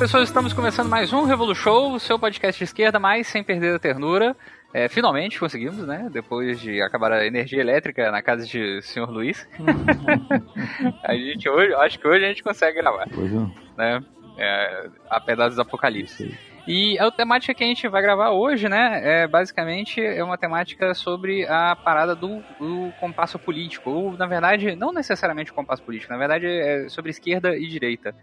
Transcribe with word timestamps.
pessoas, 0.00 0.30
estamos 0.30 0.54
começando 0.54 0.88
mais 0.88 1.12
um 1.12 1.24
Revolu 1.24 1.54
Show, 1.54 1.92
o 1.92 2.00
seu 2.00 2.18
podcast 2.18 2.56
de 2.58 2.64
esquerda, 2.64 2.98
mas 2.98 3.26
sem 3.26 3.44
perder 3.44 3.74
a 3.74 3.78
ternura. 3.78 4.34
É, 4.72 4.88
finalmente 4.88 5.38
conseguimos, 5.38 5.86
né? 5.86 6.08
Depois 6.10 6.58
de 6.58 6.80
acabar 6.80 7.12
a 7.12 7.26
energia 7.26 7.60
elétrica 7.60 8.10
na 8.10 8.22
casa 8.22 8.46
de 8.46 8.80
senhor 8.80 9.10
Luiz. 9.10 9.46
a 11.04 11.14
gente 11.14 11.46
hoje, 11.50 11.74
acho 11.74 11.98
que 11.98 12.08
hoje 12.08 12.24
a 12.24 12.28
gente 12.28 12.42
consegue 12.42 12.80
gravar. 12.80 13.08
Pois 13.14 13.30
não. 13.30 13.54
Né? 13.76 14.02
É, 14.38 14.88
a 15.10 15.20
pedaços 15.20 15.56
do 15.56 15.60
apocalipse. 15.60 16.34
E 16.66 16.98
a 16.98 17.10
temática 17.10 17.52
que 17.52 17.62
a 17.62 17.66
gente 17.66 17.86
vai 17.86 18.00
gravar 18.00 18.30
hoje, 18.30 18.70
né, 18.70 19.02
é 19.04 19.26
basicamente 19.28 20.00
é 20.00 20.24
uma 20.24 20.38
temática 20.38 20.94
sobre 20.94 21.46
a 21.46 21.76
parada 21.76 22.14
do, 22.14 22.42
do 22.58 22.90
compasso 22.98 23.38
político. 23.38 23.90
Ou, 23.90 24.16
na 24.16 24.24
verdade, 24.24 24.74
não 24.74 24.94
necessariamente 24.94 25.50
o 25.50 25.54
compasso 25.54 25.82
político, 25.82 26.10
na 26.10 26.18
verdade 26.18 26.46
é 26.46 26.88
sobre 26.88 27.10
esquerda 27.10 27.54
e 27.54 27.66
direita, 27.66 28.14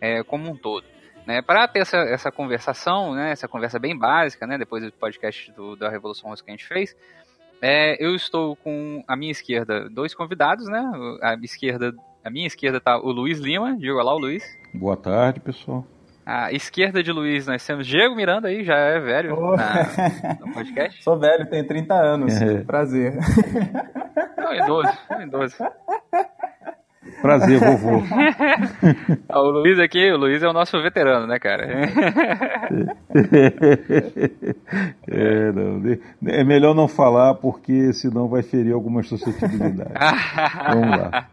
é, 0.00 0.22
como 0.22 0.50
um 0.50 0.56
todo. 0.56 0.95
Né, 1.26 1.42
para 1.42 1.66
ter 1.66 1.80
essa, 1.80 1.96
essa 1.96 2.30
conversação, 2.30 3.12
né, 3.12 3.32
essa 3.32 3.48
conversa 3.48 3.80
bem 3.80 3.98
básica, 3.98 4.46
né, 4.46 4.56
depois 4.56 4.84
do 4.84 4.92
podcast 4.92 5.50
do, 5.52 5.74
da 5.74 5.90
Revolução 5.90 6.30
Russa 6.30 6.44
que 6.44 6.50
a 6.50 6.54
gente 6.54 6.66
fez, 6.66 6.94
é, 7.60 7.96
eu 8.04 8.14
estou 8.14 8.54
com 8.56 9.02
a 9.08 9.16
minha 9.16 9.32
esquerda 9.32 9.88
dois 9.88 10.14
convidados, 10.14 10.68
né? 10.68 10.82
A 11.22 11.34
esquerda, 11.42 11.94
a 12.24 12.30
minha 12.30 12.46
esquerda 12.46 12.80
tá 12.80 12.98
o 12.98 13.10
Luiz 13.10 13.38
Lima, 13.38 13.76
diga 13.76 14.02
lá 14.02 14.14
o 14.14 14.18
Luiz. 14.18 14.44
Boa 14.74 14.96
tarde, 14.96 15.40
pessoal. 15.40 15.84
À 16.24 16.52
esquerda 16.52 17.02
de 17.02 17.12
Luiz 17.12 17.46
nós 17.46 17.64
temos 17.64 17.86
Diego 17.86 18.14
Miranda 18.14 18.48
aí, 18.48 18.64
já 18.64 18.76
é 18.76 18.98
velho 18.98 19.36
oh. 19.38 19.56
na, 19.56 19.84
no 20.44 20.52
podcast. 20.52 21.02
Sou 21.02 21.18
velho, 21.18 21.48
tenho 21.48 21.66
30 21.66 21.94
anos. 21.94 22.40
É. 22.40 22.64
Prazer. 22.64 23.14
Não, 24.36 24.54
idoso, 24.54 24.98
idoso. 25.22 25.56
Prazer, 27.20 27.58
vovô. 27.58 28.02
o 29.30 29.50
Luiz 29.50 29.78
aqui, 29.78 30.10
o 30.10 30.16
Luiz 30.16 30.42
é 30.42 30.48
o 30.48 30.52
nosso 30.52 30.80
veterano, 30.82 31.26
né, 31.26 31.38
cara? 31.38 31.66
é, 35.08 35.52
não, 35.52 35.82
é 36.26 36.44
melhor 36.44 36.74
não 36.74 36.88
falar 36.88 37.34
porque 37.34 37.92
senão 37.92 38.28
vai 38.28 38.42
ferir 38.42 38.72
algumas 38.72 39.08
suscetibilidades. 39.08 39.92
Vamos 40.72 40.90
lá. 40.90 41.28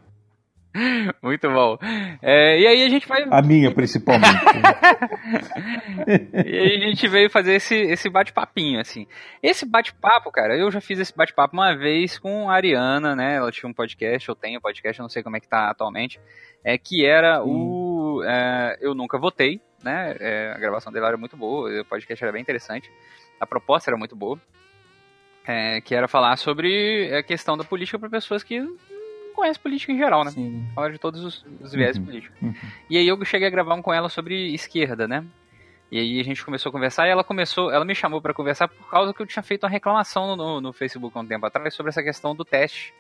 Muito 1.21 1.49
bom. 1.49 1.77
É, 2.21 2.59
e 2.59 2.67
aí 2.67 2.83
a 2.83 2.89
gente 2.89 3.07
vai. 3.07 3.23
A 3.29 3.41
minha, 3.41 3.71
principalmente. 3.71 4.25
e 6.45 6.57
aí 6.57 6.77
a 6.77 6.87
gente 6.87 7.07
veio 7.07 7.29
fazer 7.29 7.55
esse, 7.55 7.75
esse 7.75 8.09
bate-papinho, 8.09 8.79
assim. 8.79 9.05
Esse 9.41 9.65
bate-papo, 9.65 10.31
cara, 10.31 10.57
eu 10.57 10.71
já 10.71 10.81
fiz 10.81 10.99
esse 10.99 11.15
bate-papo 11.15 11.55
uma 11.55 11.75
vez 11.75 12.17
com 12.17 12.49
a 12.49 12.55
Ariana, 12.55 13.15
né? 13.15 13.35
Ela 13.35 13.51
tinha 13.51 13.69
um 13.69 13.73
podcast, 13.73 14.27
eu 14.27 14.35
tenho 14.35 14.57
um 14.57 14.61
podcast, 14.61 14.99
eu 14.99 15.03
não 15.03 15.09
sei 15.09 15.21
como 15.21 15.37
é 15.37 15.39
que 15.39 15.47
tá 15.47 15.69
atualmente. 15.69 16.19
É, 16.63 16.77
que 16.77 17.05
era 17.05 17.43
o. 17.43 18.23
É, 18.25 18.77
eu 18.81 18.95
nunca 18.95 19.19
votei, 19.19 19.61
né? 19.83 20.15
É, 20.19 20.53
a 20.55 20.57
gravação 20.57 20.91
dela 20.91 21.09
era 21.09 21.17
muito 21.17 21.37
boa, 21.37 21.81
o 21.81 21.85
podcast 21.85 22.23
era 22.23 22.33
bem 22.33 22.41
interessante. 22.41 22.89
A 23.39 23.45
proposta 23.45 23.91
era 23.91 23.97
muito 23.97 24.15
boa. 24.15 24.39
É, 25.45 25.81
que 25.81 25.93
era 25.93 26.07
falar 26.07 26.37
sobre 26.37 27.13
a 27.13 27.21
questão 27.21 27.57
da 27.57 27.65
política 27.65 27.99
para 27.99 28.09
pessoas 28.09 28.43
que 28.43 28.63
conhece 29.33 29.59
política 29.59 29.91
em 29.91 29.97
geral, 29.97 30.23
né? 30.23 30.31
Sim. 30.31 30.65
Fala 30.73 30.91
de 30.91 30.97
todos 30.97 31.23
os, 31.23 31.45
os 31.61 31.73
viés 31.73 31.97
uhum. 31.97 32.05
políticos. 32.05 32.41
Uhum. 32.41 32.53
E 32.89 32.97
aí 32.97 33.07
eu 33.07 33.23
cheguei 33.25 33.47
a 33.47 33.51
gravar 33.51 33.75
um 33.75 33.81
com 33.81 33.93
ela 33.93 34.09
sobre 34.09 34.53
esquerda, 34.53 35.07
né? 35.07 35.25
E 35.91 35.99
aí 35.99 36.19
a 36.19 36.23
gente 36.23 36.43
começou 36.43 36.69
a 36.69 36.73
conversar 36.73 37.07
e 37.07 37.11
ela 37.11 37.23
começou, 37.23 37.71
ela 37.71 37.85
me 37.85 37.93
chamou 37.93 38.19
para 38.19 38.33
conversar 38.33 38.67
por 38.67 38.89
causa 38.89 39.13
que 39.13 39.21
eu 39.21 39.27
tinha 39.27 39.43
feito 39.43 39.63
uma 39.63 39.69
reclamação 39.69 40.35
no, 40.35 40.59
no 40.59 40.73
Facebook 40.73 41.15
há 41.15 41.21
um 41.21 41.27
tempo 41.27 41.45
atrás 41.45 41.73
sobre 41.73 41.89
essa 41.89 42.01
questão 42.01 42.33
do 42.35 42.43
teste 42.43 42.93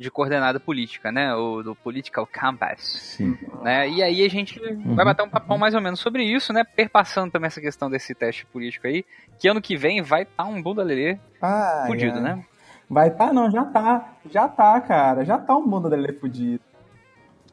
de 0.00 0.10
coordenada 0.10 0.58
política, 0.58 1.12
né? 1.12 1.34
O 1.34 1.62
do 1.62 1.74
Political 1.74 2.26
Compass. 2.26 2.80
Sim. 3.18 3.36
Né? 3.62 3.90
E 3.90 4.02
aí 4.02 4.24
a 4.24 4.30
gente 4.30 4.58
uhum. 4.58 4.94
vai 4.94 5.04
bater 5.04 5.22
um 5.22 5.28
papão 5.28 5.58
mais 5.58 5.74
ou 5.74 5.80
menos 5.82 6.00
sobre 6.00 6.24
isso, 6.24 6.50
né? 6.54 6.64
Perpassando 6.64 7.30
também 7.30 7.48
essa 7.48 7.60
questão 7.60 7.90
desse 7.90 8.14
teste 8.14 8.46
político 8.46 8.86
aí, 8.86 9.04
que 9.38 9.46
ano 9.46 9.60
que 9.60 9.76
vem 9.76 10.00
vai 10.00 10.22
estar 10.22 10.44
tá 10.44 10.48
um 10.48 10.62
bunda 10.62 10.82
lelê 10.82 11.18
ah, 11.42 11.84
fudido, 11.86 12.16
é. 12.16 12.20
né? 12.22 12.44
Vai 12.90 13.08
tá, 13.08 13.32
não, 13.32 13.48
já 13.48 13.64
tá. 13.64 14.14
Já 14.28 14.48
tá, 14.48 14.80
cara. 14.80 15.24
Já 15.24 15.38
tá 15.38 15.56
um 15.56 15.64
mundo 15.64 15.88
dele 15.88 16.12
fudido. 16.12 16.60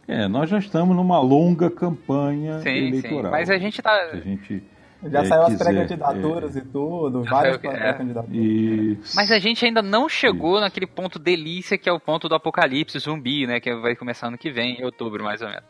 É, 0.08 0.28
nós 0.28 0.50
já 0.50 0.58
estamos 0.58 0.96
numa 0.96 1.20
longa 1.20 1.70
campanha 1.70 2.60
sim, 2.62 2.70
eleitoral. 2.70 3.26
Sim, 3.26 3.30
mas 3.30 3.50
a 3.52 3.58
gente 3.60 3.80
tá. 3.80 3.92
a 4.14 4.16
gente 4.16 4.64
já 5.04 5.20
é, 5.20 5.26
saiu 5.26 5.44
as 5.44 5.58
pré-candidaturas 5.58 6.56
é, 6.56 6.60
e 6.60 6.62
tudo, 6.64 7.24
várias 7.24 7.56
é. 7.56 7.60
pré-candidaturas. 7.60 8.36
E... 8.36 8.98
Mas 9.14 9.32
a 9.32 9.38
gente 9.38 9.64
ainda 9.64 9.84
não 9.84 10.10
chegou 10.10 10.60
naquele 10.60 10.88
ponto 10.88 11.20
delícia 11.20 11.78
que 11.78 11.88
é 11.88 11.94
o 11.94 12.00
ponto 12.00 12.28
do 12.28 12.34
apocalipse 12.34 12.98
zumbi, 12.98 13.46
né? 13.46 13.60
Que 13.60 13.76
vai 13.76 13.96
começar 13.96 14.28
ano 14.28 14.38
que 14.38 14.50
vem, 14.50 14.80
em 14.80 14.86
outubro, 14.86 15.24
mais 15.24 15.42
ou 15.42 15.50
menos. 15.50 15.66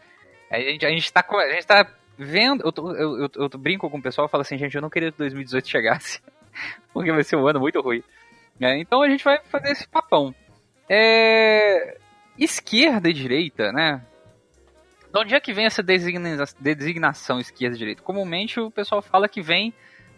A 0.50 0.60
gente, 0.60 0.86
a 0.86 0.90
gente, 0.90 1.12
tá, 1.12 1.26
a 1.30 1.54
gente 1.54 1.68
tá 1.68 1.86
vendo. 2.18 2.64
Eu, 2.64 2.72
tô, 2.72 2.96
eu, 2.96 3.24
eu, 3.24 3.30
eu 3.36 3.50
brinco 3.60 3.90
com 3.90 3.98
o 3.98 4.02
pessoal 4.02 4.28
e 4.28 4.32
falo 4.32 4.44
assim, 4.44 4.58
gente, 4.58 4.76
eu 4.76 4.82
não 4.82 4.90
queria 4.90 5.12
que 5.12 5.18
2018 5.18 5.68
chegasse. 5.68 6.22
Porque 6.94 7.12
vai 7.12 7.24
ser 7.24 7.36
um 7.36 7.46
ano 7.46 7.60
muito 7.60 7.82
ruim. 7.82 8.02
É, 8.60 8.78
então 8.80 9.02
a 9.02 9.10
gente 9.10 9.24
vai 9.24 9.40
fazer 9.46 9.72
esse 9.72 9.88
papão. 9.88 10.34
É... 10.90 11.98
Esquerda 12.38 13.10
e 13.10 13.14
direita, 13.14 13.72
né? 13.72 14.02
De 15.12 15.20
onde 15.20 15.36
é 15.36 15.40
que 15.40 15.54
vem 15.54 15.66
essa 15.66 15.84
designa... 15.84 16.44
designação 16.60 17.40
esquerda 17.40 17.76
e 17.76 17.80
direita? 17.80 18.02
Comumente 18.02 18.60
o 18.60 18.72
pessoal 18.72 19.02
fala 19.02 19.28
que 19.28 19.42
vem 19.42 19.74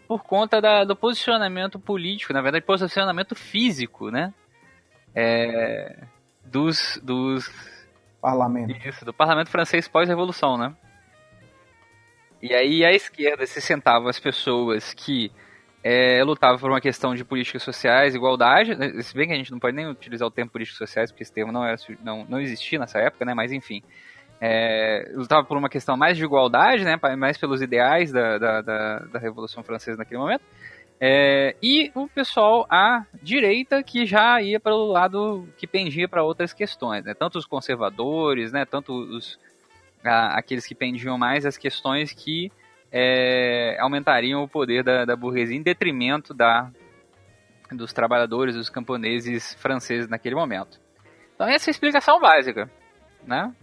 por 0.07 0.23
conta 0.23 0.59
da, 0.59 0.83
do 0.83 0.95
posicionamento 0.95 1.79
político, 1.79 2.33
na 2.33 2.41
verdade, 2.41 2.65
posicionamento 2.65 3.35
físico, 3.35 4.09
né? 4.09 4.33
É... 5.13 6.03
Dos, 6.45 6.99
dos. 7.03 7.51
Parlamento. 8.21 8.75
Isso, 8.87 9.05
do 9.05 9.13
parlamento 9.13 9.49
francês 9.49 9.87
pós-revolução, 9.87 10.57
né? 10.57 10.75
E 12.41 12.53
aí 12.53 12.85
a 12.85 12.91
esquerda 12.91 13.45
se 13.45 13.61
sentava 13.61 14.09
as 14.09 14.19
pessoas 14.19 14.93
que 14.93 15.31
é, 15.83 16.21
lutava 16.23 16.57
por 16.57 16.69
uma 16.69 16.81
questão 16.81 17.15
de 17.15 17.23
políticas 17.23 17.63
sociais, 17.63 18.13
igualdade, 18.13 18.75
né, 18.75 19.01
se 19.01 19.13
bem 19.13 19.27
que 19.27 19.33
a 19.33 19.37
gente 19.37 19.51
não 19.51 19.59
pode 19.59 19.75
nem 19.75 19.87
utilizar 19.87 20.27
o 20.27 20.31
termo 20.31 20.51
políticas 20.51 20.77
sociais, 20.77 21.11
porque 21.11 21.23
esse 21.23 21.31
termo 21.31 21.51
não, 21.51 21.63
era, 21.63 21.77
não, 22.03 22.25
não 22.27 22.39
existia 22.39 22.77
nessa 22.77 22.99
época, 22.99 23.23
né, 23.25 23.33
mas 23.33 23.51
enfim, 23.51 23.81
é, 24.41 25.09
lutava 25.13 25.45
por 25.45 25.57
uma 25.57 25.69
questão 25.69 25.95
mais 25.95 26.17
de 26.17 26.23
igualdade, 26.23 26.83
né, 26.83 26.99
mais 27.17 27.37
pelos 27.37 27.61
ideais 27.61 28.11
da, 28.11 28.37
da, 28.37 28.61
da, 28.61 28.99
da 28.99 29.19
Revolução 29.19 29.63
Francesa 29.63 29.97
naquele 29.97 30.19
momento, 30.19 30.43
é, 31.01 31.55
e 31.63 31.91
o 31.95 32.09
pessoal 32.09 32.67
à 32.69 33.05
direita 33.23 33.81
que 33.81 34.05
já 34.05 34.41
ia 34.41 34.59
para 34.59 34.75
o 34.75 34.91
lado 34.91 35.47
que 35.57 35.65
pendia 35.65 36.09
para 36.09 36.23
outras 36.23 36.51
questões, 36.51 37.05
né, 37.05 37.13
tanto 37.13 37.37
os 37.37 37.45
conservadores, 37.45 38.51
né, 38.51 38.65
tanto 38.65 38.93
os, 38.93 39.39
a, 40.03 40.37
aqueles 40.37 40.67
que 40.67 40.75
pendiam 40.75 41.17
mais 41.17 41.45
as 41.45 41.57
questões 41.57 42.11
que 42.11 42.51
é, 42.91 43.77
aumentariam 43.79 44.43
o 44.43 44.47
poder 44.47 44.83
da, 44.83 45.05
da 45.05 45.15
burguesia 45.15 45.55
em 45.55 45.61
detrimento 45.61 46.33
da, 46.33 46.69
dos 47.71 47.93
trabalhadores, 47.93 48.55
dos 48.55 48.69
camponeses 48.69 49.53
franceses 49.55 50.07
naquele 50.07 50.35
momento. 50.35 50.79
Então 51.35 51.47
essa 51.47 51.69
é 51.69 51.71
a 51.71 51.73
explicação 51.73 52.19
básica, 52.19 52.69
né? 53.25 53.53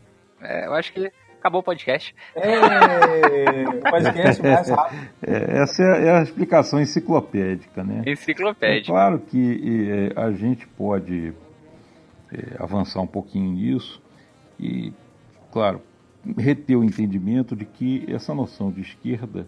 É, 0.41 0.67
eu 0.67 0.75
acho 0.75 0.93
que 0.93 1.11
acabou 1.39 1.61
o 1.61 1.65
podcast. 1.65 2.15
É, 2.35 3.69
o 3.69 3.81
podcast 3.81 4.43
mais 4.43 4.69
rápido. 4.69 5.09
É, 5.27 5.63
essa 5.63 5.83
é 5.83 6.19
a 6.19 6.23
explicação 6.23 6.81
enciclopédica, 6.81 7.83
né? 7.83 8.03
Enciclopédica. 8.07 8.93
É 8.93 8.95
claro 8.95 9.19
que 9.19 10.13
é, 10.17 10.21
a 10.21 10.31
gente 10.31 10.67
pode 10.69 11.33
é, 12.33 12.63
avançar 12.63 13.01
um 13.01 13.07
pouquinho 13.07 13.51
nisso 13.53 14.01
e, 14.59 14.93
claro, 15.53 15.83
reter 16.37 16.77
o 16.77 16.85
entendimento 16.85 17.55
de 17.55 17.65
que 17.65 18.05
essa 18.09 18.35
noção 18.35 18.71
de 18.71 18.81
esquerda 18.81 19.47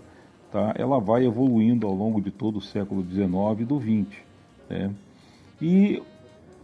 tá, 0.50 0.74
ela 0.76 1.00
vai 1.00 1.24
evoluindo 1.24 1.86
ao 1.86 1.94
longo 1.94 2.20
de 2.20 2.30
todo 2.30 2.56
o 2.56 2.60
século 2.60 3.02
XIX 3.02 3.60
e 3.60 3.64
do 3.64 3.80
XX. 3.80 4.18
Né? 4.68 4.94
E 5.60 6.02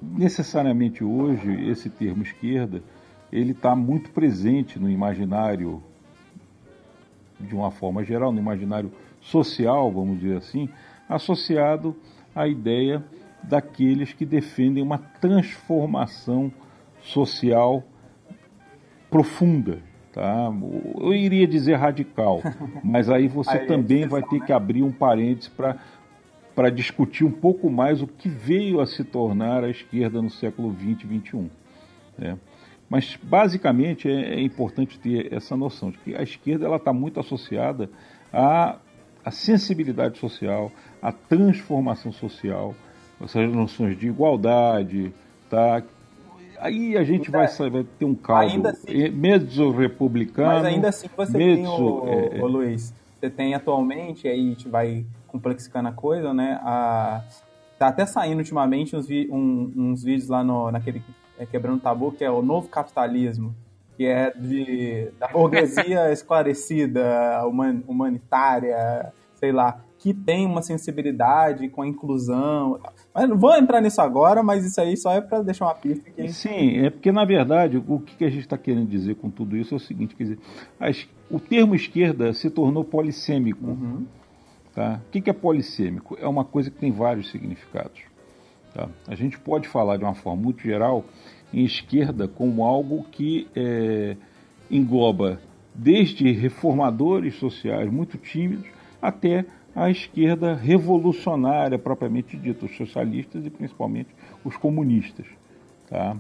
necessariamente 0.00 1.03
hoje 1.03 1.69
esse 1.69 1.89
termo 1.89 2.23
esquerda 2.23 2.83
ele 3.33 3.53
está 3.53 3.75
muito 3.75 4.11
presente 4.11 4.79
no 4.79 4.89
imaginário 4.89 5.83
de 7.41 7.55
uma 7.55 7.71
forma 7.71 8.05
geral, 8.05 8.31
no 8.31 8.39
imaginário 8.39 8.93
social, 9.21 9.91
vamos 9.91 10.21
dizer 10.21 10.37
assim, 10.37 10.69
associado 11.09 11.97
à 12.35 12.47
ideia 12.47 13.05
daqueles 13.43 14.12
que 14.12 14.25
defendem 14.25 14.83
uma 14.83 14.99
transformação 14.99 16.53
social 17.03 17.83
profunda, 19.11 19.83
Tá? 20.15 20.49
Eu 21.01 21.13
iria 21.13 21.45
dizer 21.45 21.75
radical, 21.75 22.41
mas 22.85 23.11
aí 23.11 23.27
você 23.27 23.59
aí 23.59 23.67
também 23.67 24.07
vai 24.07 24.23
ter 24.23 24.41
que 24.45 24.53
abrir 24.53 24.85
um 24.85 24.93
parênteses 24.93 25.51
para 26.55 26.71
discutir 26.71 27.25
um 27.25 27.33
pouco 27.33 27.69
mais 27.69 28.01
o 28.01 28.07
que 28.07 28.29
veio 28.29 28.81
a 28.81 28.87
se 28.87 29.03
tornar 29.03 29.65
a 29.65 29.69
esquerda 29.69 30.23
no 30.23 30.31
século 30.31 30.73
XX 30.73 31.11
e 31.11 31.19
XXI. 31.19 31.51
Né? 32.17 32.39
Mas 32.89 33.19
basicamente 33.21 34.09
é, 34.09 34.35
é, 34.35 34.41
importante 34.41 35.01
ter 35.01 35.33
essa 35.33 35.57
noção 35.57 35.91
de 35.91 35.99
que 35.99 36.15
a 36.15 36.23
esquerda 36.23 36.73
está 36.77 36.93
muito 36.93 37.19
associada 37.19 37.91
à, 38.33 38.77
à 39.25 39.33
sensibilidade 39.33 40.19
social, 40.19 40.71
à 41.03 41.11
transformação 41.11 42.13
social, 42.13 42.73
essas 43.21 43.53
noções 43.53 43.99
de 43.99 44.07
igualdade, 44.07 45.13
tá? 45.51 45.83
Aí 46.65 46.97
a 46.97 47.05
gente 47.05 47.31
vai, 47.31 47.45
é. 47.45 47.71
vai 47.71 47.85
ter 47.85 48.07
um 48.07 48.15
caldo 48.15 48.69
assim, 48.69 49.11
mezzo 49.11 49.71
republicano. 49.71 50.49
Mas 50.49 50.65
ainda 50.65 50.89
assim 50.89 51.11
você 51.15 51.33
tem, 51.37 51.67
o, 51.67 52.09
é, 52.09 52.41
o 52.41 52.47
Luiz, 52.47 52.95
você 53.21 53.29
tem 53.29 53.55
atualmente, 53.55 54.27
aí 54.27 54.41
a 54.41 54.49
gente 54.49 54.67
vai 54.67 55.05
complexicando 55.27 55.91
a 55.91 55.93
coisa, 55.93 56.33
né? 56.33 56.59
A, 56.63 57.23
tá 57.79 57.89
até 57.89 58.07
saindo 58.07 58.39
ultimamente 58.39 58.97
uns, 58.97 59.11
um, 59.11 59.73
uns 59.77 60.03
vídeos 60.03 60.31
lá 60.31 60.43
no, 60.43 60.71
naquele 60.71 61.03
é, 61.39 61.45
Quebrando 61.45 61.83
Tabu, 61.83 62.13
que 62.13 62.25
é 62.25 62.31
o 62.31 62.41
Novo 62.41 62.67
Capitalismo, 62.69 63.55
que 63.95 64.07
é 64.07 64.31
de, 64.31 65.11
da 65.21 65.29
burguesia 65.29 66.11
esclarecida, 66.17 67.47
human, 67.47 67.83
humanitária, 67.87 69.13
sei 69.44 69.52
lá, 69.52 69.85
que 69.99 70.14
tem 70.14 70.46
uma 70.46 70.62
sensibilidade 70.62 71.69
com 71.69 71.82
a 71.82 71.87
inclusão. 71.87 72.81
Mas 73.14 73.29
não 73.29 73.38
vou 73.38 73.55
entrar 73.55 73.82
nisso 73.82 74.00
agora, 74.00 74.43
mas 74.43 74.64
isso 74.64 74.81
aí 74.81 74.96
só 74.96 75.12
é 75.12 75.20
para 75.20 75.43
deixar 75.43 75.67
uma 75.67 75.75
pista 75.75 76.08
aqui. 76.08 76.32
Sim, 76.32 76.79
é 76.79 76.91
porque 76.91 77.12
na 77.12 77.26
verdade 77.26 77.76
o 77.76 78.00
que 78.00 78.25
a 78.25 78.31
gente 78.31 78.41
está 78.41 78.56
querendo 78.56 78.88
dizer 78.88 79.17
com 79.17 79.31
tudo 79.31 79.55
isso 79.56 79.75
é 79.75 79.76
o 79.76 79.81
seguinte, 79.81 80.17
quer 80.17 80.25
dizer, 80.25 80.38
as, 80.81 81.06
o 81.31 81.38
termo 81.38 81.75
esquerda 81.75 82.32
se 82.32 82.49
tornou 82.49 82.82
polissêmico. 82.85 83.67
Uhum. 83.67 84.06
Tá? 84.75 85.00
O 85.06 85.11
que 85.11 85.29
é 85.29 85.32
polissêmico? 85.32 86.17
É 86.19 86.26
uma 86.26 86.44
coisa 86.44 86.70
que 86.70 86.79
tem 86.79 86.91
vários 86.91 87.31
significados. 87.31 88.00
Tá? 88.73 88.88
A 89.06 89.14
gente 89.14 89.38
pode 89.38 89.69
falar 89.69 89.99
de 89.99 90.05
uma 90.05 90.14
forma 90.14 90.43
muito 90.43 90.62
geral 90.62 91.05
em 91.52 91.64
esquerda 91.64 92.26
como 92.26 92.64
algo 92.64 93.05
que 93.12 93.46
é, 93.55 94.17
engloba 94.70 95.38
desde 95.75 96.32
reformadores 96.32 97.37
sociais 97.37 97.91
muito 97.93 98.17
tímidos 98.17 98.74
até 99.05 99.45
a 99.77 99.91
esquerda 99.91 100.55
revolucionária 100.55 101.79
propriamente 101.79 102.39
dita, 102.39 102.65
os 102.65 102.75
socialistas 102.75 103.45
e 103.45 103.51
principalmente 103.51 104.09
os 104.43 104.56
comunistas. 104.56 105.27
Tá? 105.91 106.17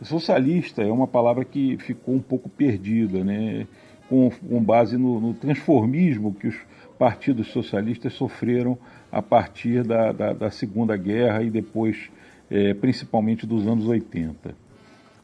Socialista 0.00 0.82
é 0.82 0.90
uma 0.90 1.06
palavra 1.06 1.44
que 1.44 1.76
ficou 1.76 2.14
um 2.14 2.20
pouco 2.20 2.48
perdida, 2.48 3.22
né? 3.22 3.66
com, 4.08 4.30
com 4.30 4.62
base 4.62 4.96
no, 4.96 5.20
no 5.20 5.34
transformismo 5.34 6.32
que 6.32 6.48
os 6.48 6.56
partidos 6.98 7.48
socialistas 7.48 8.14
sofreram 8.14 8.78
a 9.12 9.20
partir 9.20 9.84
da, 9.84 10.10
da, 10.10 10.32
da 10.32 10.50
Segunda 10.50 10.96
Guerra 10.96 11.42
e 11.42 11.50
depois, 11.50 12.10
é, 12.50 12.72
principalmente 12.72 13.46
dos 13.46 13.66
anos 13.66 13.86
80. 13.86 14.54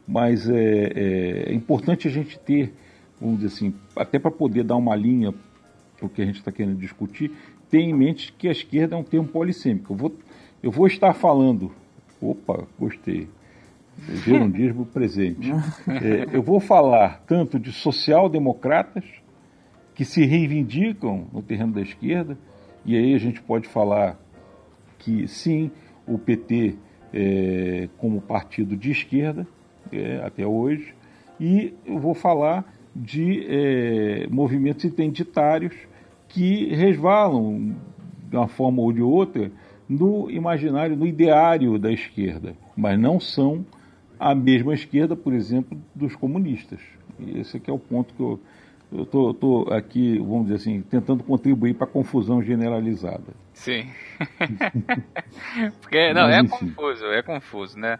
Mas 0.07 0.51
é, 0.51 0.93
é, 0.95 1.51
é 1.51 1.55
importante 1.55 2.09
a 2.09 2.11
gente 2.11 2.39
ter, 2.39 2.75
vamos 3.19 3.37
dizer 3.41 3.55
assim, 3.55 3.75
até 3.97 4.19
para 4.19 4.31
poder 4.31 4.65
dar 4.65 4.77
uma 4.77 4.95
linha 4.95 5.33
o 6.01 6.09
que 6.09 6.23
a 6.23 6.25
gente 6.25 6.39
está 6.39 6.51
querendo 6.51 6.79
discutir, 6.79 7.33
ter 7.69 7.81
em 7.81 7.95
mente 7.95 8.33
que 8.33 8.49
a 8.49 8.53
esquerda 8.53 8.97
é 8.97 8.99
um 8.99 9.05
termo 9.05 9.29
polissêmico. 9.29 9.93
Eu 9.93 9.97
vou, 9.97 10.15
eu 10.63 10.71
vou 10.71 10.87
estar 10.87 11.13
falando. 11.15 11.73
Opa, 12.21 12.67
gostei. 12.79 13.29
Gerundismo 14.25 14.87
presente. 14.93 15.51
É, 15.87 16.37
eu 16.37 16.43
vou 16.43 16.61
falar 16.61 17.23
tanto 17.27 17.59
de 17.59 17.73
social-democratas, 17.73 19.05
que 19.95 20.05
se 20.05 20.25
reivindicam 20.25 21.27
no 21.33 21.43
terreno 21.43 21.75
da 21.75 21.83
esquerda, 21.83 22.39
e 22.87 22.97
aí 22.97 23.15
a 23.15 23.19
gente 23.19 23.43
pode 23.43 23.69
falar 23.69 24.19
que 24.99 25.29
sim, 25.29 25.71
o 26.07 26.19
PT 26.19 26.77
é, 27.13 27.89
como 27.99 28.21
partido 28.21 28.77
de 28.77 28.91
esquerda, 28.91 29.47
é, 29.93 30.19
até 30.25 30.47
hoje, 30.47 30.95
e 31.39 31.75
eu 31.85 31.99
vou 31.99 32.15
falar 32.15 32.65
de 32.95 33.47
é, 33.49 34.27
movimentos 34.29 34.85
identitários 34.85 35.75
que 36.31 36.75
resvalam, 36.75 37.75
de 38.29 38.37
uma 38.37 38.49
forma 38.49 38.81
ou 38.81 38.93
de 38.93 39.03
outra, 39.03 39.51
no 39.89 40.31
imaginário, 40.31 40.97
no 40.97 41.07
ideário 41.07 41.79
da 41.79 41.93
esquerda, 41.93 42.55
mas 42.77 42.99
não 42.99 43.19
são 43.19 43.65
a 44.19 44.35
mesma 44.35 44.73
esquerda, 44.73 45.17
por 45.17 45.33
exemplo, 45.33 45.77
dos 45.95 46.15
comunistas. 46.15 46.81
E 47.19 47.41
esse 47.41 47.57
aqui 47.57 47.71
é 47.71 47.73
o 47.73 47.79
ponto 47.79 48.15
que 48.15 48.23
eu 48.93 49.07
tô 49.07 49.69
aqui, 49.71 50.19
vamos 50.19 50.45
dizer 50.45 50.57
assim, 50.57 50.83
tentando 50.83 51.23
contribuir 51.25 51.75
para 51.75 51.87
a 51.87 51.91
confusão 51.91 52.43
generalizada. 52.43 53.35
Sim. 53.53 53.89
Porque, 55.81 56.13
não, 56.13 56.23
Mas, 56.23 56.37
é 56.37 56.41
enfim. 56.41 56.71
confuso, 56.71 57.07
é 57.07 57.23
confuso, 57.23 57.79
né? 57.79 57.99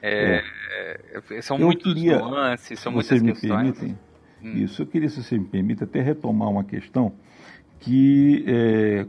É, 0.00 0.42
é. 1.30 1.42
São 1.42 1.58
eu 1.58 1.66
muitos 1.66 1.94
queria, 1.94 2.18
nuances, 2.18 2.78
são 2.78 2.92
muitas 2.92 3.20
me 3.20 3.32
questões. 3.32 3.78
Permitem, 3.78 3.98
hum. 4.42 4.64
Isso, 4.64 4.82
eu 4.82 4.86
queria, 4.86 5.08
se 5.08 5.22
você 5.22 5.38
me 5.38 5.44
permite, 5.44 5.84
até 5.84 6.00
retomar 6.00 6.48
uma 6.48 6.64
questão 6.64 7.12
que 7.82 8.44
é, 8.46 9.06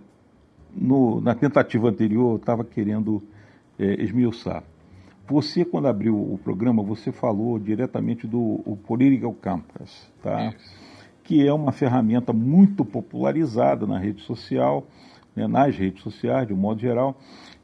no, 0.75 1.21
na 1.21 1.35
tentativa 1.35 1.89
anterior 1.89 2.31
eu 2.31 2.35
estava 2.37 2.63
querendo 2.63 3.23
é, 3.79 4.01
esmiuçar. 4.03 4.63
Você, 5.27 5.63
quando 5.63 5.87
abriu 5.87 6.15
o 6.15 6.37
programa, 6.43 6.83
você 6.83 7.11
falou 7.11 7.57
diretamente 7.57 8.27
do 8.27 8.59
Political 8.85 9.33
Campus, 9.35 10.11
tá? 10.21 10.47
Isso. 10.47 10.83
que 11.23 11.47
é 11.47 11.53
uma 11.53 11.71
ferramenta 11.71 12.33
muito 12.33 12.83
popularizada 12.83 13.87
na 13.87 13.97
rede 13.97 14.21
social, 14.23 14.85
né, 15.33 15.47
nas 15.47 15.77
redes 15.77 16.03
sociais, 16.03 16.47
de 16.47 16.53
um 16.53 16.57
modo 16.57 16.81
geral, 16.81 17.17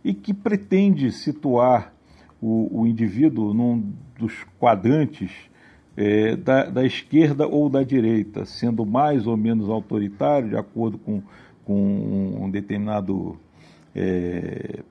e 0.04 0.14
que 0.14 0.34
pretende 0.34 1.12
situar 1.12 1.94
o, 2.42 2.82
o 2.82 2.88
indivíduo 2.88 3.54
num 3.54 3.92
dos 4.18 4.46
quadrantes 4.58 5.49
é, 5.98 6.36
da, 6.36 6.66
da, 6.66 6.86
esquerda 6.86 7.48
ou 7.48 7.70
da 7.70 7.84
direita, 7.84 8.46
sendo 8.46 8.86
mais 8.86 9.28
ou 9.28 9.36
menos 9.36 9.70
autoritário, 9.70 10.50
de 10.50 10.56
acordo 10.56 10.98
com, 10.98 11.22
com 11.66 12.44
um 12.44 12.50
determinado. 12.50 13.38
É, 13.96 14.82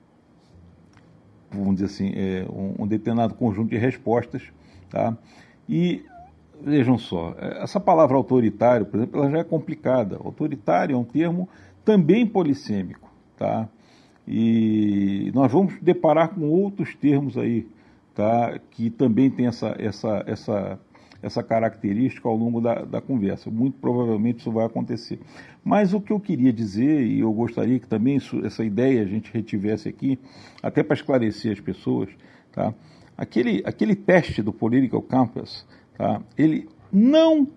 vamos 1.51 1.75
dizer 1.75 1.85
assim, 1.85 2.11
é, 2.15 2.45
um, 2.49 2.83
um, 2.83 2.87
determinado 2.87 3.33
conjunto 3.33 3.69
de 3.69 3.77
respostas. 3.77 4.43
Tá? 4.89 5.17
E 5.67 6.05
vejam 6.61 6.97
só, 6.97 7.35
essa 7.39 7.79
palavra 7.79 8.17
autoritário, 8.17 8.85
por 8.85 8.97
exemplo, 8.97 9.21
ela 9.21 9.31
já 9.31 9.39
é 9.39 9.43
complicada. 9.43 10.17
Autoritário 10.17 10.93
é 10.93 10.97
um 10.97 11.03
termo 11.03 11.49
também 11.83 12.25
polissêmico. 12.25 13.09
Tá? 13.37 13.67
E 14.27 15.31
nós 15.33 15.51
vamos 15.51 15.73
deparar 15.81 16.29
com 16.29 16.47
outros 16.49 16.93
termos 16.95 17.37
aí, 17.37 17.67
tá? 18.13 18.59
que 18.69 18.89
também 18.89 19.29
tem 19.29 19.47
essa, 19.47 19.75
essa, 19.79 20.23
essa 20.27 20.79
essa 21.21 21.43
característica 21.43 22.27
ao 22.27 22.35
longo 22.35 22.61
da, 22.61 22.83
da 22.85 23.01
conversa. 23.01 23.49
Muito 23.49 23.77
provavelmente 23.79 24.39
isso 24.39 24.51
vai 24.51 24.65
acontecer. 24.65 25.19
Mas 25.63 25.93
o 25.93 25.99
que 25.99 26.11
eu 26.11 26.19
queria 26.19 26.53
dizer, 26.53 27.01
e 27.05 27.19
eu 27.19 27.31
gostaria 27.31 27.79
que 27.79 27.87
também 27.87 28.15
isso, 28.15 28.43
essa 28.45 28.63
ideia 28.63 29.01
a 29.01 29.05
gente 29.05 29.31
retivesse 29.33 29.89
aqui, 29.89 30.17
até 30.63 30.83
para 30.83 30.95
esclarecer 30.95 31.51
as 31.51 31.59
pessoas, 31.59 32.09
tá? 32.51 32.73
aquele, 33.17 33.61
aquele 33.65 33.95
teste 33.95 34.41
do 34.41 34.53
Political 34.53 35.01
Campus, 35.01 35.65
tá? 35.97 36.21
ele 36.37 36.69
não 36.91 37.47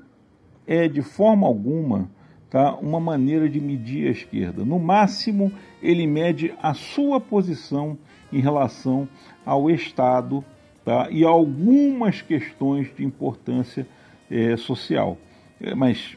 é 0.66 0.88
de 0.88 1.02
forma 1.02 1.46
alguma 1.46 2.10
tá? 2.52 2.74
uma 2.76 3.00
maneira 3.00 3.48
de 3.48 3.58
medir 3.58 4.08
a 4.08 4.10
esquerda. 4.10 4.62
No 4.62 4.78
máximo, 4.78 5.50
ele 5.82 6.06
mede 6.06 6.52
a 6.62 6.74
sua 6.74 7.18
posição 7.18 7.96
em 8.30 8.40
relação 8.40 9.08
ao 9.44 9.70
Estado 9.70 10.44
tá? 10.84 11.08
e 11.10 11.24
algumas 11.24 12.22
questões 12.22 12.88
de 12.96 13.04
importância 13.04 13.86
é, 14.30 14.56
social. 14.56 15.18
É, 15.60 15.74
mas, 15.74 16.16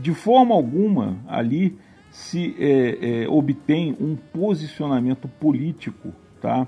de 0.00 0.14
forma 0.14 0.54
alguma, 0.54 1.18
ali 1.26 1.76
se 2.10 2.56
é, 2.58 3.22
é, 3.22 3.28
obtém 3.28 3.96
um 4.00 4.16
posicionamento 4.16 5.28
político 5.28 6.12
tá? 6.40 6.66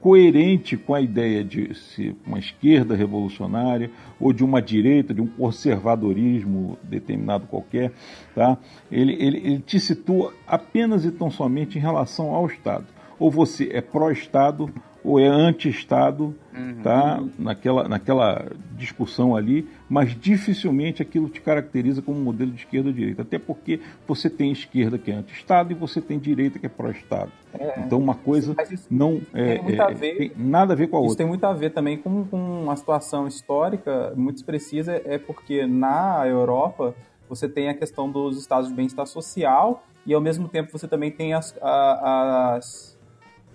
coerente 0.00 0.76
com 0.76 0.92
a 0.92 1.00
ideia 1.00 1.42
de 1.42 1.74
ser 1.74 2.14
uma 2.26 2.38
esquerda 2.38 2.94
revolucionária 2.94 3.90
ou 4.20 4.34
de 4.34 4.44
uma 4.44 4.60
direita, 4.60 5.14
de 5.14 5.22
um 5.22 5.26
conservadorismo 5.26 6.76
determinado 6.82 7.46
qualquer. 7.46 7.92
Tá? 8.34 8.58
Ele, 8.92 9.14
ele, 9.14 9.38
ele 9.38 9.58
te 9.60 9.80
situa 9.80 10.34
apenas 10.46 11.06
e 11.06 11.10
tão 11.10 11.30
somente 11.30 11.78
em 11.78 11.80
relação 11.80 12.34
ao 12.34 12.46
Estado. 12.46 12.86
Ou 13.18 13.30
você 13.30 13.70
é 13.72 13.80
pró-Estado 13.80 14.70
ou 15.04 15.20
é 15.20 15.26
anti-Estado, 15.26 16.34
uhum. 16.56 16.80
tá? 16.82 17.22
naquela, 17.38 17.86
naquela 17.86 18.46
discussão 18.74 19.36
ali, 19.36 19.68
mas 19.88 20.18
dificilmente 20.18 21.02
aquilo 21.02 21.28
te 21.28 21.42
caracteriza 21.42 22.00
como 22.00 22.18
um 22.18 22.22
modelo 22.22 22.50
de 22.50 22.60
esquerda 22.60 22.88
ou 22.88 22.94
direita, 22.94 23.20
até 23.20 23.38
porque 23.38 23.80
você 24.08 24.30
tem 24.30 24.50
esquerda 24.50 24.96
que 24.96 25.10
é 25.10 25.14
anti-Estado 25.14 25.72
e 25.72 25.74
você 25.74 26.00
tem 26.00 26.18
direita 26.18 26.58
que 26.58 26.64
é 26.64 26.68
pró-Estado. 26.70 27.30
É, 27.52 27.80
então 27.80 27.98
uma 27.98 28.14
coisa 28.14 28.56
não 28.90 29.20
é, 29.34 29.56
é, 29.56 29.94
ver, 29.94 30.16
tem 30.16 30.32
nada 30.36 30.72
a 30.72 30.76
ver 30.76 30.88
com 30.88 30.96
a 30.96 31.00
outra. 31.00 31.12
Isso 31.12 31.18
tem 31.18 31.26
muito 31.26 31.44
a 31.44 31.52
ver 31.52 31.70
também 31.70 31.98
com, 31.98 32.24
com 32.24 32.62
uma 32.62 32.74
situação 32.74 33.28
histórica 33.28 34.14
muito 34.16 34.38
expressiva, 34.38 34.92
é 35.04 35.18
porque 35.18 35.66
na 35.66 36.26
Europa 36.26 36.94
você 37.28 37.46
tem 37.46 37.68
a 37.68 37.74
questão 37.74 38.10
dos 38.10 38.38
estados 38.38 38.70
de 38.70 38.74
bem-estar 38.74 39.06
social 39.06 39.84
e 40.06 40.14
ao 40.14 40.20
mesmo 40.20 40.48
tempo 40.48 40.72
você 40.72 40.88
também 40.88 41.10
tem 41.10 41.34
as, 41.34 41.54
as 41.60 42.98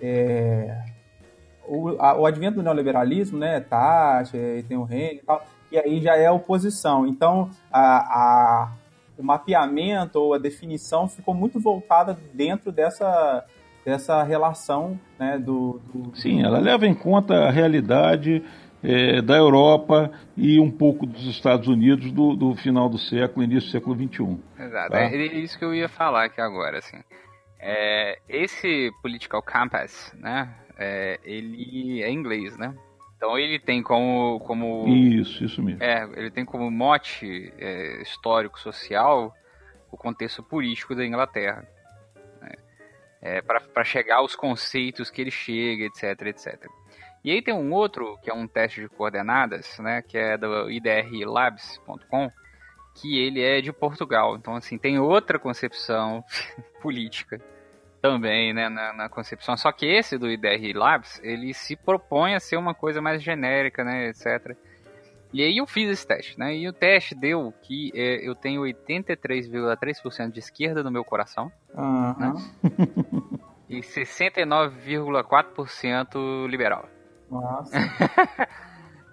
é, 0.02 0.99
o, 1.70 1.96
a, 2.00 2.18
o 2.20 2.26
advento 2.26 2.58
do 2.58 2.64
neoliberalismo, 2.64 3.38
né, 3.38 3.60
Thatcher, 3.60 4.66
tem 4.66 4.78
o 4.78 4.84
Reino 4.84 5.20
e 5.22 5.26
tal, 5.26 5.46
e 5.72 5.78
aí 5.78 6.02
já 6.02 6.16
é 6.16 6.30
oposição. 6.32 7.06
Então, 7.06 7.50
a, 7.72 7.98
a, 7.98 8.72
o 9.18 9.24
mapeamento 9.24 10.20
ou 10.20 10.34
a 10.34 10.40
definição 10.40 11.08
ficou 11.08 11.34
muito 11.34 11.60
voltada 11.60 12.18
dentro 12.34 12.72
dessa, 12.72 13.46
dessa 13.86 14.24
relação 14.24 15.00
né, 15.20 15.38
do, 15.38 15.80
do, 15.94 16.16
Sim, 16.16 16.44
ela 16.44 16.60
leva 16.60 16.88
em 16.88 16.96
conta 16.96 17.46
a 17.46 17.52
realidade 17.52 18.44
é, 18.84 19.22
da 19.22 19.36
Europa 19.36 20.12
e 20.36 20.60
um 20.60 20.72
pouco 20.72 21.06
dos 21.06 21.26
Estados 21.28 21.68
Unidos 21.68 22.12
do, 22.12 22.36
do 22.36 22.56
final 22.56 22.90
do 22.90 22.98
século, 22.98 23.44
início 23.44 23.70
do 23.70 23.72
século 23.72 23.96
XXI. 23.96 24.38
Exato, 24.58 24.92
tá? 24.92 25.02
é 25.02 25.16
isso 25.16 25.60
que 25.60 25.66
eu 25.66 25.76
ia 25.76 25.88
falar 25.88 26.26
aqui 26.26 26.42
agora, 26.42 26.80
assim. 26.80 26.98
É, 27.60 28.18
esse 28.28 28.90
political 29.02 29.44
compass, 29.44 30.16
né, 30.18 30.50
é, 30.80 31.20
ele 31.24 32.02
é 32.02 32.10
inglês, 32.10 32.58
né? 32.58 32.74
Então 33.18 33.38
ele 33.38 33.60
tem 33.60 33.84
como, 33.84 34.40
como 34.40 34.88
isso, 34.88 35.44
isso 35.44 35.62
mesmo. 35.62 35.84
É, 35.84 36.10
ele 36.16 36.32
tem 36.32 36.46
como 36.46 36.72
mote 36.72 37.54
é, 37.58 38.02
histórico 38.02 38.58
social 38.58 39.36
o 39.92 39.98
contexto 39.98 40.42
político 40.42 40.96
da 40.96 41.06
Inglaterra, 41.06 41.68
né? 42.42 42.52
é, 43.22 43.42
para 43.42 43.84
chegar 43.84 44.18
aos 44.18 44.36
conceitos 44.36 45.12
que 45.12 45.22
ele 45.22 45.32
chega, 45.32 45.84
etc, 45.84 46.28
etc. 46.28 46.66
E 47.24 47.32
aí 47.32 47.42
tem 47.42 47.54
um 47.54 47.74
outro 47.74 48.18
que 48.24 48.30
é 48.30 48.34
um 48.34 48.48
teste 48.48 48.80
de 48.80 48.88
coordenadas, 48.88 49.78
né, 49.80 50.02
que 50.02 50.18
é 50.18 50.38
do 50.38 50.72
idrlabs.com, 50.72 52.32
que 52.96 53.20
ele 53.20 53.42
é 53.42 53.60
de 53.60 53.74
Portugal. 53.74 54.38
Então 54.38 54.56
assim 54.56 54.78
tem 54.78 54.98
outra 54.98 55.38
concepção 55.38 56.24
política 56.82 57.42
também, 58.02 58.54
né, 58.54 58.70
na, 58.70 58.94
na, 58.94 59.10
concepção. 59.10 59.58
Só 59.58 59.70
que 59.72 59.86
esse 59.86 60.18
do 60.18 60.28
IDR 60.30 60.74
Labs, 60.74 61.22
ele 61.24 61.54
se 61.54 61.76
propõe 61.76 62.34
a 62.34 62.40
ser 62.40 62.58
uma 62.58 62.74
coisa 62.74 63.00
mais 63.02 63.22
genérica, 63.22 63.84
né, 63.84 64.08
etc. 64.08 64.56
E 65.32 65.44
aí 65.44 65.58
eu 65.58 65.68
fiz 65.68 65.88
esse 65.90 66.08
teste, 66.08 66.40
né, 66.40 66.56
e 66.56 66.68
o 66.68 66.74
teste 66.74 67.14
deu 67.14 67.54
que 67.62 67.92
é, 67.94 68.28
eu 68.28 68.34
tenho 68.34 68.64
83,3% 68.64 70.32
de 70.32 70.40
esquerda 70.40 70.82
no 70.82 70.90
meu 70.90 71.04
coração, 71.04 71.52
uhum. 71.76 72.16
né, 72.18 72.34
e 73.70 73.82
69,4% 73.82 76.48
liberal. 76.48 76.90
Nossa. 77.30 77.78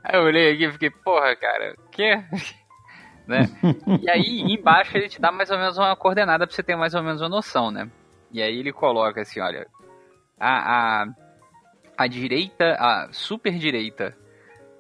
aí 0.03 0.19
eu 0.19 0.23
olhei 0.23 0.55
aqui 0.55 0.65
e 0.65 0.73
fiquei, 0.73 0.91
porra, 0.91 1.37
cara, 1.37 1.77
que? 1.93 2.17
né? 3.29 3.43
E 4.01 4.09
aí, 4.09 4.41
embaixo 4.55 4.97
ele 4.97 5.11
te 5.11 5.21
dá 5.21 5.31
mais 5.31 5.51
ou 5.51 5.59
menos 5.59 5.77
uma 5.77 5.95
coordenada 5.97 6.47
pra 6.47 6.55
você 6.55 6.63
ter 6.63 6.77
mais 6.77 6.95
ou 6.95 7.03
menos 7.03 7.21
uma 7.21 7.29
noção, 7.29 7.71
né? 7.71 7.91
E 8.31 8.43
aí 8.43 8.59
ele 8.59 8.73
coloca 8.73 9.21
assim, 9.23 9.41
olha, 9.41 9.67
a, 10.39 11.03
a, 11.03 11.07
a 11.97 12.07
direita, 12.07 12.77
a 12.79 13.09
super 13.13 13.55
direita 13.55 14.17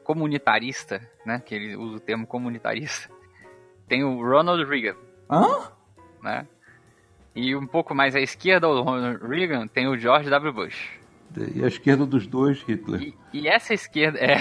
comunitarista, 0.04 1.00
né, 1.24 1.42
que 1.44 1.54
ele 1.54 1.76
usa 1.76 1.96
o 1.96 2.00
termo 2.00 2.26
comunitarista, 2.26 3.10
tem 3.88 4.04
o 4.04 4.22
Ronald 4.22 4.64
Reagan. 4.64 4.96
Hã? 5.30 5.72
Né? 6.22 6.46
E 7.34 7.54
um 7.54 7.66
pouco 7.66 7.94
mais 7.94 8.14
à 8.16 8.20
esquerda 8.20 8.66
do 8.66 8.82
Ronald 8.82 9.18
Reagan 9.26 9.66
tem 9.66 9.86
o 9.86 9.96
George 9.96 10.30
W. 10.30 10.52
Bush. 10.52 10.96
E 11.54 11.62
a 11.62 11.66
esquerda 11.66 12.06
dos 12.06 12.26
dois, 12.26 12.62
Hitler. 12.62 13.02
E, 13.02 13.14
e 13.32 13.48
essa 13.48 13.74
esquerda. 13.74 14.18
É, 14.18 14.38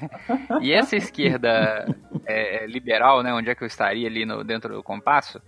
e 0.60 0.72
essa 0.72 0.96
esquerda 0.96 1.86
é, 2.26 2.66
liberal, 2.66 3.22
né? 3.22 3.32
Onde 3.32 3.50
é 3.50 3.54
que 3.54 3.62
eu 3.62 3.66
estaria 3.66 4.08
ali 4.08 4.24
no, 4.24 4.42
dentro 4.42 4.74
do 4.74 4.82
compasso? 4.82 5.40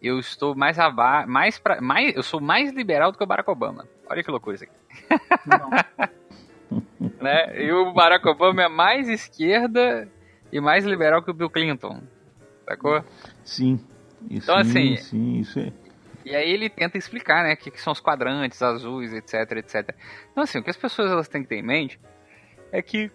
Eu 0.00 0.18
estou 0.18 0.54
mais 0.54 0.78
abaixo, 0.78 1.28
mais, 1.28 1.58
pra, 1.58 1.80
mais 1.80 2.14
eu 2.14 2.22
sou 2.22 2.40
mais 2.40 2.72
liberal 2.72 3.10
do 3.10 3.18
que 3.18 3.24
o 3.24 3.26
Barack 3.26 3.50
Obama. 3.50 3.86
Olha 4.08 4.22
que 4.22 4.30
loucura 4.30 4.56
isso 4.56 4.64
aqui. 4.64 4.74
né? 7.20 7.64
E 7.64 7.72
o 7.72 7.92
Barack 7.92 8.26
Obama 8.28 8.62
é 8.62 8.68
mais 8.68 9.08
esquerda 9.08 10.08
e 10.52 10.60
mais 10.60 10.84
liberal 10.84 11.22
que 11.22 11.30
o 11.30 11.34
Bill 11.34 11.50
Clinton. 11.50 12.02
Sacou? 12.64 13.04
Sim. 13.44 13.80
Então, 14.30 14.62
sim, 14.64 14.94
assim. 14.94 14.96
Sim, 14.96 15.38
isso 15.38 15.58
é. 15.58 15.72
E 16.24 16.34
aí 16.34 16.50
ele 16.50 16.68
tenta 16.68 16.98
explicar, 16.98 17.44
né, 17.44 17.54
o 17.54 17.56
que, 17.56 17.70
que, 17.70 17.80
são 17.80 17.92
os 17.92 18.00
quadrantes 18.00 18.60
azuis, 18.60 19.12
etc, 19.12 19.58
etc. 19.58 19.94
Então, 20.32 20.42
assim, 20.42 20.58
o 20.58 20.62
que 20.62 20.70
as 20.70 20.76
pessoas 20.76 21.10
elas 21.10 21.28
têm 21.28 21.42
que 21.42 21.48
ter 21.48 21.58
em 21.58 21.62
mente 21.62 22.00
é 22.72 22.82
que 22.82 23.10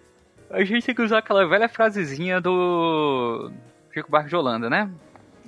a 0.50 0.64
gente 0.64 0.86
tem 0.86 0.96
que 0.96 1.02
usar 1.02 1.18
aquela 1.18 1.46
velha 1.46 1.68
frasezinha 1.68 2.40
do 2.40 3.52
Chico 3.94 4.10
Barco 4.10 4.30
de 4.30 4.36
Holanda, 4.36 4.70
né? 4.70 4.90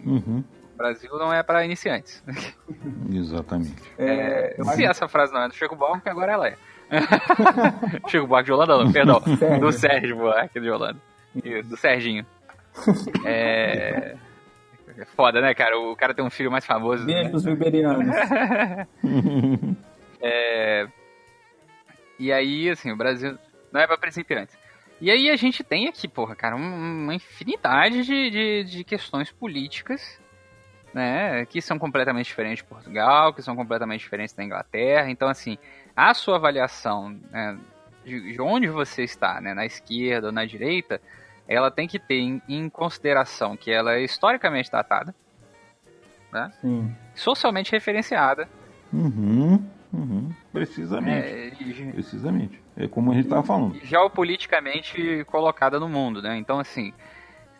Uhum. 0.06 0.44
Brasil 0.76 1.12
não 1.18 1.34
é 1.34 1.44
para 1.44 1.66
iniciantes. 1.66 2.24
Exatamente. 3.12 3.82
É, 3.98 4.56
se 4.76 4.86
essa 4.86 5.08
frase 5.08 5.34
não 5.34 5.44
é 5.44 5.48
do 5.48 5.54
Chico 5.54 5.76
Buarque, 5.76 6.10
agora 6.10 6.34
ela 6.34 6.48
é. 6.48 6.58
Chico 8.08 8.28
Buarque 8.28 8.48
de 8.48 8.54
Holanda, 8.54 8.78
não, 8.78 8.92
perdão. 8.92 9.22
Sérgio. 9.22 9.60
Do 9.60 9.72
Sérgio 9.72 10.16
Buarque 10.18 10.60
de 10.60 10.70
Holanda. 10.70 11.00
Isso, 11.44 11.70
do 11.70 11.78
Serginho. 11.78 12.26
É... 13.26 14.16
é... 14.98 15.06
Foda, 15.16 15.42
né, 15.42 15.54
cara? 15.54 15.78
O 15.80 15.96
cara 15.96 16.14
tem 16.14 16.26
um 16.26 16.30
filho 16.30 16.52
mais 16.52 16.66
famoso. 16.66 17.06
Beijo 17.06 17.32
né? 17.32 17.52
liberianos. 17.52 18.16
é... 20.22 20.88
E 22.20 22.32
aí, 22.32 22.70
assim, 22.70 22.92
o 22.92 22.98
Brasil 22.98 23.38
não 23.72 23.82
é 23.82 23.88
para 23.88 23.98
principiantes. 23.98 24.56
E 25.02 25.12
aí 25.12 25.30
a 25.30 25.36
gente 25.36 25.64
tem 25.64 25.88
aqui, 25.88 26.08
porra, 26.08 26.36
cara, 26.36 26.56
uma 26.56 27.14
infinidade 27.14 28.04
de, 28.04 28.30
de, 28.30 28.64
de 28.64 28.84
questões 28.84 29.32
políticas 29.32 30.20
né, 30.94 31.46
que 31.46 31.62
são 31.62 31.80
completamente 31.80 32.28
diferentes 32.28 32.64
de 32.64 32.70
Portugal, 32.70 33.34
que 33.34 33.42
são 33.42 33.56
completamente 33.56 34.02
diferentes 34.02 34.36
da 34.36 34.44
Inglaterra. 34.44 35.10
Então, 35.10 35.28
assim, 35.28 35.58
a 35.96 36.14
sua 36.14 36.36
avaliação 36.36 37.18
né, 37.32 37.58
de, 38.06 38.34
de, 38.34 38.42
onde 38.42 38.68
você 38.68 39.04
está, 39.04 39.42
né, 39.42 39.54
na 39.54 39.66
esquerda 39.66 40.28
ou 40.28 40.34
na 40.34 40.46
direita, 40.46 41.02
ela 41.48 41.72
tem 41.72 41.88
que 41.88 42.00
ter 42.00 42.20
em, 42.20 42.42
em 42.48 42.70
consideração 42.70 43.58
que 43.58 43.72
ela 43.72 43.96
é 43.96 44.04
historicamente 44.04 44.72
datada, 44.72 45.14
né, 46.32 46.52
socialmente 47.16 47.72
referenciada. 47.72 48.48
Uhum, 48.92 49.66
uhum, 49.92 50.30
precisamente. 50.52 51.28
É, 51.28 51.92
precisamente. 51.92 52.62
É 52.78 52.88
como 52.88 53.12
a 53.12 53.16
gente 53.16 53.26
estava 53.26 53.44
falando. 53.44 53.80
Geopoliticamente 53.84 55.24
colocada 55.26 55.80
no 55.80 55.88
mundo, 55.88 56.22
né? 56.22 56.38
Então, 56.38 56.60
assim, 56.60 56.92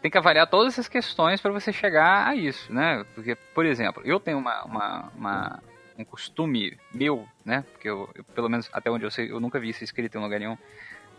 tem 0.04 0.12
que 0.12 0.18
avaliar 0.18 0.46
todas 0.48 0.74
essas 0.74 0.90
questões 0.90 1.40
para 1.40 1.54
você 1.54 1.72
chegar 1.72 2.28
a 2.28 2.36
isso, 2.36 2.74
né? 2.74 3.06
Porque, 3.16 3.36
por 3.56 3.66
exemplo, 3.66 4.04
eu 4.06 4.20
tenho 4.20 4.38
uma, 4.38 4.62
uma, 4.66 5.12
uma 5.16 5.64
um 5.98 6.04
costume 6.04 6.78
meu, 6.94 7.26
né? 7.46 7.64
Porque 7.72 7.90
eu, 7.90 8.10
eu, 8.14 8.22
pelo 8.26 8.50
menos 8.50 8.70
até 8.74 8.92
onde 8.92 9.06
eu 9.06 9.10
sei, 9.10 9.32
eu 9.32 9.40
nunca 9.40 9.62
vi 9.62 9.70
isso 9.70 9.82
escrito 9.82 10.18
em 10.18 10.22
lugar 10.22 10.42
nenhum. 10.42 10.58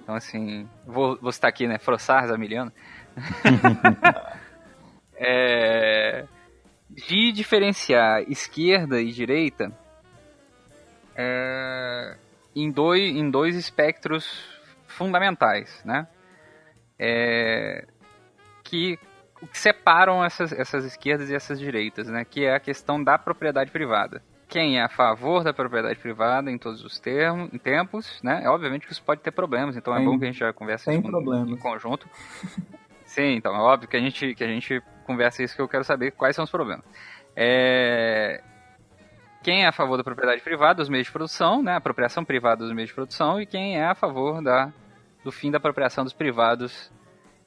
Então, 0.03 0.15
assim, 0.15 0.69
vou, 0.87 1.19
vou 1.19 1.31
estar 1.31 1.49
aqui, 1.49 1.67
né? 1.67 1.79
Frossar 1.79 2.27
Zamiliano. 2.27 2.71
é, 5.17 6.27
de 6.91 7.33
diferenciar 7.33 8.21
esquerda 8.31 9.01
e 9.01 9.11
direita 9.13 9.73
é, 11.17 12.19
em, 12.55 12.71
dois, 12.71 13.01
em 13.01 13.31
dois 13.31 13.57
espectros 13.57 14.47
fundamentais, 14.87 15.83
né? 15.87 16.07
É, 16.99 17.87
que, 18.75 18.99
que 19.53 19.59
separam 19.59 20.25
essas, 20.25 20.53
essas 20.53 20.85
esquerdas 20.85 21.31
e 21.31 21.35
essas 21.35 21.61
direitas, 21.61 22.09
né? 22.09 22.25
Que 22.25 22.45
é 22.45 22.57
a 22.57 22.61
questão 22.61 23.03
da 23.03 23.17
propriedade 23.17 23.71
privada. 23.71 24.21
Quem 24.49 24.79
é 24.79 24.83
a 24.83 24.89
favor 24.89 25.45
da 25.45 25.55
propriedade 25.55 25.99
privada 26.01 26.51
em 26.51 26.59
todos 26.59 26.85
os 26.85 26.99
termos, 26.99 27.53
em 27.53 27.59
tempos, 27.59 28.21
né? 28.23 28.43
É 28.45 28.49
obviamente 28.49 28.87
que 28.87 28.93
isso 28.93 29.03
pode 29.03 29.21
ter 29.21 29.31
problemas, 29.31 29.77
então 29.77 29.95
é 29.95 29.99
tem, 29.99 30.07
é 30.07 30.11
bom 30.11 30.19
que 30.19 30.25
a 30.25 30.27
gente 30.27 30.41
já 30.41 30.53
converse 30.53 30.91
isso 30.91 31.01
em 31.01 31.57
conjunto. 31.57 32.09
Sim, 33.07 33.37
então 33.37 33.55
é 33.55 33.61
óbvio 33.61 33.89
que 33.89 33.97
a 33.97 34.01
gente 34.01 34.35
que 34.35 34.43
a 34.43 34.49
gente 34.49 34.83
conversa 35.07 35.43
isso 35.43 35.55
que 35.55 35.63
eu 35.63 35.69
quero 35.69 35.85
saber 35.85 36.11
quais 36.13 36.35
são 36.35 36.45
os 36.45 36.51
problemas. 36.51 36.85
É... 37.37 38.43
Quem 39.43 39.65
é 39.65 39.69
a 39.69 39.73
favor 39.73 39.97
da 39.97 40.03
propriedade 40.03 40.43
privada 40.43 40.75
dos 40.75 40.89
meios 40.89 41.07
de 41.07 41.13
produção, 41.13 41.63
né? 41.63 41.77
Apropriação 41.77 42.25
privada 42.25 42.65
dos 42.65 42.75
meios 42.75 42.89
de 42.89 42.95
produção 42.95 43.41
e 43.41 43.47
quem 43.47 43.79
é 43.79 43.87
a 43.87 43.95
favor 43.95 44.43
da 44.43 44.73
do 45.23 45.31
fim 45.31 45.51
da 45.51 45.59
apropriação 45.59 46.05
dos 46.05 46.13
privados 46.13 46.93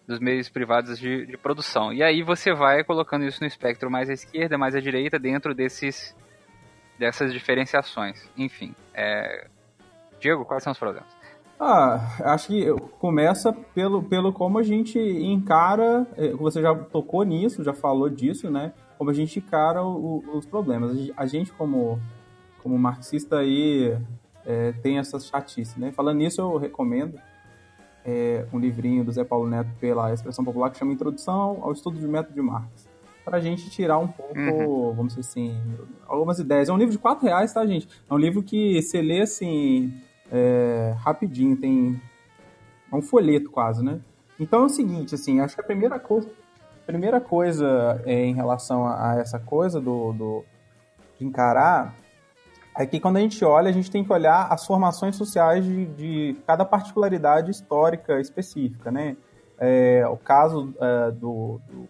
dos 0.07 0.19
meios 0.19 0.47
privados 0.47 0.97
de, 0.97 1.25
de, 1.25 1.37
produção. 1.37 1.91
E 1.91 2.01
aí 2.01 2.23
você 2.23 2.53
vai 2.53 2.83
colocando 2.83 3.25
isso 3.25 3.41
no 3.41 3.47
espectro 3.47 3.91
mais 3.91 4.09
à 4.09 4.13
esquerda, 4.13 4.57
mais 4.57 4.73
à 4.73 4.79
direita, 4.79 5.19
dentro 5.19 5.53
desses 5.53 6.15
dessas 6.97 7.31
diferenciações. 7.33 8.27
Enfim, 8.35 8.73
é... 8.93 9.47
Diego, 10.19 10.45
quais 10.45 10.63
são 10.63 10.71
os 10.71 10.79
problemas? 10.79 11.15
Ah, 11.59 12.33
acho 12.33 12.47
que 12.47 12.65
começa 12.99 13.51
pelo, 13.51 14.01
pelo 14.01 14.31
como 14.31 14.59
a 14.59 14.63
gente 14.63 14.97
encara, 14.99 16.07
é, 16.15 16.29
você 16.29 16.61
já 16.61 16.73
tocou 16.73 17.23
nisso, 17.23 17.63
já 17.63 17.73
falou 17.73 18.09
disso, 18.09 18.49
né? 18.49 18.73
Como 18.97 19.09
a 19.09 19.13
gente 19.13 19.39
encara 19.39 19.83
o, 19.83 20.23
os 20.33 20.45
problemas. 20.45 21.11
A 21.15 21.25
gente, 21.25 21.51
como, 21.51 21.99
como 22.61 22.77
marxista 22.77 23.39
aí, 23.39 23.95
é, 24.45 24.71
tem 24.83 24.99
essas 24.99 25.27
chatices, 25.27 25.75
né? 25.77 25.91
Falando 25.91 26.17
nisso, 26.17 26.41
eu 26.41 26.57
recomendo 26.57 27.19
é, 28.07 28.45
um 28.53 28.57
livrinho 28.57 29.03
do 29.03 29.11
Zé 29.11 29.25
Paulo 29.25 29.49
Neto 29.49 29.69
pela 29.81 30.13
expressão 30.13 30.45
popular 30.45 30.71
que 30.71 30.77
chama 30.77 30.93
Introdução 30.93 31.59
ao 31.61 31.73
Estudo 31.73 31.99
de 31.99 32.07
Método 32.07 32.33
de 32.33 32.41
Marx. 32.41 32.87
Para 33.25 33.37
a 33.37 33.41
gente 33.41 33.69
tirar 33.69 33.97
um 33.97 34.07
pouco, 34.07 34.39
uhum. 34.39 34.93
vamos 34.93 35.13
dizer 35.13 35.29
assim, 35.29 35.61
algumas 36.07 36.39
ideias. 36.39 36.69
É 36.69 36.73
um 36.73 36.77
livro 36.77 36.93
de 36.93 36.97
quatro 36.97 37.25
reais, 37.25 37.51
tá, 37.51 37.65
gente? 37.65 37.89
É 38.09 38.13
um 38.13 38.17
livro 38.17 38.41
que 38.41 38.81
você 38.81 39.01
lê 39.01 39.19
assim, 39.19 39.93
é, 40.31 40.95
rapidinho, 40.99 41.57
tem. 41.57 42.01
É 42.89 42.95
um 42.95 43.01
folheto 43.01 43.51
quase, 43.51 43.83
né? 43.83 43.99
Então 44.39 44.61
é 44.61 44.65
o 44.65 44.69
seguinte, 44.69 45.13
assim, 45.13 45.41
acho 45.41 45.55
que 45.55 45.61
a 45.61 45.65
primeira 45.65 45.99
coisa, 45.99 46.29
primeira 46.85 47.19
coisa 47.19 48.01
é, 48.05 48.23
em 48.23 48.33
relação 48.33 48.87
a, 48.87 49.11
a 49.11 49.19
essa 49.19 49.39
coisa 49.39 49.81
do, 49.81 50.13
do, 50.13 50.45
de 51.19 51.25
encarar 51.25 51.93
é 52.77 52.85
que 52.85 52.99
quando 52.99 53.17
a 53.17 53.19
gente 53.19 53.43
olha, 53.43 53.69
a 53.69 53.73
gente 53.73 53.89
tem 53.89 54.03
que 54.03 54.13
olhar 54.13 54.47
as 54.51 54.65
formações 54.65 55.15
sociais 55.15 55.65
de, 55.65 55.85
de 55.87 56.37
cada 56.45 56.63
particularidade 56.63 57.49
histórica 57.49 58.19
específica, 58.21 58.91
né? 58.91 59.17
É, 59.59 60.05
o 60.07 60.15
caso 60.15 60.71
é, 60.79 61.11
do, 61.11 61.59
do, 61.67 61.89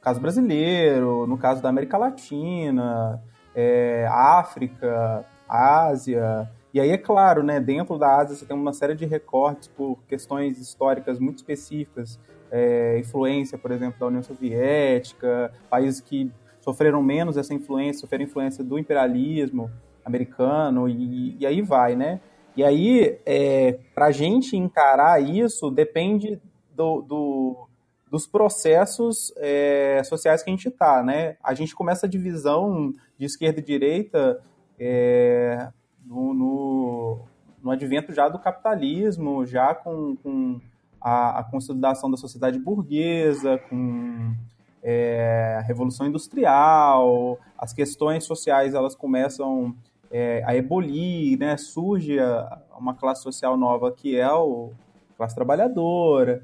caso 0.00 0.18
brasileiro, 0.18 1.26
no 1.26 1.36
caso 1.36 1.60
da 1.60 1.68
América 1.68 1.98
Latina, 1.98 3.22
é, 3.54 4.08
África, 4.10 5.26
Ásia, 5.46 6.50
e 6.72 6.80
aí 6.80 6.90
é 6.90 6.96
claro, 6.96 7.42
né? 7.42 7.60
Dentro 7.60 7.98
da 7.98 8.16
Ásia 8.16 8.34
você 8.34 8.46
tem 8.46 8.56
uma 8.56 8.72
série 8.72 8.94
de 8.94 9.04
recortes 9.04 9.68
por 9.68 9.98
questões 10.08 10.58
históricas 10.58 11.18
muito 11.18 11.36
específicas, 11.36 12.18
é, 12.50 12.98
influência, 12.98 13.58
por 13.58 13.70
exemplo, 13.70 14.00
da 14.00 14.06
União 14.06 14.22
Soviética, 14.22 15.52
países 15.68 16.00
que 16.00 16.32
sofreram 16.58 17.02
menos 17.02 17.36
essa 17.36 17.52
influência, 17.52 18.00
sofreram 18.00 18.24
influência 18.24 18.64
do 18.64 18.78
imperialismo 18.78 19.70
americano 20.04 20.88
e, 20.88 21.36
e 21.38 21.46
aí 21.46 21.62
vai, 21.62 21.94
né? 21.94 22.20
E 22.56 22.62
aí, 22.62 23.18
é, 23.24 23.78
para 23.94 24.06
a 24.06 24.12
gente 24.12 24.56
encarar 24.56 25.22
isso, 25.22 25.70
depende 25.70 26.40
do, 26.74 27.00
do 27.02 27.68
dos 28.12 28.26
processos 28.26 29.32
é, 29.38 30.02
sociais 30.04 30.42
que 30.42 30.50
a 30.50 30.52
gente 30.52 30.68
está, 30.68 31.02
né? 31.02 31.38
A 31.42 31.54
gente 31.54 31.74
começa 31.74 32.04
a 32.04 32.08
divisão 32.08 32.92
de 33.16 33.24
esquerda 33.24 33.60
e 33.60 33.64
direita 33.64 34.38
é, 34.78 35.70
no, 36.04 36.34
no, 36.34 37.20
no, 37.62 37.70
advento 37.70 38.12
já 38.12 38.28
do 38.28 38.38
capitalismo, 38.38 39.46
já 39.46 39.74
com, 39.74 40.14
com 40.16 40.60
a, 41.00 41.38
a, 41.38 41.44
consolidação 41.44 42.10
da 42.10 42.18
sociedade 42.18 42.58
burguesa, 42.58 43.56
com 43.70 44.34
é, 44.82 45.56
a 45.58 45.62
revolução 45.62 46.06
industrial, 46.06 47.38
as 47.56 47.72
questões 47.72 48.24
sociais 48.24 48.74
elas 48.74 48.94
começam 48.94 49.74
é, 50.12 50.42
a 50.46 50.54
ebolir, 50.54 51.38
né? 51.38 51.56
surge 51.56 52.20
a, 52.20 52.60
uma 52.78 52.94
classe 52.94 53.22
social 53.22 53.56
nova 53.56 53.90
que 53.90 54.16
é 54.16 54.30
o 54.30 54.70
classe 55.16 55.34
trabalhadora. 55.34 56.42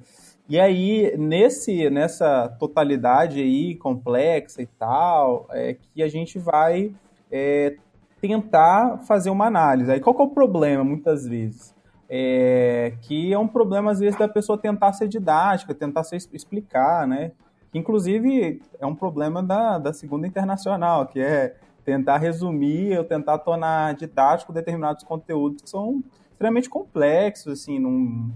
E 0.49 0.59
aí, 0.59 1.15
nesse, 1.19 1.91
nessa 1.91 2.49
totalidade 2.59 3.39
aí 3.39 3.75
complexa 3.75 4.63
e 4.63 4.67
tal, 4.67 5.47
é 5.51 5.75
que 5.75 6.03
a 6.03 6.09
gente 6.09 6.39
vai 6.39 6.95
é, 7.31 7.77
tentar 8.19 8.99
fazer 9.07 9.29
uma 9.29 9.47
análise. 9.47 9.93
Aí 9.93 10.01
qual 10.01 10.17
é 10.19 10.23
o 10.23 10.29
problema, 10.29 10.83
muitas 10.83 11.27
vezes? 11.27 11.75
É, 12.09 12.95
que 13.03 13.31
é 13.31 13.39
um 13.39 13.47
problema, 13.47 13.91
às 13.91 14.01
vezes, 14.01 14.19
da 14.19 14.27
pessoa 14.27 14.57
tentar 14.57 14.95
ser 14.95 15.09
didática, 15.09 15.75
tentar 15.75 16.03
ser, 16.05 16.17
explicar, 16.33 17.07
né? 17.07 17.33
Inclusive, 17.75 18.63
é 18.81 18.87
um 18.87 18.95
problema 18.95 19.43
da, 19.43 19.79
da 19.79 19.93
Segunda 19.93 20.27
Internacional, 20.27 21.07
que 21.07 21.21
é 21.21 21.55
tentar 21.89 22.19
resumir 22.19 22.99
ou 22.99 23.03
tentar 23.03 23.39
tornar 23.39 23.95
didático 23.95 24.53
determinados 24.53 25.03
conteúdos 25.05 25.63
que 25.63 25.71
são 25.71 26.05
extremamente 26.31 26.69
complexos, 26.69 27.51
assim, 27.51 27.79
num, 27.79 28.31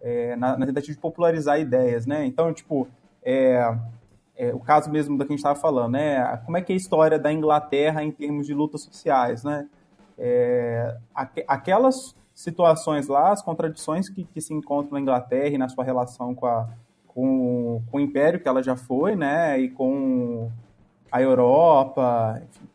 é, 0.00 0.34
na, 0.36 0.56
na, 0.56 0.64
tentativa 0.64 0.94
de 0.94 0.98
popularizar 0.98 1.60
ideias, 1.60 2.06
né? 2.06 2.24
Então, 2.24 2.50
tipo, 2.50 2.88
é, 3.22 3.76
é, 4.34 4.54
o 4.54 4.58
caso 4.58 4.90
mesmo 4.90 5.18
da 5.18 5.26
que 5.26 5.32
a 5.32 5.36
gente 5.36 5.40
estava 5.40 5.60
falando, 5.60 5.92
né? 5.92 6.38
Como 6.46 6.56
é 6.56 6.62
que 6.62 6.72
é 6.72 6.74
a 6.74 6.78
história 6.78 7.18
da 7.18 7.30
Inglaterra 7.30 8.02
em 8.02 8.10
termos 8.10 8.46
de 8.46 8.54
lutas 8.54 8.80
sociais, 8.84 9.44
né? 9.44 9.68
É, 10.16 10.96
aqu 11.14 11.42
aquelas 11.46 12.16
situações 12.34 13.06
lá, 13.06 13.32
as 13.32 13.42
contradições 13.42 14.08
que, 14.08 14.24
que, 14.24 14.40
se 14.40 14.54
encontram 14.54 14.94
na 14.94 15.00
Inglaterra 15.00 15.50
e 15.50 15.58
na 15.58 15.68
sua 15.68 15.84
relação 15.84 16.34
com, 16.34 16.46
a, 16.46 16.70
com, 17.06 17.82
com 17.90 17.98
o 17.98 18.00
Império 18.00 18.40
que 18.40 18.48
ela 18.48 18.62
já 18.62 18.76
foi, 18.76 19.14
né? 19.14 19.60
E 19.60 19.68
com 19.68 20.50
a 21.12 21.20
Europa, 21.20 22.40
enfim, 22.42 22.73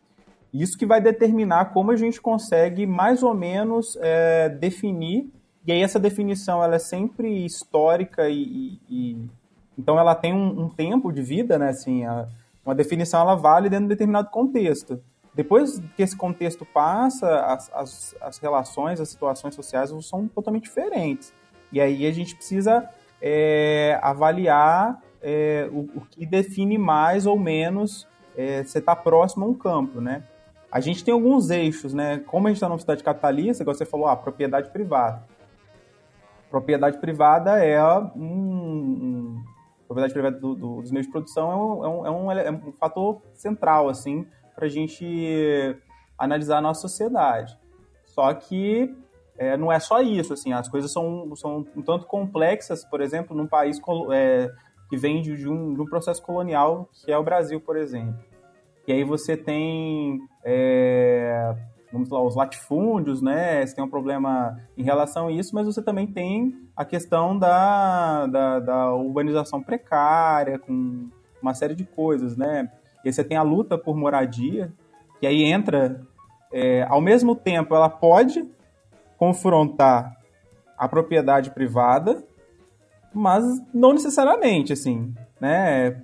isso 0.52 0.76
que 0.76 0.86
vai 0.86 1.00
determinar 1.00 1.66
como 1.66 1.90
a 1.90 1.96
gente 1.96 2.20
consegue 2.20 2.86
mais 2.86 3.22
ou 3.22 3.34
menos 3.34 3.96
é, 4.00 4.48
definir, 4.48 5.30
e 5.66 5.72
aí 5.72 5.82
essa 5.82 6.00
definição 6.00 6.62
ela 6.62 6.76
é 6.76 6.78
sempre 6.78 7.44
histórica 7.44 8.28
e, 8.28 8.42
e, 8.42 8.80
e 8.88 9.30
então 9.78 9.98
ela 9.98 10.14
tem 10.14 10.34
um, 10.34 10.62
um, 10.62 10.68
tempo 10.68 11.12
de 11.12 11.22
vida, 11.22 11.58
né? 11.58 11.68
Assim, 11.68 12.04
a, 12.04 12.26
uma 12.64 12.74
definição 12.74 13.20
ela 13.20 13.34
vale 13.34 13.68
dentro 13.68 13.84
de 13.84 13.86
um 13.86 13.88
determinado 13.88 14.30
contexto. 14.30 15.00
Depois 15.34 15.80
que 15.96 16.02
esse 16.02 16.16
contexto 16.16 16.66
passa, 16.66 17.40
as, 17.46 17.70
as, 17.72 18.16
as 18.20 18.38
relações, 18.38 19.00
as 19.00 19.08
situações 19.08 19.54
sociais 19.54 19.90
são 20.04 20.26
totalmente 20.26 20.64
diferentes. 20.64 21.32
E 21.72 21.80
aí 21.80 22.04
a 22.06 22.10
gente 22.10 22.34
precisa 22.34 22.88
é, 23.22 23.98
avaliar 24.02 25.00
é, 25.22 25.68
o, 25.70 25.88
o, 25.94 26.00
que 26.10 26.26
define 26.26 26.76
mais 26.76 27.26
ou 27.26 27.38
menos 27.38 28.08
é, 28.36 28.62
você 28.62 28.78
está 28.78 28.96
próximo 28.96 29.44
a 29.44 29.48
um 29.48 29.54
campo, 29.54 30.00
né? 30.00 30.24
A 30.70 30.80
gente 30.80 31.04
tem 31.04 31.12
alguns 31.12 31.50
eixos, 31.50 31.92
né? 31.92 32.18
Como 32.26 32.46
a 32.46 32.50
gente 32.50 32.56
está 32.56 32.68
numa 32.68 32.78
cidade 32.78 33.02
capitalista, 33.02 33.62
igual 33.62 33.74
você 33.74 33.84
falou, 33.84 34.06
a 34.06 34.12
ah, 34.12 34.16
propriedade 34.16 34.70
privada. 34.70 35.24
Propriedade 36.48 36.98
privada 36.98 37.64
é 37.64 37.82
um, 38.16 39.42
propriedade 39.86 40.12
privada 40.12 40.38
do, 40.38 40.54
do, 40.54 40.80
dos 40.80 40.90
meios 40.90 41.06
de 41.06 41.12
produção 41.12 41.50
é 41.50 41.56
um, 41.56 42.06
é 42.06 42.10
um, 42.10 42.32
é 42.32 42.50
um, 42.50 42.58
é 42.58 42.72
fator 42.78 43.20
central, 43.34 43.88
assim, 43.88 44.26
para 44.54 44.66
a 44.66 44.68
gente 44.68 45.04
analisar 46.16 46.58
a 46.58 46.60
nossa 46.60 46.82
sociedade. 46.82 47.58
Só 48.04 48.32
que 48.34 48.94
é, 49.36 49.56
não 49.56 49.72
é 49.72 49.80
só 49.80 50.00
isso, 50.00 50.32
assim, 50.32 50.52
as 50.52 50.68
coisas 50.68 50.92
são, 50.92 51.34
são 51.34 51.66
um 51.74 51.82
tanto 51.82 52.06
complexas, 52.06 52.84
por 52.84 53.00
exemplo, 53.00 53.36
num 53.36 53.46
país 53.46 53.80
é, 54.12 54.48
que 54.88 54.96
vem 54.96 55.22
de, 55.22 55.48
um, 55.48 55.74
de 55.74 55.80
um 55.80 55.86
processo 55.86 56.22
colonial, 56.22 56.88
que 57.04 57.10
é 57.10 57.18
o 57.18 57.22
Brasil, 57.24 57.60
por 57.60 57.76
exemplo. 57.76 58.29
E 58.86 58.92
aí 58.92 59.04
você 59.04 59.36
tem, 59.36 60.20
é, 60.44 61.54
vamos 61.92 62.08
lá, 62.10 62.22
os 62.22 62.34
latifúndios, 62.34 63.22
né? 63.22 63.64
Você 63.64 63.74
tem 63.74 63.84
um 63.84 63.90
problema 63.90 64.58
em 64.76 64.82
relação 64.82 65.28
a 65.28 65.32
isso, 65.32 65.54
mas 65.54 65.66
você 65.66 65.82
também 65.82 66.06
tem 66.06 66.54
a 66.76 66.84
questão 66.84 67.38
da, 67.38 68.26
da, 68.26 68.58
da 68.58 68.94
urbanização 68.94 69.62
precária, 69.62 70.58
com 70.58 71.08
uma 71.42 71.54
série 71.54 71.74
de 71.74 71.84
coisas, 71.84 72.36
né? 72.36 72.70
E 73.04 73.08
aí 73.08 73.12
você 73.12 73.24
tem 73.24 73.36
a 73.36 73.42
luta 73.42 73.78
por 73.78 73.96
moradia, 73.96 74.72
que 75.20 75.26
aí 75.26 75.44
entra, 75.44 76.00
é, 76.52 76.82
ao 76.88 77.00
mesmo 77.00 77.34
tempo, 77.36 77.74
ela 77.74 77.88
pode 77.88 78.44
confrontar 79.16 80.16
a 80.76 80.88
propriedade 80.88 81.50
privada, 81.50 82.24
mas 83.12 83.44
não 83.74 83.92
necessariamente, 83.92 84.72
assim, 84.72 85.12
né? 85.40 86.02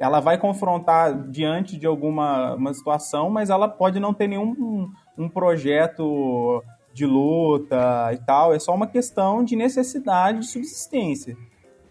Ela 0.00 0.20
vai 0.20 0.38
confrontar 0.38 1.28
diante 1.28 1.76
de 1.76 1.86
alguma 1.86 2.54
uma 2.54 2.72
situação, 2.72 3.30
mas 3.30 3.50
ela 3.50 3.68
pode 3.68 3.98
não 3.98 4.14
ter 4.14 4.28
nenhum 4.28 4.90
um, 5.18 5.28
projeto 5.28 6.62
de 6.92 7.04
luta 7.04 8.10
e 8.12 8.18
tal, 8.18 8.54
é 8.54 8.58
só 8.58 8.74
uma 8.74 8.86
questão 8.86 9.42
de 9.42 9.56
necessidade 9.56 10.40
de 10.40 10.46
subsistência. 10.46 11.36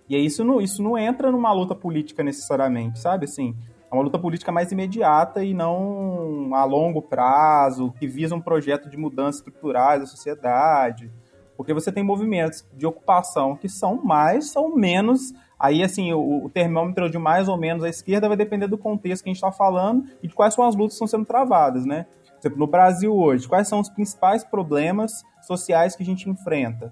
E 0.08 0.18
isso 0.18 0.44
não, 0.44 0.62
isso 0.62 0.82
não 0.82 0.98
entra 0.98 1.32
numa 1.32 1.52
luta 1.52 1.76
política 1.76 2.24
necessariamente, 2.24 3.00
sabe? 3.00 3.26
Assim, 3.26 3.56
é 3.92 3.96
uma 3.96 4.04
luta 4.04 4.18
política 4.18 4.52
mais 4.52 4.72
imediata 4.72 5.44
e 5.44 5.54
não 5.54 6.50
a 6.54 6.64
longo 6.66 7.02
prazo, 7.02 7.94
que 8.00 8.08
visa 8.08 8.36
um 8.36 8.42
projeto 8.42 8.90
de 8.90 8.98
mudanças 8.98 9.36
estruturais 9.36 10.02
da 10.02 10.06
sociedade. 10.06 11.12
Porque 11.56 11.74
você 11.74 11.92
tem 11.92 12.04
movimentos 12.04 12.66
de 12.74 12.86
ocupação 12.86 13.56
que 13.56 13.70
são 13.70 14.04
mais 14.04 14.56
ou 14.56 14.76
menos 14.76 15.34
Aí, 15.64 15.82
assim, 15.82 16.12
o, 16.12 16.44
o, 16.44 16.50
termômetro 16.50 17.10
de 17.10 17.18
mais 17.18 17.48
ou 17.48 17.56
menos 17.56 17.86
à 17.86 17.88
esquerda 17.88 18.28
vai 18.28 18.36
depender 18.36 18.68
do 18.68 18.78
contexto 18.78 19.24
que 19.24 19.30
a 19.30 19.34
gente 19.34 19.38
está 19.38 19.50
falando 19.50 20.04
e 20.22 20.28
de 20.28 20.34
quais 20.34 20.54
são 20.54 20.68
as 20.68 20.76
lutas 20.76 20.92
que 20.92 20.96
estão 20.96 21.08
sendo 21.08 21.26
travadas, 21.26 21.86
né? 21.86 22.06
Por 22.26 22.40
exemplo, 22.42 22.60
no 22.60 22.68
Brasil 22.68 23.16
hoje, 23.16 23.48
quais 23.48 23.70
são 23.70 23.80
os 23.80 23.88
principais 23.88 24.44
problemas 24.44 25.24
sociais 25.42 25.96
que 25.96 26.04
a 26.04 26.06
gente 26.06 26.30
enfrenta? 26.30 26.92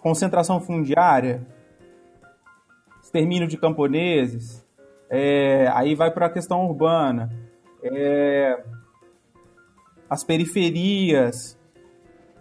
Concentração 0.00 0.60
fundiária, 0.60 1.44
extermínio 3.02 3.48
de 3.48 3.56
camponeses, 3.56 4.64
é, 5.10 5.66
aí 5.74 5.96
vai 5.96 6.12
para 6.12 6.26
a 6.26 6.30
questão 6.30 6.64
urbana, 6.64 7.28
é, 7.82 8.62
as 10.08 10.22
periferias, 10.22 11.58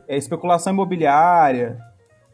é, 0.08 0.16
especulação 0.16 0.72
imobiliária, 0.72 1.80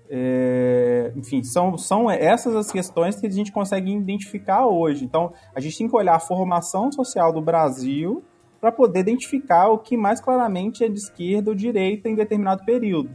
é, 0.09 1.11
enfim, 1.15 1.43
são, 1.43 1.77
são 1.77 2.09
essas 2.09 2.55
as 2.55 2.71
questões 2.71 3.19
que 3.19 3.27
a 3.27 3.29
gente 3.29 3.51
consegue 3.51 3.91
identificar 3.91 4.65
hoje. 4.65 5.03
Então, 5.03 5.33
a 5.53 5.59
gente 5.59 5.77
tem 5.77 5.87
que 5.87 5.95
olhar 5.95 6.15
a 6.15 6.19
formação 6.19 6.91
social 6.91 7.33
do 7.33 7.41
Brasil 7.41 8.23
para 8.59 8.71
poder 8.71 9.01
identificar 9.01 9.67
o 9.67 9.77
que 9.77 9.95
mais 9.95 10.19
claramente 10.19 10.83
é 10.83 10.89
de 10.89 10.97
esquerda 10.97 11.51
ou 11.51 11.55
direita 11.55 12.09
em 12.09 12.15
determinado 12.15 12.63
período. 12.65 13.09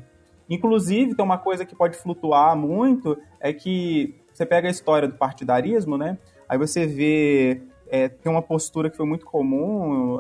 Inclusive, 0.49 1.15
tem 1.15 1.25
uma 1.25 1.39
coisa 1.39 1.65
que 1.65 1.75
pode 1.75 1.97
flutuar 1.97 2.57
muito, 2.57 3.19
é 3.41 3.53
que 3.53 4.15
você 4.33 4.45
pega 4.45 4.69
a 4.69 4.71
história 4.71 5.09
do 5.09 5.15
partidarismo, 5.15 5.97
né? 5.97 6.19
Aí 6.49 6.59
você 6.59 6.87
vê, 6.87 7.63
é, 7.89 8.09
tem 8.09 8.31
uma 8.31 8.43
postura 8.43 8.91
que 8.91 8.97
foi 8.97 9.07
muito 9.07 9.25
comum, 9.25 10.19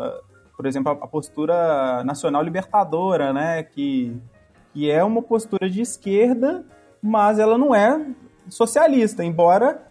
por 0.56 0.66
exemplo, 0.66 0.92
a 0.92 1.06
postura 1.06 2.02
nacional 2.04 2.42
libertadora, 2.42 3.32
né? 3.32 3.62
Que 3.62 4.16
que 4.72 4.90
é 4.90 5.02
uma 5.04 5.22
postura 5.22 5.68
de 5.68 5.80
esquerda, 5.80 6.64
mas 7.02 7.38
ela 7.38 7.58
não 7.58 7.74
é 7.74 8.06
socialista, 8.48 9.24
embora 9.24 9.82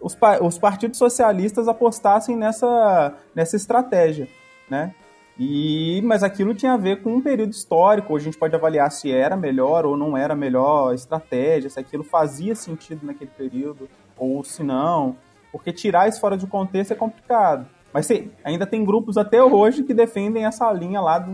os, 0.00 0.16
os 0.42 0.58
partidos 0.58 0.98
socialistas 0.98 1.68
apostassem 1.68 2.36
nessa, 2.36 3.14
nessa 3.34 3.56
estratégia, 3.56 4.28
né? 4.68 4.94
E, 5.38 6.00
mas 6.02 6.22
aquilo 6.22 6.54
tinha 6.54 6.72
a 6.72 6.78
ver 6.78 7.02
com 7.02 7.14
um 7.14 7.20
período 7.20 7.50
histórico. 7.50 8.16
A 8.16 8.18
gente 8.18 8.38
pode 8.38 8.54
avaliar 8.54 8.90
se 8.90 9.12
era 9.12 9.36
melhor 9.36 9.84
ou 9.84 9.96
não 9.96 10.16
era 10.16 10.34
melhor 10.34 10.94
estratégia, 10.94 11.68
se 11.68 11.78
aquilo 11.78 12.02
fazia 12.02 12.54
sentido 12.54 13.04
naquele 13.04 13.30
período 13.30 13.88
ou 14.16 14.42
se 14.42 14.62
não. 14.62 15.16
Porque 15.52 15.72
tirar 15.72 16.08
isso 16.08 16.20
fora 16.20 16.38
de 16.38 16.46
contexto 16.46 16.92
é 16.92 16.94
complicado. 16.94 17.66
Mas 17.92 18.06
sim, 18.06 18.30
ainda 18.42 18.66
tem 18.66 18.84
grupos 18.84 19.16
até 19.16 19.42
hoje 19.42 19.82
que 19.82 19.92
defendem 19.92 20.46
essa 20.46 20.70
linha 20.72 21.00
lá 21.00 21.18
de 21.18 21.30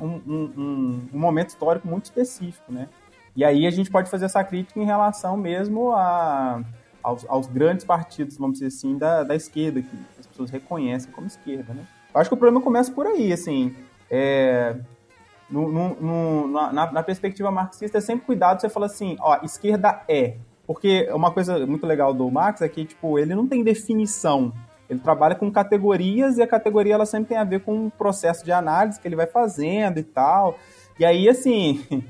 um, 0.00 0.06
um, 0.06 1.08
um, 1.12 1.18
momento 1.18 1.50
histórico 1.50 1.86
muito 1.86 2.04
específico, 2.06 2.72
né? 2.72 2.88
E 3.36 3.44
aí 3.44 3.66
a 3.66 3.70
gente 3.70 3.90
pode 3.90 4.10
fazer 4.10 4.26
essa 4.26 4.42
crítica 4.44 4.78
em 4.80 4.84
relação 4.84 5.36
mesmo 5.36 5.92
a, 5.92 6.62
aos, 7.02 7.24
aos 7.28 7.46
grandes 7.46 7.84
partidos, 7.84 8.36
vamos 8.36 8.54
dizer 8.54 8.66
assim, 8.68 8.96
da, 8.96 9.24
da 9.24 9.34
esquerda, 9.34 9.82
que 9.82 9.98
as 10.18 10.26
pessoas 10.26 10.50
reconhecem 10.50 11.10
como 11.12 11.26
esquerda, 11.26 11.74
né? 11.74 11.86
Eu 12.14 12.20
acho 12.20 12.30
que 12.30 12.34
o 12.34 12.38
problema 12.38 12.62
começa 12.62 12.92
por 12.92 13.06
aí, 13.06 13.32
assim. 13.32 13.74
É, 14.08 14.76
no, 15.50 15.70
no, 15.70 15.94
no, 16.00 16.48
na, 16.48 16.92
na, 16.92 17.02
perspectiva 17.02 17.50
marxista, 17.50 17.98
é 17.98 18.00
sempre 18.00 18.24
cuidado 18.24 18.60
você 18.60 18.68
falar 18.68 18.86
assim, 18.86 19.16
ó, 19.20 19.38
esquerda 19.42 20.02
é. 20.08 20.36
Porque 20.66 21.08
uma 21.12 21.30
coisa 21.30 21.66
muito 21.66 21.86
legal 21.86 22.14
do 22.14 22.30
Marx 22.30 22.62
é 22.62 22.68
que, 22.68 22.84
tipo, 22.84 23.18
ele 23.18 23.34
não 23.34 23.46
tem 23.46 23.62
definição. 23.62 24.52
Ele 24.94 25.02
trabalha 25.02 25.34
com 25.34 25.50
categorias 25.50 26.38
e 26.38 26.42
a 26.42 26.46
categoria 26.46 26.94
ela 26.94 27.06
sempre 27.06 27.30
tem 27.30 27.38
a 27.38 27.44
ver 27.44 27.60
com 27.60 27.86
o 27.86 27.90
processo 27.90 28.44
de 28.44 28.52
análise 28.52 29.00
que 29.00 29.06
ele 29.06 29.16
vai 29.16 29.26
fazendo 29.26 29.98
e 29.98 30.02
tal. 30.02 30.58
E 30.98 31.04
aí, 31.04 31.28
assim, 31.28 31.84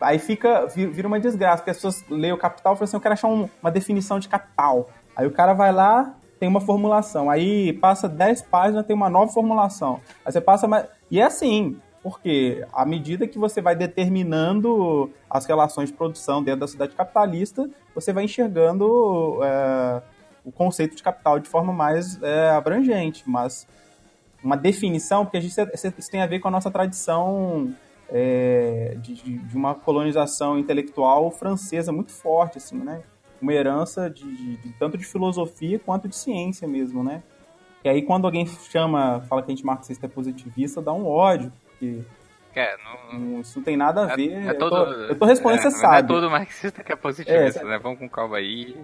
aí 0.00 0.18
fica, 0.18 0.66
vira 0.66 1.06
uma 1.06 1.20
desgraça, 1.20 1.58
porque 1.58 1.70
as 1.70 1.76
pessoas 1.76 2.04
leem 2.08 2.32
o 2.32 2.38
capital 2.38 2.74
e 2.74 2.76
falam 2.76 2.84
assim, 2.84 2.96
eu 2.96 3.00
quero 3.00 3.14
achar 3.14 3.28
um, 3.28 3.48
uma 3.62 3.70
definição 3.70 4.18
de 4.18 4.28
capital. 4.28 4.88
Aí 5.16 5.26
o 5.26 5.30
cara 5.30 5.52
vai 5.52 5.72
lá, 5.72 6.14
tem 6.38 6.48
uma 6.48 6.60
formulação. 6.60 7.30
Aí 7.30 7.72
passa 7.74 8.08
10 8.08 8.42
páginas, 8.42 8.86
tem 8.86 8.94
uma 8.94 9.08
nova 9.08 9.32
formulação. 9.32 10.00
Aí 10.24 10.32
você 10.32 10.40
passa 10.40 10.66
mais. 10.66 10.86
E 11.10 11.20
é 11.20 11.24
assim, 11.24 11.76
porque 12.02 12.64
à 12.72 12.84
medida 12.84 13.26
que 13.26 13.38
você 13.38 13.60
vai 13.60 13.74
determinando 13.74 15.10
as 15.28 15.44
relações 15.46 15.90
de 15.90 15.96
produção 15.96 16.42
dentro 16.42 16.60
da 16.60 16.68
cidade 16.68 16.94
capitalista, 16.94 17.68
você 17.94 18.12
vai 18.12 18.24
enxergando 18.24 19.40
é, 19.42 20.02
o 20.48 20.52
conceito 20.52 20.96
de 20.96 21.02
capital 21.02 21.38
de 21.38 21.48
forma 21.48 21.72
mais 21.72 22.20
é, 22.22 22.50
abrangente. 22.50 23.22
Mas 23.26 23.66
uma 24.42 24.56
definição, 24.56 25.24
porque 25.24 25.36
a 25.36 25.40
gente, 25.40 25.54
isso 25.98 26.10
tem 26.10 26.22
a 26.22 26.26
ver 26.26 26.40
com 26.40 26.48
a 26.48 26.50
nossa 26.50 26.70
tradição 26.70 27.74
é, 28.08 28.96
de, 29.00 29.14
de, 29.14 29.56
uma 29.56 29.74
colonização 29.74 30.58
intelectual 30.58 31.30
francesa 31.30 31.92
muito 31.92 32.12
forte, 32.12 32.58
assim, 32.58 32.78
né? 32.78 33.02
uma 33.40 33.52
herança 33.52 34.10
de, 34.10 34.24
de, 34.24 34.56
de, 34.56 34.72
tanto 34.72 34.98
de 34.98 35.04
filosofia 35.04 35.78
quanto 35.78 36.08
de 36.08 36.16
ciência 36.16 36.66
mesmo, 36.66 37.02
né? 37.04 37.22
E 37.84 37.88
aí 37.88 38.02
quando 38.02 38.24
alguém 38.24 38.46
chama, 38.46 39.20
fala 39.28 39.42
que 39.42 39.52
a 39.52 39.54
gente 39.54 39.64
marxista 39.64 40.06
é 40.06 40.08
positivista, 40.08 40.82
dá 40.82 40.92
um 40.92 41.06
ódio, 41.06 41.52
porque 41.70 42.04
é, 42.54 42.76
não... 43.12 43.40
isso 43.40 43.58
não 43.58 43.64
tem 43.64 43.76
nada 43.76 44.06
a 44.06 44.12
é, 44.12 44.16
ver. 44.16 44.46
É, 44.46 44.54
todo, 44.54 44.76
eu, 44.76 44.84
tô, 44.84 45.02
eu 45.12 45.18
tô 45.18 45.24
respondendo, 45.26 45.60
é, 45.60 45.62
você 45.62 45.70
sabe. 45.70 45.98
É 45.98 46.02
todo 46.02 46.30
marxista 46.30 46.82
que 46.82 46.92
é 46.92 46.96
positivista, 46.96 47.60
é, 47.60 47.64
né? 47.64 47.78
Vamos 47.78 48.00
com 48.00 48.08
calma 48.08 48.38
aí. 48.38 48.76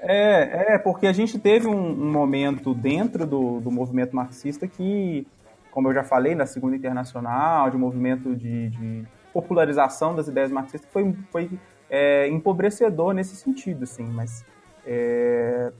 É, 0.00 0.74
é, 0.74 0.78
porque 0.78 1.06
a 1.06 1.12
gente 1.12 1.38
teve 1.38 1.66
um, 1.66 1.76
um 1.76 2.12
momento 2.12 2.72
dentro 2.72 3.26
do, 3.26 3.60
do 3.60 3.70
movimento 3.70 4.14
marxista 4.14 4.66
que, 4.68 5.26
como 5.70 5.88
eu 5.88 5.94
já 5.94 6.04
falei, 6.04 6.34
na 6.34 6.46
Segunda 6.46 6.76
Internacional, 6.76 7.68
de 7.70 7.76
movimento 7.76 8.34
de, 8.36 8.68
de 8.70 9.04
popularização 9.32 10.14
das 10.14 10.28
ideias 10.28 10.52
marxistas, 10.52 10.88
foi, 10.92 11.14
foi 11.30 11.50
é, 11.90 12.28
empobrecedor 12.28 13.12
nesse 13.12 13.34
sentido, 13.34 13.84
assim, 13.84 14.04
mas 14.04 14.44
é, 14.86 15.72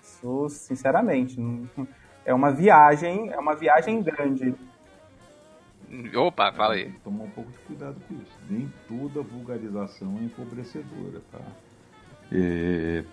isso, 0.00 0.48
sinceramente, 0.48 1.40
é 2.24 2.32
uma 2.32 2.52
viagem, 2.52 3.30
é 3.30 3.38
uma 3.38 3.54
viagem 3.54 4.02
grande. 4.02 4.54
Opa, 6.14 6.52
fala 6.52 6.74
aí. 6.74 6.92
Tomar 7.04 7.24
um 7.24 7.30
pouco 7.30 7.50
de 7.50 7.58
cuidado 7.58 7.96
com 8.08 8.14
isso. 8.14 8.32
Nem 8.48 8.72
toda 8.88 9.22
vulgarização 9.22 10.18
é 10.20 10.24
empobrecedora, 10.24 11.20
tá? 11.30 11.40
É, 12.32 13.04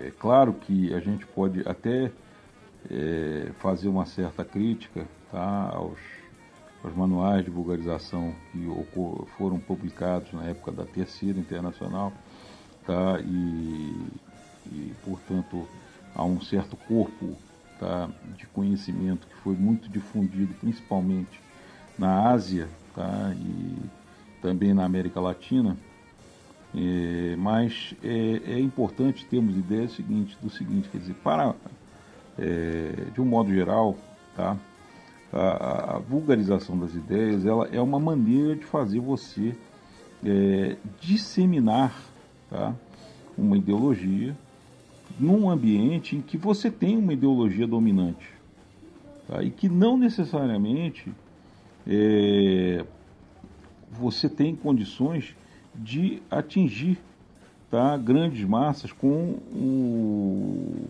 é 0.00 0.10
claro 0.10 0.52
que 0.52 0.92
a 0.94 1.00
gente 1.00 1.26
pode 1.26 1.62
até 1.66 2.10
é, 2.90 3.50
fazer 3.58 3.88
uma 3.88 4.06
certa 4.06 4.44
crítica 4.44 5.06
tá, 5.30 5.70
aos 5.74 5.98
os 6.82 6.94
manuais 6.94 7.44
de 7.44 7.50
vulgarização 7.50 8.34
que 8.52 8.66
foram 9.36 9.58
publicados 9.58 10.32
na 10.32 10.44
época 10.44 10.70
da 10.70 10.84
Terceira 10.84 11.38
Internacional, 11.38 12.12
tá? 12.86 13.20
e, 13.20 14.06
e 14.66 14.92
portanto 15.04 15.66
há 16.14 16.24
um 16.24 16.40
certo 16.40 16.76
corpo 16.76 17.36
tá? 17.78 18.08
de 18.36 18.46
conhecimento 18.46 19.26
que 19.26 19.34
foi 19.36 19.54
muito 19.54 19.88
difundido, 19.88 20.54
principalmente 20.54 21.40
na 21.98 22.30
Ásia 22.30 22.68
tá? 22.94 23.34
e 23.36 23.76
também 24.40 24.72
na 24.72 24.84
América 24.84 25.20
Latina, 25.20 25.76
é, 26.74 27.36
mas 27.36 27.94
é, 28.02 28.52
é, 28.52 28.60
importante 28.60 29.24
termos 29.24 29.56
ideia 29.56 29.88
seguinte, 29.88 30.36
do 30.42 30.50
seguinte, 30.50 30.88
quer 30.88 30.98
dizer, 30.98 31.14
para, 31.14 31.54
é, 32.38 33.10
de 33.12 33.20
um 33.20 33.24
modo 33.24 33.52
geral, 33.52 33.96
tá? 34.36 34.56
a, 35.32 35.96
a, 35.96 35.98
vulgarização 35.98 36.78
das 36.78 36.94
ideias 36.94 37.44
ela 37.44 37.68
é 37.72 37.80
uma 37.80 37.98
maneira 37.98 38.54
de 38.54 38.64
fazer 38.64 39.00
você 39.00 39.54
é, 40.24 40.76
disseminar 41.00 41.94
tá, 42.50 42.74
uma 43.36 43.56
ideologia 43.56 44.36
num 45.18 45.50
ambiente 45.50 46.16
em 46.16 46.22
que 46.22 46.36
você 46.36 46.70
tem 46.70 46.96
uma 46.96 47.12
ideologia 47.12 47.66
dominante 47.66 48.28
tá, 49.26 49.42
e 49.42 49.50
que 49.50 49.68
não 49.68 49.96
necessariamente 49.96 51.12
é, 51.86 52.84
você 53.90 54.28
tem 54.28 54.54
condições 54.54 55.34
de 55.78 56.22
atingir 56.30 56.98
tá, 57.70 57.96
grandes 57.96 58.44
massas 58.44 58.92
com 58.92 59.36
o, 59.52 60.88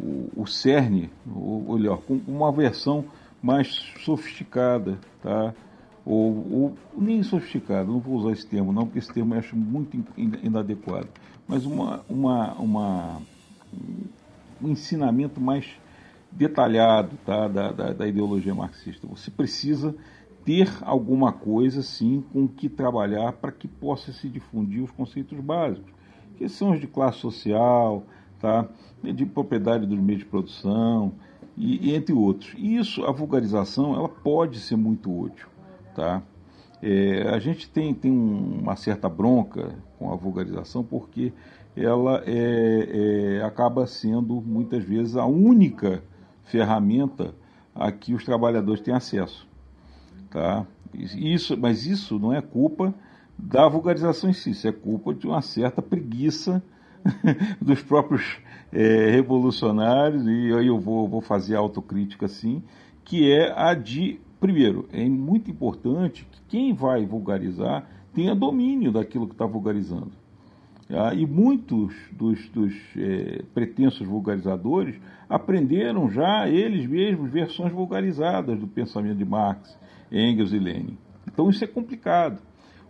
o, 0.00 0.30
o 0.36 0.46
cerne, 0.46 1.10
ou, 1.34 1.74
melhor, 1.76 1.98
com 1.98 2.20
uma 2.26 2.50
versão 2.50 3.04
mais 3.42 3.92
sofisticada, 4.04 4.98
tá? 5.22 5.54
Ou, 6.04 6.52
ou, 6.52 6.76
nem 6.96 7.22
sofisticada, 7.22 7.84
não 7.84 7.98
vou 7.98 8.14
usar 8.14 8.32
esse 8.32 8.46
termo 8.46 8.72
não, 8.72 8.84
porque 8.84 9.00
esse 9.00 9.12
termo 9.12 9.34
eu 9.34 9.38
acho 9.38 9.56
muito 9.56 9.98
inadequado, 10.16 11.08
mas 11.48 11.66
uma, 11.66 12.04
uma, 12.08 12.52
uma, 12.54 13.22
um 14.62 14.68
ensinamento 14.68 15.40
mais 15.40 15.66
detalhado 16.30 17.16
tá? 17.24 17.48
da, 17.48 17.72
da, 17.72 17.92
da 17.92 18.06
ideologia 18.06 18.54
marxista. 18.54 19.06
Você 19.06 19.30
precisa 19.30 19.94
ter 20.46 20.72
alguma 20.82 21.32
coisa, 21.32 21.82
sim, 21.82 22.24
com 22.32 22.46
que 22.46 22.68
trabalhar 22.68 23.32
para 23.32 23.50
que 23.50 23.66
possa 23.66 24.12
se 24.12 24.28
difundir 24.28 24.80
os 24.80 24.92
conceitos 24.92 25.38
básicos, 25.40 25.92
que 26.38 26.48
são 26.48 26.70
os 26.70 26.80
de 26.80 26.86
classe 26.86 27.18
social, 27.18 28.04
tá? 28.40 28.68
de 29.02 29.26
propriedade 29.26 29.86
dos 29.86 29.98
meios 29.98 30.20
de 30.20 30.26
produção, 30.26 31.12
e, 31.56 31.90
e, 31.90 31.94
entre 31.96 32.14
outros. 32.14 32.54
Isso, 32.56 33.04
a 33.04 33.10
vulgarização, 33.10 33.94
ela 33.94 34.08
pode 34.08 34.60
ser 34.60 34.76
muito 34.76 35.10
útil, 35.10 35.48
tá? 35.96 36.22
É, 36.80 37.28
a 37.30 37.38
gente 37.40 37.68
tem, 37.68 37.92
tem 37.92 38.12
uma 38.12 38.76
certa 38.76 39.08
bronca 39.08 39.74
com 39.98 40.12
a 40.12 40.16
vulgarização 40.16 40.84
porque 40.84 41.32
ela 41.74 42.22
é, 42.26 43.38
é, 43.38 43.42
acaba 43.42 43.86
sendo 43.86 44.40
muitas 44.42 44.84
vezes 44.84 45.16
a 45.16 45.24
única 45.24 46.04
ferramenta 46.44 47.34
a 47.74 47.90
que 47.90 48.14
os 48.14 48.24
trabalhadores 48.24 48.82
têm 48.82 48.94
acesso, 48.94 49.45
tá? 50.30 50.66
Isso, 50.94 51.56
mas 51.56 51.86
isso 51.86 52.18
não 52.18 52.32
é 52.32 52.40
culpa 52.40 52.94
da 53.38 53.68
vulgarização 53.68 54.30
em 54.30 54.32
si, 54.32 54.50
isso 54.50 54.66
é 54.66 54.72
culpa 54.72 55.14
de 55.14 55.26
uma 55.26 55.42
certa 55.42 55.82
preguiça 55.82 56.62
dos 57.60 57.82
próprios 57.82 58.38
é, 58.72 59.10
revolucionários, 59.10 60.26
e 60.26 60.52
aí 60.52 60.66
eu 60.66 60.78
vou, 60.78 61.08
vou 61.08 61.20
fazer 61.20 61.54
autocrítica 61.56 62.26
assim, 62.26 62.62
que 63.04 63.30
é 63.30 63.52
a 63.56 63.74
de, 63.74 64.18
primeiro, 64.40 64.88
é 64.92 65.04
muito 65.08 65.50
importante 65.50 66.26
que 66.30 66.40
quem 66.48 66.74
vai 66.74 67.04
vulgarizar 67.04 67.86
tenha 68.14 68.34
domínio 68.34 68.90
daquilo 68.90 69.26
que 69.26 69.34
está 69.34 69.44
vulgarizando. 69.44 70.12
Ah, 70.88 71.12
e 71.12 71.26
muitos 71.26 71.92
dos, 72.12 72.48
dos 72.50 72.72
é, 72.96 73.42
pretensos 73.52 74.06
vulgarizadores 74.06 74.96
aprenderam 75.28 76.08
já 76.08 76.48
eles 76.48 76.86
mesmos 76.86 77.28
versões 77.28 77.72
vulgarizadas 77.72 78.56
do 78.58 78.68
pensamento 78.68 79.18
de 79.18 79.24
Marx, 79.24 79.76
Engels 80.10 80.52
e 80.52 80.58
Lenin. 80.58 80.98
Então 81.26 81.50
isso 81.50 81.64
é 81.64 81.66
complicado. 81.66 82.40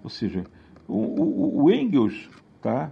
Ou 0.02 0.10
seja, 0.10 0.44
o, 0.86 0.94
o, 0.94 1.64
o 1.64 1.72
Engels, 1.72 2.28
tá, 2.60 2.90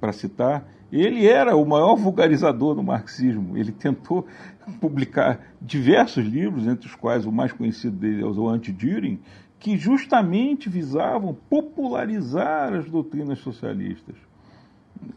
para 0.00 0.12
citar, 0.12 0.68
ele 0.92 1.26
era 1.26 1.56
o 1.56 1.64
maior 1.66 1.96
vulgarizador 1.96 2.74
do 2.74 2.82
marxismo. 2.82 3.56
Ele 3.56 3.72
tentou 3.72 4.26
publicar 4.80 5.40
diversos 5.60 6.24
livros, 6.24 6.66
entre 6.66 6.86
os 6.86 6.94
quais 6.94 7.26
o 7.26 7.32
mais 7.32 7.52
conhecido 7.52 7.96
dele 7.96 8.22
é 8.22 8.26
o 8.26 8.48
Anti-Düring, 8.48 9.18
que 9.58 9.76
justamente 9.76 10.68
visavam 10.68 11.36
popularizar 11.48 12.74
as 12.74 12.88
doutrinas 12.88 13.38
socialistas. 13.38 14.16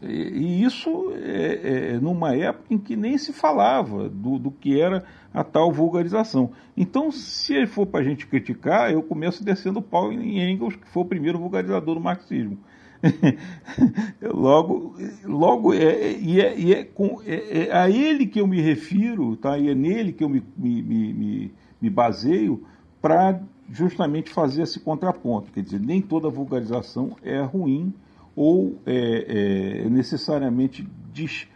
E, 0.02 0.62
isso 0.64 1.12
é, 1.14 1.92
é, 1.94 2.00
numa 2.00 2.34
época 2.34 2.66
em 2.70 2.78
que 2.78 2.96
nem 2.96 3.16
se 3.18 3.32
falava 3.32 4.08
do, 4.08 4.38
do 4.38 4.50
que 4.50 4.80
era 4.80 5.04
a 5.32 5.44
tal 5.44 5.72
vulgarização. 5.72 6.50
Então, 6.76 7.10
se 7.10 7.66
for 7.66 7.86
para 7.86 8.00
a 8.00 8.04
gente 8.04 8.26
criticar, 8.26 8.92
eu 8.92 9.02
começo 9.02 9.44
descendo 9.44 9.78
o 9.78 9.82
pau 9.82 10.12
em 10.12 10.50
Engels, 10.50 10.76
que 10.76 10.88
foi 10.88 11.02
o 11.02 11.06
primeiro 11.06 11.38
vulgarizador 11.38 11.94
do 11.94 12.00
marxismo. 12.00 12.58
logo, 14.22 14.94
logo 15.24 15.72
é, 15.72 15.84
é, 15.84 16.18
e 16.58 16.74
é, 16.74 16.84
com, 16.84 17.20
é, 17.24 17.68
é, 17.68 17.72
a 17.72 17.88
ele 17.88 18.26
que 18.26 18.40
eu 18.40 18.46
me 18.46 18.60
refiro, 18.60 19.36
tá? 19.36 19.58
e 19.58 19.70
é 19.70 19.74
nele 19.74 20.12
que 20.12 20.22
eu 20.22 20.28
me, 20.28 20.42
me, 20.56 20.82
me, 20.82 21.52
me 21.80 21.90
baseio 21.90 22.62
para 23.00 23.40
justamente 23.70 24.30
fazer 24.30 24.62
esse 24.62 24.80
contraponto. 24.80 25.50
Quer 25.52 25.62
dizer, 25.62 25.80
nem 25.80 26.02
toda 26.02 26.28
vulgarização 26.28 27.16
é 27.22 27.40
ruim 27.40 27.94
ou 28.40 28.78
é, 28.86 29.82
é, 29.84 29.90
necessariamente 29.90 30.88
dis, 31.12 31.46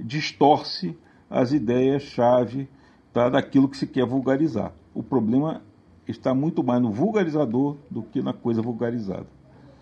distorce 0.00 0.98
as 1.30 1.52
ideias-chave 1.52 2.68
tá, 3.12 3.28
daquilo 3.28 3.68
que 3.68 3.76
se 3.76 3.86
quer 3.86 4.04
vulgarizar. 4.04 4.72
O 4.92 5.04
problema 5.04 5.62
está 6.04 6.34
muito 6.34 6.64
mais 6.64 6.82
no 6.82 6.90
vulgarizador 6.90 7.76
do 7.88 8.02
que 8.02 8.20
na 8.20 8.32
coisa 8.32 8.60
vulgarizada. 8.60 9.28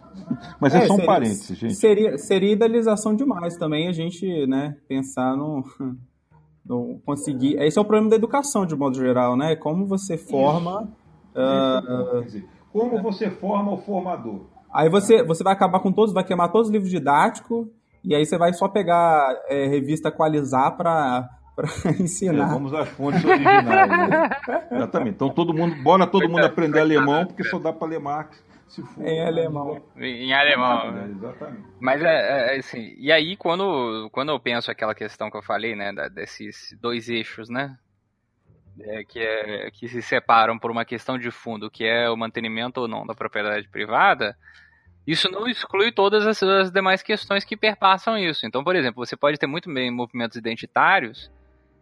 Mas 0.61 0.75
é, 0.75 0.81
é 0.81 0.87
só 0.87 0.92
um 0.92 0.96
seria, 0.96 1.07
parênteses, 1.07 1.57
gente. 1.57 1.75
Seria, 1.77 2.18
seria 2.18 2.53
idealização 2.53 3.16
demais 3.16 3.57
também 3.57 3.88
a 3.88 3.92
gente 3.92 4.46
né, 4.46 4.77
pensar 4.87 5.35
no, 5.35 5.64
no 6.62 7.01
conseguir. 7.07 7.55
Esse 7.59 7.79
é 7.79 7.81
o 7.81 7.87
problema 7.87 8.11
da 8.11 8.16
educação, 8.16 8.66
de 8.66 8.77
modo 8.77 8.99
geral, 8.99 9.35
né? 9.35 9.57
Como 9.57 9.87
você 9.87 10.18
forma. 10.18 10.92
Uh, 11.35 12.23
dizer, 12.23 12.46
como 12.70 13.01
você 13.01 13.31
forma 13.31 13.73
o 13.73 13.79
formador. 13.79 14.42
Aí 14.72 14.88
você, 14.88 15.22
você 15.22 15.42
vai 15.42 15.52
acabar 15.52 15.80
com 15.80 15.92
todos, 15.92 16.14
vai 16.14 16.24
queimar 16.24 16.50
todos 16.50 16.68
os 16.68 16.72
livros 16.72 16.90
didáticos, 16.90 17.66
e 18.04 18.14
aí 18.14 18.24
você 18.24 18.38
vai 18.38 18.52
só 18.52 18.68
pegar 18.68 19.35
é, 19.48 19.66
revista 19.66 20.09
Equalizar 20.09 20.76
para 20.76 21.28
ensinar. 21.98 22.48
É, 22.48 22.52
vamos 22.52 22.72
às 22.72 22.88
fontes 22.88 23.24
originais. 23.24 23.88
Né? 24.09 24.30
Exatamente. 24.72 25.14
Então 25.14 25.30
todo 25.30 25.52
mundo, 25.52 25.83
bora 25.83 26.06
todo 26.06 26.28
mundo 26.28 26.44
aprender 26.44 26.80
alemão, 26.80 27.26
porque 27.26 27.44
só 27.44 27.59
dá 27.59 27.72
para 27.72 27.88
ler 27.88 28.00
Marx 28.00 28.42
se 28.70 28.83
for. 28.83 29.04
Em 29.04 29.20
alemão. 29.26 29.83
Em 29.96 30.33
alemão. 30.33 30.96
É, 30.96 31.11
exatamente. 31.11 31.64
Mas 31.80 32.02
é, 32.02 32.06
é, 32.06 32.56
é, 32.56 32.59
assim, 32.59 32.94
e 32.96 33.11
aí 33.11 33.37
quando, 33.37 34.09
quando 34.12 34.30
eu 34.30 34.40
penso 34.40 34.70
aquela 34.70 34.94
questão 34.94 35.30
que 35.30 35.37
eu 35.37 35.42
falei, 35.42 35.74
né, 35.74 35.92
desses 36.14 36.76
dois 36.80 37.09
eixos, 37.09 37.48
né, 37.48 37.76
é, 38.78 39.04
que, 39.04 39.18
é, 39.18 39.70
que 39.70 39.88
se 39.88 40.02
separam 40.02 40.59
por 40.59 40.70
uma 40.70 40.85
questão 40.85 41.18
de 41.18 41.30
fundo, 41.30 41.70
que 41.70 41.85
é 41.85 42.09
o 42.09 42.16
mantenimento 42.16 42.80
ou 42.80 42.88
não 42.88 43.06
da 43.06 43.14
propriedade 43.14 43.68
privada, 43.68 44.37
isso 45.06 45.30
não 45.30 45.48
exclui 45.48 45.90
todas 45.90 46.26
as, 46.26 46.42
as, 46.42 46.70
demais 46.70 47.02
questões 47.02 47.44
que 47.44 47.56
perpassam 47.56 48.16
isso. 48.16 48.46
Então, 48.46 48.62
por 48.62 48.76
exemplo, 48.76 49.04
você 49.04 49.16
pode 49.16 49.38
ter 49.38 49.46
muito 49.46 49.72
bem 49.72 49.90
movimentos 49.90 50.37
identitários 50.37 51.30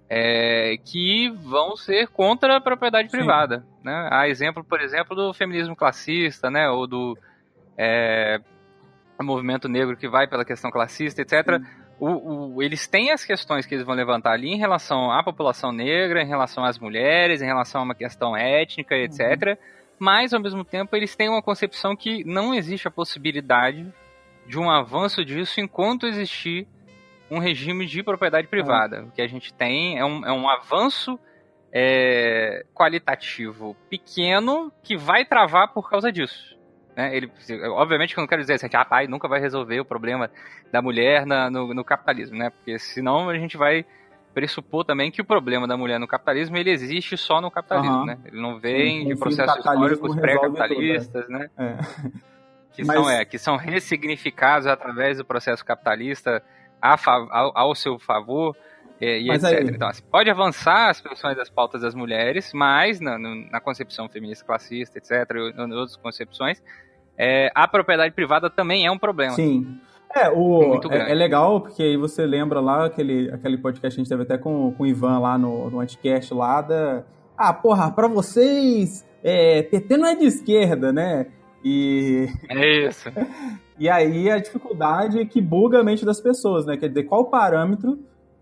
é, 0.09 0.77
que 0.85 1.29
vão 1.31 1.77
ser 1.77 2.09
contra 2.09 2.57
a 2.57 2.61
propriedade 2.61 3.11
Sim. 3.11 3.18
privada. 3.18 3.66
Né? 3.85 4.09
Há 4.11 4.29
exemplo, 4.29 4.64
por 4.64 4.81
exemplo, 4.81 5.14
do 5.14 5.35
feminismo 5.35 5.77
classista, 5.77 6.51
né? 6.51 6.68
ou 6.70 6.87
do 6.87 7.18
é, 7.77 8.40
movimento 9.20 9.68
negro 9.68 9.96
que 9.96 10.09
vai 10.09 10.27
pela 10.27 10.44
questão 10.44 10.70
classista, 10.70 11.20
etc. 11.20 11.59
Sim 11.59 11.88
o, 12.01 12.55
o, 12.57 12.63
eles 12.63 12.87
têm 12.87 13.11
as 13.11 13.25
questões 13.25 13.67
que 13.67 13.75
eles 13.75 13.85
vão 13.85 13.95
levantar 13.95 14.33
ali 14.33 14.49
em 14.49 14.59
relação 14.59 15.11
à 15.11 15.23
população 15.23 15.73
negra, 15.73 16.23
em 16.23 16.27
relação 16.27 16.65
às 16.65 16.79
mulheres, 16.79 17.43
em 17.43 17.47
relação 17.47 17.81
a 17.81 17.85
uma 17.85 17.95
questão 17.95 18.37
étnica, 18.37 18.97
etc. 18.97 19.21
Uhum. 19.21 19.57
Mas, 19.99 20.33
ao 20.33 20.41
mesmo 20.41 20.65
tempo, 20.65 20.95
eles 20.95 21.17
têm 21.17 21.29
uma 21.29 21.43
concepção 21.43 21.97
que 21.97 22.25
não 22.25 22.55
existe 22.55 22.87
a 22.87 22.91
possibilidade 22.91 23.87
de 24.47 24.59
um 24.59 24.71
avanço 24.71 25.25
disso 25.25 25.61
enquanto 25.61 26.07
existir 26.07 26.67
um 27.31 27.39
regime 27.39 27.85
de 27.85 28.03
propriedade 28.03 28.47
privada. 28.49 29.03
Uhum. 29.03 29.09
O 29.09 29.11
que 29.11 29.23
a 29.23 29.27
gente 29.27 29.53
tem 29.53 29.99
é 29.99 30.05
um, 30.05 30.25
é 30.25 30.33
um 30.33 30.49
avanço 30.49 31.19
é, 31.73 32.65
qualitativo 32.75 33.77
pequeno 33.91 34.73
que 34.83 34.97
vai 34.97 35.25
travar 35.25 35.73
por 35.73 35.91
causa 35.91 36.11
disso. 36.11 36.58
Né? 36.99 37.17
Ele, 37.17 37.31
obviamente 37.69 38.13
que 38.13 38.19
eu 38.19 38.23
não 38.23 38.29
quero 38.29 38.41
dizer 38.43 38.55
assim, 38.55 38.69
que 38.69 38.77
ah, 38.77 38.85
pai 38.85 39.07
nunca 39.07 39.29
vai 39.29 39.39
resolver 39.39 39.79
o 39.79 39.85
problema 39.85 40.29
da 40.73 40.83
mulher 40.83 41.25
na, 41.25 41.49
no, 41.49 41.73
no, 41.73 41.85
capitalismo, 41.85 42.37
né? 42.37 42.51
Porque 42.51 42.77
senão 42.77 43.29
a 43.29 43.39
gente 43.39 43.57
vai 43.57 43.87
pressupor 44.35 44.85
também 44.85 45.09
que 45.09 45.23
o 45.23 45.25
problema 45.25 45.69
da 45.69 45.77
mulher 45.77 46.01
no 46.01 46.09
capitalismo 46.09 46.57
ele 46.57 46.73
existe 46.73 47.17
só 47.17 47.41
no 47.41 47.53
capitalismo, 47.53 47.99
uhum. 47.99 48.05
né? 48.05 48.19
Ele 48.25 48.43
não 48.43 48.59
vem 48.59 49.03
Sim, 49.03 49.09
de 49.11 49.17
processos 49.17 49.59
históricos 49.59 50.17
pré-capitalistas, 50.17 51.29
né? 51.29 51.49
É. 51.57 51.77
Que, 52.73 52.85
Mas... 52.85 52.97
são, 52.97 53.11
é, 53.11 53.25
que 53.25 53.39
são 53.39 53.57
ressignificados 53.57 54.67
através 54.67 55.19
do 55.19 55.25
processo 55.25 55.65
capitalista 55.65 56.43
a, 56.83 56.97
ao, 57.31 57.57
ao 57.57 57.75
seu 57.77 57.97
favor 58.01 58.57
e, 59.01 59.21
e 59.21 59.31
etc. 59.31 59.45
Aí... 59.45 59.69
Então, 59.69 59.89
assim, 59.89 60.03
pode 60.11 60.29
avançar 60.31 60.89
as 60.89 61.01
questões 61.01 61.37
das 61.37 61.49
pautas 61.49 61.83
das 61.83 61.95
mulheres, 61.95 62.53
mas 62.53 63.01
na, 63.01 63.17
na 63.19 63.61
concepção 63.61 64.09
feminista 64.09 64.45
classista, 64.45 64.99
etc., 64.99 65.13
e 65.31 65.61
outras 65.61 65.97
concepções, 65.97 66.61
é, 67.19 67.51
a 67.55 67.67
propriedade 67.67 68.15
privada 68.15 68.49
também 68.49 68.87
é 68.87 68.91
um 68.91 68.99
problema. 68.99 69.35
Sim. 69.35 69.79
É, 70.15 70.31
o, 70.31 70.81
é, 70.91 71.11
é, 71.11 71.15
legal 71.15 71.61
porque 71.61 71.83
aí 71.83 71.97
você 71.97 72.25
lembra 72.25 72.61
lá 72.61 72.87
aquele, 72.87 73.31
aquele 73.31 73.59
podcast 73.59 73.95
que 73.95 74.01
a 74.01 74.03
gente 74.03 74.09
teve 74.09 74.23
até 74.23 74.39
com, 74.39 74.73
com 74.73 74.85
o 74.85 74.87
Ivan 74.87 75.19
lá 75.19 75.37
no, 75.37 75.69
no 75.69 75.81
Anticast 75.81 76.33
lá 76.33 76.63
da. 76.63 77.05
Ah, 77.37 77.53
porra, 77.53 77.91
pra 77.91 78.09
vocês, 78.09 79.07
é, 79.23 79.63
PT 79.63 79.97
não 79.97 80.07
é 80.07 80.15
de 80.15 80.25
esquerda, 80.25 80.93
né? 80.93 81.27
E. 81.65 82.27
É 82.49 82.87
isso. 82.87 83.11
e 83.79 83.89
aí 83.89 84.31
a 84.31 84.39
dificuldade 84.39 85.27
que 85.27 85.43
buga 85.43 85.81
a 85.81 85.85
mente 85.85 86.05
das 86.05 86.21
pessoas, 86.21 86.65
né? 86.65 86.77
Quer 86.77 86.89
dizer, 86.89 87.05
qual 87.05 87.27
parâmetro 87.27 87.93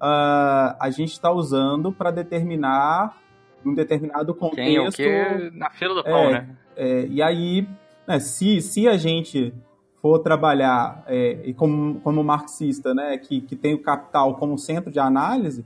uh, 0.01 0.77
a 0.79 0.89
gente 0.91 1.13
está 1.13 1.33
usando 1.33 1.93
para 1.93 2.11
determinar 2.11 3.17
um 3.65 3.75
determinado 3.75 4.33
contexto. 4.35 4.65
Quem 4.65 4.77
é 4.77 4.89
o 4.89 4.93
quê 4.93 5.51
na 5.53 5.71
fila 5.71 5.95
do 5.95 6.05
pão, 6.05 6.25
é, 6.29 6.33
né? 6.33 6.49
É, 6.77 7.07
e 7.07 7.21
aí 7.21 7.67
né, 8.07 8.21
se, 8.21 8.61
se 8.61 8.89
a 8.89 8.97
gente 8.97 9.53
for 10.01 10.19
trabalhar 10.21 11.03
é, 11.07 11.53
como, 11.57 12.01
como 12.01 12.23
marxista, 12.23 12.95
né, 12.95 13.19
que, 13.19 13.41
que 13.41 13.57
tem 13.57 13.75
o 13.75 13.83
capital 13.83 14.35
como 14.37 14.59
centro 14.59 14.91
de 14.91 15.01
análise, 15.01 15.65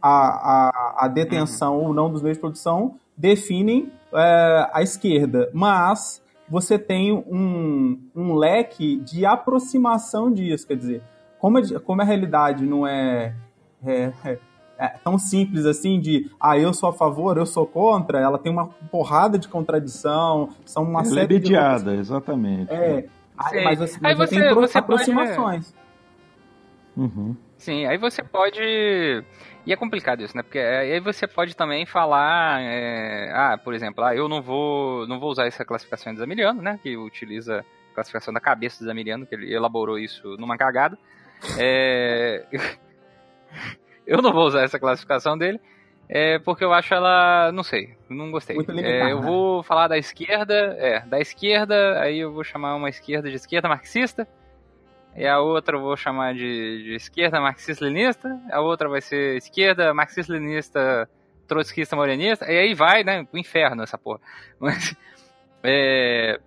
a, 0.00 0.10
a, 0.10 1.04
a 1.04 1.08
detenção 1.08 1.78
uhum. 1.78 1.86
ou 1.86 1.94
não 1.94 2.10
dos 2.10 2.22
meios 2.22 2.36
de 2.36 2.40
produção 2.40 2.96
definem 3.16 3.92
é, 4.12 4.70
a 4.72 4.82
esquerda. 4.82 5.50
Mas 5.52 6.22
você 6.48 6.78
tem 6.78 7.12
um, 7.12 8.00
um 8.14 8.34
leque 8.34 8.96
de 8.96 9.26
aproximação 9.26 10.32
disso, 10.32 10.66
quer 10.66 10.76
dizer, 10.76 11.02
como 11.38 11.58
a, 11.58 11.80
como 11.80 12.02
a 12.02 12.04
realidade 12.04 12.64
não 12.64 12.86
é, 12.86 13.34
é, 13.84 14.38
é 14.78 14.86
é 14.86 14.88
tão 15.02 15.18
simples 15.18 15.66
assim 15.66 15.98
de 16.00 16.30
ah, 16.40 16.58
eu 16.58 16.72
sou 16.72 16.90
a 16.90 16.92
favor, 16.92 17.36
eu 17.36 17.46
sou 17.46 17.66
contra, 17.66 18.20
ela 18.20 18.38
tem 18.38 18.52
uma 18.52 18.68
porrada 18.90 19.38
de 19.38 19.48
contradição, 19.48 20.50
são 20.64 20.82
uma 20.82 21.00
ela 21.00 21.08
é 21.08 21.10
série 21.10 21.36
é 21.36 21.38
mediada, 21.38 21.94
de... 21.94 22.00
exatamente. 22.00 22.72
É, 22.72 23.06
aí, 23.36 23.64
mas 23.64 23.80
assim, 23.80 23.98
aí 24.02 24.14
você, 24.14 24.40
tem 24.40 24.54
você 24.54 24.78
aproximações. 24.78 25.72
Pode... 25.72 25.86
Uhum. 26.96 27.36
Sim, 27.58 27.86
aí 27.86 27.98
você 27.98 28.22
pode. 28.22 28.60
E 28.60 29.72
é 29.72 29.76
complicado 29.76 30.22
isso, 30.22 30.36
né? 30.36 30.42
Porque 30.42 30.58
aí 30.58 31.00
você 31.00 31.26
pode 31.26 31.56
também 31.56 31.84
falar, 31.84 32.60
é... 32.62 33.30
ah, 33.34 33.58
por 33.62 33.74
exemplo, 33.74 34.04
ah, 34.04 34.14
eu 34.14 34.28
não 34.28 34.40
vou, 34.40 35.06
não 35.06 35.18
vou 35.18 35.30
usar 35.30 35.46
essa 35.46 35.64
classificação 35.64 36.12
de 36.12 36.18
Zamiliano, 36.18 36.62
né? 36.62 36.78
Que 36.82 36.96
utiliza 36.96 37.60
a 37.60 37.94
classificação 37.94 38.32
da 38.32 38.40
cabeça 38.40 38.78
de 38.78 38.84
Zamiliano, 38.84 39.26
que 39.26 39.34
ele 39.34 39.52
elaborou 39.52 39.98
isso 39.98 40.36
numa 40.38 40.56
cagada. 40.56 40.98
É... 41.58 42.44
Eu 44.06 44.22
não 44.22 44.32
vou 44.32 44.46
usar 44.46 44.62
essa 44.62 44.78
classificação 44.78 45.36
dele, 45.36 45.60
é, 46.08 46.38
porque 46.38 46.64
eu 46.64 46.72
acho 46.72 46.94
ela, 46.94 47.50
não 47.52 47.62
sei, 47.62 47.96
não 48.08 48.30
gostei. 48.30 48.56
É, 48.78 49.12
eu 49.12 49.20
vou 49.20 49.62
falar 49.62 49.88
da 49.88 49.98
esquerda, 49.98 50.54
é, 50.78 51.00
da 51.00 51.18
esquerda, 51.18 52.00
aí 52.00 52.20
eu 52.20 52.32
vou 52.32 52.44
chamar 52.44 52.76
uma 52.76 52.88
esquerda 52.88 53.28
de 53.28 53.36
esquerda 53.36 53.68
marxista, 53.68 54.26
e 55.16 55.26
a 55.26 55.40
outra 55.40 55.76
eu 55.76 55.80
vou 55.80 55.96
chamar 55.96 56.34
de, 56.34 56.84
de 56.84 56.94
esquerda 56.94 57.40
marxista-leninista, 57.40 58.38
a 58.52 58.60
outra 58.60 58.88
vai 58.88 59.00
ser 59.00 59.36
esquerda 59.36 59.92
marxista-leninista 59.92 61.08
trotskista 61.48 61.96
morenista, 61.96 62.44
e 62.50 62.58
aí 62.58 62.74
vai, 62.74 63.02
né, 63.02 63.24
pro 63.24 63.38
inferno 63.38 63.82
essa 63.82 63.96
porra. 63.98 64.20
Mas, 64.60 64.96
é, 65.62 66.38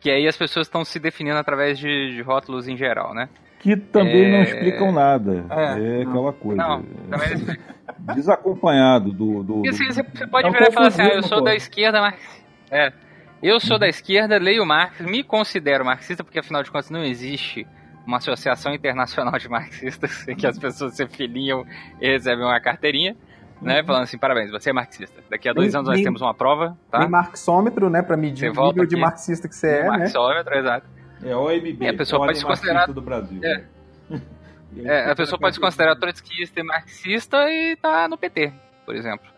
que 0.00 0.10
aí 0.10 0.26
as 0.26 0.36
pessoas 0.36 0.66
estão 0.66 0.84
se 0.84 0.98
definindo 0.98 1.38
através 1.38 1.78
de, 1.78 2.16
de 2.16 2.22
rótulos 2.22 2.66
em 2.66 2.76
geral, 2.76 3.14
né? 3.14 3.28
Que 3.62 3.76
também 3.76 4.24
é... 4.24 4.30
não 4.32 4.42
explicam 4.42 4.92
nada. 4.92 5.46
É, 5.48 6.00
é 6.00 6.02
aquela 6.02 6.32
coisa. 6.32 6.60
Não, 6.60 6.82
também... 6.82 7.56
Desacompanhado 8.14 9.12
do. 9.12 9.42
do, 9.44 9.62
do... 9.62 9.68
Assim, 9.68 9.86
você, 9.86 10.02
você 10.02 10.26
pode 10.26 10.48
é 10.48 10.50
virar 10.50 10.68
e 10.68 10.72
falar 10.72 10.88
assim: 10.88 11.02
ah, 11.02 11.14
eu 11.14 11.22
sou 11.22 11.42
da 11.42 11.54
esquerda, 11.54 12.00
mas. 12.00 12.42
É. 12.70 12.92
Eu 13.40 13.58
sou 13.58 13.78
da 13.78 13.88
esquerda, 13.88 14.38
leio 14.38 14.64
Marx, 14.64 15.00
me 15.00 15.24
considero 15.24 15.84
marxista, 15.84 16.22
porque 16.22 16.38
afinal 16.38 16.62
de 16.62 16.70
contas 16.70 16.90
não 16.90 17.02
existe 17.02 17.66
uma 18.06 18.18
associação 18.18 18.72
internacional 18.72 19.36
de 19.38 19.48
marxistas 19.48 20.26
em 20.28 20.36
que 20.36 20.46
as 20.46 20.58
pessoas 20.58 20.94
se 20.94 21.06
filiam 21.08 21.64
e 22.00 22.08
recebem 22.08 22.44
uma 22.44 22.60
carteirinha, 22.60 23.16
né? 23.60 23.80
Uhum. 23.80 23.86
Falando 23.86 24.02
assim, 24.04 24.18
parabéns, 24.18 24.50
você 24.50 24.70
é 24.70 24.72
marxista. 24.72 25.22
Daqui 25.28 25.48
a 25.48 25.52
dois 25.52 25.74
anos 25.74 25.88
nós 25.88 26.00
temos 26.00 26.20
uma 26.20 26.34
prova, 26.34 26.76
tá? 26.90 27.00
Tem 27.00 27.08
marxômetro, 27.08 27.90
né, 27.90 28.00
para 28.00 28.16
medir 28.16 28.50
o 28.50 28.66
nível 28.68 28.86
de 28.86 28.96
marxista 28.96 29.48
que 29.48 29.56
você 29.56 29.68
é, 29.68 29.82
né? 29.82 29.98
Marxômetro, 29.98 30.54
exato. 30.56 31.01
É 31.24 31.36
OMB, 31.36 31.76
e 31.80 31.88
a 31.88 31.94
pessoa 31.94 32.24
é 32.24 32.26
pode 32.26 32.38
se 32.38 32.44
considerar 32.44 32.86
do 32.86 33.00
Brasil. 33.00 33.40
É. 33.42 33.64
É, 34.84 35.10
a 35.10 35.14
pessoa 35.14 35.38
pode 35.38 35.54
se 35.54 35.60
considerar 35.60 35.96
trotskista 35.96 36.58
e 36.58 36.62
marxista 36.62 37.36
e 37.50 37.76
tá 37.76 38.08
no 38.08 38.16
PT, 38.16 38.50
por 38.86 38.96
exemplo. 38.96 39.28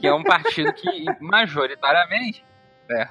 Que 0.00 0.08
é 0.08 0.12
um 0.12 0.24
partido 0.24 0.72
que 0.72 1.04
majoritariamente. 1.22 2.44
É. 2.90 3.08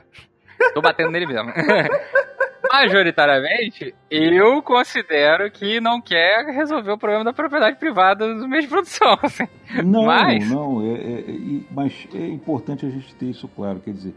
Tô 0.74 0.82
batendo 0.82 1.12
nele 1.12 1.26
mesmo. 1.26 1.54
majoritariamente, 2.72 3.94
eu 4.10 4.62
considero 4.62 5.50
que 5.52 5.80
não 5.80 6.02
quer 6.02 6.46
resolver 6.48 6.92
o 6.92 6.98
problema 6.98 7.24
da 7.24 7.34
propriedade 7.34 7.78
privada 7.78 8.34
dos 8.34 8.48
meios 8.48 8.66
de 8.66 8.70
produção. 8.70 9.18
Assim. 9.22 9.48
Não, 9.86 10.06
mas... 10.06 10.50
não, 10.50 10.82
é, 10.82 10.96
é, 10.96 11.20
é, 11.20 11.62
mas 11.72 12.08
é 12.14 12.28
importante 12.28 12.86
a 12.86 12.90
gente 12.90 13.14
ter 13.16 13.28
isso 13.28 13.48
claro. 13.48 13.80
Quer 13.80 13.94
dizer, 13.94 14.14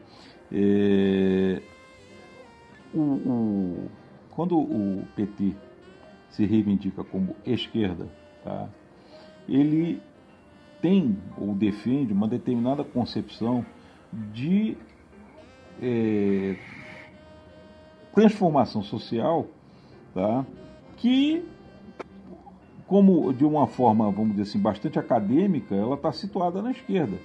é, 0.52 1.60
o, 2.94 3.00
o, 3.00 3.90
quando 4.30 4.58
o 4.58 5.04
PT 5.14 5.54
se 6.30 6.44
reivindica 6.44 7.02
como 7.02 7.34
esquerda, 7.44 8.08
tá, 8.44 8.68
ele 9.48 10.00
tem 10.80 11.16
ou 11.38 11.54
defende 11.54 12.12
uma 12.12 12.28
determinada 12.28 12.84
concepção 12.84 13.64
de 14.32 14.76
é, 15.80 16.56
transformação 18.14 18.82
social, 18.82 19.46
tá? 20.14 20.44
que, 20.96 21.44
como 22.86 23.32
de 23.32 23.44
uma 23.44 23.66
forma, 23.66 24.10
vamos 24.10 24.30
dizer 24.30 24.42
assim, 24.42 24.58
bastante 24.58 24.98
acadêmica, 24.98 25.74
ela 25.74 25.94
está 25.94 26.12
situada 26.12 26.62
na 26.62 26.70
esquerda. 26.70 27.16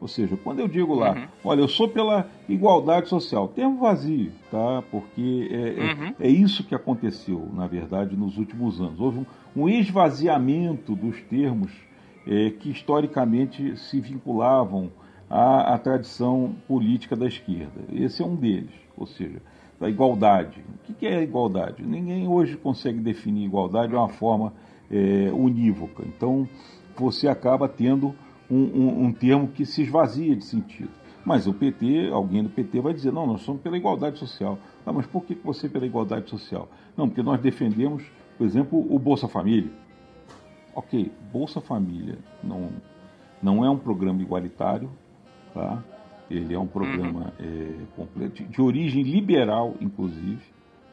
Ou 0.00 0.08
seja, 0.08 0.36
quando 0.36 0.60
eu 0.60 0.68
digo 0.68 0.94
lá, 0.94 1.12
uhum. 1.12 1.26
olha, 1.44 1.60
eu 1.60 1.68
sou 1.68 1.88
pela 1.88 2.28
igualdade 2.48 3.08
social, 3.08 3.48
termo 3.48 3.78
vazio, 3.78 4.32
tá? 4.50 4.82
Porque 4.90 5.48
é, 5.50 5.56
é 5.56 5.94
uhum. 5.94 6.14
é, 6.20 6.26
é, 6.26 6.28
isso 6.28 6.64
que 6.64 6.74
aconteceu, 6.74 7.48
na 7.52 7.66
verdade, 7.66 8.16
nos 8.16 8.36
últimos 8.36 8.80
anos. 8.80 9.00
Houve 9.00 9.20
um, 9.20 9.26
um 9.62 9.68
esvaziamento 9.68 10.94
dos 10.94 11.20
termos 11.22 11.72
é, 12.26 12.50
que 12.50 12.70
historicamente 12.70 13.76
se 13.76 14.00
vinculavam 14.00 14.90
à, 15.30 15.74
à 15.74 15.78
tradição 15.78 16.54
política 16.66 17.16
da 17.16 17.26
esquerda. 17.26 17.80
Esse 17.92 18.22
é 18.22 18.26
um 18.26 18.36
deles. 18.36 18.74
Ou 18.96 19.06
seja, 19.06 19.40
da 19.80 19.88
igualdade. 19.88 20.64
O 20.88 20.94
que 20.94 21.06
é 21.06 21.22
igualdade? 21.22 21.82
Ninguém 21.82 22.28
hoje 22.28 22.56
consegue 22.56 23.00
definir 23.00 23.44
igualdade 23.46 23.88
de 23.88 23.96
uma 23.96 24.08
forma 24.08 24.52
é, 24.90 25.30
unívoca. 25.32 26.04
Então, 26.06 26.48
você 26.96 27.28
acaba 27.28 27.68
tendo 27.68 28.14
um, 28.50 28.56
um, 28.56 29.04
um, 29.04 29.12
termo 29.12 29.48
que 29.48 29.64
se 29.64 29.82
esvazia 29.82 30.34
de 30.36 30.44
sentido. 30.44 30.90
Mas 31.24 31.46
o 31.46 31.54
PT, 31.54 32.10
alguém 32.12 32.42
do 32.42 32.50
PT 32.50 32.80
vai 32.80 32.92
dizer, 32.92 33.12
não, 33.12 33.26
nós 33.26 33.40
somos 33.40 33.62
pela 33.62 33.76
igualdade 33.76 34.18
social. 34.18 34.58
Ah, 34.84 34.92
mas 34.92 35.06
por 35.06 35.24
que 35.24 35.34
você 35.34 35.66
é 35.66 35.70
pela 35.70 35.86
igualdade 35.86 36.28
social? 36.28 36.68
Não, 36.96 37.08
porque 37.08 37.22
nós 37.22 37.40
defendemos, 37.40 38.04
por 38.36 38.46
exemplo, 38.46 38.94
o 38.94 38.98
Bolsa 38.98 39.26
Família. 39.26 39.70
Ok, 40.74 41.10
Bolsa 41.32 41.60
Família 41.60 42.18
não, 42.42 42.68
não 43.42 43.64
é 43.64 43.70
um 43.70 43.78
programa 43.78 44.20
igualitário, 44.20 44.90
tá? 45.54 45.82
Ele 46.30 46.54
é 46.54 46.58
um 46.58 46.66
programa 46.66 47.32
é, 47.38 48.28
de 48.28 48.60
origem 48.60 49.02
liberal, 49.02 49.74
inclusive. 49.80 50.42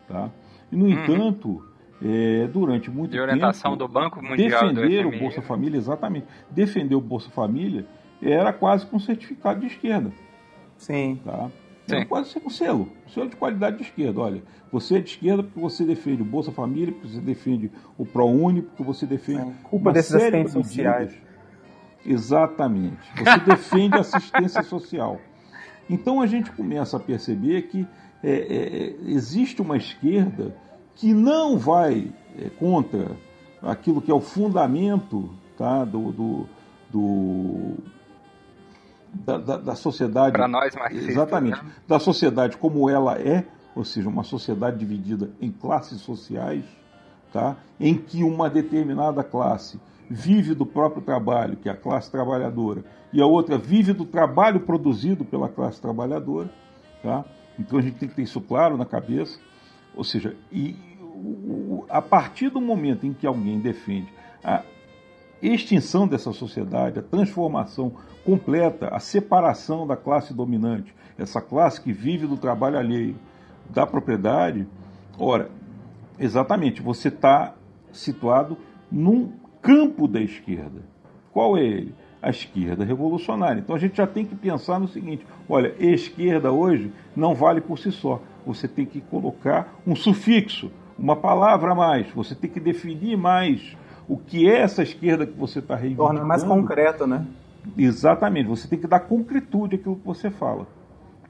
Tá? 0.07 0.29
E, 0.71 0.75
no 0.75 0.85
uhum. 0.85 0.91
entanto, 0.91 1.65
é, 2.03 2.47
durante 2.47 2.89
muito 2.89 3.11
de 3.11 3.19
orientação 3.19 3.71
tempo, 3.71 3.87
do 3.87 3.93
Banco 3.93 4.21
Mundial 4.21 4.73
defender 4.73 5.05
o 5.05 5.19
Bolsa 5.19 5.41
Família, 5.41 5.77
exatamente, 5.77 6.25
defender 6.49 6.95
o 6.95 7.01
Bolsa 7.01 7.29
Família 7.29 7.85
era 8.21 8.51
quase 8.51 8.85
com 8.85 8.97
um 8.97 8.99
certificado 8.99 9.59
de 9.59 9.67
esquerda. 9.67 10.11
Sim. 10.77 11.19
Tá? 11.23 11.49
Era 11.89 12.05
quase 12.05 12.39
um 12.43 12.49
selo, 12.49 12.89
um 13.05 13.09
selo 13.09 13.29
de 13.29 13.35
qualidade 13.35 13.77
de 13.77 13.83
esquerda. 13.83 14.21
Olha, 14.21 14.43
você 14.71 14.97
é 14.97 14.99
de 14.99 15.09
esquerda 15.09 15.43
porque 15.43 15.59
você 15.59 15.83
defende 15.83 16.21
o 16.21 16.25
Bolsa 16.25 16.51
Família, 16.51 16.91
porque 16.93 17.07
você 17.07 17.21
defende 17.21 17.71
o 17.97 18.05
ProUni, 18.05 18.61
porque 18.61 18.83
você 18.83 19.05
defende. 19.05 19.41
É, 19.41 19.53
culpa 19.63 19.91
desses 19.91 20.15
assistentes 20.15 20.53
sociais. 20.53 21.17
Exatamente. 22.05 23.11
Você 23.17 23.39
defende 23.45 23.97
assistência 23.97 24.63
social. 24.63 25.19
Então 25.89 26.21
a 26.21 26.27
gente 26.27 26.51
começa 26.51 26.97
a 26.97 26.99
perceber 26.99 27.63
que 27.63 27.85
é, 28.23 28.31
é, 28.31 28.95
existe 29.11 29.61
uma 29.61 29.75
esquerda 29.75 30.55
que 30.95 31.13
não 31.13 31.57
vai 31.57 32.11
é, 32.37 32.49
contra 32.49 33.11
aquilo 33.61 34.01
que 34.01 34.11
é 34.11 34.13
o 34.13 34.21
fundamento 34.21 35.29
tá, 35.57 35.85
do, 35.85 36.11
do, 36.11 36.45
do 36.91 37.77
da, 39.13 39.37
da, 39.37 39.57
da, 39.57 39.75
sociedade. 39.75 40.33
Para 40.33 40.47
nós, 40.47 40.75
marxistas. 40.75 41.09
Exatamente. 41.09 41.63
Né? 41.63 41.71
Da 41.87 41.99
sociedade 41.99 42.57
como 42.57 42.89
ela 42.89 43.19
é, 43.19 43.45
ou 43.75 43.83
seja, 43.83 44.09
uma 44.09 44.23
sociedade 44.23 44.77
dividida 44.77 45.31
em 45.39 45.51
classes 45.51 46.01
sociais, 46.01 46.65
tá, 47.31 47.57
em 47.79 47.95
que 47.95 48.23
uma 48.23 48.49
determinada 48.49 49.23
classe 49.23 49.79
vive 50.09 50.53
do 50.53 50.65
próprio 50.65 51.01
trabalho, 51.01 51.55
que 51.55 51.69
é 51.69 51.71
a 51.71 51.75
classe 51.75 52.11
trabalhadora, 52.11 52.83
e 53.13 53.21
a 53.21 53.25
outra 53.25 53.57
vive 53.57 53.93
do 53.93 54.05
trabalho 54.05 54.61
produzido 54.61 55.23
pela 55.23 55.47
classe 55.47 55.79
trabalhadora. 55.79 56.49
Tá? 57.01 57.23
Então 57.57 57.79
a 57.79 57.81
gente 57.81 57.97
tem 57.97 58.09
que 58.09 58.15
ter 58.15 58.23
isso 58.23 58.41
claro 58.41 58.77
na 58.77 58.85
cabeça. 58.85 59.39
Ou 59.95 60.03
seja, 60.03 60.35
e, 60.51 60.75
a 61.89 62.01
partir 62.01 62.49
do 62.49 62.61
momento 62.61 63.05
em 63.05 63.13
que 63.13 63.27
alguém 63.27 63.59
defende 63.59 64.07
a 64.43 64.63
extinção 65.41 66.07
dessa 66.07 66.31
sociedade, 66.31 66.99
a 66.99 67.03
transformação 67.03 67.93
completa, 68.23 68.87
a 68.89 68.99
separação 68.99 69.85
da 69.85 69.97
classe 69.97 70.33
dominante, 70.33 70.93
essa 71.17 71.41
classe 71.41 71.81
que 71.81 71.91
vive 71.91 72.27
do 72.27 72.37
trabalho 72.37 72.77
alheio, 72.77 73.15
da 73.69 73.85
propriedade, 73.85 74.67
ora, 75.17 75.49
exatamente, 76.19 76.81
você 76.81 77.07
está 77.07 77.55
situado 77.91 78.57
num 78.91 79.33
campo 79.61 80.07
da 80.07 80.21
esquerda. 80.21 80.81
Qual 81.31 81.57
é 81.57 81.63
ele? 81.63 81.95
A 82.21 82.29
esquerda 82.29 82.85
revolucionária. 82.85 83.59
Então 83.59 83.75
a 83.75 83.79
gente 83.79 83.97
já 83.97 84.05
tem 84.05 84.25
que 84.25 84.35
pensar 84.35 84.79
no 84.79 84.87
seguinte: 84.87 85.25
olha, 85.49 85.73
esquerda 85.79 86.51
hoje 86.51 86.91
não 87.15 87.33
vale 87.33 87.61
por 87.61 87.79
si 87.79 87.91
só. 87.91 88.21
Você 88.45 88.67
tem 88.67 88.85
que 88.85 89.01
colocar 89.01 89.73
um 89.85 89.95
sufixo, 89.95 90.71
uma 90.97 91.15
palavra 91.15 91.71
a 91.71 91.75
mais. 91.75 92.07
Você 92.11 92.35
tem 92.35 92.49
que 92.49 92.59
definir 92.59 93.17
mais 93.17 93.75
o 94.07 94.17
que 94.17 94.49
é 94.49 94.59
essa 94.59 94.83
esquerda 94.83 95.25
que 95.25 95.37
você 95.37 95.59
está 95.59 95.75
reivindicando. 95.75 96.09
Torna 96.09 96.25
mais 96.25 96.43
concreta, 96.43 97.07
né? 97.07 97.25
Exatamente. 97.77 98.47
Você 98.47 98.67
tem 98.67 98.79
que 98.79 98.87
dar 98.87 99.01
concretude 99.01 99.75
àquilo 99.75 99.95
que 99.95 100.05
você 100.05 100.29
fala. 100.29 100.67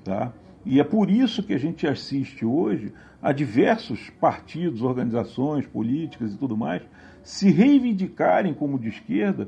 Tá? 0.04 0.32
E 0.66 0.80
é 0.80 0.84
por 0.84 1.10
isso 1.10 1.44
que 1.44 1.54
a 1.54 1.58
gente 1.58 1.88
assiste 1.88 2.46
hoje 2.46 2.94
a 3.22 3.32
diversos 3.32 4.10
partidos, 4.10 4.82
organizações 4.82 5.66
políticas 5.66 6.34
e 6.34 6.38
tudo 6.38 6.58
mais 6.58 6.82
se 7.24 7.52
reivindicarem 7.52 8.54
como 8.54 8.80
de 8.80 8.90
esquerda 8.90 9.48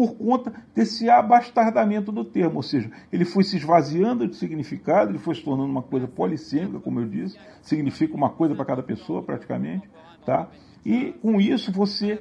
por 0.00 0.14
conta 0.14 0.50
desse 0.74 1.10
abastardamento 1.10 2.10
do 2.10 2.24
termo, 2.24 2.56
ou 2.56 2.62
seja, 2.62 2.90
ele 3.12 3.26
foi 3.26 3.44
se 3.44 3.58
esvaziando 3.58 4.26
de 4.26 4.34
significado, 4.34 5.10
ele 5.10 5.18
foi 5.18 5.34
se 5.34 5.42
tornando 5.42 5.68
uma 5.68 5.82
coisa 5.82 6.08
polissêmica, 6.08 6.80
como 6.80 7.00
eu 7.00 7.06
disse, 7.06 7.38
significa 7.60 8.16
uma 8.16 8.30
coisa 8.30 8.54
para 8.54 8.64
cada 8.64 8.82
pessoa 8.82 9.22
praticamente, 9.22 9.86
tá? 10.24 10.48
E 10.86 11.12
com 11.20 11.38
isso 11.38 11.70
você 11.70 12.18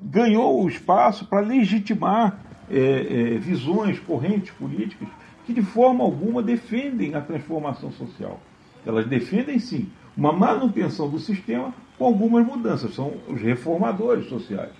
ganhou 0.00 0.62
o 0.62 0.68
espaço 0.68 1.26
para 1.26 1.40
legitimar 1.40 2.38
é, 2.70 2.78
é, 2.78 3.38
visões, 3.38 3.98
correntes 3.98 4.52
políticas 4.52 5.08
que 5.44 5.52
de 5.52 5.62
forma 5.62 6.04
alguma 6.04 6.44
defendem 6.44 7.16
a 7.16 7.20
transformação 7.20 7.90
social. 7.90 8.38
Elas 8.86 9.04
defendem 9.08 9.58
sim 9.58 9.90
uma 10.16 10.32
manutenção 10.32 11.10
do 11.10 11.18
sistema 11.18 11.74
com 11.98 12.04
algumas 12.04 12.46
mudanças, 12.46 12.94
são 12.94 13.14
os 13.28 13.42
reformadores 13.42 14.28
sociais. 14.28 14.70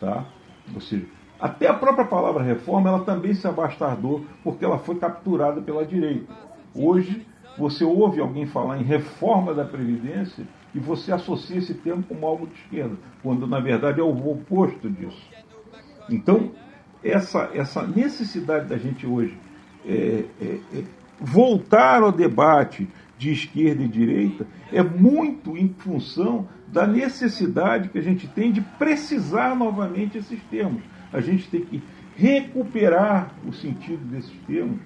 Tá? 0.00 0.26
Ou 0.74 0.80
seja, 0.80 1.04
até 1.40 1.68
a 1.68 1.74
própria 1.74 2.04
palavra 2.04 2.42
reforma 2.42 2.90
ela 2.90 3.04
também 3.04 3.34
se 3.34 3.46
abastardou 3.46 4.24
porque 4.44 4.64
ela 4.64 4.78
foi 4.78 4.96
capturada 4.96 5.60
pela 5.60 5.84
direita. 5.84 6.32
Hoje, 6.74 7.26
você 7.56 7.84
ouve 7.84 8.20
alguém 8.20 8.46
falar 8.46 8.78
em 8.78 8.84
reforma 8.84 9.54
da 9.54 9.64
Previdência 9.64 10.44
e 10.74 10.78
você 10.78 11.12
associa 11.12 11.58
esse 11.58 11.74
termo 11.74 12.02
como 12.02 12.26
algo 12.26 12.46
de 12.46 12.54
esquerda, 12.54 12.96
quando 13.22 13.46
na 13.46 13.58
verdade 13.58 14.00
é 14.00 14.02
o 14.02 14.30
oposto 14.30 14.88
disso. 14.88 15.28
Então, 16.08 16.52
essa, 17.02 17.50
essa 17.54 17.86
necessidade 17.86 18.68
da 18.68 18.76
gente 18.76 19.06
hoje 19.06 19.36
é, 19.86 20.24
é, 20.40 20.60
é 20.74 20.84
voltar 21.20 22.02
ao 22.02 22.12
debate 22.12 22.88
de 23.18 23.32
esquerda 23.32 23.82
e 23.82 23.88
direita 23.88 24.46
é 24.72 24.82
muito 24.82 25.56
em 25.56 25.68
função 25.68 26.48
da 26.68 26.86
necessidade 26.86 27.88
que 27.88 27.98
a 27.98 28.02
gente 28.02 28.26
tem 28.28 28.52
de 28.52 28.60
precisar 28.60 29.54
novamente 29.56 30.16
esses 30.16 30.40
termos. 30.44 30.82
A 31.12 31.20
gente 31.20 31.48
tem 31.48 31.60
que 31.62 31.82
recuperar 32.16 33.34
o 33.46 33.52
sentido 33.52 34.04
desses 34.04 34.32
termos, 34.46 34.80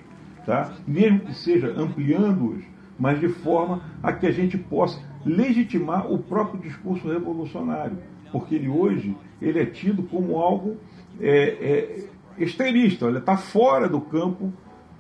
tá? 0.47 0.73
mesmo 0.87 1.21
que 1.21 1.35
seja 1.35 1.69
ampliando-os, 1.77 2.65
mas 2.99 3.19
de 3.19 3.29
forma 3.29 3.83
a 4.03 4.13
que 4.13 4.27
a 4.27 4.31
gente 4.31 4.57
possa 4.57 5.01
legitimar 5.25 6.11
o 6.11 6.19
próprio 6.19 6.61
discurso 6.61 7.09
revolucionário, 7.09 7.99
porque 8.31 8.55
ele 8.55 8.69
hoje 8.69 9.17
ele 9.41 9.59
é 9.59 9.67
tido 9.67 10.03
como 10.05 10.39
algo 10.39 10.77
é, 11.21 11.29
é, 11.29 12.09
extremista, 12.39 13.07
ele 13.07 13.19
está 13.19 13.37
fora 13.37 13.89
do 13.89 14.01
campo 14.01 14.53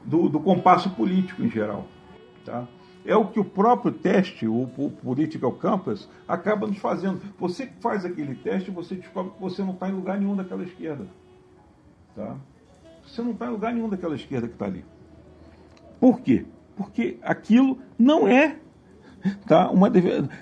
do, 0.05 0.29
do 0.29 0.41
compasso 0.41 0.91
político 0.91 1.43
em 1.43 1.51
geral. 1.51 1.87
Tá? 2.45 2.67
É 3.05 3.17
o 3.17 3.27
que 3.27 3.39
o 3.39 3.45
próprio 3.45 3.93
teste, 3.93 4.47
o, 4.47 4.63
o 4.77 4.91
Political 4.91 5.53
Campus, 5.53 6.09
acaba 6.27 6.67
nos 6.67 6.79
fazendo. 6.79 7.21
Você 7.39 7.69
faz 7.81 8.05
aquele 8.05 8.35
teste, 8.35 8.71
você 8.71 8.95
descobre 8.95 9.33
que 9.33 9.41
você 9.41 9.63
não 9.63 9.73
está 9.73 9.89
em 9.89 9.93
lugar 9.93 10.19
nenhum 10.19 10.35
daquela 10.35 10.63
esquerda. 10.63 11.07
Tá? 12.17 12.37
Você 13.07 13.23
não 13.23 13.33
está 13.33 13.47
em 13.47 13.51
lugar 13.51 13.75
nenhum 13.75 13.89
daquela 13.89 14.15
esquerda 14.15 14.49
que 14.49 14.55
está 14.55 14.67
ali. 14.67 14.85
Por 16.01 16.21
quê? 16.21 16.47
Porque 16.77 17.19
aquilo 17.23 17.79
não 17.99 18.27
é 18.27 18.57
tá? 19.47 19.71
Uma, 19.71 19.91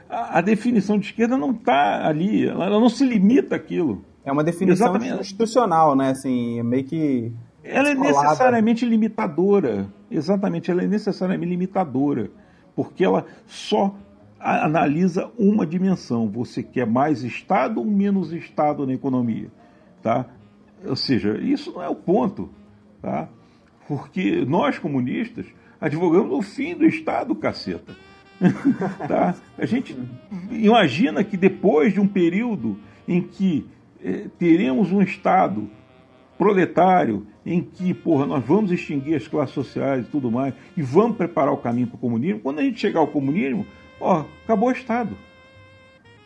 a, 0.08 0.40
definição 0.40 0.98
de 0.98 1.06
esquerda 1.06 1.36
não 1.36 1.52
está 1.52 2.06
ali, 2.06 2.46
ela, 2.46 2.68
não 2.68 2.88
se 2.88 3.04
limita 3.04 3.56
àquilo. 3.56 4.04
É 4.24 4.32
uma 4.32 4.44
definição 4.44 4.88
Exatamente. 4.88 5.20
institucional, 5.20 5.96
né? 5.96 6.10
Assim, 6.10 6.62
meio 6.62 6.84
que. 6.84 7.32
Ela 7.64 7.90
é 7.90 7.94
necessariamente 7.94 8.84
limitadora. 8.84 9.86
Exatamente, 10.10 10.70
ela 10.70 10.82
é 10.82 10.86
necessariamente 10.86 11.50
limitadora. 11.50 12.30
Porque 12.74 13.04
ela 13.04 13.26
só 13.46 13.94
analisa 14.38 15.30
uma 15.38 15.66
dimensão. 15.66 16.28
Você 16.28 16.62
quer 16.62 16.86
mais 16.86 17.22
Estado 17.22 17.78
ou 17.78 17.86
menos 17.86 18.32
Estado 18.32 18.86
na 18.86 18.92
economia? 18.92 19.50
Tá? 20.02 20.26
Ou 20.84 20.96
seja, 20.96 21.38
isso 21.38 21.72
não 21.72 21.82
é 21.82 21.88
o 21.88 21.94
ponto. 21.94 22.50
Tá? 23.00 23.28
Porque 23.86 24.44
nós, 24.44 24.78
comunistas, 24.78 25.46
advogamos 25.80 26.32
o 26.32 26.42
fim 26.42 26.74
do 26.74 26.84
Estado, 26.84 27.34
caceta. 27.34 27.94
tá? 29.06 29.34
A 29.56 29.66
gente 29.66 29.96
imagina 30.50 31.22
que 31.22 31.36
depois 31.36 31.92
de 31.92 32.00
um 32.00 32.08
período 32.08 32.78
em 33.06 33.22
que 33.22 33.66
eh, 34.02 34.26
teremos 34.38 34.90
um 34.90 35.02
Estado 35.02 35.70
proletário, 36.36 37.26
em 37.44 37.62
que, 37.62 37.92
porra, 37.92 38.26
nós 38.26 38.44
vamos 38.44 38.70
extinguir 38.70 39.16
as 39.16 39.26
classes 39.26 39.54
sociais 39.54 40.06
e 40.06 40.10
tudo 40.10 40.30
mais, 40.30 40.54
e 40.76 40.82
vamos 40.82 41.16
preparar 41.16 41.52
o 41.52 41.56
caminho 41.56 41.88
para 41.88 41.96
o 41.96 42.00
comunismo, 42.00 42.40
quando 42.40 42.60
a 42.60 42.62
gente 42.62 42.80
chegar 42.80 43.00
ao 43.00 43.08
comunismo, 43.08 43.66
ó, 44.00 44.24
acabou 44.44 44.68
o 44.68 44.72
Estado. 44.72 45.16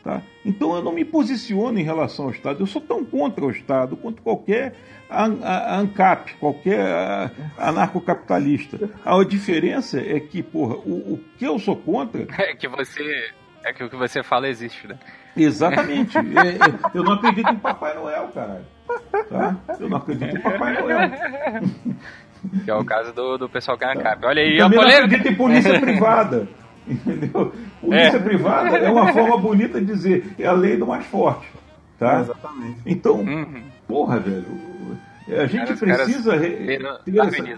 Tá? 0.05 0.23
Então 0.45 0.77
eu 0.77 0.83
não 0.85 0.93
me 0.93 1.05
posiciono 1.05 1.81
em 1.81 1.83
relação 1.83 2.27
ao 2.27 2.31
Estado, 2.31 2.61
eu 2.61 2.67
sou 2.67 2.81
tão 2.81 3.05
contra 3.05 3.45
o 3.45 3.51
Estado 3.51 3.97
quanto 3.97 4.23
qualquer 4.23 4.75
ANCAP, 5.11 6.35
qualquer 6.35 7.33
anarcocapitalista. 7.59 8.89
A 9.05 9.23
diferença 9.25 10.01
é 10.01 10.21
que, 10.21 10.45
porra, 10.45 10.77
o, 10.77 11.15
o 11.15 11.21
que 11.37 11.45
eu 11.45 11.59
sou 11.59 11.77
contra. 11.77 12.27
É 12.39 12.55
que 12.55 12.69
você. 12.69 13.33
É 13.65 13.73
que 13.73 13.83
o 13.83 13.91
que 13.91 13.97
você 13.97 14.23
fala 14.23 14.49
existe, 14.49 14.87
né? 14.87 14.97
Exatamente. 15.37 16.17
é, 16.19 16.21
é, 16.21 16.91
eu 16.95 17.05
não 17.05 17.13
acredito 17.13 17.51
em 17.51 17.57
Papai 17.57 17.95
Noel, 17.95 18.29
caralho. 18.35 18.65
Tá? 19.29 19.57
Eu 19.79 19.89
não 19.89 19.99
acredito 19.99 20.37
em 20.37 20.41
Papai 20.41 20.81
Noel. 20.81 21.11
Que 22.65 22.71
é 22.71 22.75
o 22.75 22.85
caso 22.85 23.13
do, 23.13 23.37
do 23.39 23.49
pessoal 23.49 23.77
que 23.77 23.85
é 23.85 23.93
ANCAP. 23.93 24.25
Olha 24.25 24.43
aí, 24.43 24.57
Também 24.57 24.79
a 24.79 24.83
polêmica. 24.83 24.99
não 24.99 25.07
acredito 25.07 25.33
em 25.33 25.37
polícia 25.37 25.81
privada. 25.81 26.49
Entendeu? 26.87 27.53
Polícia 27.81 28.17
é. 28.17 28.21
privada 28.21 28.79
é 28.79 28.91
uma 28.91 29.13
forma 29.13 29.37
bonita 29.39 29.81
de 29.81 29.87
dizer 29.87 30.35
é 30.39 30.47
a 30.47 30.53
lei 30.53 30.77
do 30.77 30.87
mais 30.87 31.05
forte. 31.07 31.47
Tá? 31.99 32.21
Exatamente. 32.21 32.81
Então, 32.87 33.17
uhum. 33.17 33.63
porra, 33.89 34.21
velho, 34.21 34.45
a 35.29 35.47
gente 35.47 35.67
precisa 35.67 35.87
caras 35.87 36.07
ter 36.07 36.19
essa, 36.19 36.37
exatamente, 37.07 37.51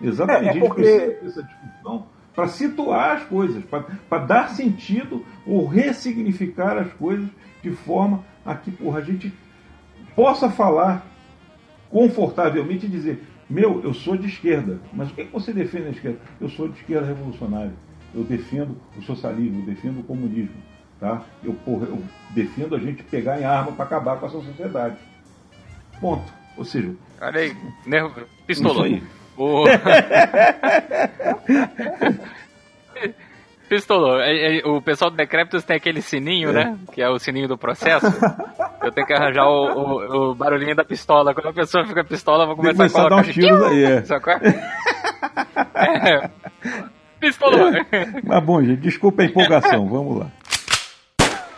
é, 0.00 0.46
é 0.46 0.50
a 0.50 0.52
gente 0.52 0.68
precisa 0.68 1.06
ter 1.10 1.26
essa 1.26 1.42
discussão 1.42 2.06
para 2.38 2.46
situar 2.46 3.16
as 3.16 3.24
coisas, 3.24 3.64
para 3.64 4.18
dar 4.18 4.50
sentido 4.50 5.26
ou 5.44 5.66
ressignificar 5.66 6.78
as 6.78 6.92
coisas 6.92 7.28
de 7.60 7.72
forma 7.72 8.24
a 8.46 8.54
que 8.54 8.70
porra, 8.70 9.00
a 9.00 9.02
gente 9.02 9.34
possa 10.14 10.48
falar 10.48 11.04
confortavelmente 11.90 12.86
e 12.86 12.88
dizer: 12.88 13.24
meu, 13.50 13.82
eu 13.82 13.92
sou 13.92 14.16
de 14.16 14.28
esquerda, 14.28 14.78
mas 14.92 15.10
o 15.10 15.14
que, 15.14 15.22
é 15.22 15.24
que 15.24 15.32
você 15.32 15.52
defende 15.52 15.86
na 15.86 15.90
esquerda? 15.90 16.20
Eu 16.40 16.48
sou 16.48 16.68
de 16.68 16.78
esquerda 16.78 17.08
revolucionária 17.08 17.72
eu 18.14 18.22
defendo 18.22 18.80
o 18.96 19.02
socialismo, 19.02 19.62
eu 19.62 19.66
defendo 19.66 19.98
o 19.98 20.04
comunismo. 20.04 20.54
Tá? 21.00 21.24
Eu, 21.42 21.54
porra, 21.54 21.86
eu 21.86 22.00
defendo 22.30 22.76
a 22.76 22.78
gente 22.78 23.02
pegar 23.02 23.40
em 23.40 23.44
arma 23.44 23.72
para 23.72 23.84
acabar 23.84 24.18
com 24.18 24.26
essa 24.26 24.40
sociedade. 24.40 24.96
Ponto. 26.00 26.32
Ou 26.56 26.64
seja. 26.64 26.94
Olha 27.20 27.40
aí, 27.40 27.56
nervo, 27.84 28.26
pistolou. 28.46 28.86
O... 29.38 29.64
Pistolou. 33.68 34.20
É, 34.20 34.58
é, 34.58 34.66
o 34.66 34.82
pessoal 34.82 35.10
do 35.10 35.16
Decréptos 35.16 35.62
tem 35.62 35.76
aquele 35.76 36.00
sininho, 36.00 36.50
é. 36.50 36.52
né? 36.52 36.76
Que 36.92 37.02
é 37.02 37.08
o 37.08 37.18
sininho 37.18 37.46
do 37.46 37.58
processo. 37.58 38.06
Eu 38.82 38.90
tenho 38.90 39.06
que 39.06 39.12
arranjar 39.12 39.46
o, 39.46 39.66
o, 39.66 40.30
o, 40.30 40.34
barulhinho 40.34 40.74
da 40.74 40.84
pistola. 40.84 41.34
Quando 41.34 41.50
a 41.50 41.52
pessoa 41.52 41.86
fica 41.86 42.02
pistola, 42.02 42.44
eu 42.44 42.46
vou 42.48 42.56
começar, 42.56 42.76
começar 42.76 43.00
a, 43.00 43.08
colocar... 43.08 43.22
dar 43.22 43.28
uns 43.28 43.34
tiros 43.34 43.62
aí. 43.62 43.84
É. 43.84 44.02
é. 46.14 46.30
Pistolou. 47.20 47.70
Mas 48.24 48.44
bom, 48.44 48.62
gente, 48.62 48.80
desculpa 48.80 49.22
a 49.22 49.26
empolgação, 49.26 49.86
vamos 49.88 50.18
lá. 50.20 50.30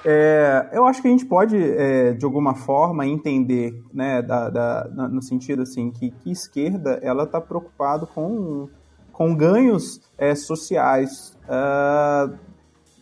É, 0.05 0.71
eu 0.73 0.87
acho 0.87 1.03
que 1.03 1.09
a 1.09 1.11
gente 1.11 1.27
pode, 1.27 1.57
é, 1.57 2.13
de 2.13 2.25
alguma 2.25 2.55
forma, 2.55 3.07
entender, 3.07 3.83
né, 3.93 4.23
da, 4.23 4.49
da, 4.49 4.89
no 5.09 5.23
sentido 5.23 5.63
assim, 5.63 5.91
que, 5.91 6.11
que 6.11 6.31
esquerda 6.31 6.99
ela 7.03 7.25
está 7.25 7.41
preocupada 7.41 8.07
com, 8.07 8.69
com 9.13 9.35
ganhos 9.35 10.01
é, 10.17 10.35
sociais 10.35 11.37
uh, 11.45 12.35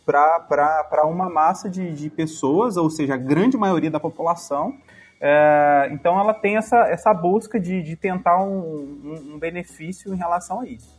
para 0.05 1.05
uma 1.05 1.31
massa 1.31 1.71
de, 1.71 1.93
de 1.93 2.11
pessoas, 2.11 2.77
ou 2.77 2.91
seja, 2.91 3.15
a 3.15 3.19
grande 3.19 3.57
maioria 3.57 3.91
da 3.91 4.01
população. 4.01 4.75
É, 5.21 5.89
então 5.93 6.19
ela 6.19 6.35
tem 6.35 6.57
essa, 6.57 6.89
essa 6.89 7.13
busca 7.15 7.61
de, 7.61 7.83
de 7.83 7.95
tentar 7.95 8.43
um, 8.43 8.59
um, 9.05 9.35
um 9.35 9.39
benefício 9.39 10.13
em 10.13 10.17
relação 10.17 10.61
a 10.61 10.67
isso. 10.67 10.98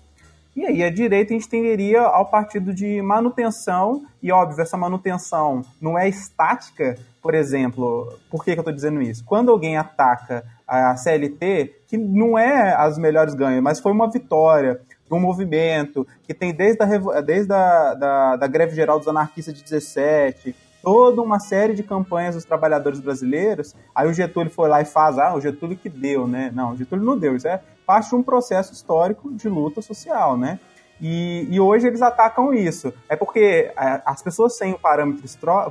E 0.59 0.65
aí 0.65 0.83
a 0.83 0.89
direita 0.89 1.33
a 1.33 1.37
gente 1.37 1.47
tenderia 1.47 2.01
ao 2.01 2.25
partido 2.25 2.73
de 2.73 3.01
manutenção, 3.01 4.03
e 4.21 4.29
óbvio, 4.29 4.61
essa 4.61 4.75
manutenção 4.75 5.63
não 5.79 5.97
é 5.97 6.09
estática, 6.09 6.97
por 7.21 7.33
exemplo, 7.33 8.19
por 8.29 8.43
que, 8.43 8.51
que 8.51 8.59
eu 8.59 8.61
estou 8.61 8.73
dizendo 8.73 9.01
isso? 9.01 9.23
Quando 9.23 9.51
alguém 9.51 9.77
ataca 9.77 10.43
a 10.67 10.97
CLT, 10.97 11.83
que 11.87 11.97
não 11.97 12.37
é 12.37 12.75
as 12.75 12.97
melhores 12.97 13.33
ganhos, 13.35 13.63
mas 13.63 13.79
foi 13.79 13.93
uma 13.93 14.11
vitória 14.11 14.81
de 15.07 15.13
um 15.13 15.19
movimento 15.21 16.05
que 16.23 16.33
tem 16.33 16.53
desde 16.53 16.83
a, 16.83 17.21
desde 17.21 17.53
a 17.53 17.93
da, 17.93 18.35
da 18.35 18.47
greve 18.47 18.75
geral 18.75 18.99
dos 18.99 19.07
anarquistas 19.07 19.53
de 19.53 19.63
17, 19.63 20.53
toda 20.81 21.21
uma 21.21 21.39
série 21.39 21.73
de 21.73 21.83
campanhas 21.83 22.35
dos 22.35 22.45
trabalhadores 22.45 22.99
brasileiros. 22.99 23.75
Aí 23.93 24.07
o 24.07 24.13
Getúlio 24.13 24.51
foi 24.51 24.69
lá 24.69 24.81
e 24.81 24.85
faz, 24.85 25.17
ah, 25.17 25.33
o 25.35 25.41
Getúlio 25.41 25.77
que 25.77 25.89
deu, 25.89 26.27
né? 26.27 26.51
Não, 26.53 26.73
o 26.73 26.77
Getúlio 26.77 27.05
não 27.05 27.17
deu, 27.17 27.35
isso 27.35 27.47
é 27.47 27.61
parte 27.85 28.09
de 28.09 28.15
um 28.15 28.23
processo 28.23 28.71
histórico 28.73 29.33
de 29.33 29.49
luta 29.49 29.81
social, 29.81 30.37
né? 30.37 30.59
E, 31.01 31.47
e, 31.49 31.59
hoje 31.59 31.87
eles 31.87 32.01
atacam 32.01 32.53
isso. 32.53 32.93
É 33.07 33.15
porque 33.15 33.71
é, 33.75 34.01
as 34.05 34.21
pessoas 34.21 34.57
sem 34.57 34.73
o 34.73 34.79
parâmetro 34.79 35.25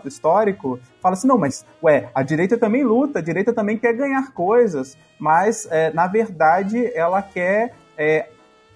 histórico 0.04 0.80
falam 1.02 1.12
assim: 1.12 1.28
não, 1.28 1.36
mas, 1.36 1.66
ué, 1.82 2.09
a 2.14 2.22
direita 2.22 2.56
também 2.56 2.82
luta, 2.82 3.18
a 3.18 3.22
direita 3.22 3.52
também 3.52 3.76
quer 3.76 3.92
ganhar 3.92 4.32
coisas, 4.32 4.96
mas, 5.18 5.68
é, 5.70 5.92
na 5.92 6.06
verdade, 6.06 6.90
ela 6.94 7.20
quer, 7.20 7.74
é, 7.96 8.30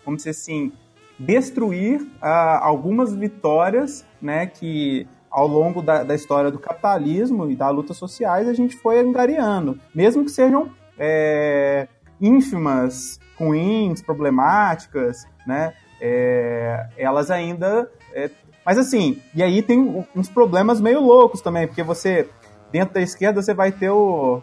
vamos 0.05 0.18
dizer 0.18 0.30
assim, 0.30 0.72
destruir 1.18 2.07
ah, 2.20 2.61
algumas 2.62 3.14
vitórias 3.14 4.05
né, 4.20 4.47
que 4.47 5.07
ao 5.33 5.49
longo 5.49 5.80
da, 5.80 6.05
da, 6.05 6.14
história 6.14 6.51
do 6.51 6.59
capitalismo 6.59 7.51
e 7.51 7.57
da 7.57 7.70
luta 7.70 7.95
sociais 7.95 8.47
a 8.47 8.53
gente 8.53 8.76
foi 8.76 9.01
angariando, 9.01 9.80
mesmo 9.95 10.24
que 10.24 10.30
sejam 10.30 10.70
é, 10.99 11.89
ínfimas, 12.20 13.18
ruins, 13.39 14.03
problemáticas, 14.03 15.24
né? 15.47 15.72
É, 16.01 16.87
elas 16.97 17.30
ainda. 17.30 17.91
É, 18.12 18.30
mas 18.64 18.76
assim, 18.76 19.20
e 19.35 19.43
aí 19.43 19.62
tem 19.62 20.07
uns 20.14 20.28
problemas 20.28 20.80
meio 20.80 21.01
loucos 21.01 21.41
também, 21.41 21.66
porque 21.66 21.83
você, 21.83 22.28
dentro 22.70 22.95
da 22.95 23.01
esquerda, 23.01 23.41
você 23.41 23.55
vai 23.55 23.72
ter 23.72 23.91
o, 23.91 24.43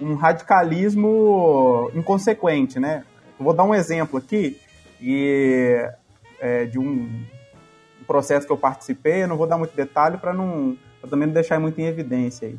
um 0.00 0.14
radicalismo 0.14 1.90
inconsequente, 1.94 2.80
né? 2.80 3.04
Eu 3.38 3.44
vou 3.44 3.54
dar 3.54 3.64
um 3.64 3.74
exemplo 3.74 4.18
aqui 4.18 4.58
e, 5.00 5.86
é, 6.40 6.64
de 6.64 6.78
um 6.78 7.08
processo 8.10 8.44
que 8.44 8.52
eu 8.52 8.56
participei, 8.56 9.22
eu 9.22 9.28
não 9.28 9.36
vou 9.36 9.46
dar 9.46 9.56
muito 9.56 9.76
detalhe 9.76 10.18
para 10.18 10.34
não 10.34 10.76
pra 11.00 11.08
também 11.08 11.28
não 11.28 11.32
deixar 11.32 11.60
muito 11.60 11.80
em 11.80 11.84
evidência 11.84 12.48
aí. 12.48 12.58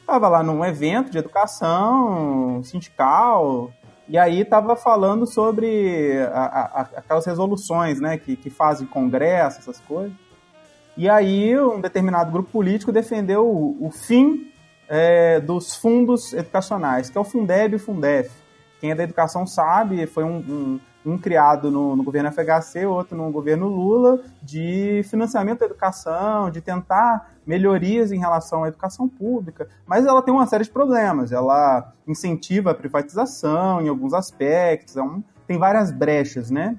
Estava 0.00 0.28
lá 0.28 0.42
num 0.42 0.64
evento 0.64 1.08
de 1.08 1.18
educação 1.18 2.60
sindical, 2.64 3.72
e 4.08 4.18
aí 4.18 4.40
estava 4.40 4.74
falando 4.74 5.24
sobre 5.24 6.18
a, 6.32 6.40
a, 6.40 6.80
aquelas 6.96 7.24
resoluções 7.24 8.00
né, 8.00 8.18
que, 8.18 8.34
que 8.34 8.50
fazem 8.50 8.88
congresso, 8.88 9.60
essas 9.60 9.78
coisas. 9.80 10.12
E 10.96 11.08
aí 11.08 11.56
um 11.60 11.80
determinado 11.80 12.32
grupo 12.32 12.50
político 12.50 12.90
defendeu 12.90 13.46
o, 13.46 13.86
o 13.86 13.90
fim 13.92 14.50
é, 14.88 15.38
dos 15.38 15.76
fundos 15.76 16.32
educacionais, 16.32 17.08
que 17.08 17.16
é 17.16 17.20
o 17.20 17.24
Fundeb 17.24 17.74
e 17.74 17.76
o 17.76 17.78
Fundef. 17.78 18.30
Quem 18.80 18.90
é 18.90 18.96
da 18.96 19.04
educação 19.04 19.46
sabe, 19.46 20.06
foi 20.06 20.24
um, 20.24 20.38
um 20.38 20.80
um 21.08 21.18
criado 21.18 21.70
no, 21.70 21.96
no, 21.96 22.02
governo 22.02 22.30
FHC, 22.30 22.86
outro 22.86 23.16
no 23.16 23.30
governo 23.30 23.66
Lula, 23.66 24.20
de 24.42 25.02
financiamento 25.04 25.60
da 25.60 25.66
educação, 25.66 26.50
de 26.50 26.60
tentar 26.60 27.32
melhorias 27.46 28.12
em 28.12 28.18
relação 28.18 28.64
à 28.64 28.68
educação 28.68 29.08
pública, 29.08 29.68
mas 29.86 30.04
ela 30.04 30.22
tem 30.22 30.34
uma 30.34 30.46
série 30.46 30.64
de 30.64 30.70
problemas. 30.70 31.32
Ela 31.32 31.92
incentiva 32.06 32.72
a 32.72 32.74
privatização 32.74 33.80
em 33.80 33.88
alguns 33.88 34.12
aspectos, 34.12 34.96
é 34.96 35.02
um, 35.02 35.22
tem 35.46 35.58
várias 35.58 35.90
brechas, 35.90 36.50
né? 36.50 36.78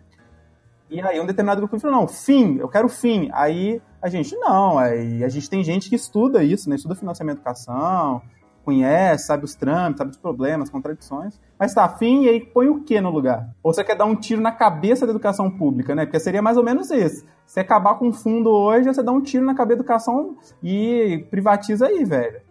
E 0.90 1.02
aí 1.02 1.20
um 1.20 1.26
determinado 1.26 1.62
grupo 1.62 1.80
falou, 1.80 2.02
não, 2.02 2.08
fim, 2.08 2.58
eu 2.58 2.68
quero 2.68 2.90
fim. 2.90 3.30
Aí 3.34 3.82
a 4.02 4.10
gente, 4.10 4.36
não, 4.36 4.78
aí 4.78 5.24
a 5.24 5.30
gente 5.30 5.50
tem 5.50 5.64
gente 5.64 5.90
que 5.90 5.96
estuda 5.96 6.44
isso, 6.44 6.70
né? 6.70 6.76
Estuda 6.76 6.96
financiamento 6.96 7.38
da 7.38 7.42
educação, 7.42 8.22
conhece, 8.70 9.26
sabe 9.26 9.46
os 9.46 9.56
trâmites, 9.56 9.98
sabe 9.98 10.12
os 10.12 10.18
problemas, 10.18 10.70
contradições. 10.70 11.40
Mas 11.58 11.74
tá, 11.74 11.90
fim, 11.90 12.26
e 12.26 12.30
aí 12.30 12.40
põe 12.40 12.70
o 12.70 12.82
que 12.84 13.02
no 13.02 13.10
lugar? 13.10 13.50
Ou 13.64 13.74
você 13.74 13.84
quer 13.84 13.96
dar 13.96 14.06
um 14.06 14.16
tiro 14.16 14.42
na 14.42 14.52
cabeça 14.52 15.08
da 15.08 15.12
educação 15.12 15.50
pública, 15.50 15.96
né? 15.96 16.06
Porque 16.06 16.20
seria 16.20 16.42
mais 16.42 16.56
ou 16.56 16.64
menos 16.64 16.92
esse. 16.92 17.26
Você 17.46 17.62
acabar 17.62 17.96
com 17.96 18.10
o 18.10 18.14
fundo 18.14 18.52
hoje, 18.52 18.88
você 18.88 19.02
dá 19.02 19.12
um 19.12 19.22
tiro 19.22 19.44
na 19.44 19.56
cabeça 19.56 19.78
da 19.78 19.82
educação 19.82 20.38
e 20.62 21.26
privatiza 21.32 21.88
aí, 21.88 22.06
velho. 22.06 22.42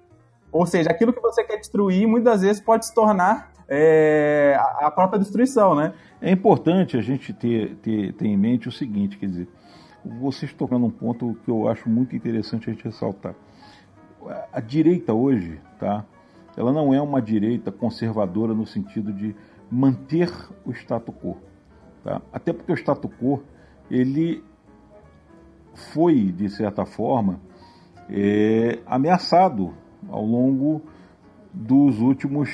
Ou 0.50 0.66
seja, 0.66 0.90
aquilo 0.90 1.12
que 1.12 1.20
você 1.20 1.44
quer 1.44 1.58
destruir, 1.58 2.08
muitas 2.08 2.42
vezes 2.42 2.60
pode 2.60 2.86
se 2.86 2.92
tornar 2.92 3.52
é, 3.68 4.58
a 4.80 4.90
própria 4.90 5.20
destruição, 5.20 5.76
né? 5.76 5.92
É 6.20 6.32
importante 6.32 6.96
a 6.96 7.00
gente 7.00 7.32
ter, 7.32 7.76
ter, 7.76 8.12
ter 8.14 8.26
em 8.26 8.36
mente 8.36 8.68
o 8.68 8.72
seguinte, 8.72 9.18
quer 9.18 9.26
dizer, 9.26 9.48
vocês 10.04 10.52
tocando 10.52 10.86
um 10.86 10.90
ponto 10.90 11.36
que 11.44 11.50
eu 11.50 11.68
acho 11.68 11.88
muito 11.88 12.16
interessante 12.16 12.68
a 12.68 12.72
gente 12.72 12.84
ressaltar. 12.84 13.34
A 14.52 14.60
direita 14.60 15.14
hoje, 15.14 15.60
tá? 15.78 16.04
Ela 16.56 16.72
não 16.72 16.92
é 16.92 17.00
uma 17.00 17.22
direita 17.22 17.70
conservadora 17.70 18.52
no 18.52 18.66
sentido 18.66 19.12
de 19.12 19.34
manter 19.70 20.30
o 20.64 20.72
status 20.72 21.14
quo, 21.14 21.36
tá? 22.02 22.20
Até 22.32 22.52
porque 22.52 22.72
o 22.72 22.76
status 22.76 23.10
quo 23.20 23.42
ele 23.90 24.42
foi 25.92 26.32
de 26.32 26.48
certa 26.48 26.84
forma 26.84 27.40
é, 28.10 28.80
ameaçado 28.86 29.74
ao 30.08 30.24
longo 30.24 30.82
dos 31.52 32.00
últimos 32.00 32.50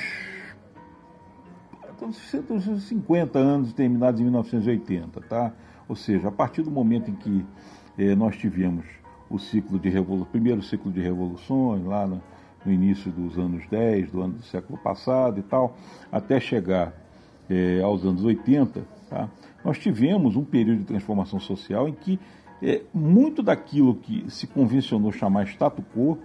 50 2.79 3.39
anos 3.39 3.73
terminados 3.73 4.19
em 4.19 4.25
1980, 4.25 5.21
tá? 5.21 5.53
Ou 5.87 5.95
seja, 5.95 6.27
a 6.27 6.31
partir 6.31 6.61
do 6.61 6.71
momento 6.71 7.09
em 7.09 7.15
que 7.15 7.45
eh, 7.97 8.15
nós 8.15 8.35
tivemos 8.35 8.85
o 9.29 9.39
ciclo 9.39 9.79
de 9.79 9.89
revolução, 9.89 10.27
primeiro 10.31 10.61
ciclo 10.61 10.91
de 10.91 11.01
revoluções, 11.01 11.83
lá 11.83 12.05
no, 12.05 12.21
no, 12.65 12.71
início 12.71 13.11
dos 13.11 13.37
anos 13.37 13.67
10, 13.69 14.11
do 14.11 14.21
ano 14.21 14.33
do 14.33 14.43
século 14.43 14.77
passado 14.77 15.39
e 15.39 15.43
tal, 15.43 15.75
até 16.11 16.39
chegar 16.39 16.93
eh, 17.49 17.81
aos 17.83 18.05
anos 18.05 18.23
80, 18.23 18.85
tá? 19.09 19.29
nós 19.63 19.79
tivemos 19.79 20.35
um 20.35 20.43
período 20.43 20.79
de 20.79 20.85
transformação 20.85 21.39
social 21.39 21.87
em 21.87 21.93
que 21.93 22.19
eh, 22.61 22.83
muito 22.93 23.41
daquilo 23.41 23.95
que 23.95 24.29
se 24.29 24.47
convencionou 24.47 25.11
chamar 25.11 25.47
status 25.47 25.83
quo 25.93 26.17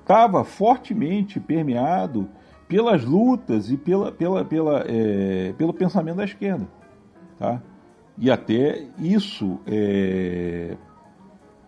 estava 0.00 0.44
fortemente 0.44 1.40
permeado 1.40 2.28
pelas 2.68 3.04
lutas 3.04 3.70
e 3.70 3.76
pela, 3.76 4.10
pela, 4.10 4.44
pela, 4.44 4.84
é, 4.86 5.52
pelo 5.58 5.74
pensamento 5.74 6.16
da 6.16 6.24
esquerda. 6.24 6.66
Tá? 7.38 7.60
E 8.16 8.30
até 8.30 8.86
isso, 8.98 9.60
é, 9.66 10.76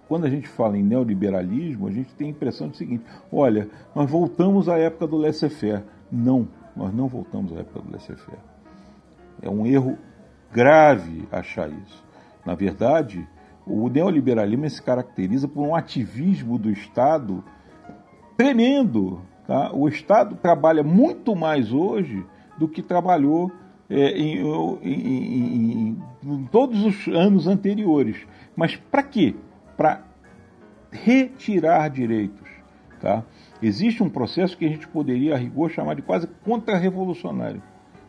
quando 0.08 0.24
a 0.24 0.30
gente 0.30 0.48
fala 0.48 0.76
em 0.76 0.82
neoliberalismo, 0.82 1.86
a 1.88 1.90
gente 1.90 2.14
tem 2.14 2.28
a 2.28 2.30
impressão 2.30 2.68
do 2.68 2.76
seguinte: 2.76 3.04
olha, 3.32 3.68
nós 3.94 4.10
voltamos 4.10 4.68
à 4.68 4.78
época 4.78 5.06
do 5.06 5.16
laissez-faire. 5.16 5.82
Não, 6.10 6.48
nós 6.76 6.92
não 6.94 7.08
voltamos 7.08 7.52
à 7.52 7.60
época 7.60 7.80
do 7.80 7.90
laissez-faire. 7.90 8.40
É 9.42 9.50
um 9.50 9.66
erro 9.66 9.98
grave 10.52 11.26
achar 11.30 11.68
isso. 11.68 12.04
Na 12.44 12.54
verdade, 12.54 13.26
o 13.66 13.88
neoliberalismo 13.88 14.68
se 14.68 14.82
caracteriza 14.82 15.48
por 15.48 15.66
um 15.66 15.74
ativismo 15.74 16.58
do 16.58 16.70
Estado 16.70 17.42
tremendo 18.36 19.22
Tá? 19.46 19.70
O 19.72 19.88
Estado 19.88 20.36
trabalha 20.36 20.82
muito 20.82 21.36
mais 21.36 21.72
hoje 21.72 22.24
do 22.58 22.66
que 22.66 22.82
trabalhou 22.82 23.52
é, 23.90 24.18
em, 24.18 24.38
em, 24.38 24.82
em, 24.82 25.98
em, 26.24 26.44
todos 26.50 26.82
os 26.84 27.08
anos 27.08 27.46
anteriores. 27.46 28.16
Mas 28.56 28.76
para 28.76 29.02
quê? 29.02 29.34
Para 29.76 30.04
retirar 30.90 31.88
direitos. 31.90 32.48
Tá? 33.00 33.22
Existe 33.60 34.02
um 34.02 34.08
processo 34.08 34.56
que 34.56 34.64
a 34.64 34.68
gente 34.68 34.88
poderia, 34.88 35.34
a 35.34 35.38
rigor, 35.38 35.70
chamar 35.70 35.94
de 35.94 36.02
quase 36.02 36.26
contra-revolucionário. 36.44 37.62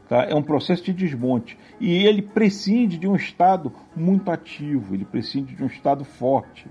Tá? 0.07 0.23
É 0.23 0.35
um 0.35 0.43
processo 0.43 0.83
de 0.83 0.93
desmonte. 0.93 1.57
E 1.79 2.05
ele 2.05 2.21
prescinde 2.21 2.97
de 2.97 3.07
um 3.07 3.15
Estado 3.15 3.73
muito 3.95 4.31
ativo, 4.31 4.93
ele 4.93 5.05
prescinde 5.05 5.55
de 5.55 5.63
um 5.63 5.67
Estado 5.67 6.05
forte, 6.05 6.67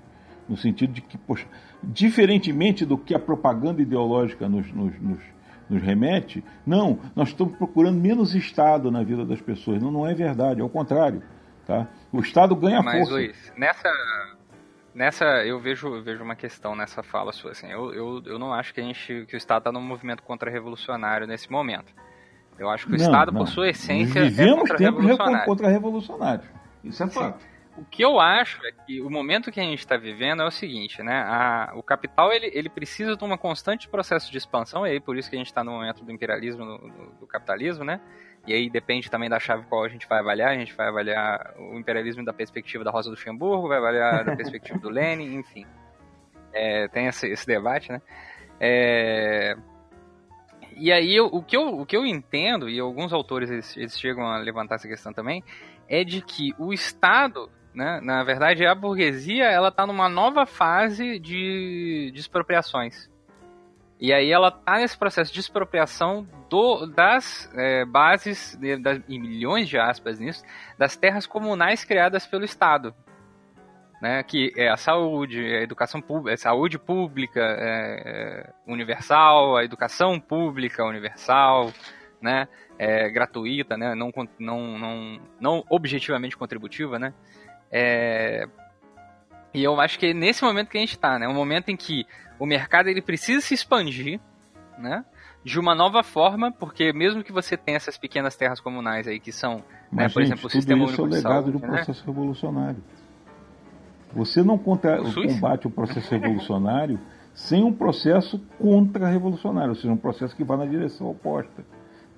no 0.49 0.57
sentido 0.57 0.93
de 0.93 1.01
que, 1.01 1.19
poxa, 1.19 1.47
diferentemente 1.83 2.85
do 2.85 2.97
que 2.97 3.15
a 3.15 3.19
propaganda 3.19 3.83
ideológica 3.83 4.49
nos, 4.49 4.71
nos, 4.73 4.99
nos, 5.01 5.21
nos, 5.69 5.83
remete, 5.83 6.45
não, 6.67 6.99
nós 7.17 7.29
estamos 7.29 7.57
procurando 7.57 8.01
menos 8.01 8.35
Estado 8.35 8.91
na 8.91 9.03
vida 9.03 9.25
das 9.25 9.41
pessoas. 9.41 9.83
Não, 9.83 9.91
não 9.91 10.07
é 10.07 10.15
verdade, 10.15 10.61
é 10.61 10.65
o 10.65 10.69
contrário. 10.69 11.23
Tá? 11.67 11.89
O 12.13 12.21
Estado 12.21 12.55
ganha 12.55 12.83
Mas, 12.83 12.99
força. 12.99 13.13
Luiz, 13.15 13.53
nessa, 13.57 13.89
nessa 14.95 15.25
eu 15.45 15.59
vejo, 15.59 16.03
vejo 16.03 16.23
uma 16.23 16.37
questão 16.37 16.77
nessa 16.77 17.03
fala 17.03 17.33
sua. 17.33 17.51
Assim, 17.51 17.71
eu, 17.71 17.93
eu, 17.93 18.23
eu 18.25 18.39
não 18.39 18.53
acho 18.53 18.73
que, 18.73 18.81
a 18.81 18.85
gente, 18.85 19.27
que 19.27 19.35
o 19.35 19.37
Estado 19.37 19.59
está 19.59 19.73
num 19.73 19.81
movimento 19.81 20.23
contra-revolucionário 20.23 21.27
nesse 21.27 21.51
momento. 21.51 21.93
Eu 22.59 22.71
acho 22.71 22.87
que 22.87 22.93
o 22.93 22.97
não, 22.97 23.05
Estado, 23.05 23.33
não. 23.33 23.41
por 23.41 23.49
sua 23.49 23.69
essência, 23.69 24.23
Nós 24.23 24.31
vivemos 24.31 24.55
é 24.55 24.61
contra-revolucionário. 24.61 25.45
Contra-revolucionário. 25.45 26.45
Isso 26.85 27.03
é 27.03 27.09
fato. 27.09 27.41
Sim. 27.41 27.55
O 27.77 27.85
que 27.85 28.05
eu 28.05 28.21
acho 28.21 28.65
é 28.65 28.71
que 28.71 29.01
o 29.01 29.11
momento 29.11 29.51
que 29.51 29.59
a 29.59 29.65
gente 29.65 29.81
está 29.81 29.97
vivendo 29.97 30.43
é 30.43 30.47
o 30.47 30.51
seguinte, 30.51 31.03
né? 31.03 31.23
A, 31.27 31.73
o 31.75 31.83
capital 31.83 32.33
ele, 32.33 32.49
ele 32.55 32.69
precisa 32.69 33.17
de 33.17 33.25
um 33.25 33.37
constante 33.37 33.89
processo 33.89 34.31
de 34.31 34.39
expansão, 34.39 34.87
e 34.87 34.91
aí 34.91 35.01
por 35.01 35.17
isso 35.17 35.29
que 35.29 35.35
a 35.35 35.39
gente 35.39 35.49
está 35.49 35.65
no 35.65 35.73
momento 35.73 36.05
do 36.05 36.13
imperialismo, 36.13 36.65
do, 36.65 36.79
do, 37.21 37.27
capitalismo, 37.27 37.85
né? 37.85 38.01
E 38.47 38.53
aí 38.53 38.69
depende 38.69 39.11
também 39.11 39.29
da 39.29 39.41
chave 39.41 39.65
qual 39.67 39.85
a 39.85 39.89
gente 39.89 40.07
vai 40.07 40.19
avaliar. 40.19 40.51
A 40.51 40.59
gente 40.59 40.75
vai 40.75 40.89
avaliar 40.89 41.55
o 41.59 41.79
imperialismo 41.79 42.25
da 42.25 42.33
perspectiva 42.33 42.85
da 42.85 42.91
Rosa 42.91 43.09
do 43.09 43.13
Luxemburgo, 43.13 43.69
vai 43.69 43.79
avaliar 43.79 44.25
da 44.25 44.35
perspectiva 44.37 44.79
do 44.79 44.89
Lenin, 44.89 45.35
enfim. 45.35 45.67
É, 46.53 46.89
tem 46.89 47.07
esse, 47.07 47.29
esse, 47.29 47.47
debate, 47.47 47.91
né? 47.91 48.01
É, 48.61 49.57
e 50.77 50.93
aí 50.93 51.21
o, 51.21 51.43
que 51.43 51.57
eu, 51.57 51.81
o 51.81 51.87
que 51.87 51.97
eu 51.97 52.07
entendo, 52.07 52.69
e 52.69 52.79
alguns 52.79 53.13
autores 53.13 53.51
eles, 53.51 53.77
eles 53.77 53.99
chegam 53.99 54.27
a 54.27 54.39
levantar 54.39 54.77
essa 54.77 54.87
questão 54.87 55.13
também, 55.13 55.43
é 55.89 56.05
de 56.05 56.21
que 56.23 56.55
o 56.59 56.73
Estado 56.73 57.51
né? 57.75 58.01
Na 58.03 58.23
verdade, 58.23 58.65
a 58.65 58.75
burguesia 58.75 59.47
ela 59.47 59.69
está 59.69 59.87
numa 59.87 60.09
nova 60.09 60.47
fase 60.47 61.19
de, 61.19 62.13
de 62.15 62.21
expropriações. 62.21 63.11
E 64.01 64.13
aí 64.13 64.31
ela 64.31 64.49
está 64.49 64.79
nesse 64.79 64.97
processo 64.99 65.33
de 65.33 65.41
expropriação 65.41 66.27
do, 66.51 66.87
das 66.87 67.51
é, 67.55 67.85
bases, 67.85 68.59
das, 68.81 68.99
milhões 69.09 69.69
de 69.69 69.79
aspas 69.79 70.19
nisso, 70.19 70.45
das 70.77 70.97
terras 70.97 71.27
comunais 71.27 71.85
criadas 71.85 72.27
pelo 72.27 72.45
Estado. 72.45 72.95
Né, 74.03 74.23
que 74.23 74.53
é 74.55 74.69
a 74.69 74.77
saúde, 74.77 75.41
a 75.41 75.63
educação 75.63 75.99
pública, 75.99 76.35
a 76.35 76.37
saúde 76.37 76.79
pública 76.79 77.41
é, 77.41 78.03
é, 78.05 78.53
universal, 78.67 79.57
a 79.57 79.65
educação 79.65 80.21
pública 80.21 80.85
universal, 80.85 81.73
né, 82.21 82.47
é, 82.79 83.09
gratuita, 83.09 83.79
né, 83.79 83.95
não, 83.95 84.13
não, 84.39 84.79
não, 84.79 85.21
não 85.41 85.65
objetivamente 85.71 86.37
contributiva, 86.37 86.99
né, 86.99 87.15
é... 87.77 88.47
E 89.53 89.63
eu 89.63 89.81
acho 89.81 89.99
que 89.99 90.07
é 90.07 90.15
nesse 90.15 90.45
momento 90.45 90.69
que 90.69 90.79
a 90.79 90.81
gente 90.81 90.93
está, 90.93 91.19
né? 91.19 91.27
Um 91.29 91.35
momento 91.35 91.71
em 91.71 91.77
que 91.77 92.07
o 92.39 92.47
mercado 92.47 92.89
ele 92.89 93.03
precisa 93.03 93.41
se 93.41 93.55
expandir, 93.55 94.21
né? 94.79 95.05
De 95.45 95.59
uma 95.61 95.75
nova 95.75 96.03
forma, 96.03 96.51
porque 96.51 96.93
mesmo 96.93 97.23
que 97.23 97.33
você 97.33 97.57
tenha 97.57 97.77
essas 97.77 97.99
pequenas 97.99 98.35
terras 98.35 98.61
comunais 98.61 99.07
aí 99.07 99.21
que 99.21 99.31
são, 99.31 99.63
né, 99.93 100.09
por 100.09 100.23
gente, 100.23 100.33
exemplo, 100.33 100.47
o 100.47 100.51
sistema 100.51 100.85
isso 100.85 101.03
único 101.03 101.03
é 101.03 101.19
o 101.19 101.23
legado 101.23 101.53
do 101.53 101.59
né? 101.59 101.69
processo 101.69 102.05
revolucionário. 102.07 102.83
Você 104.15 104.43
não 104.43 104.57
contra... 104.57 104.99
combate 105.03 105.67
o 105.67 105.71
processo 105.71 106.11
revolucionário 106.11 106.99
sem 107.35 107.65
um 107.65 107.73
processo 107.73 108.39
contra-revolucionário, 108.59 109.71
ou 109.71 109.75
seja, 109.75 109.93
um 109.93 109.97
processo 109.97 110.37
que 110.37 110.45
vá 110.45 110.57
na 110.57 110.67
direção 110.67 111.11
oposta, 111.11 111.65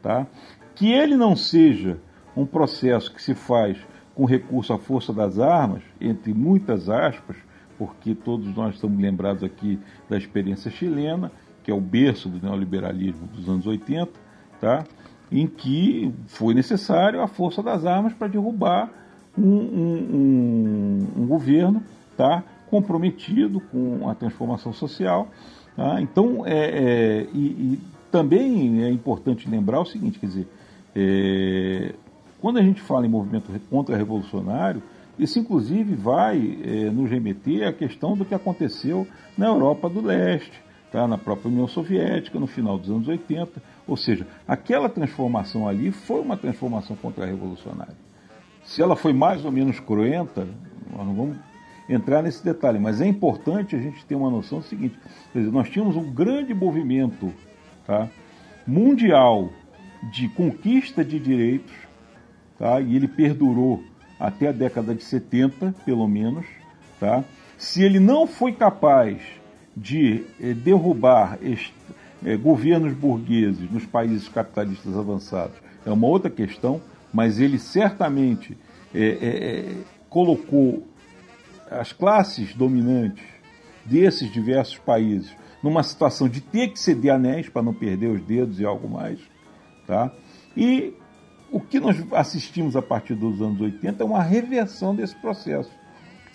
tá? 0.03 0.27
Que 0.75 0.93
ele 0.93 1.17
não 1.17 1.35
seja 1.35 1.99
um 2.37 2.45
processo 2.45 3.13
que 3.13 3.23
se 3.23 3.35
faz 3.35 3.79
com 4.15 4.27
recurso 4.27 4.73
à 4.75 4.79
força 4.79 5.13
das 5.13 5.39
armas, 5.39 5.83
entre 6.01 6.35
muitas 6.35 6.89
aspas, 6.91 7.37
porque 7.79 8.15
todos 8.15 8.55
nós 8.55 8.75
estamos 8.75 9.01
lembrados 9.01 9.43
aqui 9.43 9.79
da 10.09 10.17
experiência 10.17 10.71
chilena, 10.71 11.31
que 11.63 11.71
é 11.71 11.75
o 11.75 11.81
berço 11.81 12.29
do 12.29 12.45
neoliberalismo 12.45 13.27
dos 13.27 13.49
anos 13.49 13.67
80, 13.67 14.11
tá? 14.61 14.85
em 15.31 15.47
que 15.47 16.13
foi 16.29 16.55
necessário 16.55 17.21
a 17.21 17.27
força 17.27 17.63
das 17.63 17.85
armas 17.85 18.13
para 18.13 18.29
derrubar 18.29 18.91
um, 19.37 19.43
um, 19.43 21.09
um, 21.17 21.23
um, 21.23 21.27
governo 21.27 21.83
tá? 22.17 22.43
comprometido 22.71 23.61
com 23.61 24.09
a 24.09 24.15
transformação 24.15 24.73
social. 24.73 25.29
Tá? 25.75 26.01
Então, 26.01 26.47
é, 26.47 26.53
é 26.55 27.27
e, 27.35 27.39
e, 27.39 27.81
também 28.11 28.85
é 28.85 28.91
importante 28.91 29.49
lembrar 29.49 29.81
o 29.81 29.85
seguinte, 29.85 30.19
quer 30.19 30.27
dizer, 30.27 30.49
é, 30.95 31.95
quando 32.41 32.59
a 32.59 32.63
gente 32.63 32.81
fala 32.81 33.05
em 33.05 33.09
movimento 33.09 33.51
contra-revolucionário, 33.69 34.83
isso 35.19 35.39
inclusive 35.39 35.95
vai 35.95 36.59
é, 36.63 36.91
nos 36.91 37.11
remeter 37.11 37.67
à 37.67 37.73
questão 37.73 38.17
do 38.17 38.25
que 38.25 38.35
aconteceu 38.35 39.07
na 39.37 39.47
Europa 39.47 39.89
do 39.89 40.01
Leste, 40.01 40.63
tá? 40.93 41.09
na 41.09 41.17
própria 41.17 41.51
União 41.51 41.67
Soviética, 41.67 42.39
no 42.39 42.47
final 42.47 42.79
dos 42.79 42.91
anos 42.91 43.09
80. 43.09 43.63
Ou 43.87 43.97
seja, 43.97 44.27
aquela 44.47 44.89
transformação 44.89 45.67
ali 45.67 45.91
foi 45.91 46.21
uma 46.21 46.37
transformação 46.37 46.97
contra-revolucionária. 46.97 47.95
Se 48.65 48.83
ela 48.83 48.97
foi 48.97 49.13
mais 49.13 49.45
ou 49.45 49.53
menos 49.53 49.81
cruenta, 49.81 50.47
nós 50.95 51.07
não 51.07 51.15
vamos 51.15 51.37
entrar 51.89 52.23
nesse 52.23 52.45
detalhe, 52.45 52.79
mas 52.79 53.01
é 53.01 53.07
importante 53.07 53.77
a 53.77 53.79
gente 53.79 54.05
ter 54.05 54.15
uma 54.15 54.31
noção 54.31 54.59
do 54.59 54.65
seguinte: 54.65 54.99
dizer, 55.35 55.51
nós 55.53 55.71
tínhamos 55.71 55.97
um 55.97 56.11
grande 56.11 56.53
movimento 56.53 57.33
tá, 57.87 58.09
mundial 58.67 59.51
de 60.11 60.29
conquista 60.29 61.05
de 61.05 61.19
direitos, 61.19 61.73
tá, 62.59 62.81
e 62.81 62.97
ele 62.97 63.09
perdurou 63.09 63.83
até 64.19 64.49
a 64.49 64.53
década 64.53 64.95
de 64.95 65.03
70, 65.03 65.75
pelo 65.85 66.07
menos. 66.09 66.47
Tá? 66.99 67.25
Se 67.59 67.83
ele 67.83 68.01
não 68.01 68.27
foi 68.27 68.53
capaz 68.53 69.19
de 69.77 70.25
eh, 70.41 70.55
derrubar 70.55 71.39
eh, 71.43 72.37
governos 72.37 72.95
burgueses 72.95 73.71
nos 73.71 73.85
países 73.85 74.29
capitalistas 74.29 74.97
avançados, 74.97 75.57
é 75.85 75.91
uma 75.91 76.07
outra 76.07 76.31
questão, 76.31 76.81
mas 77.13 77.39
ele 77.39 77.59
certamente 77.59 78.57
eh, 78.95 79.75
colocou 80.09 80.87
as 81.71 81.93
classes 81.93 82.55
dominantes 82.55 83.25
desses 83.85 84.33
diversos 84.33 84.79
países 84.79 85.35
numa 85.63 85.83
situação 85.83 86.29
de 86.29 86.41
ter 86.41 86.69
que 86.69 86.79
ceder 86.79 87.15
anéis 87.15 87.49
para 87.49 87.63
não 87.63 87.75
perder 87.75 88.09
os 88.09 88.23
dedos 88.23 88.61
e 88.61 88.65
algo 88.65 88.89
mais, 88.89 89.19
tá? 89.87 90.13
E 90.57 90.95
o 91.51 91.61
que 91.61 91.79
nós 91.81 91.97
assistimos 92.13 92.77
a 92.77 92.83
partir 92.83 93.15
dos 93.15 93.41
anos 93.41 93.61
80 93.61 94.03
é 94.03 94.07
uma 94.07 94.23
reversão 94.23 94.95
desse 94.95 95.15
processo, 95.17 95.71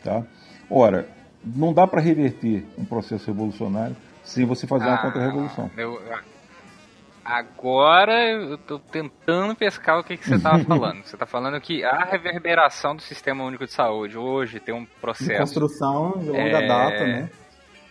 tá? 0.03 0.23
Ora, 0.69 1.07
não 1.43 1.73
dá 1.73 1.87
para 1.87 1.99
reverter 1.99 2.65
um 2.77 2.85
processo 2.85 3.27
revolucionário 3.27 3.95
sem 4.23 4.45
você 4.45 4.67
fazer 4.67 4.85
ah, 4.85 4.89
uma 4.89 5.01
contra-revolução. 5.01 5.71
Agora 7.23 8.29
eu 8.29 8.55
estou 8.55 8.79
tentando 8.79 9.55
pescar 9.55 9.99
o 9.99 10.03
que, 10.03 10.17
que 10.17 10.27
você 10.27 10.35
estava 10.35 10.59
falando. 10.65 11.03
Você 11.03 11.15
está 11.15 11.25
falando 11.25 11.59
que 11.61 11.83
a 11.83 12.05
reverberação 12.05 12.95
do 12.95 13.01
Sistema 13.01 13.43
Único 13.43 13.65
de 13.65 13.71
Saúde 13.71 14.17
hoje 14.17 14.59
tem 14.59 14.73
um 14.73 14.85
processo. 14.99 15.31
De 15.31 15.37
construção 15.37 16.17
de 16.19 16.29
longa 16.29 16.41
é, 16.41 16.67
data, 16.67 17.05
né? 17.05 17.29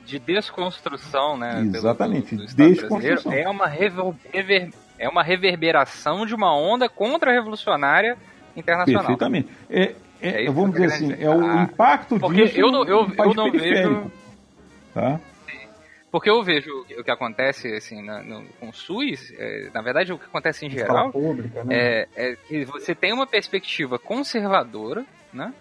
De 0.05 0.19
desconstrução, 0.19 1.37
né? 1.37 1.61
Exatamente, 1.73 2.35
do, 2.35 2.47
do 2.47 2.55
desconstrução. 2.55 3.33
É 3.33 3.49
uma, 3.49 3.67
rever, 3.67 4.71
é 5.01 5.09
uma 5.09 5.23
reverberação 5.23 6.27
de 6.27 6.35
uma 6.35 6.55
onda 6.55 6.89
contra-revolucionária 6.89 8.19
internacional. 8.55 9.03
Perfeitamente. 9.03 9.49
É, 9.71 9.95
é, 10.21 10.45
é 10.45 10.51
vamos 10.51 10.73
dizer 10.73 10.87
assim, 10.87 11.17
é 11.19 11.29
o 11.29 11.41
ah, 11.43 11.63
impacto 11.63 12.19
disso 12.33 12.61
eu 12.61 12.71
não, 12.71 12.85
eu, 12.85 13.11
eu 13.11 13.35
não 13.35 13.51
vejo. 13.51 14.13
Tá? 14.93 15.19
Porque 16.11 16.29
eu 16.29 16.43
vejo 16.43 16.85
o 16.99 17.03
que 17.03 17.11
acontece 17.11 17.73
assim, 17.73 18.03
na, 18.03 18.23
no, 18.23 18.45
com 18.61 18.69
o 18.69 18.73
SUS, 18.75 19.33
é, 19.39 19.71
na 19.73 19.81
verdade 19.81 20.13
o 20.13 20.19
que 20.19 20.27
acontece 20.27 20.67
em 20.67 20.71
geral 20.71 21.11
pública, 21.11 21.65
né? 21.65 21.75
é, 21.75 22.09
é, 22.15 22.37
que 22.37 22.65
você 22.67 22.95
tem 22.95 23.13
uma 23.13 23.27
perspectiva 23.27 23.99
conservadora, 23.99 25.07
né? 25.33 25.55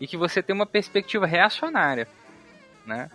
E 0.00 0.06
que 0.06 0.16
você 0.16 0.42
tem 0.42 0.54
uma 0.54 0.66
perspectiva 0.66 1.26
reacionária, 1.26 2.06
né? 2.86 3.10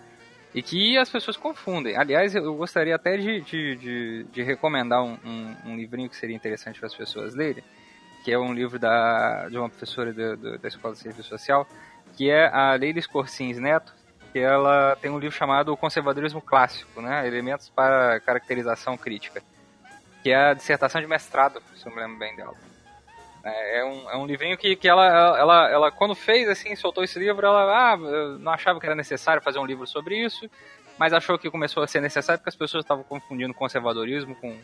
E 0.54 0.64
que 0.64 0.97
as 0.97 1.10
pessoas 1.10 1.38
confundem. 1.38 1.95
Aliás, 1.95 2.34
eu 2.34 2.56
gostaria 2.56 2.95
até 2.95 3.18
de, 3.18 3.41
de, 3.41 3.76
de, 3.76 4.24
de 4.32 4.43
recomendar 4.43 5.04
um, 5.04 5.18
um, 5.24 5.56
um, 5.66 5.76
livrinho 5.76 6.10
que 6.10 6.16
seria 6.16 6.36
interessante 6.36 6.80
para 6.80 6.88
as 6.88 6.95
pessoas 6.95 7.36
lerem, 7.36 7.64
que 8.24 8.32
é 8.32 8.39
um 8.39 8.54
livro 8.54 8.80
da, 8.80 9.47
de 9.47 9.58
uma 9.58 9.70
professora 9.70 10.12
do, 10.12 10.58
da 10.58 10.68
Escola 10.68 10.95
de 10.95 11.02
Serviço 11.02 11.30
Social, 11.30 11.68
que 12.18 12.30
é 12.32 12.47
a 12.47 12.74
Leila 12.74 13.00
Scorsins 13.00 13.60
Neto, 13.60 13.93
que 14.34 14.39
ela 14.39 14.95
tem 14.95 15.12
um 15.12 15.20
livro 15.20 15.36
chamado 15.36 15.72
O 15.72 15.78
Conservadorismo 15.78 16.41
Clássico, 16.41 17.02
né? 17.02 17.28
Elementos 17.28 17.70
para 17.70 18.20
Caracterização 18.20 18.97
Crítica, 18.97 19.43
que 20.24 20.32
é 20.32 20.36
a 20.36 20.54
dissertação 20.54 21.00
de 21.00 21.08
mestrado, 21.08 21.62
se 21.76 21.86
eu 21.86 21.93
me 21.93 22.02
lembro 22.02 22.18
bem 22.18 22.36
dela. 22.36 22.56
É, 23.50 23.80
é 23.80 23.86
um, 23.86 24.10
é 24.10 24.18
um 24.18 24.26
livrinho 24.26 24.58
que, 24.58 24.76
que 24.76 24.88
ela, 24.88 25.06
ela, 25.38 25.70
ela, 25.70 25.91
quando 25.91 26.16
fez, 26.16 26.47
assim, 26.47 26.76
soltou 26.76 27.04
esse 27.04 27.18
livro, 27.20 27.45
ela 27.45 27.93
ah, 27.93 27.97
não 28.39 28.52
achava 28.52 28.80
que 28.80 28.86
era 28.86 28.95
necessário 28.95 29.41
fazer 29.41 29.60
um 29.60 29.66
livro 29.66 29.86
sobre 29.88 30.18
isso, 30.24 30.50
mas 30.97 31.14
achou 31.14 31.38
que 31.38 31.50
começou 31.50 31.84
a 31.84 31.88
ser 31.88 32.02
necessário 32.02 32.39
porque 32.39 32.50
as 32.50 32.56
pessoas 32.56 32.84
estavam 32.84 33.04
confundindo 33.04 33.54
conservadorismo 33.54 34.36
com, 34.36 34.58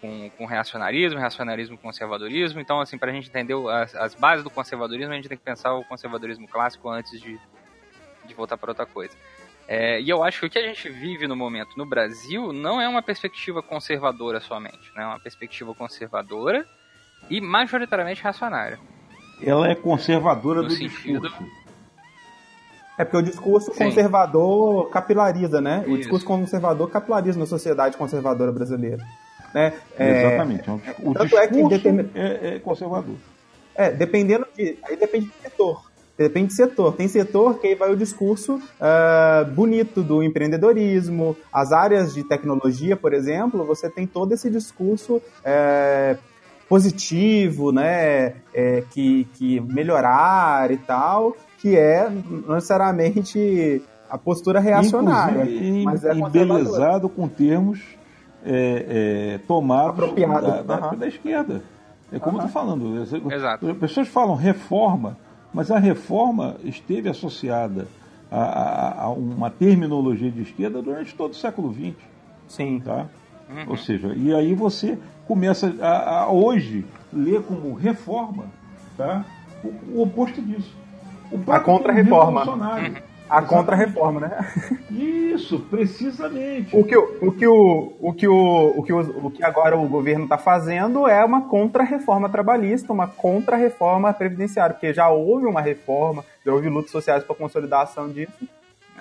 com, 0.00 0.30
com 0.30 0.46
reacionarismo, 0.46 1.18
reacionarismo 1.18 1.76
com 1.76 1.88
conservadorismo. 1.88 2.60
Então, 2.60 2.80
assim, 2.80 2.96
para 2.96 3.10
a 3.10 3.14
gente 3.14 3.28
entender 3.28 3.54
as, 3.70 3.94
as 3.94 4.14
bases 4.14 4.44
do 4.44 4.50
conservadorismo, 4.50 5.12
a 5.12 5.16
gente 5.16 5.28
tem 5.28 5.38
que 5.38 5.44
pensar 5.44 5.74
o 5.74 5.84
conservadorismo 5.84 6.46
clássico 6.46 6.88
antes 6.88 7.20
de, 7.20 7.38
de 8.24 8.34
voltar 8.34 8.56
para 8.56 8.70
outra 8.70 8.86
coisa. 8.86 9.16
É, 9.66 10.00
e 10.00 10.08
eu 10.08 10.24
acho 10.24 10.40
que 10.40 10.46
o 10.46 10.50
que 10.50 10.58
a 10.58 10.66
gente 10.66 10.88
vive 10.88 11.26
no 11.26 11.36
momento 11.36 11.76
no 11.76 11.84
Brasil 11.84 12.54
não 12.54 12.80
é 12.80 12.88
uma 12.88 13.02
perspectiva 13.02 13.62
conservadora 13.62 14.40
somente, 14.40 14.90
né? 14.96 15.02
é 15.02 15.06
uma 15.06 15.20
perspectiva 15.20 15.74
conservadora 15.74 16.66
e 17.30 17.40
majoritariamente 17.40 18.22
reacionária. 18.22 18.78
Ela 19.42 19.68
é 19.68 19.74
conservadora 19.74 20.62
no 20.62 20.68
do 20.68 20.74
sentido... 20.74 21.20
discurso. 21.20 21.58
É 22.98 23.04
porque 23.04 23.16
o 23.16 23.22
discurso 23.22 23.72
Sim. 23.72 23.84
conservador 23.84 24.90
capilariza, 24.90 25.60
né? 25.60 25.82
Isso. 25.82 25.92
O 25.92 25.98
discurso 25.98 26.26
conservador 26.26 26.90
capilariza 26.90 27.38
na 27.38 27.46
sociedade 27.46 27.96
conservadora 27.96 28.50
brasileira. 28.50 29.04
Né? 29.54 29.72
É, 29.96 30.26
Exatamente. 30.26 30.68
O 30.68 31.14
Tanto 31.14 31.26
discurso 31.26 31.36
é, 31.36 31.46
que 31.46 31.68
determin... 31.68 32.10
é, 32.14 32.56
é 32.56 32.58
conservador. 32.58 33.14
É, 33.74 33.92
dependendo 33.92 34.46
de. 34.56 34.76
Aí 34.82 34.96
depende 34.96 35.26
do 35.26 35.32
setor. 35.40 35.88
Depende 36.18 36.48
de 36.48 36.54
setor. 36.54 36.94
Tem 36.94 37.06
setor 37.06 37.60
que 37.60 37.68
aí 37.68 37.74
vai 37.76 37.92
o 37.92 37.96
discurso 37.96 38.56
uh, 38.56 39.44
bonito 39.52 40.02
do 40.02 40.20
empreendedorismo, 40.20 41.36
as 41.52 41.70
áreas 41.70 42.12
de 42.12 42.24
tecnologia, 42.24 42.96
por 42.96 43.14
exemplo, 43.14 43.64
você 43.64 43.88
tem 43.88 44.04
todo 44.04 44.32
esse 44.32 44.50
discurso 44.50 45.18
uh, 45.18 46.18
positivo, 46.68 47.72
né, 47.72 48.34
é, 48.52 48.84
que, 48.90 49.24
que 49.34 49.60
melhorar 49.60 50.70
e 50.70 50.76
tal, 50.76 51.34
que 51.58 51.76
é 51.76 52.10
necessariamente 52.48 53.82
a 54.10 54.18
postura 54.18 54.60
reacionária. 54.60 55.42
Inclusive, 55.42 55.84
mas 55.84 56.04
é 56.04 56.14
embelezado 56.14 57.08
com 57.08 57.26
termos 57.26 57.80
é, 58.44 59.34
é, 59.34 59.38
tomados 59.46 59.90
Apropriado. 59.90 60.46
Da, 60.46 60.62
da, 60.62 60.90
da, 60.90 61.08
esquerda. 61.08 61.62
É 62.12 62.18
como 62.18 62.36
uhum. 62.36 62.42
eu 62.42 62.46
estou 62.46 62.62
falando. 62.62 63.32
Exato. 63.32 63.70
As 63.70 63.76
pessoas 63.76 64.08
falam 64.08 64.34
reforma 64.34 65.16
mas 65.52 65.70
a 65.70 65.78
reforma 65.78 66.56
esteve 66.62 67.08
associada 67.08 67.88
a, 68.30 68.40
a, 68.40 69.02
a 69.04 69.10
uma 69.10 69.50
terminologia 69.50 70.30
de 70.30 70.42
esquerda 70.42 70.82
durante 70.82 71.14
todo 71.14 71.32
o 71.32 71.36
século 71.36 71.72
XX. 71.72 71.94
Sim. 72.46 72.80
Tá? 72.80 73.06
Uhum. 73.48 73.70
Ou 73.70 73.76
seja, 73.76 74.12
e 74.14 74.34
aí 74.34 74.54
você 74.54 74.98
começa 75.28 75.76
a, 75.80 76.22
a 76.22 76.32
hoje 76.32 76.86
ler 77.12 77.42
como 77.42 77.74
reforma 77.74 78.46
tá? 78.96 79.24
o, 79.62 79.98
o 79.98 80.02
oposto 80.02 80.40
disso. 80.40 80.74
O 81.30 81.52
a 81.52 81.60
contra-reforma. 81.60 82.42
A 83.28 83.42
contra-reforma, 83.42 84.20
né? 84.20 84.38
Isso, 84.90 85.60
precisamente. 85.60 86.74
O 86.74 86.82
que 86.82 86.96
o, 86.96 87.18
o, 87.20 87.32
que 87.32 87.46
o, 87.46 87.92
o, 88.00 88.14
que 88.14 88.26
o, 88.26 88.74
o, 88.74 88.82
que 88.82 88.92
o, 88.92 89.26
o 89.26 89.30
que 89.30 89.44
agora 89.44 89.76
o 89.76 89.86
governo 89.86 90.24
está 90.24 90.38
fazendo 90.38 91.06
é 91.06 91.22
uma 91.22 91.42
contra-reforma 91.42 92.30
trabalhista, 92.30 92.90
uma 92.90 93.06
contra-reforma 93.06 94.14
previdenciária, 94.14 94.72
porque 94.72 94.94
já 94.94 95.10
houve 95.10 95.44
uma 95.44 95.60
reforma, 95.60 96.24
já 96.44 96.50
houve 96.50 96.70
lutas 96.70 96.90
sociais 96.90 97.22
para 97.22 97.36
consolidação 97.36 98.08
disso. 98.08 98.48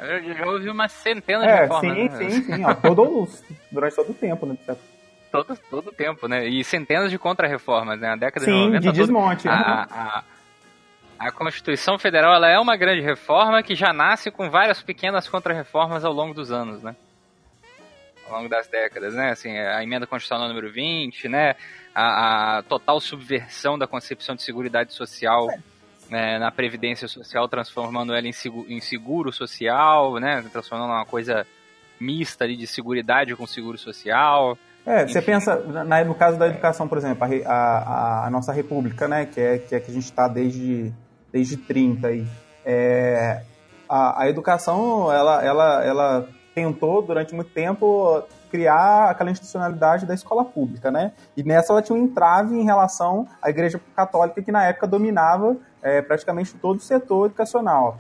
Eu 0.02 0.34
já 0.34 0.46
houve 0.46 0.70
uma 0.70 0.90
centena 0.90 1.44
de 1.44 1.50
é, 1.50 1.62
reformas. 1.62 1.96
Sim, 1.96 2.10
né? 2.10 2.30
sim, 2.30 2.42
sim, 2.44 2.66
ó, 2.66 2.74
todo, 2.74 3.28
durante 3.72 3.96
todo 3.96 4.10
o 4.10 4.14
tempo, 4.14 4.46
né? 4.46 4.58
Todo, 5.32 5.58
todo 5.70 5.88
o 5.90 5.92
tempo, 5.92 6.28
né? 6.28 6.48
E 6.48 6.64
centenas 6.64 7.12
de 7.12 7.18
contra-reformas, 7.18 8.00
né? 8.00 8.10
A 8.10 8.16
década 8.16 8.46
sim, 8.46 8.52
de 8.52 8.58
90. 8.58 8.80
de 8.80 8.92
desmonte. 8.92 9.44
Todo, 9.44 9.52
a, 9.52 9.88
a, 9.90 10.24
a 11.20 11.32
Constituição 11.32 11.98
Federal 11.98 12.34
ela 12.34 12.48
é 12.50 12.60
uma 12.60 12.78
grande 12.78 13.02
reforma 13.02 13.62
que 13.62 13.76
já 13.76 13.92
nasce 13.92 14.32
com 14.32 14.50
várias 14.50 14.82
pequenas 14.82 15.28
contrarreformas 15.28 16.06
ao 16.06 16.14
longo 16.14 16.34
dos 16.34 16.52
anos, 16.52 16.82
né? 16.82 16.96
Ao 18.30 18.38
longo 18.38 18.50
das 18.50 18.68
décadas, 18.68 19.14
né? 19.14 19.32
Assim, 19.32 19.58
a 19.58 19.84
emenda 19.84 20.08
constitucional 20.08 20.48
número 20.48 20.72
20, 20.72 21.28
né? 21.28 21.56
A, 21.94 22.58
a 22.58 22.64
total 22.64 23.00
subversão 23.00 23.78
da 23.78 23.88
concepção 23.88 24.36
de 24.36 24.44
seguridade 24.44 24.94
social 24.94 25.48
né? 26.10 26.38
na 26.40 26.52
previdência 26.52 27.08
social, 27.08 27.48
transformando 27.48 28.14
ela 28.14 28.28
em 28.28 28.32
seguro, 28.32 28.72
em 28.72 28.80
seguro 28.80 29.32
social, 29.32 30.20
né? 30.20 30.44
Transformando 30.52 30.92
uma 30.92 31.06
coisa 31.06 31.46
mista 32.00 32.44
ali 32.44 32.56
de 32.56 32.68
seguridade 32.68 33.36
com 33.36 33.48
seguro 33.48 33.78
social. 33.78 34.58
É, 34.88 35.06
você 35.06 35.22
pensa, 35.22 35.58
na, 35.84 36.02
no 36.06 36.16
caso 36.16 36.40
da 36.40 36.48
educação, 36.48 36.88
por 36.88 36.98
exemplo, 36.98 37.28
a, 37.46 37.52
a, 37.52 38.28
a 38.28 38.30
nossa 38.30 38.54
república, 38.54 39.06
né, 39.06 39.26
que 39.26 39.40
é, 39.40 39.58
que 39.58 39.76
é 39.76 39.80
que 39.82 39.92
a 39.92 39.94
gente 39.94 40.06
está 40.06 40.30
desde 40.30 40.94
desde 41.30 41.58
30 41.58 42.08
aí. 42.08 42.26
É, 42.66 43.42
a, 43.88 44.24
a 44.24 44.30
educação, 44.30 45.12
ela, 45.12 45.44
ela, 45.44 45.84
ela 45.84 46.30
tentou 46.56 47.02
durante 47.02 47.36
muito 47.36 47.52
tempo 47.52 48.24
criar 48.50 49.10
aquela 49.10 49.30
institucionalidade 49.30 50.06
da 50.06 50.14
escola 50.14 50.46
pública, 50.46 50.90
né? 50.90 51.12
E 51.36 51.44
nessa 51.44 51.74
ela 51.74 51.82
tinha 51.82 51.98
um 51.98 52.04
entrave 52.04 52.56
em 52.56 52.64
relação 52.64 53.28
à 53.42 53.50
Igreja 53.50 53.80
Católica 53.94 54.42
que 54.42 54.52
na 54.52 54.66
época 54.66 54.88
dominava 54.88 55.58
é, 55.82 56.02
praticamente 56.02 56.56
todo 56.56 56.78
o 56.78 56.82
setor 56.82 57.26
educacional. 57.26 58.00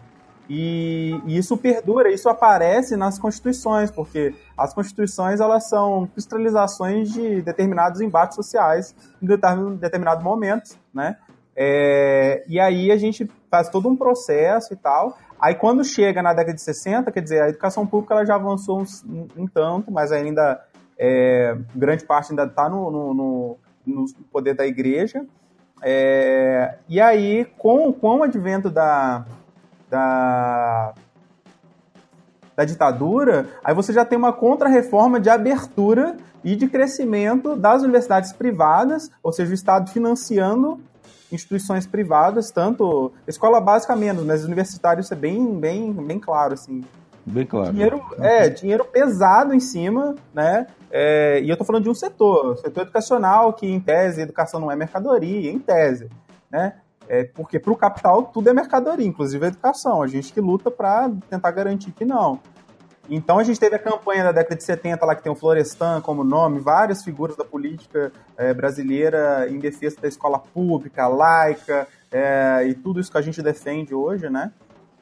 E, 0.50 1.20
e, 1.26 1.38
isso 1.38 1.58
perdura, 1.58 2.12
isso 2.12 2.30
aparece 2.30 2.96
nas 2.96 3.20
constituições, 3.20 3.92
porque 3.92 4.34
as 4.58 4.74
constituições 4.74 5.40
elas 5.40 5.68
são 5.68 6.08
cristalizações 6.08 7.12
de 7.12 7.42
determinados 7.42 8.00
embates 8.00 8.36
sociais 8.36 8.96
em 9.22 9.28
determinado 9.76 10.24
momento, 10.24 10.78
né? 10.94 11.18
É, 11.60 12.44
e 12.48 12.60
aí 12.60 12.92
a 12.92 12.98
gente 12.98 13.30
faz 13.50 13.68
todo 13.68 13.90
um 13.90 13.96
processo 13.96 14.74
e 14.74 14.78
tal. 14.78 15.18
Aí 15.40 15.56
quando 15.56 15.84
chega 15.84 16.22
na 16.22 16.34
década 16.34 16.54
de 16.54 16.62
60, 16.62 17.12
quer 17.12 17.22
dizer, 17.22 17.42
a 17.42 17.50
educação 17.50 17.86
pública 17.86 18.14
ela 18.14 18.26
já 18.26 18.36
avançou 18.36 18.82
um, 18.82 19.28
um 19.36 19.48
tanto, 19.48 19.92
mas 19.92 20.12
ainda 20.12 20.64
é, 20.98 21.58
grande 21.76 22.06
parte 22.06 22.32
ainda 22.32 22.46
está 22.46 22.70
no, 22.70 22.90
no, 22.90 23.14
no, 23.14 23.58
no, 23.86 24.06
poder 24.32 24.54
da 24.56 24.66
igreja. 24.66 25.26
É, 25.84 26.78
e 26.90 27.00
aí, 27.00 27.46
com, 27.58 27.94
com 27.94 28.18
o 28.18 28.24
advento 28.24 28.70
da, 28.70 29.26
da, 29.90 30.94
da 32.56 32.66
ditadura, 32.66 33.48
aí 33.64 33.74
você 33.74 33.94
já 33.94 34.04
tem 34.04 34.18
uma 34.18 34.34
contra-reforma 34.34 35.20
de 35.20 35.30
abertura 35.30 36.18
e 36.44 36.56
de 36.56 36.68
crescimento 36.68 37.56
das 37.56 37.84
universidades 37.84 38.32
privadas, 38.34 39.10
ou 39.22 39.32
seja, 39.32 39.52
o 39.52 39.54
Estado 39.54 39.92
financiando 39.92 40.80
instituições 41.32 41.86
privadas, 41.86 42.52
tanto 42.52 43.12
escola 43.28 43.60
básica 43.60 43.96
menos, 43.96 44.24
mas 44.24 44.46
universitários 44.46 45.12
é 45.12 45.16
bem, 45.16 45.60
bem, 45.60 45.92
bem 45.92 46.20
claro 46.20 46.54
assim. 46.54 46.84
Bem 47.26 47.46
claro. 47.46 47.74
Dinheiro, 47.74 48.02
é, 48.20 48.48
dinheiro 48.48 48.86
pesado 48.86 49.54
em 49.54 49.60
cima, 49.60 50.16
né? 50.34 50.68
É, 50.90 51.42
e 51.42 51.50
eu 51.50 51.54
estou 51.54 51.68
falando 51.68 51.84
de 51.84 51.90
um 51.90 51.94
setor, 51.94 52.58
setor 52.58 52.84
educacional, 52.84 53.52
que 53.52 53.68
em 53.68 53.80
tese 53.82 54.22
educação 54.22 54.62
não 54.62 54.72
é 54.72 54.76
mercadoria, 54.78 55.52
em 55.52 55.60
tese, 55.60 56.10
né? 56.50 56.76
É, 57.10 57.24
porque 57.24 57.60
para 57.60 57.72
o 57.72 57.76
capital 57.76 58.24
tudo 58.24 58.50
é 58.50 58.54
mercadoria, 58.54 59.06
inclusive 59.06 59.46
a 59.46 59.48
educação. 59.48 60.02
A 60.02 60.08
gente 60.08 60.34
que 60.34 60.42
luta 60.42 60.70
para 60.70 61.10
tentar 61.30 61.52
garantir 61.52 61.92
que 61.92 62.06
não. 62.06 62.40
Então 63.10 63.40
a 63.40 63.44
gente 63.44 63.60
teve 63.60 63.76
a 63.76 63.80
campanha 63.80 64.24
da 64.26 64.32
década 64.32 64.56
de 64.56 64.64
70 64.64 65.06
lá 65.06 65.16
que 65.16 65.24
tem 65.24 65.32
o 65.32 65.36
Florestan 65.36 66.02
como 66.02 66.24
nome, 66.24 66.60
várias 66.60 67.04
figuras 67.04 67.38
da 67.38 67.46
política 67.46 68.12
é, 68.36 68.54
brasileira 68.54 69.48
em 69.50 69.60
defesa 69.60 70.02
da 70.02 70.08
escola 70.08 70.40
pública, 70.40 71.08
laica 71.08 71.88
é, 72.12 72.66
e 72.68 72.74
tudo 72.74 73.00
isso 73.00 73.12
que 73.12 73.18
a 73.18 73.22
gente 73.22 73.42
defende 73.42 73.94
hoje, 73.94 74.30
né? 74.30 74.52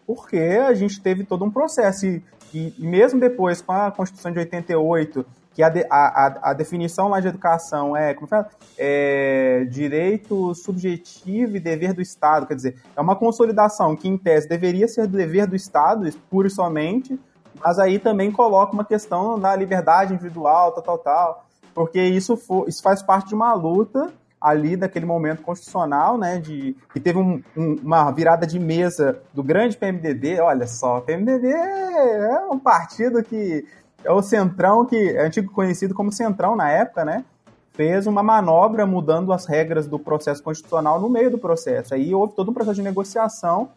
Porque 0.06 0.38
a 0.38 0.74
gente 0.76 1.02
teve 1.02 1.24
todo 1.24 1.44
um 1.44 1.50
processo 1.50 2.06
e, 2.06 2.24
e, 2.54 2.76
e 2.78 2.86
mesmo 2.86 3.20
depois 3.20 3.62
com 3.62 3.72
a 3.72 3.92
Constituição 3.92 4.32
de 4.32 4.38
88 4.38 5.26
que 5.56 5.64
a, 5.64 5.72
a, 5.90 6.52
a, 6.52 6.54
definição 6.54 7.08
lá 7.08 7.22
de 7.22 7.30
educação 7.30 7.96
é, 7.96 8.14
como 8.14 8.28
fala? 8.28 8.50
é 8.78 9.66
direito 9.72 10.54
subjetivo 10.54 11.56
e 11.56 11.62
dever 11.62 11.94
do 11.94 12.02
Estado, 12.02 12.46
quer 12.46 12.56
dizer, 12.56 12.76
é 12.94 13.00
uma 13.00 13.16
consolidação 13.16 13.96
que 13.96 14.10
em 14.10 14.18
tese 14.18 14.50
deveria 14.50 14.86
ser 14.86 15.08
dever 15.08 15.48
do 15.48 15.56
Estado, 15.56 16.12
pura 16.30 16.50
e 16.50 16.52
somente, 16.52 17.18
mas 17.64 17.80
aí 17.80 17.98
também 17.98 18.34
coloca 18.34 18.74
uma 18.74 18.84
questão 18.84 19.40
da 19.40 19.56
liberdade 19.56 20.14
individual, 20.14 20.74
tal, 20.74 20.84
tal, 20.84 20.98
tal, 20.98 21.46
porque 21.74 22.02
isso, 22.02 22.36
for, 22.36 22.68
isso 22.68 22.84
faz 22.84 23.02
parte 23.02 23.30
de 23.30 23.36
uma 23.36 23.54
luta 23.54 24.12
ali 24.42 24.76
daquele 24.76 25.06
momento 25.06 25.42
constitucional, 25.42 26.18
né, 26.18 26.38
de 26.38 26.76
que 26.94 27.00
teve 27.00 27.18
um, 27.18 27.42
um, 27.56 27.76
uma 27.82 28.12
virada 28.12 28.46
de 28.46 28.60
mesa 28.60 29.22
do 29.34 29.42
grande 29.42 29.78
PMDB, 29.78 30.42
olha 30.42 30.68
só, 30.68 30.98
o 30.98 31.02
PMDB 31.02 31.48
é 31.48 32.46
um 32.52 32.60
partido 32.60 33.24
que 33.24 33.66
é 34.06 34.12
o 34.12 34.22
Centrão, 34.22 34.86
que 34.86 34.96
é 34.96 35.26
antigo 35.26 35.52
conhecido 35.52 35.94
como 35.94 36.12
Centrão 36.12 36.56
na 36.56 36.70
época, 36.70 37.04
né, 37.04 37.26
fez 37.74 38.08
uma 38.08 38.24
manobra 38.24 38.86
mudando 38.86 39.34
as 39.34 39.46
regras 39.46 39.88
do 39.88 40.00
processo 40.00 40.42
constitucional 40.42 41.00
no 41.00 41.10
meio 41.10 41.30
do 41.30 41.38
processo. 41.38 41.94
Aí 41.94 42.14
houve 42.16 42.34
todo 42.34 42.52
um 42.52 42.54
processo 42.54 42.76
de 42.76 42.82
negociação 42.82 43.70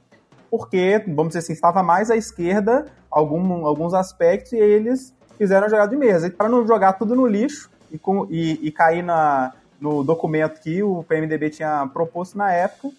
porque, 0.51 1.03
vamos 1.09 1.29
dizer 1.29 1.41
assim, 1.41 1.53
estava 1.53 1.83
mais 1.83 2.11
à 2.11 2.17
esquerda 2.17 2.87
algum, 3.11 3.67
alguns 3.67 3.95
aspectos 3.95 4.53
e 4.53 4.57
eles 4.57 5.13
fizeram 5.37 5.67
a 5.67 5.71
jogada 5.71 5.91
de 5.91 5.97
mesa. 5.97 6.27
E 6.29 6.31
para 6.31 6.49
não 6.49 6.67
jogar 6.67 6.95
tudo 6.95 7.17
no 7.17 7.27
lixo 7.27 7.71
e, 7.91 7.99
com, 7.99 8.27
e, 8.31 8.67
e 8.67 8.71
cair 8.71 9.03
na, 9.03 9.53
no 9.81 10.03
documento 10.05 10.61
que 10.61 10.83
o 10.83 11.03
PMDB 11.05 11.51
tinha 11.51 11.89
proposto 11.93 12.37
na 12.39 12.53
época, 12.53 12.91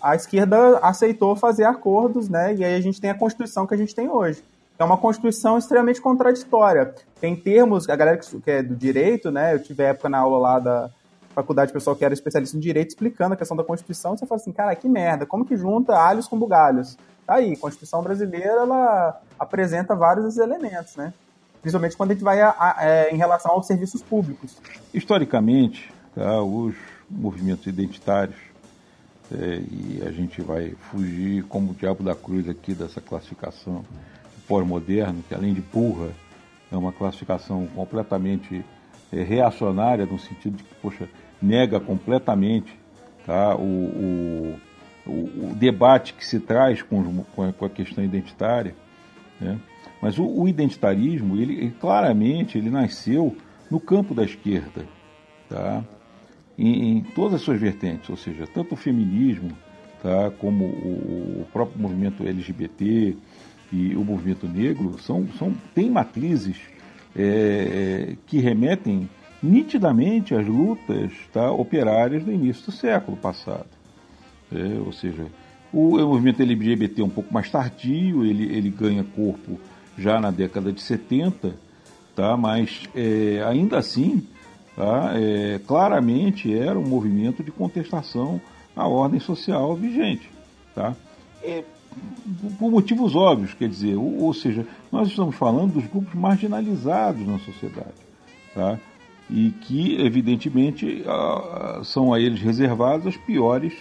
a 0.00 0.14
esquerda 0.14 0.78
aceitou 0.78 1.34
fazer 1.34 1.64
acordos, 1.64 2.28
né? 2.28 2.54
E 2.54 2.64
aí 2.64 2.74
a 2.74 2.80
gente 2.80 3.00
tem 3.00 3.10
a 3.10 3.14
Constituição 3.14 3.66
que 3.66 3.74
a 3.74 3.76
gente 3.76 3.94
tem 3.94 4.08
hoje. 4.08 4.42
É 4.78 4.84
uma 4.84 4.96
Constituição 4.96 5.56
extremamente 5.56 6.00
contraditória. 6.00 6.94
Tem 7.20 7.36
termos, 7.36 7.88
a 7.88 7.96
galera 7.96 8.18
que 8.18 8.50
é 8.50 8.62
do 8.62 8.74
direito, 8.74 9.30
né? 9.30 9.54
Eu 9.54 9.62
tive 9.62 9.84
época 9.84 10.08
na 10.08 10.18
aula 10.18 10.38
lá 10.38 10.58
da 10.58 10.90
faculdade, 11.34 11.72
pessoal 11.72 11.96
que 11.96 12.04
era 12.04 12.14
especialista 12.14 12.56
em 12.56 12.60
direito, 12.60 12.90
explicando 12.90 13.34
a 13.34 13.36
questão 13.36 13.56
da 13.56 13.64
Constituição, 13.64 14.16
você 14.16 14.24
fala 14.24 14.40
assim, 14.40 14.52
cara, 14.52 14.74
que 14.76 14.88
merda, 14.88 15.26
como 15.26 15.44
que 15.44 15.56
junta 15.56 15.96
alhos 15.96 16.28
com 16.28 16.38
bugalhos? 16.38 16.96
Tá 17.26 17.34
aí, 17.34 17.52
a 17.52 17.56
Constituição 17.56 18.02
brasileira, 18.02 18.62
ela 18.62 19.20
apresenta 19.38 19.96
vários 19.96 20.24
desses 20.24 20.40
elementos, 20.40 20.94
né? 20.96 21.12
Principalmente 21.60 21.96
quando 21.96 22.10
a 22.10 22.14
gente 22.14 22.22
vai 22.22 22.40
a, 22.40 22.54
a, 22.58 22.76
é, 22.80 23.10
em 23.12 23.16
relação 23.16 23.52
aos 23.52 23.66
serviços 23.66 24.02
públicos. 24.02 24.56
Historicamente, 24.92 25.92
tá, 26.14 26.42
os 26.42 26.74
movimentos 27.10 27.66
identitários, 27.66 28.36
é, 29.32 29.62
e 29.70 30.02
a 30.06 30.10
gente 30.12 30.42
vai 30.42 30.74
fugir 30.90 31.42
como 31.44 31.72
o 31.72 31.74
diabo 31.74 32.02
da 32.02 32.14
cruz 32.14 32.48
aqui 32.48 32.74
dessa 32.74 33.00
classificação 33.00 33.84
pós-moderno, 34.48 35.22
que 35.28 35.34
além 35.34 35.54
de 35.54 35.60
burra, 35.60 36.10
é 36.70 36.76
uma 36.76 36.92
classificação 36.92 37.66
completamente 37.74 38.64
é, 39.12 39.22
reacionária, 39.22 40.06
no 40.06 40.18
sentido 40.18 40.56
de 40.56 40.64
que, 40.64 40.74
poxa, 40.76 41.08
nega 41.40 41.78
completamente 41.78 42.76
tá, 43.26 43.56
o, 43.56 44.58
o, 45.06 45.10
o 45.10 45.54
debate 45.54 46.14
que 46.14 46.26
se 46.26 46.40
traz 46.40 46.82
com, 46.82 47.24
com 47.34 47.64
a 47.64 47.70
questão 47.70 48.04
identitária. 48.04 48.74
Né? 49.40 49.58
Mas 50.00 50.18
o, 50.18 50.26
o 50.26 50.48
identitarismo, 50.48 51.36
ele, 51.36 51.54
ele, 51.54 51.70
claramente, 51.72 52.58
ele 52.58 52.70
nasceu 52.70 53.36
no 53.70 53.80
campo 53.80 54.14
da 54.14 54.24
esquerda, 54.24 54.86
tá? 55.48 55.84
em, 56.58 56.98
em 56.98 57.00
todas 57.00 57.34
as 57.34 57.40
suas 57.42 57.60
vertentes, 57.60 58.08
ou 58.08 58.16
seja, 58.16 58.46
tanto 58.46 58.74
o 58.74 58.76
feminismo, 58.76 59.50
tá, 60.02 60.30
como 60.38 60.64
o, 60.64 61.40
o, 61.40 61.46
próprio 61.52 61.80
movimento 61.80 62.26
LGBT 62.26 63.16
e 63.72 63.94
o 63.94 64.04
movimento 64.04 64.46
negro 64.46 64.96
são, 65.00 65.26
são 65.38 65.52
têm 65.74 65.90
matrizes 65.90 66.56
é, 67.16 68.16
que 68.26 68.38
remetem 68.38 69.08
nitidamente 69.42 70.34
às 70.34 70.46
lutas 70.46 71.12
tá, 71.32 71.50
operárias 71.50 72.24
do 72.24 72.32
início 72.32 72.66
do 72.66 72.72
século 72.72 73.16
passado. 73.16 73.66
É, 74.52 74.78
ou 74.78 74.92
seja, 74.92 75.26
o, 75.72 75.96
o, 75.96 76.08
movimento 76.08 76.42
LGBT 76.42 77.02
é 77.02 77.04
um 77.04 77.10
pouco 77.10 77.32
mais 77.32 77.50
tardio, 77.50 78.24
ele, 78.24 78.44
ele 78.44 78.70
ganha 78.70 79.04
corpo 79.04 79.60
já 79.98 80.20
na 80.20 80.30
década 80.30 80.72
de 80.72 80.80
70, 80.80 81.54
tá, 82.16 82.36
mas 82.36 82.82
é, 82.94 83.44
ainda 83.46 83.78
assim, 83.78 84.26
tá, 84.74 85.12
é, 85.14 85.60
claramente 85.66 86.52
era 86.56 86.78
um 86.78 86.86
movimento 86.86 87.42
de 87.42 87.50
contestação 87.50 88.40
à 88.74 88.88
ordem 88.88 89.20
social 89.20 89.74
vigente. 89.76 90.30
Tá? 90.74 90.96
É, 91.42 91.62
por 92.58 92.70
motivos 92.70 93.14
óbvios, 93.14 93.54
quer 93.54 93.68
dizer, 93.68 93.96
ou, 93.96 94.22
ou, 94.22 94.34
seja, 94.34 94.66
nós 94.90 95.08
estamos 95.08 95.34
falando 95.36 95.74
dos 95.74 95.86
grupos 95.86 96.14
marginalizados 96.14 97.26
na 97.26 97.38
sociedade, 97.38 97.94
tá? 98.54 98.78
e 99.30 99.50
que, 99.50 100.00
evidentemente, 100.00 101.04
são 101.84 102.12
a 102.12 102.20
eles 102.20 102.40
reservadas 102.40 103.06
as 103.06 103.16
piores 103.16 103.74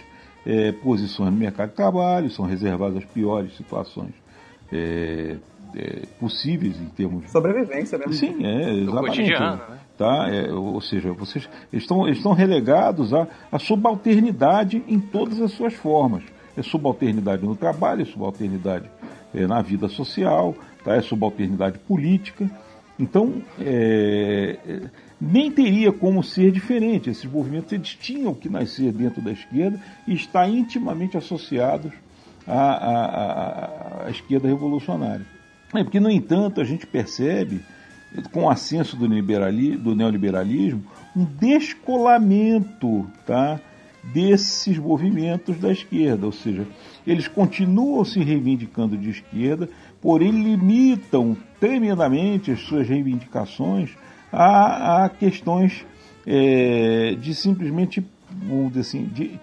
é, 0.46 0.72
posições 0.72 1.32
no 1.32 1.38
mercado 1.38 1.70
de 1.70 1.76
trabalho, 1.76 2.30
são 2.30 2.46
reservadas 2.46 2.98
as 2.98 3.06
piores 3.06 3.56
situações 3.56 4.14
é, 4.72 5.38
é, 5.76 6.06
possíveis 6.20 6.80
em 6.80 6.86
termos 6.86 7.24
de 7.24 7.32
sobrevivência, 7.32 7.98
né? 7.98 8.06
Sim, 8.12 8.46
é 8.46 8.74
exatamente. 8.74 9.30
Né? 9.30 9.60
Tá? 9.98 10.28
É, 10.30 10.52
ou 10.52 10.82
seja, 10.82 11.14
vocês 11.14 11.48
estão, 11.72 12.08
estão 12.08 12.34
relegados 12.34 13.14
à, 13.14 13.28
à 13.52 13.60
subalternidade 13.60 14.84
em 14.88 15.00
todas 15.00 15.42
as 15.42 15.52
suas 15.52 15.74
formas 15.74 16.24
é 16.56 16.62
subalternidade 16.62 17.44
no 17.44 17.56
trabalho, 17.56 18.02
é 18.02 18.06
subalternidade 18.06 18.90
é, 19.34 19.48
na 19.48 19.62
vida 19.62 19.88
social, 19.88 20.56
tá? 20.84 20.96
é 20.96 21.02
subalternidade 21.02 21.80
política. 21.80 22.50
Então, 23.00 23.42
é, 23.60 24.60
é, 24.66 24.82
nem 25.20 25.52
teria 25.52 25.92
como 25.92 26.24
ser 26.24 26.52
diferente. 26.52 27.10
Esses 27.10 27.26
movimentos 27.26 27.72
eles 27.74 27.96
tinham 27.96 28.34
que 28.34 28.50
nascer 28.50 28.92
dentro 28.92 29.22
da 29.22 29.32
esquerda 29.32 29.80
e 30.08 30.14
estar 30.14 30.48
intimamente 30.48 31.18
associados 31.18 31.92
à, 32.48 32.54
à, 32.54 33.06
à, 33.06 34.06
à 34.06 34.10
esquerda 34.12 34.48
revolucionária. 34.48 35.26
É 35.74 35.84
porque, 35.84 36.00
no 36.00 36.10
entanto, 36.10 36.62
a 36.62 36.64
gente 36.64 36.86
percebe, 36.86 37.62
com 38.32 38.44
o 38.44 38.50
ascenso 38.50 38.96
do, 38.96 39.08
do 39.08 39.96
neoliberalismo, 39.96 40.84
um 41.16 41.26
descolamento 41.26 43.08
tá, 43.26 43.60
desses 44.04 44.78
movimentos 44.78 45.58
da 45.58 45.72
esquerda, 45.72 46.26
ou 46.26 46.32
seja, 46.32 46.68
eles 47.08 47.28
continuam 47.28 48.04
se 48.04 48.22
reivindicando 48.22 48.98
de 48.98 49.10
esquerda, 49.10 49.70
porém 50.02 50.32
limitam 50.32 51.38
tremendamente 51.60 52.52
as 52.52 52.60
suas 52.60 52.88
reivindicações 52.88 53.96
a, 54.32 55.06
a 55.06 55.10
questões 55.10 55.86
é, 56.26 57.16
de 57.20 57.36
simplesmente, 57.36 58.04
vamos 58.32 58.70
dizer 58.70 58.82
assim, 58.82 59.06
de, 59.06 59.40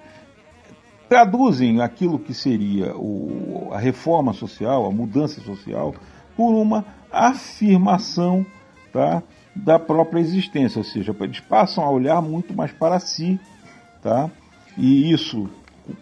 traduzem 1.08 1.80
aquilo 1.80 2.18
que 2.18 2.34
seria 2.34 2.94
o, 2.96 3.70
a 3.72 3.78
reforma 3.78 4.32
social, 4.32 4.84
a 4.84 4.90
mudança 4.90 5.40
social, 5.40 5.94
por 6.36 6.52
uma 6.52 6.84
afirmação 7.12 8.44
tá, 8.92 9.22
da 9.54 9.78
própria 9.78 10.20
existência, 10.20 10.78
ou 10.78 10.84
seja, 10.84 11.14
eles 11.20 11.40
passam 11.40 11.84
a 11.84 11.90
olhar 11.90 12.20
muito 12.20 12.54
mais 12.54 12.72
para 12.72 12.98
si, 12.98 13.38
tá? 14.02 14.30
E 14.80 15.12
isso 15.12 15.46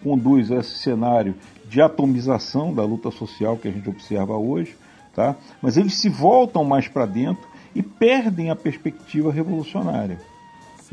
conduz 0.04 0.52
a 0.52 0.58
esse 0.58 0.78
cenário 0.78 1.34
de 1.68 1.82
atomização 1.82 2.72
da 2.72 2.84
luta 2.84 3.10
social 3.10 3.56
que 3.56 3.66
a 3.66 3.72
gente 3.72 3.88
observa 3.88 4.36
hoje, 4.36 4.76
tá? 5.14 5.34
mas 5.60 5.76
eles 5.76 5.94
se 5.94 6.08
voltam 6.08 6.62
mais 6.62 6.86
para 6.86 7.04
dentro 7.04 7.46
e 7.74 7.82
perdem 7.82 8.50
a 8.50 8.56
perspectiva 8.56 9.32
revolucionária. 9.32 10.20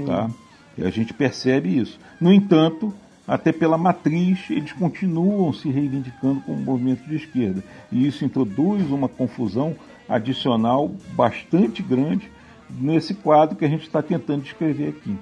Tá? 0.03 0.29
E 0.75 0.83
a 0.83 0.89
gente 0.89 1.13
percebe 1.13 1.77
isso. 1.77 1.99
No 2.19 2.33
entanto, 2.33 2.91
até 3.27 3.51
pela 3.51 3.77
matriz, 3.77 4.49
eles 4.49 4.73
continuam 4.73 5.53
se 5.53 5.69
reivindicando 5.69 6.41
como 6.41 6.57
movimento 6.57 7.07
de 7.07 7.15
esquerda. 7.15 7.63
E 7.91 8.05
isso 8.05 8.25
introduz 8.25 8.89
uma 8.89 9.07
confusão 9.07 9.75
adicional 10.09 10.91
bastante 11.13 11.83
grande 11.83 12.29
nesse 12.69 13.13
quadro 13.13 13.55
que 13.55 13.63
a 13.63 13.69
gente 13.69 13.83
está 13.83 14.01
tentando 14.01 14.41
descrever 14.41 14.89
aqui. 14.89 15.15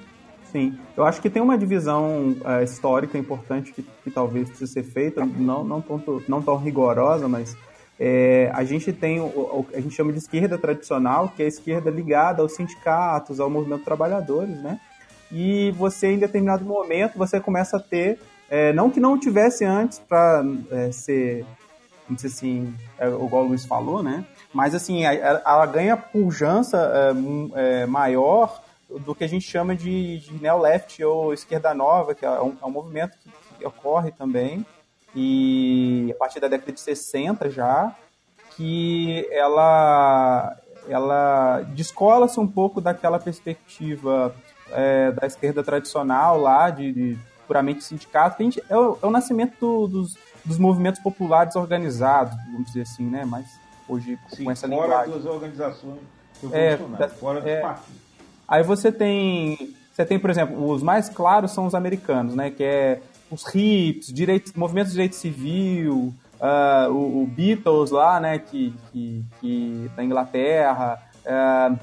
Sim, 0.54 0.78
eu 0.95 1.04
acho 1.04 1.20
que 1.20 1.32
tem 1.32 1.41
uma 1.41 1.58
divisão 1.58 2.38
uh, 2.45 2.64
histórica 2.64 3.18
importante 3.18 3.74
que, 3.74 3.82
que, 3.82 4.12
talvez 4.12 4.47
precise 4.47 4.72
ser 4.72 4.84
feita, 4.84 5.26
não, 5.26 5.64
não, 5.64 5.82
tão, 5.82 6.22
não 6.28 6.43
tão 6.43 6.58
rigorosa, 6.58 7.28
mas 7.28 7.58
é, 7.99 8.51
a 8.54 8.64
gente 8.64 8.93
tem 8.93 9.20
o, 9.20 9.26
o, 9.26 9.66
a 9.74 9.82
gente 9.82 9.95
chama 9.95 10.12
de 10.12 10.20
esquerda 10.20 10.56
tradicional, 10.56 11.30
que 11.36 11.41
é 11.41 11.45
a 11.45 11.47
esquerda 11.47 11.89
ligada 11.89 12.43
aos 12.43 12.54
sindicatos, 12.54 13.39
ao 13.39 13.49
movimento 13.49 13.84
trabalhadores, 13.84 14.62
né? 14.62 14.80
E 15.32 15.72
você, 15.72 16.12
em 16.12 16.20
determinado 16.20 16.64
momento, 16.64 17.18
você 17.18 17.39
começa 17.39 17.78
a 17.78 17.80
ter, 17.80 18.20
é, 18.47 18.72
não 18.74 18.91
que 18.91 18.99
não 18.99 19.20
tivesse 19.20 19.66
antes 19.66 19.97
para 19.97 20.43
ser, 20.91 21.47
não 22.08 22.16
sei 22.16 22.30
assim, 22.30 22.76
é, 22.99 23.08
igual 23.08 23.45
o 23.45 23.47
Luiz 23.47 23.66
falou, 23.66 24.04
né? 24.04 24.24
Mas 24.54 24.76
assim, 24.76 25.04
ela 25.04 25.66
ganha 25.66 25.97
pujança 25.97 27.12
maior 27.88 28.62
do 29.00 29.16
que 29.16 29.24
a 29.24 29.28
gente 29.28 29.50
chama 29.50 29.76
de, 29.76 30.20
de 30.20 30.34
neo-left 30.41 31.04
ou 31.04 31.34
esquerda 31.34 31.74
nova, 31.74 32.14
que 32.14 32.26
é 32.26 32.41
um, 32.41 32.58
é 32.62 32.66
um 32.66 32.72
movimento 32.72 33.18
que, 33.18 33.30
que, 33.60 33.66
ocorre 33.66 34.12
também, 34.12 34.66
e 35.16 36.12
a 36.12 36.20
partir 36.20 36.39
da 36.39 36.48
década 36.48 36.72
de 36.72 36.80
60 36.80 37.50
já, 37.50 37.96
que 38.56 39.28
ela, 39.32 40.58
ela 40.88 41.62
descola-se 41.74 42.39
um 42.39 42.48
pouco 42.48 42.82
daquela 42.82 43.20
perspectiva 43.20 44.36
é, 44.72 45.12
da 45.12 45.28
esquerda 45.28 45.64
tradicional 45.64 46.39
lá, 46.39 46.70
de, 46.70 46.91
de 46.91 47.20
puramente 47.48 47.84
sindicato, 47.84 48.38
que 48.38 48.44
a 48.44 48.46
gente, 48.46 48.64
é, 48.70 48.78
o, 48.78 48.98
é 49.02 49.06
o 49.06 49.12
nascimento 49.12 49.56
do, 49.60 49.88
dos, 49.88 50.18
dos 50.44 50.58
movimentos 50.58 51.02
populares 51.02 51.56
organizados, 51.56 52.36
vamos 52.52 52.68
dizer 52.68 52.82
assim, 52.82 53.06
né? 53.06 53.26
Mas 53.26 53.46
hoje 53.88 54.18
Sim, 54.30 54.46
com 54.46 54.52
essa 54.52 54.68
fora 54.68 54.82
linguagem. 54.82 55.14
das 55.14 55.26
organizações 55.26 56.00
é, 56.52 56.78
fora 57.10 57.41
dos 57.41 57.50
é, 57.50 57.62
partidos. 57.62 58.03
Aí 58.48 58.64
você 58.64 58.91
tem, 58.91 59.74
você 59.91 60.06
tem, 60.06 60.20
por 60.20 60.30
exemplo, 60.30 60.70
os 60.70 60.84
mais 60.84 61.10
claros 61.10 61.52
são 61.52 61.66
os 61.66 61.76
americanos, 61.76 62.36
né? 62.36 62.50
Que 62.50 62.64
é 62.64 63.02
os 63.32 63.44
hips, 63.54 64.08
direitos, 64.14 64.54
movimentos 64.54 64.91
de 64.91 64.96
direito 64.96 65.16
civil, 65.16 66.14
uh, 66.39 66.91
o, 66.91 67.24
o, 67.24 67.28
Beatles 67.28 67.91
lá, 67.91 68.20
né? 68.20 68.39
Que, 68.39 68.74
que, 68.91 69.24
que 69.39 69.91
da 69.96 70.04
Inglaterra. 70.04 71.00
Uh, 71.26 71.80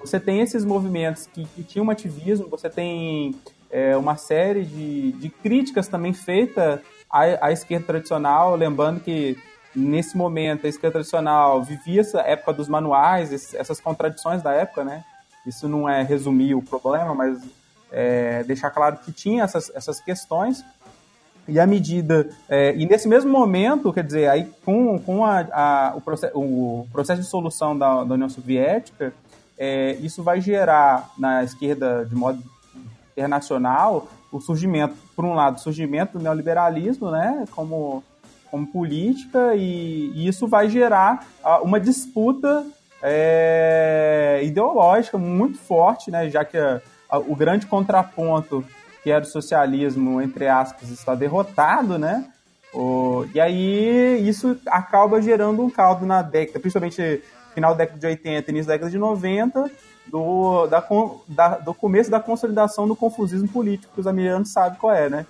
você 0.00 0.20
tem 0.20 0.40
esses 0.40 0.64
movimentos 0.64 1.26
que, 1.26 1.44
que 1.44 1.62
tinham 1.62 1.86
um 1.86 1.90
ativismo, 1.90 2.48
você 2.48 2.70
tem 2.70 3.34
é, 3.70 3.96
uma 3.96 4.16
série 4.16 4.64
de, 4.64 5.12
de 5.12 5.28
críticas 5.28 5.88
também 5.88 6.12
feitas 6.12 6.80
à, 7.10 7.46
à 7.46 7.52
esquerda 7.52 7.86
tradicional, 7.86 8.54
lembrando 8.54 9.00
que 9.00 9.36
nesse 9.74 10.16
momento 10.16 10.66
a 10.66 10.68
esquerda 10.68 10.94
tradicional 10.94 11.62
vivia 11.62 12.00
essa 12.00 12.20
época 12.20 12.52
dos 12.52 12.68
manuais, 12.68 13.54
essas 13.54 13.80
contradições 13.80 14.42
da 14.42 14.52
época, 14.52 14.84
né? 14.84 15.04
Isso 15.48 15.68
não 15.68 15.88
é 15.88 16.02
resumir 16.02 16.54
o 16.54 16.62
problema, 16.62 17.14
mas 17.14 17.40
é, 17.90 18.44
deixar 18.44 18.70
claro 18.70 18.98
que 18.98 19.10
tinha 19.10 19.44
essas, 19.44 19.70
essas 19.74 20.00
questões. 20.00 20.64
E 21.46 21.58
à 21.58 21.66
medida. 21.66 22.28
É, 22.48 22.74
e 22.76 22.84
nesse 22.86 23.08
mesmo 23.08 23.32
momento, 23.32 23.92
quer 23.92 24.04
dizer, 24.04 24.28
aí 24.28 24.44
com, 24.64 24.98
com 24.98 25.24
a, 25.24 25.40
a 25.50 25.94
o, 25.96 26.00
processo, 26.00 26.38
o, 26.38 26.86
processo 26.92 27.22
de 27.22 27.26
solução 27.26 27.76
da, 27.76 28.04
da 28.04 28.14
União 28.14 28.28
Soviética, 28.28 29.14
é, 29.56 29.92
isso 29.94 30.22
vai 30.22 30.40
gerar 30.40 31.10
na 31.18 31.42
esquerda, 31.42 32.04
de 32.04 32.14
modo 32.14 32.42
internacional, 33.12 34.08
o 34.30 34.40
surgimento, 34.40 34.94
por 35.16 35.24
um 35.24 35.32
lado, 35.32 35.56
o 35.56 35.60
surgimento 35.60 36.18
do 36.18 36.22
neoliberalismo, 36.22 37.10
né, 37.10 37.46
como, 37.50 38.04
como 38.50 38.66
política, 38.66 39.54
e, 39.56 40.12
e 40.14 40.28
isso 40.28 40.46
vai 40.46 40.68
gerar 40.68 41.26
uma 41.62 41.80
disputa 41.80 42.64
é, 43.02 44.40
ideológica 44.42 45.16
muito 45.18 45.58
forte, 45.58 46.10
né, 46.10 46.28
já 46.28 46.44
que 46.44 46.56
a, 46.56 46.80
a, 47.08 47.18
o 47.18 47.34
grande 47.34 47.66
contraponto 47.66 48.64
que 49.02 49.10
era 49.10 49.22
o 49.24 49.26
socialismo, 49.26 50.20
entre 50.20 50.48
aspas, 50.48 50.90
está 50.90 51.14
derrotado, 51.14 51.98
né? 51.98 52.26
O, 52.74 53.24
e 53.32 53.40
aí 53.40 54.28
isso 54.28 54.58
acaba 54.66 55.22
gerando 55.22 55.62
um 55.62 55.70
caldo 55.70 56.04
na 56.04 56.20
década, 56.20 56.60
principalmente 56.60 57.22
final 57.54 57.72
da 57.72 57.78
década 57.78 57.98
de 57.98 58.06
80 58.06 58.50
início 58.50 58.66
da 58.68 58.74
década 58.74 58.90
de 58.90 58.98
90, 58.98 59.70
do, 60.06 60.66
da, 60.66 60.84
da, 61.28 61.48
do 61.58 61.72
começo 61.72 62.10
da 62.10 62.20
consolidação 62.20 62.86
do 62.86 62.96
confusismo 62.96 63.48
político, 63.48 63.94
que 63.94 64.00
os 64.00 64.06
americanos 64.06 64.52
sabem 64.52 64.78
qual 64.78 64.94
é, 64.94 65.08
né? 65.08 65.26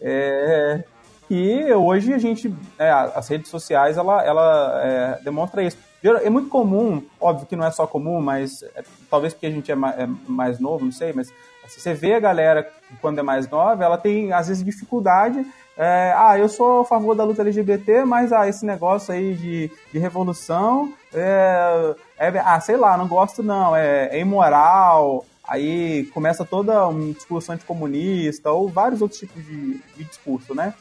É, 0.00 0.84
e 1.30 1.72
hoje 1.72 2.12
a 2.12 2.18
gente, 2.18 2.52
é, 2.78 2.90
as 2.90 3.28
redes 3.28 3.50
sociais, 3.50 3.96
ela, 3.96 4.22
ela 4.22 4.80
é, 4.82 5.18
demonstra 5.22 5.62
isso. 5.62 5.78
É 6.04 6.28
muito 6.28 6.48
comum, 6.48 7.02
óbvio 7.20 7.46
que 7.46 7.54
não 7.54 7.64
é 7.64 7.70
só 7.70 7.86
comum, 7.86 8.20
mas 8.20 8.62
é, 8.74 8.82
talvez 9.08 9.32
porque 9.32 9.46
a 9.46 9.50
gente 9.50 9.70
é 9.70 9.74
mais, 9.74 9.98
é 9.98 10.08
mais, 10.26 10.58
novo, 10.58 10.84
não 10.84 10.92
sei, 10.92 11.12
mas 11.12 11.32
se 11.68 11.80
você 11.80 11.94
vê 11.94 12.14
a 12.14 12.20
galera 12.20 12.68
quando 13.00 13.20
é 13.20 13.22
mais 13.22 13.48
nova, 13.48 13.84
ela 13.84 13.96
tem 13.96 14.32
às 14.32 14.48
vezes 14.48 14.64
dificuldade. 14.64 15.46
É, 15.76 16.12
ah, 16.16 16.36
eu 16.36 16.48
sou 16.48 16.80
a 16.80 16.84
favor 16.84 17.14
da 17.14 17.24
luta 17.24 17.42
LGBT, 17.42 18.04
mas 18.04 18.32
ah, 18.32 18.48
esse 18.48 18.66
negócio 18.66 19.14
aí 19.14 19.34
de, 19.34 19.70
de 19.92 19.98
revolução, 19.98 20.92
é, 21.14 21.94
é, 22.18 22.38
ah, 22.40 22.60
sei 22.60 22.76
lá, 22.76 22.96
não 22.96 23.06
gosto 23.06 23.42
não, 23.42 23.74
é, 23.74 24.08
é 24.10 24.20
imoral. 24.20 25.24
Aí 25.46 26.04
começa 26.14 26.44
toda 26.44 26.86
uma 26.88 27.12
discussão 27.12 27.54
anticomunista 27.54 28.50
ou 28.50 28.68
vários 28.68 29.02
outros 29.02 29.20
tipos 29.20 29.44
de, 29.44 29.78
de 29.96 30.04
discurso, 30.04 30.54
né? 30.54 30.74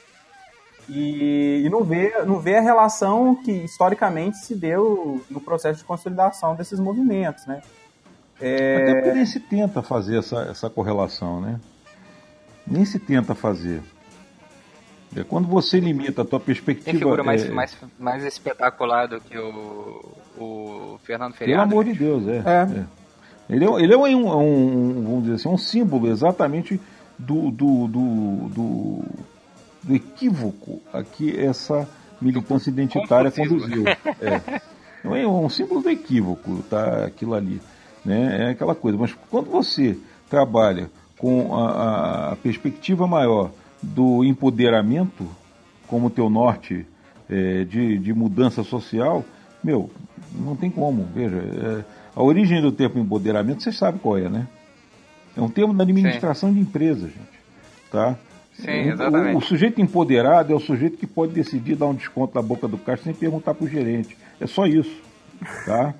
E, 0.93 1.63
e, 1.65 1.69
não, 1.69 1.85
vê, 1.85 2.13
não 2.25 2.37
vê 2.37 2.57
a 2.57 2.61
relação 2.61 3.33
que 3.33 3.49
historicamente 3.49 4.39
se 4.39 4.53
deu 4.53 5.23
no 5.29 5.39
processo 5.39 5.79
de 5.79 5.85
consolidação 5.85 6.53
desses 6.53 6.81
movimentos, 6.81 7.45
né? 7.45 7.61
É... 8.41 8.75
Até 8.75 8.93
porque 8.95 9.13
nem 9.13 9.25
se 9.25 9.39
tenta 9.39 9.81
fazer 9.81 10.19
essa, 10.19 10.41
essa 10.49 10.69
correlação, 10.69 11.39
né? 11.39 11.61
Nem 12.67 12.83
se 12.83 12.99
tenta 12.99 13.33
fazer. 13.33 13.81
É 15.15 15.23
quando 15.23 15.47
você 15.47 15.79
limita 15.79 16.23
a 16.23 16.25
tua 16.25 16.41
perspectiva... 16.41 16.91
Tem 16.91 16.99
figura 16.99 17.23
mais, 17.23 17.45
é... 17.45 17.49
mais, 17.49 17.77
mais 17.97 18.25
espetacular 18.25 19.07
do 19.07 19.21
que 19.21 19.37
o, 19.37 20.05
o 20.37 20.99
Fernando 21.03 21.35
Feriado? 21.35 21.69
Pelo 21.69 21.81
amor 21.81 21.85
de 21.85 21.97
Deus, 21.97 22.27
é. 22.27 22.43
é. 22.45 22.79
é. 22.79 22.85
Ele 23.49 23.63
é, 23.63 23.81
ele 23.81 23.93
é 23.93 23.97
um, 23.97 24.27
um, 24.27 25.03
vamos 25.03 25.23
dizer 25.23 25.35
assim, 25.35 25.47
um 25.47 25.57
símbolo 25.57 26.09
exatamente 26.09 26.81
do, 27.17 27.49
do, 27.49 27.87
do, 27.87 28.49
do 28.49 29.03
do 29.83 29.95
equívoco 29.95 30.81
a 30.93 31.03
que 31.03 31.37
essa 31.39 31.87
militância 32.21 32.69
identitária 32.69 33.31
conduziu. 33.31 33.83
É. 35.03 35.21
é 35.23 35.27
um 35.27 35.49
símbolo 35.49 35.81
do 35.81 35.89
equívoco, 35.89 36.63
tá? 36.69 37.05
Aquilo 37.05 37.33
ali. 37.33 37.59
Né? 38.05 38.49
É 38.49 38.49
aquela 38.51 38.75
coisa. 38.75 38.97
Mas 38.97 39.15
quando 39.31 39.49
você 39.49 39.97
trabalha 40.29 40.91
com 41.17 41.55
a, 41.55 42.31
a 42.31 42.35
perspectiva 42.35 43.07
maior 43.07 43.51
do 43.81 44.23
empoderamento 44.23 45.27
como 45.87 46.09
teu 46.09 46.29
norte 46.29 46.85
é, 47.29 47.63
de, 47.63 47.97
de 47.97 48.13
mudança 48.13 48.63
social, 48.63 49.25
meu, 49.63 49.89
não 50.33 50.55
tem 50.55 50.69
como. 50.69 51.07
Veja, 51.13 51.37
é, 51.37 51.83
a 52.15 52.21
origem 52.21 52.61
do 52.61 52.71
termo 52.71 52.99
empoderamento, 52.99 53.63
você 53.63 53.71
sabe 53.71 53.99
qual 53.99 54.17
é, 54.17 54.29
né? 54.29 54.47
É 55.35 55.41
um 55.41 55.49
termo 55.49 55.73
da 55.73 55.83
administração 55.83 56.49
Sim. 56.49 56.55
de 56.55 56.61
empresas, 56.61 57.09
gente. 57.09 57.41
Tá? 57.91 58.17
Sim, 58.61 58.91
exatamente. 58.91 59.35
O, 59.35 59.39
o, 59.39 59.41
sujeito 59.41 59.81
empoderado 59.81 60.53
é 60.53 60.55
o 60.55 60.59
sujeito 60.59 60.97
que 60.97 61.07
pode 61.07 61.33
decidir 61.33 61.75
dar 61.75 61.87
um 61.87 61.95
desconto 61.95 62.35
na 62.35 62.41
boca 62.41 62.67
do 62.67 62.77
caixa 62.77 63.03
sem 63.03 63.13
perguntar 63.13 63.53
para 63.53 63.65
o 63.65 63.67
gerente. 63.67 64.17
É 64.39 64.47
só 64.47 64.65
isso. 64.65 65.01
Tá? 65.65 65.93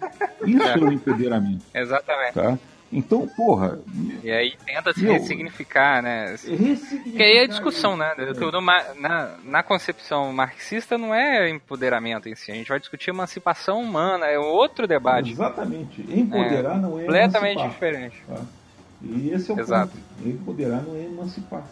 Isso 0.45 0.64
é, 0.64 0.74
é 0.74 0.78
o 0.78 0.91
empoderamento. 0.91 1.64
Exatamente. 1.74 2.34
Tá? 2.34 2.57
Então, 2.93 3.26
porra. 3.26 3.80
E 4.22 4.30
aí 4.30 4.53
tenta 4.66 4.91
se 4.93 5.05
ressignificar, 5.05 6.03
né? 6.03 6.32
Ressignificar 6.32 7.03
Porque 7.03 7.24
aí 7.24 7.38
é 7.38 7.43
a 7.43 7.47
discussão, 7.47 7.95
né? 7.95 8.14
É. 8.18 8.99
Na, 8.99 9.38
na 9.43 9.64
concepção 9.64 10.32
marxista 10.34 10.97
não 10.97 11.16
é 11.16 11.49
empoderamento 11.49 12.28
em 12.28 12.36
si. 12.36 12.51
A 12.51 12.55
gente 12.55 12.68
vai 12.68 12.80
discutir 12.80 13.12
emancipação 13.12 13.82
humana, 13.82 14.26
é 14.26 14.38
outro 14.38 14.86
debate. 14.88 15.32
Exatamente. 15.32 16.01
Empoderar 16.01 16.76
é, 16.76 16.80
não 16.80 16.99
é 16.99 17.03
completamente 17.03 17.59
emancipar. 17.59 17.70
diferente. 17.70 18.24
Tá? 18.28 18.41
E 19.01 19.32
esse 19.32 19.51
é 19.51 19.55
o 19.55 19.59
Exato. 19.59 19.93
ponto. 19.93 20.30
Empoderar 20.30 20.82
não 20.82 20.95
é 20.95 21.05
emancipar. 21.05 21.64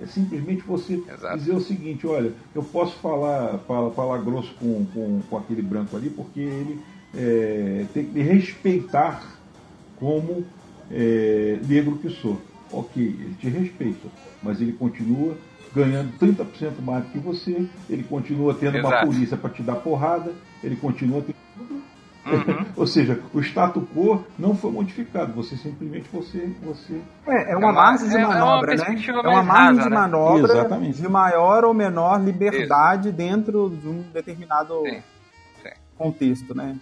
É 0.00 0.06
simplesmente 0.06 0.62
você 0.62 0.94
Exato. 0.94 1.38
dizer 1.38 1.52
o 1.52 1.60
seguinte, 1.60 2.06
olha, 2.06 2.32
eu 2.54 2.62
posso 2.62 2.96
falar, 2.98 3.58
falar, 3.60 3.90
falar 3.92 4.18
grosso 4.18 4.52
com, 4.60 4.84
com, 4.86 5.20
com 5.28 5.36
aquele 5.38 5.62
branco 5.62 5.96
ali, 5.96 6.10
porque 6.10 6.40
ele 6.40 6.80
é, 7.16 7.86
tem 7.94 8.04
que 8.04 8.12
me 8.12 8.22
respeitar 8.22 9.22
como 9.98 10.44
é, 10.90 11.58
negro 11.66 11.96
que 11.96 12.10
sou. 12.10 12.38
Ok, 12.70 13.02
ele 13.02 13.34
te 13.40 13.48
respeita, 13.48 14.08
mas 14.42 14.60
ele 14.60 14.72
continua 14.72 15.34
ganhando 15.74 16.12
30% 16.18 16.80
mais 16.82 17.04
do 17.04 17.10
que 17.12 17.18
você, 17.18 17.66
ele 17.88 18.02
continua 18.04 18.54
tendo 18.54 18.76
Exato. 18.76 18.94
uma 18.94 19.12
polícia 19.12 19.36
para 19.36 19.50
te 19.50 19.62
dar 19.62 19.76
porrada, 19.76 20.32
ele 20.62 20.76
continua 20.76 21.22
tendo. 21.22 21.45
Uhum. 22.26 22.66
Ou 22.76 22.86
seja, 22.86 23.20
o 23.32 23.40
status 23.40 23.82
quo 23.94 24.24
não 24.38 24.54
foi 24.54 24.72
modificado, 24.72 25.32
você 25.32 25.56
simplesmente 25.56 26.08
você. 26.12 26.50
você... 26.62 27.00
É, 27.26 27.52
é 27.52 27.56
uma, 27.56 27.70
é 27.70 27.72
margem 27.72 28.08
de 28.08 28.18
manobra, 28.18 28.74
é 28.74 28.76
uma 28.76 28.88
né? 28.88 29.04
É 29.06 29.28
uma 29.28 29.42
margem 29.42 29.82
de 29.82 29.90
manobra 29.90 30.52
Exatamente. 30.52 31.00
de 31.00 31.08
maior 31.08 31.64
ou 31.64 31.72
menor 31.72 32.20
liberdade 32.20 33.08
Isso. 33.08 33.16
dentro 33.16 33.70
de 33.70 33.88
um 33.88 34.02
determinado 34.12 34.82
Sim. 34.82 35.02
Sim. 35.62 35.70
contexto, 35.96 36.54
né? 36.54 36.76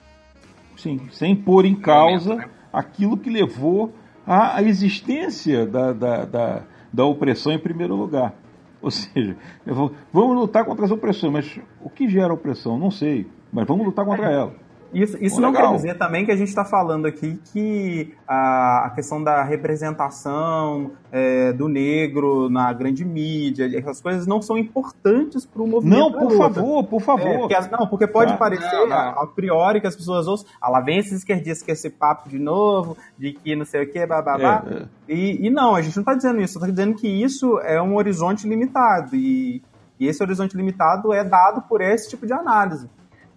Sim, 0.76 1.08
sem 1.12 1.36
pôr 1.36 1.64
em 1.66 1.76
causa 1.76 2.30
momento, 2.30 2.48
né? 2.48 2.54
aquilo 2.72 3.16
que 3.16 3.30
levou 3.30 3.92
à 4.26 4.62
existência 4.62 5.66
da, 5.66 5.92
da, 5.92 6.24
da, 6.24 6.62
da 6.92 7.04
opressão 7.04 7.52
em 7.52 7.58
primeiro 7.58 7.94
lugar. 7.94 8.34
Ou 8.80 8.90
seja, 8.90 9.36
vou, 9.64 9.92
vamos 10.12 10.36
lutar 10.36 10.64
contra 10.64 10.84
as 10.84 10.90
opressões, 10.90 11.32
mas 11.32 11.60
o 11.80 11.88
que 11.88 12.08
gera 12.08 12.34
opressão? 12.34 12.78
Não 12.78 12.90
sei, 12.90 13.26
mas 13.52 13.66
vamos 13.66 13.86
lutar 13.86 14.04
contra 14.04 14.30
é. 14.30 14.34
ela. 14.34 14.63
Isso, 14.94 15.18
isso 15.20 15.40
não 15.40 15.52
quer 15.52 15.70
dizer 15.72 15.98
também 15.98 16.24
que 16.24 16.30
a 16.30 16.36
gente 16.36 16.48
está 16.48 16.64
falando 16.64 17.06
aqui 17.06 17.40
que 17.52 18.14
a, 18.26 18.86
a 18.86 18.90
questão 18.90 19.22
da 19.22 19.42
representação 19.42 20.92
é, 21.10 21.52
do 21.52 21.68
negro 21.68 22.48
na 22.48 22.72
grande 22.72 23.04
mídia, 23.04 23.70
essas 23.76 24.00
coisas 24.00 24.26
não 24.26 24.40
são 24.40 24.56
importantes 24.56 25.44
para 25.44 25.62
o 25.62 25.66
movimento. 25.66 25.98
Não, 25.98 26.12
por 26.12 26.36
favor, 26.36 26.84
por 26.84 27.00
favor. 27.00 27.26
É, 27.26 27.38
porque, 27.38 27.56
não, 27.70 27.86
porque 27.86 28.06
pode 28.06 28.32
tá. 28.32 28.38
parecer 28.38 28.72
não, 28.72 28.88
não. 28.88 28.96
A, 28.96 29.22
a, 29.22 29.26
priori 29.26 29.80
que 29.80 29.86
as 29.86 29.96
pessoas 29.96 30.26
ouçam, 30.26 30.46
ah, 30.60 30.70
lá 30.70 30.80
vem 30.80 30.98
esses 30.98 31.12
esquerdistas 31.12 31.62
com 31.64 31.72
esse 31.72 31.90
papo 31.90 32.28
de 32.28 32.38
novo, 32.38 32.96
de 33.18 33.32
que 33.32 33.56
não 33.56 33.64
sei 33.64 33.82
o 33.82 33.90
que, 33.90 34.06
babá. 34.06 34.64
É, 34.66 34.74
é. 34.74 34.86
e, 35.08 35.46
e 35.46 35.50
não, 35.50 35.74
a 35.74 35.82
gente 35.82 35.96
não 35.96 36.02
está 36.02 36.14
dizendo 36.14 36.40
isso, 36.40 36.58
está 36.58 36.70
dizendo 36.70 36.94
que 36.94 37.08
isso 37.08 37.58
é 37.60 37.82
um 37.82 37.96
horizonte 37.96 38.48
limitado. 38.48 39.16
E, 39.16 39.62
e 39.98 40.06
esse 40.06 40.22
horizonte 40.22 40.56
limitado 40.56 41.12
é 41.12 41.24
dado 41.24 41.62
por 41.62 41.80
esse 41.80 42.08
tipo 42.10 42.26
de 42.26 42.32
análise. 42.32 42.88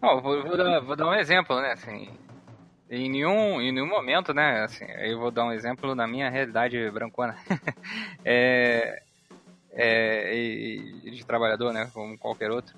Não, 0.02 0.22
vou, 0.22 0.43
vou, 0.43 0.58
dar, 0.58 0.80
vou 0.80 0.95
dar 0.95 1.08
um 1.08 1.14
exemplo, 1.14 1.60
né? 1.60 1.72
Assim, 1.72 2.10
em 2.89 3.10
nenhum, 3.10 3.62
em 3.62 3.72
nenhum 3.72 3.88
momento, 3.88 4.34
né? 4.34 4.64
Assim, 4.64 4.86
eu 4.86 5.20
vou 5.20 5.32
dar 5.32 5.45
um 5.45 5.52
exemplo 5.52 5.95
na 5.95 6.08
minha 6.08 6.30
realidade 6.30 6.89
brancona. 6.91 7.36
é, 8.24 9.02
é, 9.72 10.78
de 11.12 11.26
trabalhador, 11.26 11.74
né? 11.74 11.89
Como 11.93 12.18
qualquer 12.18 12.52
outro. 12.52 12.76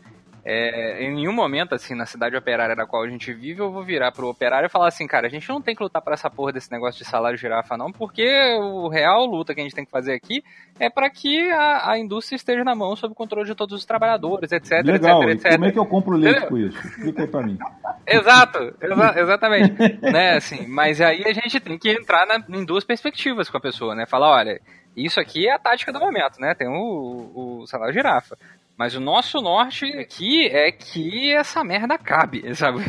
É, 0.52 1.04
em 1.04 1.14
nenhum 1.14 1.32
momento, 1.32 1.76
assim, 1.76 1.94
na 1.94 2.08
cidade 2.08 2.36
operária 2.36 2.76
da 2.76 2.84
qual 2.84 3.04
a 3.04 3.08
gente 3.08 3.32
vive, 3.32 3.62
eu 3.62 3.72
vou 3.72 3.84
virar 3.84 4.12
pro 4.12 4.28
operário 4.28 4.66
e 4.66 4.70
falar 4.70 4.88
assim, 4.88 5.06
cara, 5.06 5.28
a 5.28 5.30
gente 5.30 5.48
não 5.48 5.62
tem 5.62 5.76
que 5.76 5.84
lutar 5.84 6.02
para 6.02 6.16
essa 6.16 6.28
porra 6.28 6.52
desse 6.52 6.72
negócio 6.72 6.98
de 6.98 7.08
salário 7.08 7.38
girafa, 7.38 7.78
não, 7.78 7.92
porque 7.92 8.28
o 8.60 8.88
real 8.88 9.28
luta 9.28 9.54
que 9.54 9.62
a 9.62 9.64
gente 9.64 9.76
tem 9.76 9.86
que 9.86 9.92
fazer 9.92 10.12
aqui 10.12 10.44
é 10.80 10.90
para 10.90 11.08
que 11.08 11.52
a, 11.52 11.92
a, 11.92 12.00
indústria 12.00 12.36
esteja 12.36 12.64
na 12.64 12.74
mão 12.74 12.96
sob 12.96 13.12
o 13.12 13.16
controle 13.16 13.46
de 13.46 13.54
todos 13.54 13.78
os 13.78 13.86
trabalhadores, 13.86 14.52
etc, 14.52 14.84
Legal. 14.84 15.22
etc, 15.22 15.36
etc. 15.36 15.52
Como 15.52 15.66
é 15.66 15.72
que 15.72 15.78
eu 15.78 15.86
compro 15.86 16.18
leite 16.18 16.48
com 16.48 16.58
isso? 16.58 16.80
Explica 16.80 17.22
aí 17.22 17.28
pra 17.28 17.44
mim. 17.44 17.60
Exato, 18.08 18.76
exa 18.82 19.20
exatamente. 19.20 19.76
né, 20.02 20.38
assim, 20.38 20.66
mas 20.66 21.00
aí 21.00 21.26
a 21.28 21.32
gente 21.32 21.60
tem 21.60 21.78
que 21.78 21.92
entrar 21.92 22.26
na, 22.26 22.44
em 22.58 22.66
duas 22.66 22.84
perspectivas 22.84 23.52
com 23.52 23.58
a 23.58 23.62
pessoa, 23.62 23.94
né? 23.94 24.08
Falar, 24.08 24.32
olha, 24.32 24.60
isso 24.98 25.20
aqui 25.20 25.48
é 25.48 25.54
a 25.54 25.60
tática 25.60 25.94
do 25.94 26.00
momento, 26.00 26.40
né? 26.40 26.56
Tem 26.56 26.68
o, 26.68 27.62
o 27.62 27.68
salário 27.68 27.94
girafa. 27.94 28.36
Mas 28.80 28.96
o 28.96 29.02
nosso 29.02 29.42
norte 29.42 29.86
aqui 29.98 30.48
é 30.48 30.72
que 30.72 31.34
essa 31.34 31.66
merda 31.66 31.98
cabe, 31.98 32.42
sabe? 32.56 32.80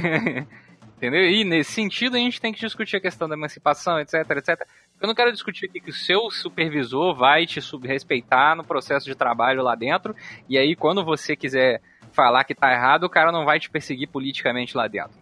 Entendeu? 0.97 1.29
E 1.29 1.43
nesse 1.43 1.73
sentido 1.73 2.15
a 2.15 2.21
gente 2.21 2.41
tem 2.41 2.53
que 2.53 2.61
discutir 2.61 2.97
a 2.97 3.01
questão 3.01 3.29
da 3.29 3.35
emancipação, 3.35 3.99
etc, 3.99 4.15
etc. 4.37 4.61
Eu 5.01 5.09
não 5.09 5.17
quero 5.17 5.33
discutir 5.33 5.67
aqui 5.67 5.81
que 5.81 5.91
o 5.91 5.93
seu 5.93 6.31
supervisor 6.31 7.17
vai 7.17 7.45
te 7.45 7.59
respeitar 7.83 8.55
no 8.55 8.63
processo 8.63 9.07
de 9.07 9.17
trabalho 9.17 9.65
lá 9.65 9.75
dentro, 9.75 10.15
e 10.49 10.57
aí 10.57 10.77
quando 10.77 11.05
você 11.05 11.35
quiser 11.35 11.83
falar 12.13 12.45
que 12.45 12.55
tá 12.55 12.73
errado, 12.73 13.03
o 13.03 13.11
cara 13.11 13.33
não 13.33 13.45
vai 13.45 13.59
te 13.59 13.69
perseguir 13.69 14.09
politicamente 14.09 14.77
lá 14.77 14.87
dentro 14.87 15.19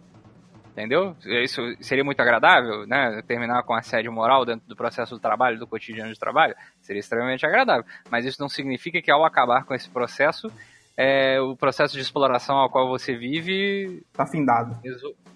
entendeu? 0.71 1.15
Isso 1.43 1.61
seria 1.81 2.03
muito 2.03 2.19
agradável, 2.19 2.85
né? 2.87 3.21
Terminar 3.27 3.63
com 3.63 3.73
assédio 3.73 4.11
moral 4.11 4.45
dentro 4.45 4.67
do 4.67 4.75
processo 4.75 5.15
do 5.15 5.19
trabalho, 5.21 5.59
do 5.59 5.67
cotidiano 5.67 6.11
de 6.11 6.19
trabalho, 6.19 6.55
seria 6.81 6.99
extremamente 6.99 7.45
agradável. 7.45 7.85
Mas 8.09 8.25
isso 8.25 8.41
não 8.41 8.49
significa 8.49 9.01
que 9.01 9.11
ao 9.11 9.25
acabar 9.25 9.65
com 9.65 9.73
esse 9.73 9.89
processo, 9.89 10.51
é, 10.97 11.39
o 11.39 11.55
processo 11.55 11.95
de 11.95 12.01
exploração 12.01 12.57
ao 12.57 12.69
qual 12.69 12.87
você 12.87 13.15
vive. 13.15 14.03
Tá 14.13 14.25
findado. 14.25 14.77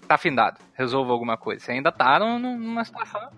Tá 0.06 0.18
findado. 0.18 0.58
Resolva 0.74 1.12
alguma 1.12 1.36
coisa. 1.36 1.64
Você 1.64 1.72
ainda 1.72 1.90
tá 1.90 2.18
numa 2.18 2.84
situação 2.84 3.30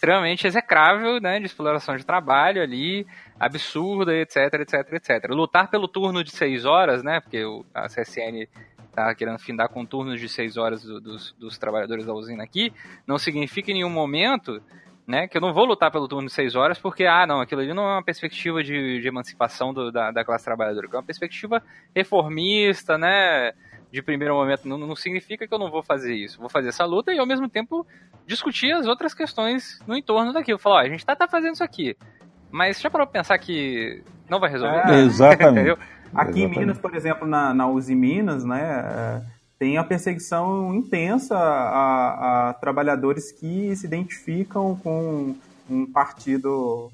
extremamente 0.00 0.46
execrável, 0.46 1.20
né? 1.20 1.38
De 1.38 1.44
exploração 1.44 1.94
de 1.94 2.04
trabalho 2.04 2.62
ali, 2.62 3.06
absurda, 3.38 4.14
etc, 4.14 4.54
etc, 4.60 4.92
etc. 4.94 5.30
Lutar 5.30 5.70
pelo 5.70 5.86
turno 5.86 6.24
de 6.24 6.30
seis 6.30 6.64
horas, 6.64 7.02
né? 7.02 7.20
Porque 7.20 7.42
a 7.74 7.86
CSN 7.86 8.48
tá 8.92 9.14
querendo 9.14 9.38
findar 9.38 9.68
com 9.68 9.84
turnos 9.84 10.20
de 10.20 10.28
seis 10.28 10.56
horas 10.56 10.82
do, 10.82 11.00
dos, 11.00 11.32
dos 11.38 11.58
trabalhadores 11.58 12.06
da 12.06 12.12
usina 12.12 12.42
aqui, 12.42 12.72
não 13.06 13.18
significa 13.18 13.70
em 13.70 13.74
nenhum 13.74 13.90
momento 13.90 14.62
né, 15.06 15.26
que 15.26 15.36
eu 15.36 15.40
não 15.40 15.52
vou 15.52 15.64
lutar 15.64 15.90
pelo 15.90 16.06
turno 16.06 16.28
de 16.28 16.32
seis 16.32 16.54
horas 16.54 16.78
porque, 16.78 17.04
ah, 17.04 17.26
não, 17.26 17.40
aquilo 17.40 17.60
ali 17.60 17.74
não 17.74 17.82
é 17.82 17.94
uma 17.94 18.04
perspectiva 18.04 18.62
de, 18.62 19.00
de 19.00 19.08
emancipação 19.08 19.72
do, 19.72 19.90
da, 19.90 20.10
da 20.10 20.24
classe 20.24 20.44
trabalhadora, 20.44 20.86
é 20.92 20.96
uma 20.96 21.02
perspectiva 21.02 21.62
reformista, 21.94 22.96
né, 22.96 23.52
de 23.92 24.02
primeiro 24.02 24.34
momento, 24.34 24.68
não, 24.68 24.78
não 24.78 24.94
significa 24.94 25.46
que 25.46 25.52
eu 25.52 25.58
não 25.58 25.70
vou 25.70 25.82
fazer 25.82 26.14
isso. 26.14 26.38
Vou 26.38 26.48
fazer 26.48 26.68
essa 26.68 26.84
luta 26.84 27.12
e, 27.12 27.18
ao 27.18 27.26
mesmo 27.26 27.48
tempo, 27.48 27.84
discutir 28.26 28.72
as 28.72 28.86
outras 28.86 29.12
questões 29.12 29.80
no 29.86 29.96
entorno 29.96 30.32
daquilo. 30.32 30.58
Falar, 30.58 30.76
ó, 30.76 30.78
a 30.78 30.88
gente 30.88 31.04
tá, 31.04 31.16
tá 31.16 31.26
fazendo 31.26 31.54
isso 31.54 31.64
aqui, 31.64 31.96
mas 32.50 32.80
já 32.80 32.88
parou 32.88 33.06
pra 33.06 33.20
pensar 33.20 33.36
que 33.38 34.02
não 34.28 34.38
vai 34.38 34.50
resolver? 34.50 34.88
É, 34.88 35.00
exatamente. 35.00 35.78
Aqui 36.14 36.40
Exatamente. 36.40 36.56
em 36.56 36.60
Minas, 36.60 36.78
por 36.78 36.94
exemplo, 36.94 37.26
na, 37.26 37.54
na 37.54 37.68
Uzi 37.68 37.94
Minas, 37.94 38.44
né, 38.44 38.60
é, 38.62 39.22
tem 39.58 39.78
a 39.78 39.84
perseguição 39.84 40.74
intensa 40.74 41.36
a, 41.36 42.48
a, 42.48 42.54
trabalhadores 42.54 43.30
que 43.30 43.74
se 43.76 43.86
identificam 43.86 44.74
com 44.82 45.36
um 45.68 45.86
partido 45.86 46.90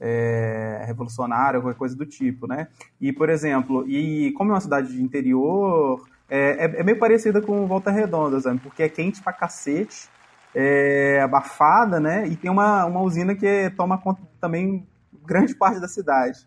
é, 0.00 0.84
revolucionário, 0.86 1.62
qualquer 1.62 1.78
coisa 1.78 1.96
do 1.96 2.04
tipo, 2.04 2.46
né? 2.46 2.68
E, 3.00 3.12
por 3.12 3.30
exemplo, 3.30 3.88
e 3.88 4.32
como 4.32 4.50
é 4.50 4.54
uma 4.54 4.60
cidade 4.60 4.92
de 4.92 5.02
interior, 5.02 6.06
é, 6.28 6.66
é, 6.66 6.80
é 6.80 6.82
meio 6.82 6.98
parecida 6.98 7.40
com 7.40 7.66
Volta 7.66 7.90
Redonda, 7.90 8.38
sabe? 8.40 8.60
porque 8.60 8.82
é 8.82 8.88
quente 8.88 9.22
pra 9.22 9.32
cacete, 9.32 10.08
é 10.54 11.20
abafada, 11.22 11.98
né? 11.98 12.26
E 12.26 12.36
tem 12.36 12.50
uma, 12.50 12.84
uma 12.84 13.00
usina 13.00 13.34
que 13.34 13.70
toma 13.76 13.98
conta 13.98 14.20
também 14.40 14.86
grande 15.24 15.54
parte 15.54 15.80
da 15.80 15.88
cidade. 15.88 16.46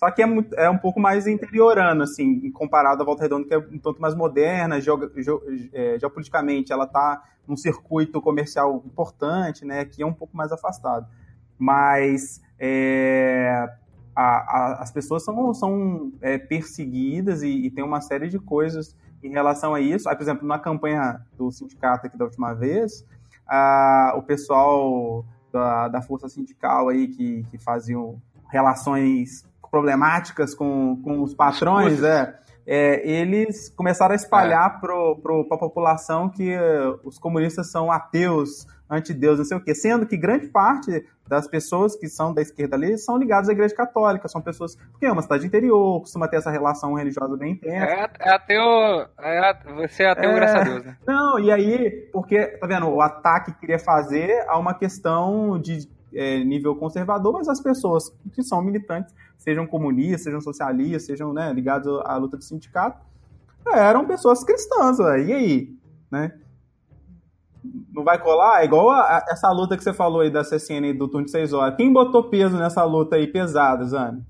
Só 0.00 0.10
que 0.10 0.22
é, 0.22 0.26
é 0.56 0.70
um 0.70 0.78
pouco 0.78 0.98
mais 0.98 1.26
interiorano, 1.26 2.04
assim, 2.04 2.50
comparado 2.52 3.02
à 3.02 3.04
Volta 3.04 3.22
Redonda, 3.22 3.46
que 3.46 3.52
é 3.52 3.58
um 3.58 3.78
tanto 3.78 4.00
mais 4.00 4.14
moderna, 4.14 4.80
geog, 4.80 5.10
ge, 5.14 5.30
é, 5.74 5.98
geopoliticamente 5.98 6.72
ela 6.72 6.84
está 6.84 7.22
num 7.46 7.54
circuito 7.54 8.18
comercial 8.22 8.82
importante, 8.86 9.62
né? 9.62 9.80
Aqui 9.80 10.02
é 10.02 10.06
um 10.06 10.12
pouco 10.14 10.34
mais 10.34 10.52
afastado. 10.52 11.06
Mas 11.58 12.40
é, 12.58 13.68
a, 14.16 14.22
a, 14.22 14.82
as 14.82 14.90
pessoas 14.90 15.22
são, 15.22 15.52
são 15.52 16.10
é, 16.22 16.38
perseguidas 16.38 17.42
e, 17.42 17.66
e, 17.66 17.70
tem 17.70 17.84
uma 17.84 18.00
série 18.00 18.30
de 18.30 18.38
coisas 18.38 18.96
em 19.22 19.28
relação 19.28 19.74
a 19.74 19.82
isso. 19.82 20.08
Aí, 20.08 20.16
por 20.16 20.22
exemplo, 20.22 20.48
na 20.48 20.58
campanha 20.58 21.20
do 21.36 21.50
sindicato 21.50 22.06
aqui 22.06 22.16
da 22.16 22.24
última 22.24 22.54
vez, 22.54 23.04
a, 23.46 24.14
o 24.16 24.22
pessoal 24.22 25.26
da, 25.52 25.88
da 25.88 26.00
força 26.00 26.26
sindical 26.26 26.88
aí 26.88 27.06
que, 27.06 27.44
que 27.50 27.58
faziam 27.58 28.18
relações 28.50 29.44
problemáticas 29.70 30.54
com, 30.54 31.00
com 31.02 31.22
os 31.22 31.34
patrões, 31.34 32.02
é, 32.02 32.34
é, 32.66 33.08
eles 33.08 33.68
começaram 33.70 34.12
a 34.12 34.16
espalhar 34.16 34.76
é. 34.76 34.80
para 34.80 35.56
a 35.56 35.58
população 35.58 36.28
que 36.28 36.54
uh, 36.54 37.00
os 37.04 37.18
comunistas 37.18 37.70
são 37.70 37.90
ateus, 37.90 38.66
anti-Deus, 38.88 39.38
não 39.38 39.44
sei 39.44 39.56
o 39.56 39.60
quê. 39.62 39.74
Sendo 39.74 40.06
que 40.06 40.16
grande 40.16 40.48
parte 40.48 41.04
das 41.26 41.48
pessoas 41.48 41.96
que 41.96 42.08
são 42.08 42.34
da 42.34 42.42
esquerda 42.42 42.76
ali 42.76 42.98
são 42.98 43.16
ligadas 43.16 43.48
à 43.48 43.52
igreja 43.52 43.74
católica, 43.74 44.28
são 44.28 44.42
pessoas. 44.42 44.76
Porque 44.90 45.06
é 45.06 45.12
uma 45.12 45.22
cidade 45.22 45.46
interior, 45.46 46.00
costuma 46.00 46.26
ter 46.26 46.36
essa 46.36 46.50
relação 46.50 46.94
religiosa 46.94 47.36
bem 47.36 47.52
intensa. 47.52 47.86
É, 47.86 48.10
é 48.20 48.34
ateu. 48.34 48.62
É, 49.18 49.74
você 49.74 50.02
é 50.02 50.10
ateu, 50.10 50.30
é, 50.30 50.34
graças 50.34 50.56
a 50.56 50.64
Deus, 50.64 50.84
né? 50.84 50.96
Não, 51.06 51.38
e 51.38 51.52
aí, 51.52 52.08
porque, 52.12 52.46
tá 52.58 52.66
vendo, 52.66 52.88
o 52.88 53.00
ataque 53.00 53.52
que 53.52 53.60
queria 53.60 53.78
fazer 53.78 54.44
a 54.48 54.58
uma 54.58 54.74
questão 54.74 55.58
de 55.58 55.88
é, 56.12 56.42
nível 56.44 56.76
conservador, 56.76 57.32
mas 57.32 57.48
as 57.48 57.60
pessoas 57.60 58.14
que 58.32 58.42
são 58.42 58.62
militantes, 58.62 59.14
sejam 59.36 59.66
comunistas, 59.66 60.22
sejam 60.22 60.40
socialistas, 60.40 61.04
sejam 61.04 61.32
né, 61.32 61.52
ligados 61.52 62.00
à 62.04 62.16
luta 62.16 62.36
do 62.36 62.44
sindicato, 62.44 63.00
eram 63.66 64.06
pessoas 64.06 64.42
cristãs, 64.42 64.98
véio. 64.98 65.28
e 65.28 65.32
aí? 65.32 65.78
Né? 66.10 66.32
Não 67.92 68.02
vai 68.02 68.20
colar? 68.20 68.62
É 68.62 68.64
igual 68.64 68.90
a, 68.90 69.02
a, 69.02 69.24
essa 69.28 69.50
luta 69.50 69.76
que 69.76 69.84
você 69.84 69.92
falou 69.92 70.22
aí 70.22 70.30
da 70.30 70.42
CCN 70.42 70.94
do 70.94 71.08
turno 71.08 71.26
de 71.26 71.30
6 71.30 71.52
horas. 71.52 71.76
Quem 71.76 71.92
botou 71.92 72.24
peso 72.24 72.56
nessa 72.56 72.82
luta 72.84 73.16
aí 73.16 73.26
pesada, 73.26 73.84
Zane? 73.84 74.24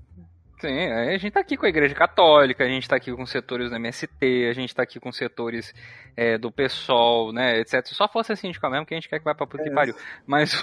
Sim, 0.61 0.91
a 0.91 1.17
gente 1.17 1.31
tá 1.31 1.39
aqui 1.39 1.57
com 1.57 1.65
a 1.65 1.69
Igreja 1.69 1.95
Católica, 1.95 2.63
a 2.63 2.67
gente 2.67 2.87
tá 2.87 2.95
aqui 2.95 3.11
com 3.11 3.25
setores 3.25 3.71
do 3.71 3.75
MST, 3.75 4.47
a 4.47 4.53
gente 4.53 4.75
tá 4.75 4.83
aqui 4.83 4.99
com 4.99 5.11
setores 5.11 5.73
é, 6.15 6.37
do 6.37 6.51
PSOL, 6.51 7.33
né, 7.33 7.59
etc. 7.59 7.83
Só 7.87 8.07
fosse 8.07 8.31
assim, 8.31 8.51
mesmo 8.69 8.85
que 8.85 8.93
a 8.93 8.97
gente 8.97 9.09
quer 9.09 9.17
que 9.17 9.25
vá 9.25 9.33
pra 9.33 9.47
puta 9.47 9.63
é. 9.63 9.69
que 9.69 9.73
pariu. 9.73 9.95
Mas, 10.27 10.53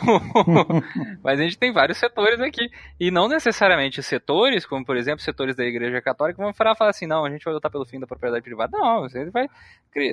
mas 1.20 1.40
a 1.40 1.42
gente 1.42 1.58
tem 1.58 1.72
vários 1.72 1.98
setores 1.98 2.38
aqui. 2.38 2.70
E 3.00 3.10
não 3.10 3.26
necessariamente 3.26 4.00
setores, 4.00 4.64
como 4.64 4.84
por 4.84 4.96
exemplo, 4.96 5.20
setores 5.20 5.56
da 5.56 5.64
Igreja 5.64 6.00
Católica, 6.00 6.40
vão 6.40 6.54
falar 6.54 6.76
assim, 6.90 7.08
não, 7.08 7.24
a 7.24 7.30
gente 7.30 7.44
vai 7.44 7.52
lutar 7.52 7.68
pelo 7.68 7.84
fim 7.84 7.98
da 7.98 8.06
propriedade 8.06 8.44
privada. 8.44 8.78
Não, 8.78 9.00
você 9.00 9.28
vai. 9.30 9.48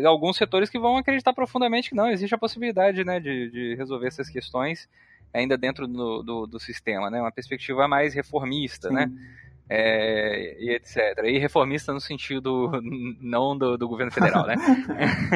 Alguns 0.03 0.35
setores 0.35 0.67
que 0.67 0.79
vão 0.79 0.97
acreditar 0.97 1.31
profundamente 1.31 1.89
que 1.89 1.95
não, 1.95 2.09
existe 2.09 2.33
a 2.33 2.39
possibilidade, 2.39 3.03
né, 3.03 3.19
de, 3.19 3.51
de 3.51 3.75
resolver 3.75 4.07
essas 4.07 4.29
questões 4.29 4.89
ainda 5.31 5.57
dentro 5.57 5.85
do, 5.85 6.23
do, 6.23 6.47
do 6.47 6.59
sistema, 6.59 7.09
né? 7.09 7.19
Uma 7.19 7.31
perspectiva 7.31 7.87
mais 7.87 8.13
reformista, 8.13 8.89
né? 8.89 9.05
Sim. 9.05 9.13
né? 9.13 9.44
É, 9.69 10.63
e 10.63 10.75
etc. 10.75 10.97
E 11.25 11.39
reformista 11.39 11.91
no 11.93 11.99
sentido 11.99 12.71
não 13.19 13.57
do, 13.57 13.77
do 13.77 13.87
governo 13.87 14.11
federal, 14.11 14.45
né? 14.45 14.55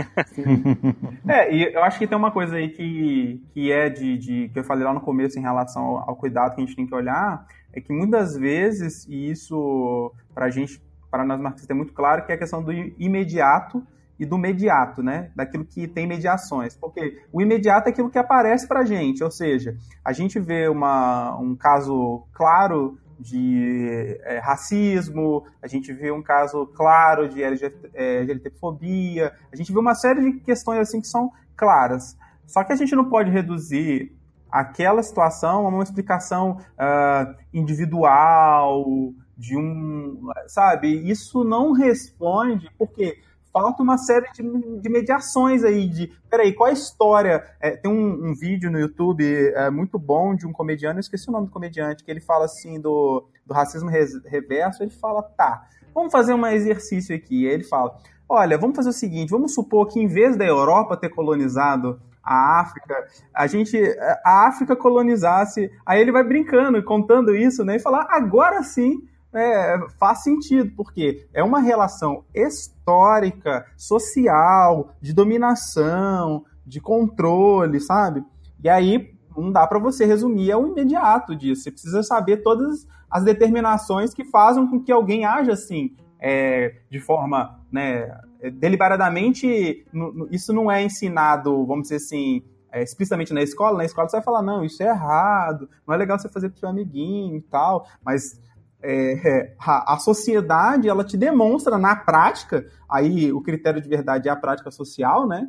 é, 1.27 1.53
e 1.53 1.73
eu 1.73 1.83
acho 1.83 1.97
que 1.97 2.07
tem 2.07 2.17
uma 2.17 2.31
coisa 2.31 2.57
aí 2.57 2.69
que, 2.69 3.41
que 3.53 3.71
é 3.71 3.89
de, 3.89 4.17
de, 4.17 4.49
que 4.49 4.59
eu 4.59 4.63
falei 4.63 4.83
lá 4.85 4.93
no 4.93 5.01
começo 5.01 5.39
em 5.39 5.41
relação 5.41 5.83
ao, 5.83 6.09
ao 6.09 6.15
cuidado 6.15 6.55
que 6.55 6.61
a 6.61 6.65
gente 6.65 6.75
tem 6.75 6.85
que 6.85 6.95
olhar, 6.95 7.45
é 7.73 7.81
que 7.81 7.93
muitas 7.93 8.35
vezes, 8.35 9.07
e 9.07 9.31
isso 9.31 10.13
para 10.33 10.45
a 10.45 10.49
gente, 10.49 10.81
para 11.09 11.25
nós 11.25 11.39
marxistas 11.39 11.69
é 11.69 11.73
muito 11.73 11.93
claro, 11.93 12.25
que 12.25 12.31
é 12.31 12.35
a 12.35 12.39
questão 12.39 12.63
do 12.63 12.71
imediato 12.71 13.85
e 14.19 14.25
do 14.25 14.37
mediato, 14.37 15.01
né? 15.01 15.31
Daquilo 15.33 15.63
que 15.63 15.87
tem 15.87 16.05
mediações. 16.05 16.75
Porque 16.75 17.21
o 17.31 17.41
imediato 17.41 17.87
é 17.87 17.91
aquilo 17.91 18.09
que 18.09 18.19
aparece 18.19 18.67
para 18.67 18.81
a 18.81 18.85
gente, 18.85 19.23
ou 19.23 19.31
seja, 19.31 19.75
a 20.03 20.11
gente 20.11 20.39
vê 20.39 20.67
uma, 20.67 21.37
um 21.39 21.55
caso 21.55 22.27
claro 22.33 22.97
de 23.19 24.17
é, 24.23 24.39
racismo, 24.39 25.45
a 25.61 25.67
gente 25.67 25.91
vê 25.91 26.11
um 26.11 26.23
caso 26.23 26.65
claro 26.67 27.27
de 27.27 27.43
LGBTfobia, 27.43 29.25
é, 29.25 29.33
a 29.51 29.55
gente 29.55 29.71
vê 29.73 29.79
uma 29.79 29.93
série 29.93 30.21
de 30.21 30.39
questões 30.39 30.79
assim 30.79 31.01
que 31.01 31.07
são 31.07 31.31
claras. 31.55 32.17
Só 32.47 32.63
que 32.63 32.71
a 32.71 32.75
gente 32.75 32.95
não 32.95 33.09
pode 33.09 33.29
reduzir 33.29 34.15
aquela 34.49 35.03
situação 35.03 35.65
a 35.65 35.69
uma 35.69 35.83
explicação 35.83 36.57
uh, 36.73 37.35
individual 37.53 39.13
de 39.37 39.55
um, 39.55 40.19
sabe? 40.47 40.89
Isso 41.09 41.43
não 41.43 41.71
responde 41.71 42.69
porque 42.77 43.19
falta 43.51 43.81
uma 43.83 43.97
série 43.97 44.31
de, 44.31 44.43
de 44.79 44.89
mediações 44.89 45.63
aí, 45.63 45.87
de, 45.87 46.11
peraí, 46.29 46.53
qual 46.53 46.69
a 46.69 46.73
história? 46.73 47.43
É, 47.59 47.71
tem 47.71 47.91
um, 47.91 48.29
um, 48.29 48.33
vídeo 48.33 48.71
no 48.71 48.79
YouTube 48.79 49.23
é, 49.25 49.69
muito 49.69 49.97
bom 49.97 50.35
de 50.35 50.47
um 50.47 50.51
comediante, 50.51 50.97
eu 50.97 51.01
esqueci 51.01 51.29
o 51.29 51.31
nome 51.31 51.47
do 51.47 51.51
comediante, 51.51 52.03
que 52.03 52.11
ele 52.11 52.19
fala 52.19 52.45
assim 52.45 52.79
do, 52.79 53.25
do 53.45 53.53
racismo 53.53 53.89
reverso, 53.89 54.83
ele 54.83 54.91
fala, 54.91 55.23
tá, 55.23 55.67
vamos 55.93 56.11
fazer 56.11 56.33
um 56.33 56.45
exercício 56.47 57.15
aqui, 57.15 57.47
aí 57.47 57.53
ele 57.53 57.63
fala, 57.63 57.97
olha, 58.27 58.57
vamos 58.57 58.75
fazer 58.75 58.89
o 58.89 58.93
seguinte, 58.93 59.29
vamos 59.29 59.53
supor 59.53 59.87
que 59.87 59.99
em 59.99 60.07
vez 60.07 60.37
da 60.37 60.45
Europa 60.45 60.95
ter 60.95 61.09
colonizado 61.09 61.99
a 62.23 62.61
África, 62.61 63.07
a 63.33 63.47
gente, 63.47 63.77
a 64.23 64.47
África 64.47 64.75
colonizasse, 64.75 65.71
aí 65.83 65.99
ele 65.99 66.11
vai 66.11 66.23
brincando, 66.23 66.83
contando 66.83 67.35
isso, 67.35 67.65
né, 67.65 67.77
e 67.77 67.79
falar, 67.79 68.05
agora 68.09 68.61
sim, 68.61 69.01
é, 69.33 69.77
faz 69.99 70.23
sentido, 70.23 70.71
porque 70.75 71.27
é 71.33 71.43
uma 71.43 71.59
relação 71.59 72.23
histórica, 72.33 73.65
social, 73.77 74.91
de 75.01 75.13
dominação, 75.13 76.45
de 76.65 76.79
controle, 76.79 77.79
sabe? 77.79 78.23
E 78.63 78.69
aí 78.69 79.13
não 79.35 79.51
dá 79.51 79.65
para 79.65 79.79
você 79.79 80.05
resumir 80.05 80.51
ao 80.51 80.67
imediato 80.67 81.35
disso. 81.35 81.63
Você 81.63 81.71
precisa 81.71 82.03
saber 82.03 82.37
todas 82.37 82.87
as 83.09 83.23
determinações 83.23 84.13
que 84.13 84.23
fazem 84.25 84.67
com 84.67 84.79
que 84.79 84.91
alguém 84.91 85.25
haja 85.25 85.53
assim, 85.53 85.95
é, 86.19 86.75
de 86.89 86.99
forma 86.99 87.59
né, 87.71 88.11
deliberadamente. 88.53 89.85
Isso 90.31 90.53
não 90.53 90.71
é 90.71 90.83
ensinado, 90.83 91.65
vamos 91.65 91.83
dizer 91.83 91.95
assim, 91.95 92.43
é, 92.71 92.83
explicitamente 92.83 93.33
na 93.33 93.41
escola. 93.41 93.77
Na 93.77 93.85
escola 93.85 94.07
você 94.07 94.17
vai 94.17 94.23
falar, 94.23 94.41
não, 94.41 94.63
isso 94.63 94.81
é 94.83 94.87
errado, 94.87 95.69
não 95.87 95.93
é 95.93 95.97
legal 95.97 96.19
você 96.19 96.29
fazer 96.29 96.49
pro 96.49 96.59
seu 96.59 96.69
amiguinho 96.69 97.37
e 97.37 97.41
tal, 97.41 97.87
mas 98.03 98.39
é, 98.81 99.53
a, 99.59 99.95
a, 99.95 99.97
sociedade 99.97 100.87
ela 100.87 101.03
te 101.03 101.17
demonstra 101.17 101.77
na 101.77 101.95
prática, 101.95 102.65
aí 102.89 103.31
o 103.31 103.41
critério 103.41 103.81
de 103.81 103.89
verdade 103.89 104.29
é 104.29 104.31
a 104.31 104.35
prática 104.35 104.71
social, 104.71 105.27
né? 105.27 105.47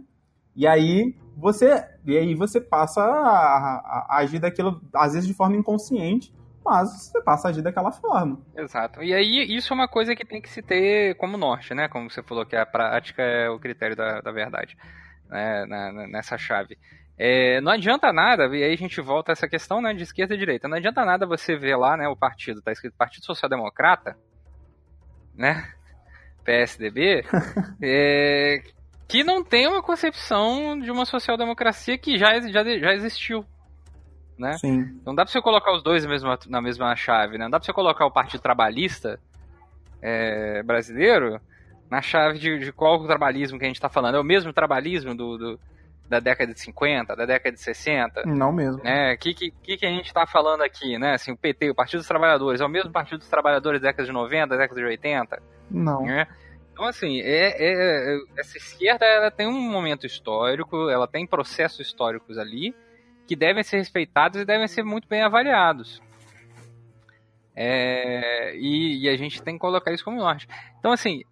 E 0.54 0.66
aí 0.66 1.14
você, 1.36 1.84
e 2.04 2.16
aí 2.16 2.34
você 2.34 2.60
passa 2.60 3.00
a, 3.00 3.06
a, 3.06 4.06
a 4.08 4.16
agir 4.18 4.40
daquilo, 4.40 4.80
às 4.92 5.12
vezes 5.12 5.28
de 5.28 5.34
forma 5.34 5.56
inconsciente, 5.56 6.34
mas 6.64 6.90
você 6.90 7.22
passa 7.22 7.48
a 7.48 7.50
agir 7.50 7.62
daquela 7.62 7.92
forma. 7.92 8.40
Exato. 8.56 9.02
E 9.02 9.14
aí 9.14 9.56
isso 9.56 9.72
é 9.72 9.74
uma 9.74 9.88
coisa 9.88 10.14
que 10.14 10.26
tem 10.26 10.42
que 10.42 10.50
se 10.50 10.60
ter 10.60 11.16
como 11.16 11.38
norte, 11.38 11.72
né? 11.72 11.88
Como 11.88 12.10
você 12.10 12.22
falou 12.22 12.44
que 12.44 12.56
a 12.56 12.66
prática 12.66 13.22
é 13.22 13.48
o 13.48 13.58
critério 13.58 13.96
da, 13.96 14.20
da 14.20 14.32
verdade, 14.32 14.76
né? 15.28 15.64
Na, 15.66 15.92
nessa 16.08 16.36
chave. 16.36 16.76
É, 17.22 17.60
não 17.60 17.70
adianta 17.70 18.10
nada, 18.14 18.46
e 18.56 18.64
aí 18.64 18.72
a 18.72 18.76
gente 18.76 18.98
volta 18.98 19.30
a 19.30 19.34
essa 19.34 19.46
questão 19.46 19.82
né, 19.82 19.92
de 19.92 20.04
esquerda 20.04 20.34
e 20.34 20.38
direita. 20.38 20.66
Não 20.66 20.78
adianta 20.78 21.04
nada 21.04 21.26
você 21.26 21.54
ver 21.54 21.76
lá 21.76 21.94
né, 21.94 22.08
o 22.08 22.16
partido, 22.16 22.62
tá 22.62 22.72
escrito 22.72 22.96
Partido 22.96 23.26
Social 23.26 23.46
Democrata, 23.46 24.16
né? 25.36 25.70
PSDB, 26.42 27.22
é, 27.82 28.62
que 29.06 29.22
não 29.22 29.44
tem 29.44 29.68
uma 29.68 29.82
concepção 29.82 30.80
de 30.80 30.90
uma 30.90 31.04
social-democracia 31.04 31.98
que 31.98 32.16
já, 32.16 32.40
já, 32.40 32.64
já 32.64 32.94
existiu. 32.94 33.44
Né? 34.38 34.56
Sim. 34.56 34.98
Não 35.04 35.14
dá 35.14 35.22
pra 35.22 35.30
você 35.30 35.42
colocar 35.42 35.74
os 35.74 35.82
dois 35.82 36.04
na 36.04 36.10
mesma, 36.10 36.38
na 36.48 36.62
mesma 36.62 36.96
chave, 36.96 37.36
né? 37.36 37.44
Não 37.44 37.50
dá 37.50 37.58
pra 37.58 37.66
você 37.66 37.72
colocar 37.74 38.06
o 38.06 38.10
Partido 38.10 38.40
Trabalhista 38.40 39.20
é, 40.00 40.62
brasileiro 40.62 41.38
na 41.90 42.00
chave 42.00 42.38
de, 42.38 42.58
de 42.60 42.72
qual 42.72 43.06
trabalhismo 43.06 43.58
que 43.58 43.66
a 43.66 43.68
gente 43.68 43.80
tá 43.80 43.90
falando. 43.90 44.14
É 44.14 44.20
o 44.20 44.24
mesmo 44.24 44.54
trabalhismo 44.54 45.14
do, 45.14 45.36
do 45.36 45.60
da 46.10 46.18
década 46.18 46.52
de 46.52 46.60
50, 46.60 47.14
da 47.14 47.24
década 47.24 47.54
de 47.54 47.60
60. 47.60 48.24
Não 48.26 48.52
mesmo. 48.52 48.82
Né? 48.82 49.14
O 49.14 49.18
que, 49.18 49.32
que, 49.32 49.76
que 49.76 49.86
a 49.86 49.88
gente 49.88 50.06
está 50.06 50.26
falando 50.26 50.62
aqui, 50.62 50.98
né? 50.98 51.14
Assim, 51.14 51.30
o 51.30 51.36
PT, 51.36 51.70
o 51.70 51.74
Partido 51.74 52.00
dos 52.00 52.08
Trabalhadores, 52.08 52.60
é 52.60 52.64
o 52.64 52.68
mesmo 52.68 52.90
Partido 52.90 53.18
dos 53.18 53.28
Trabalhadores 53.28 53.80
da 53.80 53.88
década 53.88 54.04
de 54.04 54.12
90, 54.12 54.46
da 54.48 54.56
década 54.56 54.80
de 54.80 54.86
80? 54.88 55.42
Não. 55.70 56.02
Né? 56.02 56.26
Então, 56.72 56.84
assim, 56.84 57.20
é, 57.20 57.54
é, 57.58 58.18
essa 58.36 58.58
esquerda 58.58 59.06
ela 59.06 59.30
tem 59.30 59.46
um 59.46 59.70
momento 59.70 60.04
histórico, 60.04 60.90
ela 60.90 61.06
tem 61.06 61.24
processos 61.24 61.78
históricos 61.86 62.36
ali 62.36 62.74
que 63.28 63.36
devem 63.36 63.62
ser 63.62 63.76
respeitados 63.76 64.40
e 64.40 64.44
devem 64.44 64.66
ser 64.66 64.82
muito 64.82 65.06
bem 65.06 65.22
avaliados. 65.22 66.02
É, 67.54 68.56
e, 68.56 69.04
e, 69.04 69.08
a 69.08 69.16
gente 69.16 69.40
tem 69.42 69.54
que 69.54 69.60
colocar 69.60 69.92
isso 69.92 70.04
como 70.04 70.18
norte. 70.18 70.48
Então, 70.80 70.90
assim, 70.90 71.22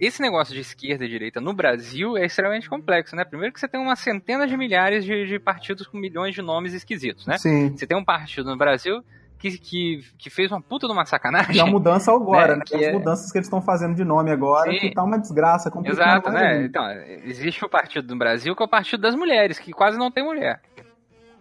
esse 0.00 0.20
negócio 0.20 0.54
de 0.54 0.60
esquerda 0.60 1.04
e 1.04 1.08
direita 1.08 1.40
no 1.40 1.54
Brasil 1.54 2.16
é 2.16 2.26
extremamente 2.26 2.68
complexo, 2.68 3.16
né? 3.16 3.24
Primeiro 3.24 3.52
que 3.52 3.60
você 3.60 3.68
tem 3.68 3.80
uma 3.80 3.96
centena 3.96 4.46
de 4.46 4.56
milhares 4.56 5.04
de, 5.04 5.26
de 5.26 5.38
partidos 5.38 5.86
com 5.86 5.96
milhões 5.96 6.34
de 6.34 6.42
nomes 6.42 6.74
esquisitos, 6.74 7.26
né? 7.26 7.38
Sim. 7.38 7.70
Você 7.70 7.86
tem 7.86 7.96
um 7.96 8.04
partido 8.04 8.50
no 8.50 8.56
Brasil 8.56 9.02
que, 9.38 9.58
que, 9.58 10.04
que, 10.18 10.30
fez 10.30 10.50
uma 10.50 10.60
puta 10.60 10.86
de 10.86 10.92
uma 10.92 11.04
sacanagem. 11.04 11.56
E 11.56 11.60
a 11.60 11.66
mudança 11.66 12.12
agora, 12.12 12.56
né? 12.56 12.62
né? 12.70 12.78
As 12.78 12.82
é... 12.82 12.92
mudanças 12.92 13.30
que 13.30 13.38
eles 13.38 13.46
estão 13.46 13.60
fazendo 13.60 13.94
de 13.94 14.04
nome 14.04 14.30
agora, 14.30 14.70
Sim. 14.70 14.78
que 14.78 14.94
tá 14.94 15.02
uma 15.02 15.18
desgraça 15.18 15.70
Exato, 15.84 16.30
né? 16.30 16.64
Então, 16.64 16.84
existe 17.24 17.64
o 17.64 17.68
partido 17.68 18.06
do 18.06 18.16
Brasil 18.16 18.54
que 18.54 18.62
é 18.62 18.66
o 18.66 18.68
partido 18.68 19.00
das 19.00 19.14
mulheres, 19.14 19.58
que 19.58 19.72
quase 19.72 19.98
não 19.98 20.10
tem 20.10 20.24
mulher. 20.24 20.60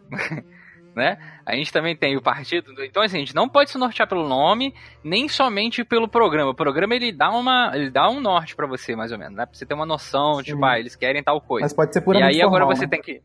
né? 0.95 1.17
A 1.45 1.55
gente 1.55 1.71
também 1.71 1.95
tem 1.95 2.15
o 2.15 2.21
partido. 2.21 2.73
Então, 2.83 3.03
assim, 3.03 3.17
a 3.17 3.19
gente 3.19 3.35
não 3.35 3.49
pode 3.49 3.71
se 3.71 3.77
nortear 3.77 4.07
pelo 4.07 4.27
nome, 4.27 4.73
nem 5.03 5.27
somente 5.27 5.83
pelo 5.83 6.07
programa. 6.07 6.51
O 6.51 6.55
programa 6.55 6.95
ele 6.95 7.11
dá 7.11 7.29
uma, 7.29 7.71
ele 7.73 7.89
dá 7.89 8.09
um 8.09 8.19
norte 8.19 8.55
para 8.55 8.67
você, 8.67 8.95
mais 8.95 9.11
ou 9.11 9.17
menos, 9.17 9.35
né? 9.35 9.45
Pra 9.45 9.55
você 9.55 9.65
ter 9.65 9.73
uma 9.73 9.85
noção, 9.85 10.35
Sim. 10.35 10.43
tipo, 10.43 10.65
ah, 10.65 10.79
eles 10.79 10.95
querem 10.95 11.23
tal 11.23 11.41
coisa. 11.41 11.65
Mas 11.65 11.73
pode 11.73 11.93
ser 11.93 12.01
por 12.01 12.15
E 12.15 12.23
aí 12.23 12.41
formal, 12.41 12.47
agora 12.47 12.75
você 12.75 12.85
né? 12.85 12.89
tem 12.89 13.01
que 13.01 13.21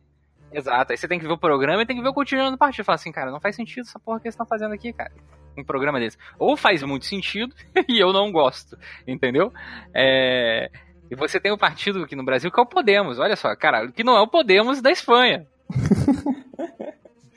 Exato, 0.52 0.92
aí 0.92 0.96
você 0.96 1.06
tem 1.06 1.18
que 1.18 1.26
ver 1.26 1.32
o 1.32 1.38
programa 1.38 1.82
e 1.82 1.86
tem 1.86 1.96
que 1.96 2.02
ver 2.02 2.08
o 2.08 2.14
cotidiano 2.14 2.50
do 2.50 2.58
partido. 2.58 2.84
Falar 2.84 2.96
assim, 2.96 3.12
cara, 3.12 3.30
não 3.30 3.40
faz 3.40 3.54
sentido 3.54 3.82
essa 3.82 3.98
porra 3.98 4.18
que 4.18 4.26
eles 4.26 4.34
estão 4.34 4.46
fazendo 4.46 4.72
aqui, 4.72 4.92
cara. 4.92 5.12
Um 5.56 5.64
programa 5.64 6.00
desse. 6.00 6.16
Ou 6.38 6.56
faz 6.56 6.82
muito 6.82 7.04
sentido 7.04 7.54
e 7.88 7.98
eu 7.98 8.12
não 8.12 8.32
gosto, 8.32 8.78
entendeu? 9.06 9.52
É... 9.94 10.70
E 11.10 11.14
você 11.14 11.40
tem 11.40 11.50
o 11.50 11.54
um 11.54 11.58
partido 11.58 12.02
aqui 12.02 12.14
no 12.14 12.24
Brasil 12.24 12.50
que 12.50 12.58
é 12.58 12.62
o 12.62 12.66
Podemos, 12.66 13.18
olha 13.18 13.36
só, 13.36 13.54
cara, 13.56 13.90
que 13.90 14.04
não 14.04 14.16
é 14.16 14.20
o 14.20 14.28
Podemos 14.28 14.80
da 14.80 14.90
Espanha. 14.90 15.46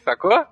Sacou? 0.03 0.45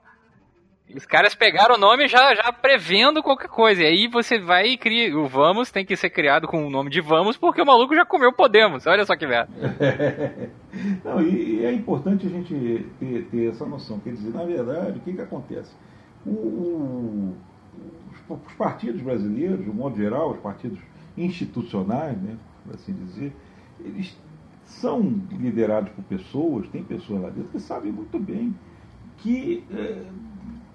Os 0.96 1.06
caras 1.06 1.36
pegaram 1.36 1.76
o 1.76 1.78
nome 1.78 2.08
já, 2.08 2.34
já 2.34 2.52
prevendo 2.52 3.22
qualquer 3.22 3.48
coisa. 3.48 3.84
E 3.84 3.86
aí 3.86 4.08
você 4.08 4.40
vai 4.40 4.70
e 4.70 4.78
cria. 4.78 5.16
O 5.16 5.28
Vamos 5.28 5.72
tem 5.72 5.86
que 5.86 5.96
ser 5.96 6.10
criado 6.10 6.48
com 6.48 6.66
o 6.66 6.70
nome 6.70 6.90
de 6.90 7.00
Vamos, 7.00 7.38
porque 7.38 7.62
o 7.62 7.66
maluco 7.66 7.96
já 7.96 8.06
comeu 8.06 8.34
Podemos. 8.34 8.88
Olha 8.88 9.06
só 9.06 9.16
que 9.16 9.28
merda. 9.28 9.52
Não, 11.06 11.22
e, 11.22 11.64
é 11.64 11.72
importante 11.72 12.26
a 12.26 12.30
gente 12.30 12.88
ter, 13.00 13.26
ter, 13.26 13.50
essa 13.50 13.66
noção. 13.68 14.00
Quer 14.00 14.14
dizer, 14.14 14.34
na 14.34 14.44
verdade, 14.44 14.98
o 14.98 15.02
que, 15.02 15.14
que 15.14 15.22
acontece? 15.22 15.72
O, 16.26 16.32
o, 16.32 17.38
os, 18.28 18.40
os, 18.48 18.54
partidos 18.54 19.02
brasileiros, 19.02 19.64
de 19.64 19.70
um 19.70 19.74
modo 19.74 19.96
geral, 19.96 20.32
os 20.32 20.40
partidos 20.40 20.80
institucionais, 21.16 22.20
né, 22.20 22.36
por 22.66 22.74
assim 22.74 22.94
dizer, 22.94 23.32
eles 23.80 24.18
são 24.64 25.02
liderados 25.32 25.92
por 25.92 26.04
pessoas, 26.06 26.68
tem 26.70 26.84
pessoas 26.84 27.22
lá 27.22 27.30
dentro 27.30 27.52
que 27.52 27.60
sabem 27.60 27.92
muito 27.92 28.18
bem 28.20 28.56
que. 29.22 29.64
É, 29.72 30.04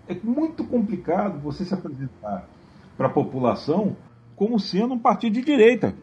é 0.09 0.17
muito 0.23 0.65
complicado 0.65 1.41
você 1.41 1.65
se 1.65 1.75
apresentar 1.75 2.47
para 2.97 3.07
a 3.07 3.11
população 3.11 3.97
como 4.37 4.59
sendo 4.59 4.95
um 4.95 4.99
partido 4.99 5.35
de 5.35 5.43
direita. 5.43 5.95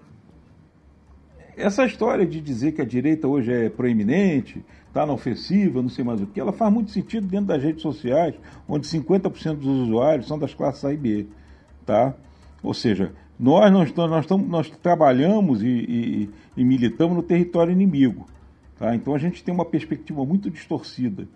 Essa 1.55 1.85
história 1.85 2.25
de 2.25 2.41
dizer 2.41 2.71
que 2.71 2.81
a 2.81 2.85
direita 2.85 3.27
hoje 3.27 3.51
é 3.51 3.69
proeminente, 3.69 4.63
está 4.87 5.05
na 5.05 5.13
ofensiva, 5.13 5.81
não 5.81 5.89
sei 5.89 6.03
mais 6.03 6.21
o 6.21 6.25
que, 6.25 6.39
ela 6.39 6.51
faz 6.51 6.73
muito 6.73 6.91
sentido 6.91 7.27
dentro 7.27 7.47
das 7.47 7.61
redes 7.61 7.81
sociais, 7.81 8.33
onde 8.67 8.87
50% 8.87 9.55
dos 9.55 9.87
usuários 9.87 10.27
são 10.27 10.39
das 10.39 10.53
classes 10.53 10.83
A 10.83 10.93
e 10.93 10.97
B. 10.97 11.27
Tá? 11.85 12.13
Ou 12.63 12.73
seja, 12.73 13.13
nós, 13.39 13.71
nós, 13.71 13.93
nós, 13.93 14.27
nós 14.47 14.69
trabalhamos 14.81 15.61
e, 15.61 15.67
e, 15.67 16.29
e 16.57 16.63
militamos 16.63 17.15
no 17.15 17.23
território 17.23 17.71
inimigo. 17.71 18.25
Tá? 18.79 18.95
Então 18.95 19.13
a 19.13 19.19
gente 19.19 19.43
tem 19.43 19.53
uma 19.53 19.65
perspectiva 19.65 20.25
muito 20.25 20.49
distorcida. 20.49 21.27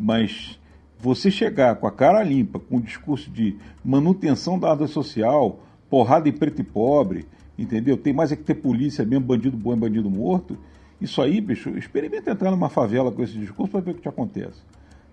Mas 0.00 0.58
você 0.98 1.30
chegar 1.30 1.76
com 1.76 1.86
a 1.86 1.92
cara 1.92 2.22
limpa, 2.22 2.58
com 2.58 2.78
o 2.78 2.80
discurso 2.80 3.30
de 3.30 3.56
manutenção 3.84 4.58
da 4.58 4.70
ordem 4.70 4.86
social, 4.86 5.60
porrada 5.90 6.26
em 6.26 6.32
preto 6.32 6.62
e 6.62 6.64
pobre, 6.64 7.26
entendeu? 7.58 7.98
Tem 7.98 8.12
mais 8.14 8.32
é 8.32 8.36
que 8.36 8.42
ter 8.42 8.54
polícia 8.54 9.04
mesmo, 9.04 9.26
bandido 9.26 9.58
bom 9.58 9.74
e 9.74 9.76
bandido 9.76 10.08
morto. 10.08 10.56
Isso 10.98 11.20
aí, 11.20 11.38
bicho, 11.40 11.68
experimenta 11.76 12.30
entrar 12.30 12.50
numa 12.50 12.70
favela 12.70 13.12
com 13.12 13.22
esse 13.22 13.34
discurso 13.34 13.72
para 13.72 13.80
ver 13.80 13.90
o 13.90 13.94
que 13.94 14.00
te 14.00 14.08
acontece. 14.08 14.62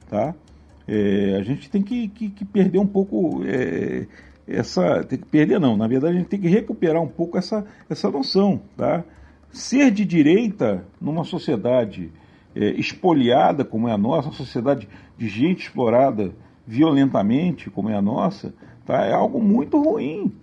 Tá? 0.10 0.34
É, 0.88 1.36
a 1.38 1.44
gente 1.44 1.70
tem 1.70 1.82
que, 1.82 2.08
que, 2.08 2.30
que 2.30 2.46
perder 2.46 2.80
um 2.80 2.88
pouco 2.88 3.42
é, 3.46 4.08
essa. 4.48 5.04
Tem 5.04 5.20
que 5.20 5.26
perder, 5.26 5.60
não. 5.60 5.76
Na 5.76 5.88
verdade, 5.88 6.16
a 6.16 6.20
gente 6.20 6.30
tem 6.30 6.40
que 6.40 6.48
recuperar 6.48 7.02
um 7.02 7.08
pouco 7.08 7.38
essa, 7.38 7.66
essa 7.90 8.10
noção. 8.10 8.62
Tá? 8.78 9.04
Ser 9.52 9.92
de 9.92 10.06
direita 10.06 10.86
numa 11.00 11.26
sociedade 11.26 12.12
é, 12.58 12.72
espoliada 12.72 13.64
como 13.64 13.88
é 13.88 13.92
a 13.94 13.98
nossa, 13.98 14.30
uma 14.30 14.34
sociedade 14.34 14.90
de 15.16 15.30
gente 15.30 15.68
explorada 15.68 16.34
violentamente 16.66 17.70
como 17.70 17.90
é 17.90 17.96
a 17.96 18.02
nossa, 18.02 18.54
tá? 18.86 19.06
é 19.06 19.14
algo 19.14 19.40
muito 19.40 19.82
ruim. 19.82 20.36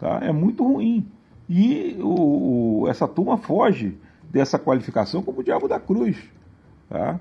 Tá? 0.00 0.20
É 0.22 0.32
muito 0.32 0.64
ruim. 0.64 1.06
E 1.48 1.96
o, 2.00 2.82
o, 2.82 2.88
essa 2.88 3.06
turma 3.06 3.36
foge 3.36 3.96
dessa 4.24 4.58
qualificação 4.58 5.22
como 5.22 5.40
o 5.40 5.44
diabo 5.44 5.68
da 5.68 5.78
cruz. 5.78 6.16
Tá? 6.88 7.20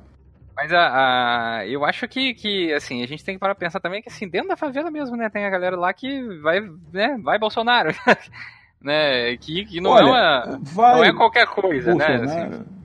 Mas 0.56 0.72
a, 0.72 1.58
a, 1.60 1.68
eu 1.68 1.84
acho 1.84 2.08
que, 2.08 2.34
que, 2.34 2.74
assim, 2.74 3.04
a 3.04 3.08
gente 3.08 3.24
tem 3.26 3.36
que 3.36 3.40
parar 3.40 3.56
pensar 3.56 3.80
também 3.80 4.02
que, 4.02 4.10
assim, 4.10 4.28
dentro 4.28 4.48
da 4.48 4.58
favela 4.58 4.90
mesmo, 4.90 5.18
né, 5.18 5.30
tem 5.30 5.46
a 5.46 5.50
galera 5.50 5.76
lá 5.76 5.94
que 5.94 6.22
vai, 6.40 6.62
né, 6.94 7.18
vai 7.22 7.38
Bolsonaro, 7.40 7.92
né, 8.82 9.36
que, 9.38 9.66
que 9.66 9.82
não, 9.82 9.92
Olha, 9.92 10.04
é 10.04 10.06
uma, 10.06 10.60
não 10.76 11.04
é 11.04 11.14
qualquer 11.14 11.48
coisa, 11.48 11.96
né, 11.96 12.18
Bolsonaro, 12.18 12.50
né. 12.50 12.58
Assim. 12.58 12.81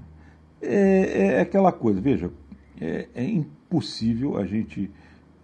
É, 0.67 1.27
é, 1.39 1.41
aquela 1.41 1.73
coisa, 1.73 2.01
veja, 2.01 2.31
é, 2.81 3.07
é 3.15 3.25
impossível 3.25 4.37
a 4.37 4.45
gente 4.45 4.91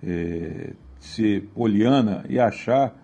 é, 0.02 0.70
ser 0.98 1.42
poliana 1.54 2.24
e 2.28 2.38
achar 2.38 2.96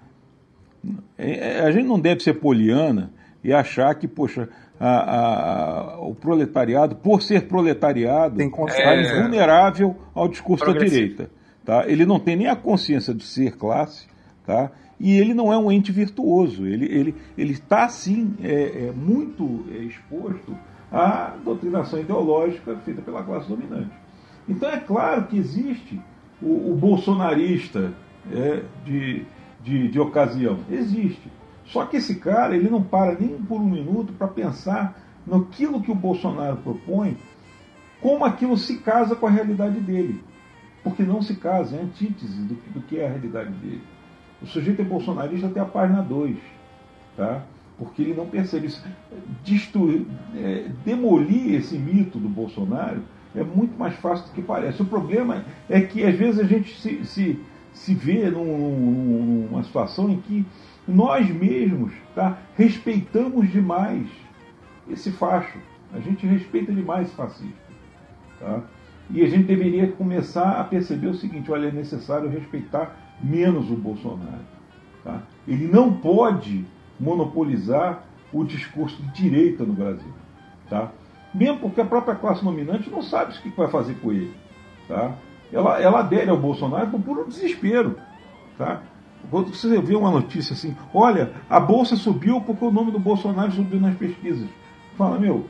é, 1.17 1.59
é, 1.59 1.61
a 1.61 1.71
gente 1.71 1.87
não 1.87 1.99
deve 1.99 2.23
ser 2.23 2.35
poliana 2.35 3.13
e 3.43 3.53
achar 3.53 3.95
que, 3.95 4.07
poxa, 4.07 4.49
a, 4.79 5.97
a, 5.97 6.01
o 6.01 6.15
proletariado, 6.15 6.97
por 6.97 7.23
ser 7.23 7.47
proletariado, 7.47 8.41
está 8.41 8.95
é 8.95 9.23
vulnerável 9.23 9.97
ao 10.15 10.29
discurso 10.29 10.65
da 10.65 10.73
direita. 10.73 11.31
Tá? 11.65 11.85
Ele 11.87 12.07
não 12.07 12.19
tem 12.19 12.37
nem 12.37 12.47
a 12.47 12.57
consciência 12.57 13.13
de 13.13 13.25
ser 13.25 13.57
classe, 13.57 14.07
tá? 14.47 14.71
e 14.99 15.19
ele 15.19 15.35
não 15.35 15.53
é 15.53 15.59
um 15.59 15.71
ente 15.71 15.93
virtuoso. 15.93 16.67
Ele 16.67 16.85
está, 16.87 16.97
ele, 16.97 17.15
ele 17.37 17.59
tá, 17.59 17.89
sim, 17.89 18.35
é, 18.43 18.89
é 18.89 18.93
muito 18.93 19.65
é, 19.73 19.79
exposto 19.79 20.57
à 20.93 21.35
doutrinação 21.45 22.01
ideológica 22.01 22.77
feita 22.85 23.03
pela 23.03 23.23
classe 23.23 23.49
dominante. 23.49 23.93
Então 24.49 24.71
é 24.71 24.79
claro 24.79 25.27
que 25.27 25.37
existe 25.37 26.01
o, 26.41 26.73
o 26.73 26.77
bolsonarista 26.77 27.93
é, 28.33 28.63
de 28.85 29.27
de, 29.61 29.89
de 29.89 30.01
ocasião. 30.01 30.59
Existe. 30.71 31.31
Só 31.67 31.85
que 31.85 31.99
esse 31.99 32.17
cara, 32.17 32.57
ele 32.57 32.71
não 32.71 32.83
para 32.83 33.19
nem 33.19 33.37
por 33.43 33.61
um 33.61 33.69
minuto 33.69 34.13
para 34.13 34.29
pensar 34.29 34.99
naquilo 35.27 35.83
que 35.83 35.91
o 35.91 35.95
Bolsonaro 35.95 36.57
propõe, 36.59 37.17
como 38.01 38.25
aquilo 38.25 38.57
se 38.57 38.79
casa 38.79 39.15
com 39.15 39.27
a 39.27 39.31
realidade 39.31 39.79
dele. 39.81 40.23
Porque 40.83 41.03
não 41.03 41.21
se 41.21 41.35
casa, 41.37 41.77
é 41.77 41.83
antítese 41.83 42.41
do, 42.43 42.55
do 42.73 42.81
que 42.83 42.99
é 42.99 43.07
a 43.07 43.11
realidade 43.11 43.51
dele. 43.51 43.83
O 44.41 44.47
sujeito 44.47 44.81
é 44.81 44.85
bolsonarista 44.85 45.49
até 45.49 45.61
a 45.61 45.65
página 45.65 46.01
2. 46.01 46.39
Tá? 47.17 47.43
Porque 47.79 48.03
ele 48.03 48.15
não 48.15 48.27
percebe 48.27 48.67
isso. 48.67 48.85
Destruir, 49.45 50.05
é, 50.35 50.69
demolir 50.85 51.55
esse 51.55 51.79
mito 51.79 52.19
do 52.19 52.29
Bolsonaro 52.29 53.03
é 53.35 53.45
muito 53.45 53.79
mais 53.79 53.95
fácil 53.97 54.27
do 54.27 54.33
que 54.33 54.43
parece. 54.43 54.83
O 54.83 54.87
problema 54.87 55.45
é 55.69 55.81
que 55.81 56.05
às 56.05 56.15
vezes 56.17 56.41
a 56.41 56.45
gente 56.45 56.75
se, 56.81 57.05
se 57.05 57.39
se 57.79 57.95
vê 57.95 58.31
num, 58.31 59.47
numa 59.51 59.63
situação 59.63 60.11
em 60.11 60.21
que 60.21 60.45
nós 60.87 61.29
mesmos 61.31 61.93
tá, 62.15 62.39
respeitamos 62.57 63.51
demais 63.51 64.07
esse 64.91 65.11
facho. 65.13 65.59
A 65.93 66.01
gente 66.01 66.27
respeita 66.27 66.73
demais 66.73 67.07
esse 67.07 67.17
fascista. 67.17 67.69
Tá? 68.41 68.63
E 69.11 69.23
a 69.23 69.29
gente 69.29 69.45
deveria 69.45 69.91
começar 69.93 70.61
a 70.61 70.65
perceber 70.65 71.09
o 71.09 71.15
seguinte: 71.15 71.51
olha, 71.51 71.69
é 71.69 71.73
necessário 71.73 72.29
respeitar 72.29 72.95
menos 73.23 73.71
o 73.71 73.77
Bolsonaro. 73.77 74.45
Tá? 75.05 75.23
Ele 75.47 75.67
não 75.67 75.93
pode 75.93 76.65
monopolizar 76.99 78.05
o 78.33 78.45
discurso 78.45 79.01
de 79.03 79.11
direita 79.13 79.65
no 79.65 79.73
Brasil. 79.73 80.13
Tá? 80.69 80.91
Mesmo 81.33 81.59
porque 81.59 81.81
a 81.81 81.85
própria 81.85 82.15
classe 82.15 82.45
dominante 82.45 82.91
não 82.91 83.03
sabe 83.03 83.33
o 83.33 83.43
que 83.43 83.49
vai 83.51 83.69
fazer 83.69 83.95
com 83.95 84.13
ele. 84.13 84.35
Tá? 84.87 85.15
ela, 85.53 85.81
ela 85.81 86.01
adere 86.01 86.31
ao 86.31 86.37
Bolsonaro 86.37 86.89
por 86.89 87.01
puro 87.01 87.27
desespero. 87.27 87.99
Tá? 88.57 88.83
Quando 89.31 89.55
você 89.55 89.81
vê 89.81 89.95
uma 89.95 90.11
notícia 90.11 90.53
assim, 90.53 90.77
olha, 90.93 91.33
a 91.49 91.59
bolsa 91.59 91.97
subiu 91.97 92.41
porque 92.41 92.65
o 92.65 92.71
nome 92.71 92.91
do 92.91 92.99
Bolsonaro 92.99 93.53
subiu 93.53 93.81
nas 93.81 93.97
pesquisas. 93.97 94.49
Fala, 94.97 95.19
meu, 95.19 95.47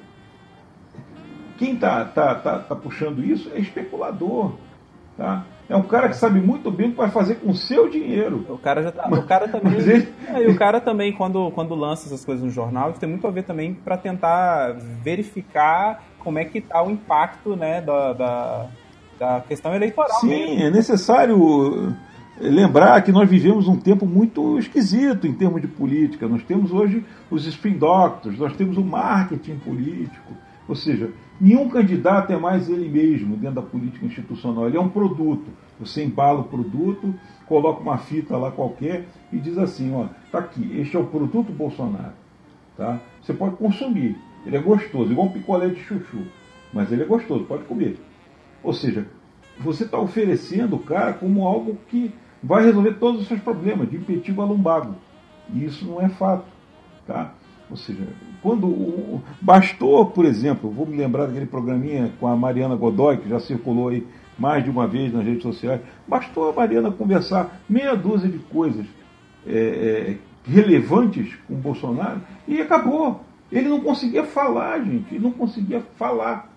quem 1.59 1.75
está 1.75 2.05
tá, 2.05 2.35
tá, 2.35 2.59
tá 2.61 2.75
puxando 2.77 3.25
isso 3.25 3.51
é 3.55 3.59
especulador. 3.59 4.53
Tá? 5.17 5.45
É 5.69 5.77
um 5.77 5.83
cara 5.83 6.09
que 6.09 6.17
sabe 6.17 6.41
muito 6.41 6.71
bem 6.71 6.89
o 6.89 6.91
que 6.93 6.97
vai 6.97 7.11
fazer 7.11 7.37
com 7.37 7.51
o 7.51 7.55
seu 7.55 7.91
dinheiro. 7.91 8.47
O 8.49 8.59
cara 8.59 8.83
já 8.83 8.91
tá, 8.91 9.09
o 9.09 9.23
cara 9.25 9.47
também, 9.49 9.75
ele... 9.75 10.09
é, 10.29 10.43
e 10.45 10.49
o 10.49 10.57
cara 10.57 10.81
também 10.81 11.13
quando, 11.13 11.51
quando 11.51 11.75
lança 11.75 12.07
essas 12.07 12.25
coisas 12.25 12.45
no 12.45 12.51
jornal, 12.51 12.93
tem 12.95 13.09
muito 13.09 13.27
a 13.27 13.31
ver 13.31 13.43
também 13.43 13.75
para 13.75 13.97
tentar 13.97 14.75
verificar 15.03 16.03
como 16.19 16.39
é 16.39 16.45
que 16.45 16.61
tá 16.61 16.83
o 16.83 16.91
impacto, 16.91 17.55
né, 17.55 17.81
da, 17.81 18.13
da 18.13 18.67
da 19.19 19.41
questão 19.41 19.75
eleitoral. 19.75 20.21
Sim, 20.21 20.29
mesmo. 20.29 20.63
é 20.63 20.71
necessário 20.71 21.95
lembrar 22.41 23.03
que 23.03 23.11
nós 23.11 23.29
vivemos 23.29 23.67
um 23.67 23.77
tempo 23.77 24.07
muito 24.07 24.59
esquisito 24.59 25.27
em 25.27 25.35
termos 25.35 25.61
de 25.61 25.67
política. 25.67 26.29
Nós 26.29 26.43
temos 26.45 26.73
hoje 26.73 27.05
os 27.31 27.45
spin 27.47 27.77
doctors, 27.77 28.39
nós 28.39 28.55
temos 28.57 28.79
o 28.79 28.85
marketing 28.85 29.57
político. 29.59 30.33
Ou 30.69 30.77
seja, 30.77 31.11
nenhum 31.41 31.69
candidato 31.69 32.33
é 32.33 32.37
mais 32.37 32.69
ele 32.69 32.89
mesmo 32.89 33.37
dentro 33.37 33.57
da 33.57 33.63
política 33.63 34.05
institucional. 34.05 34.67
Ele 34.67 34.77
é 34.77 34.81
um 34.81 34.89
produto. 34.89 35.47
Você 35.81 36.05
embala 36.05 36.41
o 36.41 36.45
produto, 36.45 37.15
coloca 37.47 37.81
uma 37.81 37.99
fita 37.99 38.37
lá 38.37 38.51
qualquer 38.51 39.07
e 39.33 39.39
diz 39.39 39.57
assim, 39.59 39.95
ó, 39.95 40.07
tá 40.33 40.39
aqui, 40.41 40.79
este 40.81 40.97
é 40.97 40.99
o 41.01 41.07
produto 41.07 41.53
Bolsonaro. 41.53 42.15
Tá? 42.77 43.01
Você 43.23 43.33
pode 43.33 43.57
consumir. 43.57 44.17
Ele 44.45 44.57
é 44.57 44.61
gostoso, 44.61 45.11
igual 45.11 45.29
um 45.29 45.33
picolé 45.33 45.69
de 45.69 45.81
chuchu. 45.81 46.23
Mas 46.73 46.93
ele 46.93 47.03
é 47.03 47.07
gostoso, 47.07 47.45
pode 47.45 47.65
comer. 47.65 47.99
Ou 48.63 48.73
seja, 48.73 49.07
você 49.59 49.85
está 49.85 49.99
oferecendo 49.99 50.77
o 50.77 50.81
cara 50.81 51.13
como 51.13 51.47
algo 51.47 51.77
que 51.89 52.13
vai 52.43 52.65
resolver 52.65 52.95
todos 52.95 53.23
os 53.23 53.29
seus 53.29 53.41
problemas, 53.41 53.91
de 53.91 53.97
impedir 53.97 54.33
o 54.33 54.43
alumbago. 54.43 54.95
E 55.53 55.65
isso 55.65 55.87
não 55.87 56.01
é 56.01 56.09
fato. 56.09 56.47
Tá? 57.07 57.35
Ou 57.71 57.77
seja, 57.77 58.03
quando 58.43 59.21
bastou, 59.41 60.07
por 60.07 60.25
exemplo, 60.25 60.71
vou 60.71 60.87
me 60.87 60.97
lembrar 60.97 61.27
daquele 61.27 61.47
programinha 61.47 62.13
com 62.19 62.27
a 62.27 62.37
Mariana 62.37 62.75
Godoy, 62.75 63.19
que 63.19 63.29
já 63.29 63.39
circulou 63.39 63.89
aí 63.89 64.07
mais 64.39 64.63
de 64.63 64.71
uma 64.71 64.87
vez 64.87 65.13
nas 65.13 65.25
redes 65.25 65.43
sociais, 65.43 65.81
bastou 66.07 66.49
a 66.49 66.53
Mariana 66.53 66.91
conversar 66.91 67.61
meia 67.69 67.95
dúzia 67.97 68.29
de 68.29 68.39
coisas 68.39 68.87
é, 69.47 69.59
é, 69.59 70.17
relevantes 70.49 71.35
com 71.47 71.55
o 71.55 71.59
Bolsonaro 71.59 72.21
e 72.47 72.61
acabou. 72.61 73.21
Ele 73.51 73.69
não 73.69 73.81
conseguia 73.81 74.25
falar, 74.25 74.79
gente, 74.81 75.15
ele 75.15 75.25
não 75.25 75.33
conseguia 75.33 75.83
falar. 75.97 76.49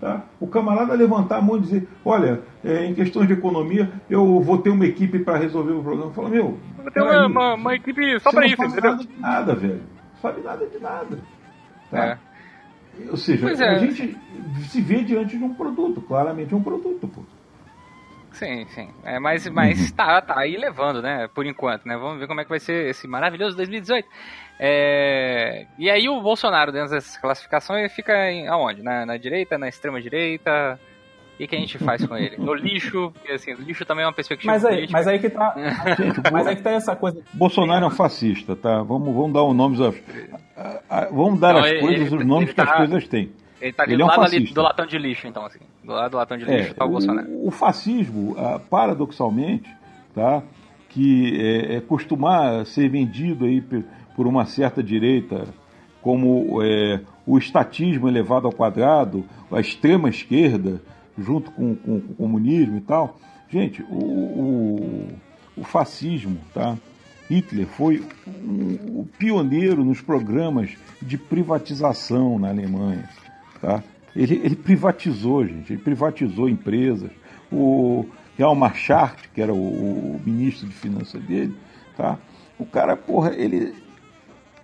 Tá? 0.00 0.22
O 0.38 0.46
camarada 0.46 0.94
levantar 0.94 1.38
a 1.38 1.42
mão 1.42 1.56
e 1.56 1.60
dizer, 1.60 1.88
olha, 2.04 2.40
é, 2.64 2.86
em 2.86 2.94
questões 2.94 3.26
de 3.26 3.32
economia, 3.32 3.90
eu 4.08 4.40
vou 4.40 4.58
ter 4.58 4.70
uma 4.70 4.86
equipe 4.86 5.18
para 5.18 5.36
resolver 5.36 5.72
o 5.72 5.82
problema. 5.82 6.12
Fala, 6.12 6.28
meu. 6.28 6.58
Vou 6.76 6.90
ter 6.90 7.02
uma, 7.02 7.26
uma, 7.26 7.54
uma, 7.54 7.74
equipe 7.74 8.18
só 8.20 8.30
para 8.30 8.46
isso, 8.46 8.62
não 8.62 8.68
entendeu? 8.68 8.92
Nada 8.92 9.02
de 9.02 9.20
nada, 9.20 9.54
velho. 9.54 9.97
Sabe 10.20 10.40
nada 10.42 10.66
de 10.66 10.78
nada. 10.78 11.18
Tá? 11.90 12.06
É. 12.06 12.18
Ou 13.10 13.16
seja, 13.16 13.48
é. 13.64 13.68
a 13.68 13.78
gente 13.78 14.16
se 14.68 14.80
vê 14.80 15.02
diante 15.02 15.38
de 15.38 15.44
um 15.44 15.54
produto, 15.54 16.00
claramente 16.00 16.52
é 16.52 16.56
um 16.56 16.62
produto, 16.62 17.06
pô. 17.06 17.22
Sim, 18.32 18.66
sim. 18.66 18.90
É, 19.04 19.18
mas 19.18 19.48
mas 19.48 19.90
uhum. 19.90 19.96
tá, 19.96 20.20
tá 20.20 20.38
aí 20.38 20.56
levando, 20.56 21.00
né? 21.00 21.28
Por 21.34 21.46
enquanto, 21.46 21.86
né? 21.86 21.96
Vamos 21.96 22.18
ver 22.18 22.26
como 22.26 22.40
é 22.40 22.44
que 22.44 22.50
vai 22.50 22.60
ser 22.60 22.90
esse 22.90 23.06
maravilhoso 23.08 23.56
2018. 23.56 24.08
É... 24.60 25.66
E 25.78 25.90
aí 25.90 26.08
o 26.08 26.20
Bolsonaro, 26.20 26.70
dentro 26.70 26.90
dessa 26.90 27.20
classificação, 27.20 27.76
ele 27.78 27.88
fica 27.88 28.30
em, 28.30 28.46
aonde? 28.48 28.82
Na, 28.82 29.06
na 29.06 29.16
direita, 29.16 29.56
na 29.56 29.68
extrema 29.68 30.00
direita? 30.00 30.78
O 31.44 31.48
que, 31.48 31.56
a 31.56 31.58
gente 31.58 31.78
faz 31.78 32.04
com 32.04 32.16
ele? 32.16 32.36
No 32.36 32.52
lixo, 32.52 33.12
porque 33.12 33.32
assim, 33.32 33.52
o 33.54 33.60
lixo 33.60 33.84
também 33.84 34.04
é 34.04 34.06
uma 34.06 34.12
perspectiva 34.12 34.52
mas 34.52 34.64
aí, 34.64 34.74
política. 34.74 34.98
Mas 34.98 35.06
aí 35.06 35.18
que 35.18 35.30
tá. 35.30 35.54
mas 36.32 36.46
aí 36.46 36.56
que 36.56 36.62
tá 36.62 36.70
essa 36.70 36.96
coisa. 36.96 37.22
Bolsonaro 37.32 37.84
é 37.84 37.88
um 37.88 37.90
fascista, 37.90 38.56
tá? 38.56 38.82
Vamos, 38.82 39.14
vamos 39.14 39.32
dar 39.32 39.44
os 39.44 39.54
nomes. 39.54 39.78
Vamos 41.12 41.38
dar 41.38 41.52
Não, 41.52 41.60
as 41.60 41.66
ele, 41.66 41.80
coisas, 41.80 42.06
ele, 42.06 42.16
os 42.16 42.26
nomes 42.26 42.48
que 42.50 42.56
tá, 42.56 42.64
as 42.64 42.76
coisas 42.76 43.06
têm. 43.06 43.30
Ele 43.60 43.72
tá 43.72 43.82
ali 43.84 43.92
ele 43.92 43.98
do 43.98 44.02
é 44.02 44.04
um 44.04 44.08
lado 44.08 44.22
ali, 44.22 44.44
do 44.52 44.62
latão 44.62 44.86
de 44.86 44.98
lixo, 44.98 45.26
então, 45.26 45.44
assim. 45.44 45.60
Do 45.84 45.92
lado 45.92 46.10
do 46.10 46.16
latão 46.16 46.36
de 46.36 46.44
lixo 46.44 46.70
é, 46.70 46.74
tá 46.74 46.84
o 46.84 46.88
Bolsonaro. 46.88 47.28
O, 47.28 47.48
o 47.48 47.50
fascismo, 47.50 48.34
ah, 48.38 48.60
paradoxalmente, 48.70 49.68
tá? 50.14 50.42
Que 50.88 51.40
é, 51.40 51.76
é 51.76 51.80
costumar 51.80 52.66
ser 52.66 52.88
vendido 52.88 53.44
aí 53.44 53.62
por 54.16 54.26
uma 54.26 54.44
certa 54.44 54.82
direita 54.82 55.46
como 56.00 56.62
é, 56.62 57.00
o 57.26 57.36
estatismo 57.38 58.08
elevado 58.08 58.46
ao 58.46 58.52
quadrado, 58.52 59.24
a 59.50 59.60
extrema 59.60 60.08
esquerda, 60.08 60.80
junto 61.18 61.50
com, 61.50 61.74
com, 61.74 62.00
com 62.00 62.12
o 62.12 62.14
comunismo 62.14 62.78
e 62.78 62.80
tal. 62.80 63.18
Gente, 63.50 63.82
o, 63.82 63.96
o, 63.96 65.08
o 65.56 65.64
fascismo, 65.64 66.38
tá? 66.54 66.76
Hitler 67.30 67.66
foi 67.66 68.02
um, 68.26 69.00
o 69.00 69.08
pioneiro 69.18 69.84
nos 69.84 70.00
programas 70.00 70.70
de 71.00 71.18
privatização 71.18 72.38
na 72.38 72.48
Alemanha. 72.48 73.08
Tá? 73.60 73.82
Ele, 74.16 74.40
ele 74.42 74.56
privatizou, 74.56 75.46
gente, 75.46 75.72
ele 75.72 75.82
privatizou 75.82 76.48
empresas. 76.48 77.10
O 77.52 78.06
Real 78.36 78.54
Marchart, 78.54 79.28
que 79.34 79.42
era 79.42 79.52
o, 79.52 79.56
o, 79.56 80.20
ministro 80.24 80.66
de 80.66 80.74
finanças 80.74 81.22
dele, 81.22 81.54
tá? 81.96 82.18
o 82.58 82.64
cara, 82.64 82.96
porra, 82.96 83.34
ele 83.34 83.74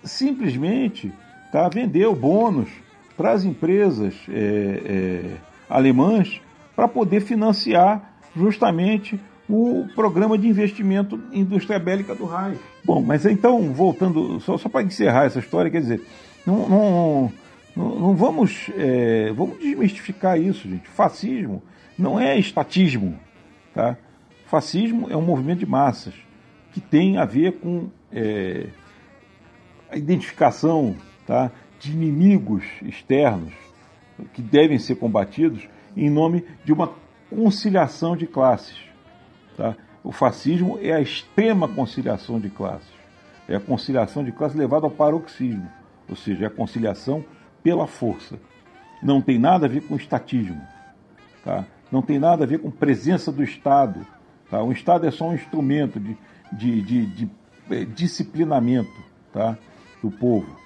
simplesmente 0.02 1.12
tá, 1.52 1.68
vendeu 1.68 2.14
bônus 2.14 2.68
para 3.16 3.32
as 3.32 3.44
empresas 3.44 4.14
é, 4.28 4.82
é, 4.84 5.36
alemãs 5.68 6.40
para 6.74 6.88
poder 6.88 7.20
financiar 7.20 8.14
justamente 8.36 9.20
o 9.48 9.86
programa 9.94 10.38
de 10.38 10.48
investimento 10.48 11.20
em 11.32 11.40
indústria 11.40 11.78
bélica 11.78 12.14
do 12.14 12.24
Reich. 12.26 12.60
Bom, 12.84 13.02
mas 13.02 13.26
então, 13.26 13.72
voltando, 13.72 14.40
só, 14.40 14.56
só 14.56 14.68
para 14.68 14.82
encerrar 14.82 15.24
essa 15.24 15.38
história, 15.38 15.70
quer 15.70 15.80
dizer, 15.80 16.02
não, 16.46 16.68
não, 16.68 17.32
não, 17.76 18.00
não 18.00 18.16
vamos, 18.16 18.70
é, 18.76 19.32
vamos 19.32 19.58
desmistificar 19.58 20.40
isso, 20.40 20.68
gente. 20.68 20.88
Fascismo 20.88 21.62
não 21.98 22.18
é 22.18 22.38
estatismo, 22.38 23.18
tá? 23.72 23.96
Fascismo 24.46 25.08
é 25.10 25.16
um 25.16 25.22
movimento 25.22 25.60
de 25.60 25.66
massas 25.66 26.14
que 26.72 26.80
tem 26.80 27.18
a 27.18 27.24
ver 27.24 27.52
com 27.58 27.88
é, 28.12 28.66
a 29.90 29.96
identificação 29.96 30.96
tá, 31.26 31.50
de 31.78 31.92
inimigos 31.92 32.64
externos 32.82 33.52
que 34.32 34.42
devem 34.42 34.78
ser 34.78 34.96
combatidos 34.96 35.68
em 35.96 36.10
nome 36.10 36.44
de 36.64 36.72
uma 36.72 36.92
conciliação 37.30 38.16
de 38.16 38.26
classes. 38.26 38.76
Tá? 39.56 39.76
O 40.02 40.12
fascismo 40.12 40.78
é 40.80 40.92
a 40.92 41.00
extrema 41.00 41.68
conciliação 41.68 42.38
de 42.38 42.50
classes. 42.50 42.92
É 43.48 43.56
a 43.56 43.60
conciliação 43.60 44.24
de 44.24 44.32
classes 44.32 44.56
levada 44.56 44.86
ao 44.86 44.90
paroxismo, 44.90 45.68
ou 46.08 46.16
seja, 46.16 46.44
é 46.44 46.46
a 46.46 46.50
conciliação 46.50 47.24
pela 47.62 47.86
força. 47.86 48.38
Não 49.02 49.20
tem 49.20 49.38
nada 49.38 49.66
a 49.66 49.68
ver 49.68 49.82
com 49.82 49.96
estatismo. 49.96 50.60
Tá? 51.44 51.64
Não 51.92 52.00
tem 52.00 52.18
nada 52.18 52.44
a 52.44 52.46
ver 52.46 52.58
com 52.58 52.70
presença 52.70 53.30
do 53.30 53.42
Estado. 53.42 54.06
Tá? 54.50 54.62
O 54.62 54.72
Estado 54.72 55.06
é 55.06 55.10
só 55.10 55.28
um 55.28 55.34
instrumento 55.34 56.00
de, 56.00 56.16
de, 56.52 56.82
de, 56.82 57.06
de 57.06 57.30
é, 57.70 57.84
disciplinamento 57.84 58.92
tá? 59.32 59.58
do 60.02 60.10
povo 60.10 60.64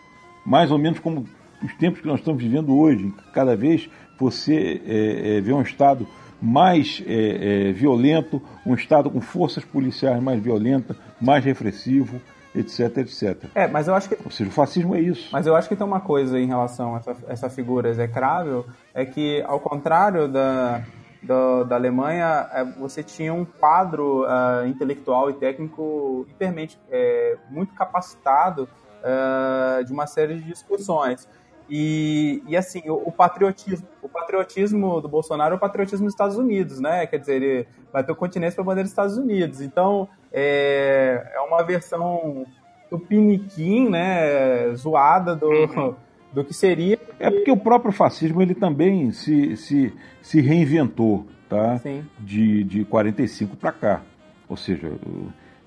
mais 0.49 0.71
ou 0.71 0.79
menos 0.79 0.99
como 0.99 1.27
os 1.63 1.75
tempos 1.75 2.01
que 2.01 2.07
nós 2.07 2.21
estamos 2.21 2.43
vivendo 2.43 2.75
hoje. 2.75 3.13
Cada 3.35 3.55
vez 3.55 3.91
você 4.19 4.81
é, 4.87 5.37
é, 5.37 5.41
vê 5.41 5.53
um 5.53 5.63
Estado 5.63 6.07
mais 6.41 7.03
é, 7.07 7.69
é, 7.69 7.73
violento, 7.73 8.41
um 8.65 8.75
Estado 8.75 9.11
com 9.11 9.21
forças 9.21 9.65
policiais 9.65 10.23
mais 10.23 10.41
violentas, 10.43 10.97
mais 11.21 11.45
repressivo, 11.45 12.21
etc, 12.55 12.99
etc. 12.99 13.45
É, 13.55 13.67
mas 13.67 13.89
eu 13.89 13.95
acho 13.95 14.09
que... 14.09 14.19
Ou 14.25 14.31
seja, 14.31 14.51
o 14.51 14.53
fascismo 14.53 14.95
é 14.95 15.01
isso. 15.01 15.29
Mas 15.33 15.47
eu 15.47 15.55
acho 15.55 15.69
que 15.69 15.77
tem 15.77 15.87
uma 15.87 16.01
coisa 16.01 16.39
em 16.39 16.47
relação 16.47 16.95
a 16.95 16.99
essa, 16.99 17.17
essa 17.29 17.51
figura 17.51 17.89
execrável, 17.89 18.67
é 18.95 19.05
que, 19.05 19.43
ao 19.47 19.61
contrário 19.61 20.29
da, 20.29 20.83
da, 21.23 21.65
da 21.65 21.75
Alemanha, 21.77 22.49
é, 22.53 22.65
você 22.65 23.03
tinha 23.03 23.33
um 23.35 23.45
quadro 23.45 24.25
uh, 24.25 24.67
intelectual 24.67 25.31
e 25.31 25.35
técnico 25.35 26.27
hipermente, 26.29 26.79
é, 26.91 27.37
muito 27.51 27.75
capacitado 27.75 28.69
uh, 29.03 29.85
de 29.85 29.93
uma 29.93 30.07
série 30.07 30.37
de 30.37 30.45
discussões. 30.45 31.29
E, 31.69 32.43
e 32.47 32.57
assim, 32.57 32.83
o, 32.87 32.95
o, 33.09 33.13
patriotismo, 33.13 33.87
o 34.03 34.09
patriotismo 34.09 35.01
do 35.01 35.09
Bolsonaro 35.09 35.55
é 35.55 35.57
o 35.57 35.61
patriotismo 35.61 36.07
dos 36.07 36.15
Estados 36.15 36.37
Unidos, 36.37 36.81
né? 36.81 37.07
Quer 37.07 37.19
dizer, 37.19 37.43
ele 37.43 37.67
vai 37.93 38.03
ter 38.03 38.13
o 38.13 38.17
continente 38.17 38.55
para 38.55 38.63
a 38.63 38.67
bandeira 38.67 38.85
dos 38.85 38.93
Estados 38.93 39.17
Unidos. 39.19 39.61
Então, 39.61 40.09
é, 40.33 41.33
é 41.35 41.41
uma 41.41 41.63
versão 41.63 42.47
do 42.91 42.99
piniquim, 42.99 43.89
né? 43.89 44.75
Zoada 44.75 45.37
do, 45.37 45.49
uhum. 45.49 45.95
do 46.33 46.45
que 46.45 46.55
seria. 46.55 46.99
É 47.19 47.31
porque 47.31 47.51
o 47.51 47.57
próprio 47.57 47.93
fascismo 47.93 48.41
ele 48.41 48.55
também 48.55 49.11
se, 49.13 49.57
se, 49.57 49.93
se 50.23 50.41
reinventou, 50.41 51.27
tá? 51.49 51.79
Sim. 51.79 52.05
De, 52.19 52.65
de 52.65 52.85
45 52.85 53.57
para 53.57 53.73
cá. 53.73 54.03
Ou 54.49 54.57
seja, 54.57 54.91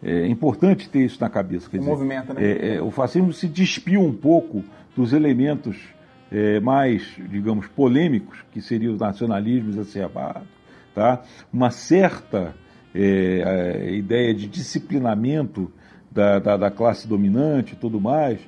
é 0.03 0.28
importante 0.28 0.90
ter 0.90 1.06
isso 1.06 1.19
na 1.22 1.30
cabeça. 1.30 1.69
Quer 1.69 1.78
o 1.78 1.80
dizer, 1.80 1.91
movimento, 1.91 2.34
né? 2.34 2.44
É, 2.44 2.76
é, 2.76 2.82
o 2.82 2.90
fascismo 2.90 3.32
se 3.32 3.48
despiu 3.48 4.02
um 4.02 4.14
pouco 4.14 4.64
dos 4.95 5.14
elementos 5.14 5.78
é, 6.32 6.60
mais, 6.60 7.03
digamos, 7.30 7.68
polêmicos, 7.68 8.44
que 8.52 8.61
seriam 8.61 8.94
os 8.94 8.99
nacionalismos 8.99 9.78
exacerbados, 9.78 10.48
tá? 10.95 11.22
uma 11.52 11.69
certa 11.69 12.56
é, 12.95 13.94
ideia 13.94 14.34
de 14.34 14.48
disciplinamento 14.48 15.72
da, 16.10 16.40
da, 16.40 16.57
da, 16.57 16.72
classe 16.72 17.07
dominante 17.07 17.73
e 17.73 17.76
tudo 17.76 17.99
mais, 17.99 18.40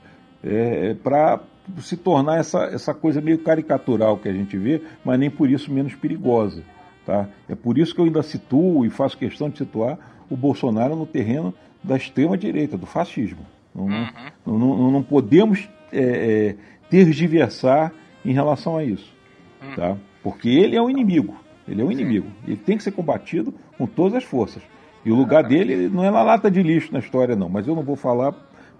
é, 0.43 0.89
é, 0.89 0.93
para 0.93 1.41
se 1.79 1.95
tornar 1.95 2.39
essa, 2.39 2.65
essa 2.65 2.93
coisa 2.93 3.21
meio 3.21 3.39
caricatural 3.39 4.17
que 4.17 4.27
a 4.27 4.33
gente 4.33 4.57
vê, 4.57 4.81
mas 5.03 5.19
nem 5.19 5.29
por 5.29 5.49
isso 5.49 5.71
menos 5.71 5.95
perigosa. 5.95 6.63
Tá? 7.05 7.27
É 7.49 7.55
por 7.55 7.77
isso 7.77 7.93
que 7.93 7.99
eu 7.99 8.05
ainda 8.05 8.23
situo 8.23 8.85
e 8.85 8.89
faço 8.89 9.17
questão 9.17 9.49
de 9.49 9.57
situar 9.57 9.97
o 10.33 10.35
Bolsonaro 10.35 10.95
no 10.95 11.05
terreno 11.05 11.53
da 11.83 11.95
extrema-direita, 11.95 12.75
do 12.75 12.87
fascismo. 12.87 13.45
Não, 13.73 13.83
uhum. 13.85 14.07
não, 14.45 14.57
não, 14.57 14.91
não, 14.91 15.03
podemos 15.03 15.69
é, 15.91 15.99
é, 15.99 16.55
tergiversar 16.89 17.93
em 18.25 18.33
relação 18.33 18.75
a 18.75 18.83
isso. 18.83 19.13
Uhum. 19.61 19.75
Tá? 19.75 19.97
Porque 20.23 20.49
ele 20.49 20.75
é 20.75 20.81
um 20.81 20.89
inimigo. 20.89 21.35
Ele 21.67 21.83
é 21.83 21.85
um 21.85 21.91
inimigo. 21.91 22.27
Ele 22.47 22.57
tem 22.57 22.77
que 22.77 22.83
ser 22.83 22.91
combatido 22.91 23.53
com 23.77 23.85
todas 23.85 24.15
as 24.15 24.23
forças. 24.23 24.63
E 25.05 25.11
o 25.11 25.15
lugar 25.15 25.43
dele 25.43 25.87
não 25.87 26.03
é 26.03 26.09
na 26.09 26.23
lata 26.23 26.49
de 26.49 26.63
lixo 26.63 26.91
na 26.91 26.99
história, 26.99 27.35
não. 27.35 27.47
Mas 27.47 27.67
eu 27.67 27.75
não 27.75 27.83
vou 27.83 27.95
falar 27.95 28.33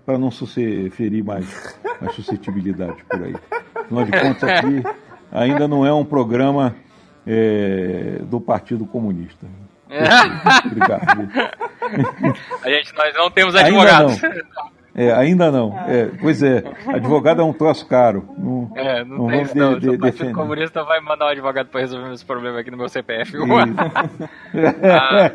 para 0.05 0.17
não 0.17 0.31
ferir 0.31 1.23
mais, 1.23 1.77
mais 2.01 2.15
suscetibilidade 2.15 3.03
por 3.05 3.23
aí. 3.23 3.35
Afinal 3.75 4.05
de 4.05 4.11
contas, 4.11 4.49
aqui 4.49 4.83
ainda 5.31 5.67
não 5.67 5.85
é 5.85 5.93
um 5.93 6.03
programa 6.03 6.75
é, 7.27 8.21
do 8.23 8.41
Partido 8.41 8.85
Comunista. 8.85 9.45
Obrigado. 10.65 11.29
A 12.63 12.69
gente, 12.69 12.93
nós 12.95 13.13
não 13.15 13.29
temos 13.29 13.55
advogados. 13.55 14.19
É, 14.95 15.11
ainda 15.11 15.51
não. 15.51 15.75
É, 15.87 16.05
pois 16.21 16.43
é, 16.43 16.63
advogado 16.87 17.41
é 17.41 17.43
um 17.43 17.51
troço 17.51 17.85
caro. 17.87 18.27
Não, 18.37 18.71
é, 18.75 19.03
não, 19.03 19.17
não 19.17 19.27
tem 19.27 19.41
isso, 19.41 19.57
não. 19.57 19.73
De, 19.73 19.89
de, 19.89 19.95
o 19.95 19.99
Partido 19.99 20.33
Comunista 20.33 20.83
vai 20.83 20.99
mandar 20.99 21.25
um 21.25 21.29
advogado 21.29 21.67
para 21.67 21.81
resolver 21.81 22.13
esse 22.13 22.23
problema 22.23 22.59
aqui 22.59 22.69
no 22.69 22.77
meu 22.77 22.87
CPF. 22.87 23.33
ah. 24.83 25.31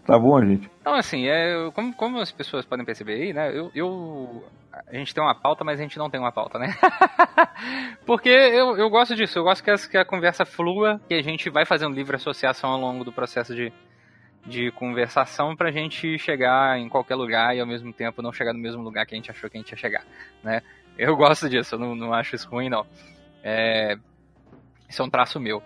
Tá 0.04 0.18
bom, 0.18 0.44
gente. 0.44 0.68
Então, 0.80 0.94
assim, 0.94 1.28
é, 1.28 1.70
como, 1.72 1.94
como 1.94 2.18
as 2.18 2.32
pessoas 2.32 2.64
podem 2.66 2.84
perceber 2.84 3.14
aí, 3.14 3.32
né? 3.32 3.56
Eu, 3.56 3.70
eu, 3.74 4.44
a 4.86 4.96
gente 4.96 5.14
tem 5.14 5.22
uma 5.22 5.34
pauta, 5.34 5.64
mas 5.64 5.78
a 5.78 5.82
gente 5.82 5.98
não 5.98 6.10
tem 6.10 6.20
uma 6.20 6.32
pauta, 6.32 6.58
né? 6.58 6.74
Porque 8.04 8.28
eu, 8.28 8.76
eu 8.76 8.90
gosto 8.90 9.14
disso, 9.14 9.38
eu 9.38 9.44
gosto 9.44 9.62
que, 9.62 9.70
as, 9.70 9.86
que 9.86 9.96
a 9.96 10.04
conversa 10.04 10.44
flua, 10.44 11.00
que 11.08 11.14
a 11.14 11.22
gente 11.22 11.48
vai 11.50 11.64
fazendo 11.64 11.94
livre 11.94 12.16
associação 12.16 12.70
ao 12.70 12.80
longo 12.80 13.04
do 13.04 13.12
processo 13.12 13.54
de, 13.54 13.72
de 14.44 14.70
conversação 14.72 15.54
pra 15.54 15.70
gente 15.70 16.18
chegar 16.18 16.78
em 16.78 16.88
qualquer 16.88 17.14
lugar 17.14 17.56
e 17.56 17.60
ao 17.60 17.66
mesmo 17.66 17.92
tempo 17.92 18.22
não 18.22 18.32
chegar 18.32 18.52
no 18.52 18.58
mesmo 18.58 18.82
lugar 18.82 19.06
que 19.06 19.14
a 19.14 19.18
gente 19.18 19.30
achou 19.30 19.48
que 19.48 19.56
a 19.56 19.60
gente 19.60 19.70
ia 19.70 19.78
chegar, 19.78 20.04
né? 20.42 20.62
Eu 20.98 21.14
gosto 21.16 21.48
disso, 21.48 21.74
eu 21.74 21.78
não, 21.78 21.94
não 21.94 22.12
acho 22.12 22.34
isso 22.34 22.48
ruim, 22.48 22.68
não. 22.68 22.86
É, 23.42 23.96
isso 24.88 25.02
é 25.02 25.04
um 25.04 25.10
traço 25.10 25.38
meu. 25.38 25.62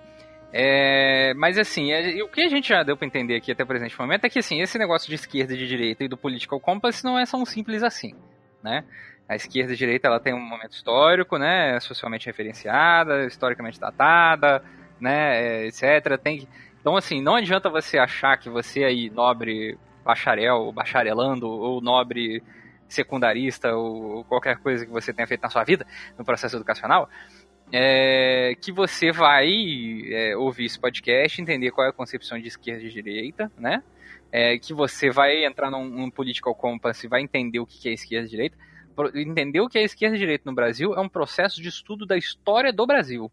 É, 0.52 1.34
mas 1.34 1.58
assim, 1.58 1.92
é, 1.92 2.22
o 2.22 2.28
que 2.28 2.40
a 2.40 2.48
gente 2.48 2.68
já 2.68 2.82
deu 2.82 2.96
para 2.96 3.06
entender 3.06 3.36
aqui 3.36 3.52
até 3.52 3.62
o 3.62 3.66
presente 3.66 3.98
momento 3.98 4.24
é 4.24 4.30
que 4.30 4.38
assim, 4.38 4.60
esse 4.60 4.78
negócio 4.78 5.08
de 5.08 5.14
esquerda 5.14 5.52
e 5.52 5.58
de 5.58 5.68
direita 5.68 6.04
e 6.04 6.08
do 6.08 6.16
political 6.16 6.58
compass 6.58 7.02
não 7.02 7.18
é 7.18 7.24
tão 7.26 7.44
simples 7.44 7.82
assim, 7.82 8.14
né? 8.62 8.84
A 9.28 9.36
esquerda 9.36 9.72
e 9.72 9.74
a 9.74 9.78
direita 9.78 10.08
ela 10.08 10.20
tem 10.20 10.32
um 10.32 10.40
momento 10.40 10.72
histórico, 10.72 11.36
né, 11.36 11.78
socialmente 11.80 12.26
referenciada, 12.26 13.26
historicamente 13.26 13.78
datada, 13.78 14.64
né, 14.98 15.64
é, 15.64 15.66
etc. 15.66 16.18
Tem 16.22 16.48
então, 16.80 16.96
assim, 16.96 17.20
não 17.20 17.34
adianta 17.34 17.68
você 17.68 17.98
achar 17.98 18.36
que 18.38 18.48
você 18.48 18.84
aí, 18.84 19.10
nobre 19.10 19.76
bacharel, 20.04 20.72
bacharelando, 20.72 21.46
ou 21.46 21.80
nobre 21.80 22.42
secundarista, 22.88 23.74
ou 23.74 24.24
qualquer 24.24 24.56
coisa 24.58 24.86
que 24.86 24.90
você 24.90 25.12
tenha 25.12 25.26
feito 25.26 25.42
na 25.42 25.50
sua 25.50 25.64
vida, 25.64 25.86
no 26.16 26.24
processo 26.24 26.56
educacional, 26.56 27.08
é, 27.70 28.54
que 28.60 28.72
você 28.72 29.12
vai 29.12 29.50
é, 30.10 30.36
ouvir 30.36 30.64
esse 30.66 30.80
podcast, 30.80 31.40
entender 31.40 31.70
qual 31.72 31.86
é 31.86 31.90
a 31.90 31.92
concepção 31.92 32.38
de 32.38 32.48
esquerda 32.48 32.82
e 32.82 32.90
direita, 32.90 33.52
né? 33.58 33.82
É, 34.30 34.58
que 34.58 34.74
você 34.74 35.10
vai 35.10 35.44
entrar 35.44 35.70
num, 35.70 35.84
num 35.84 36.10
political 36.10 36.54
compass 36.54 37.02
e 37.02 37.08
vai 37.08 37.22
entender 37.22 37.60
o 37.60 37.66
que 37.66 37.88
é 37.88 37.92
esquerda 37.92 38.26
e 38.26 38.30
direita. 38.30 38.58
Entender 39.14 39.60
o 39.60 39.68
que 39.68 39.78
é 39.78 39.82
esquerda 39.82 40.16
e 40.16 40.18
direita 40.18 40.44
no 40.46 40.54
Brasil 40.54 40.94
é 40.94 41.00
um 41.00 41.08
processo 41.08 41.62
de 41.62 41.68
estudo 41.68 42.04
da 42.04 42.16
história 42.16 42.72
do 42.72 42.86
Brasil, 42.86 43.30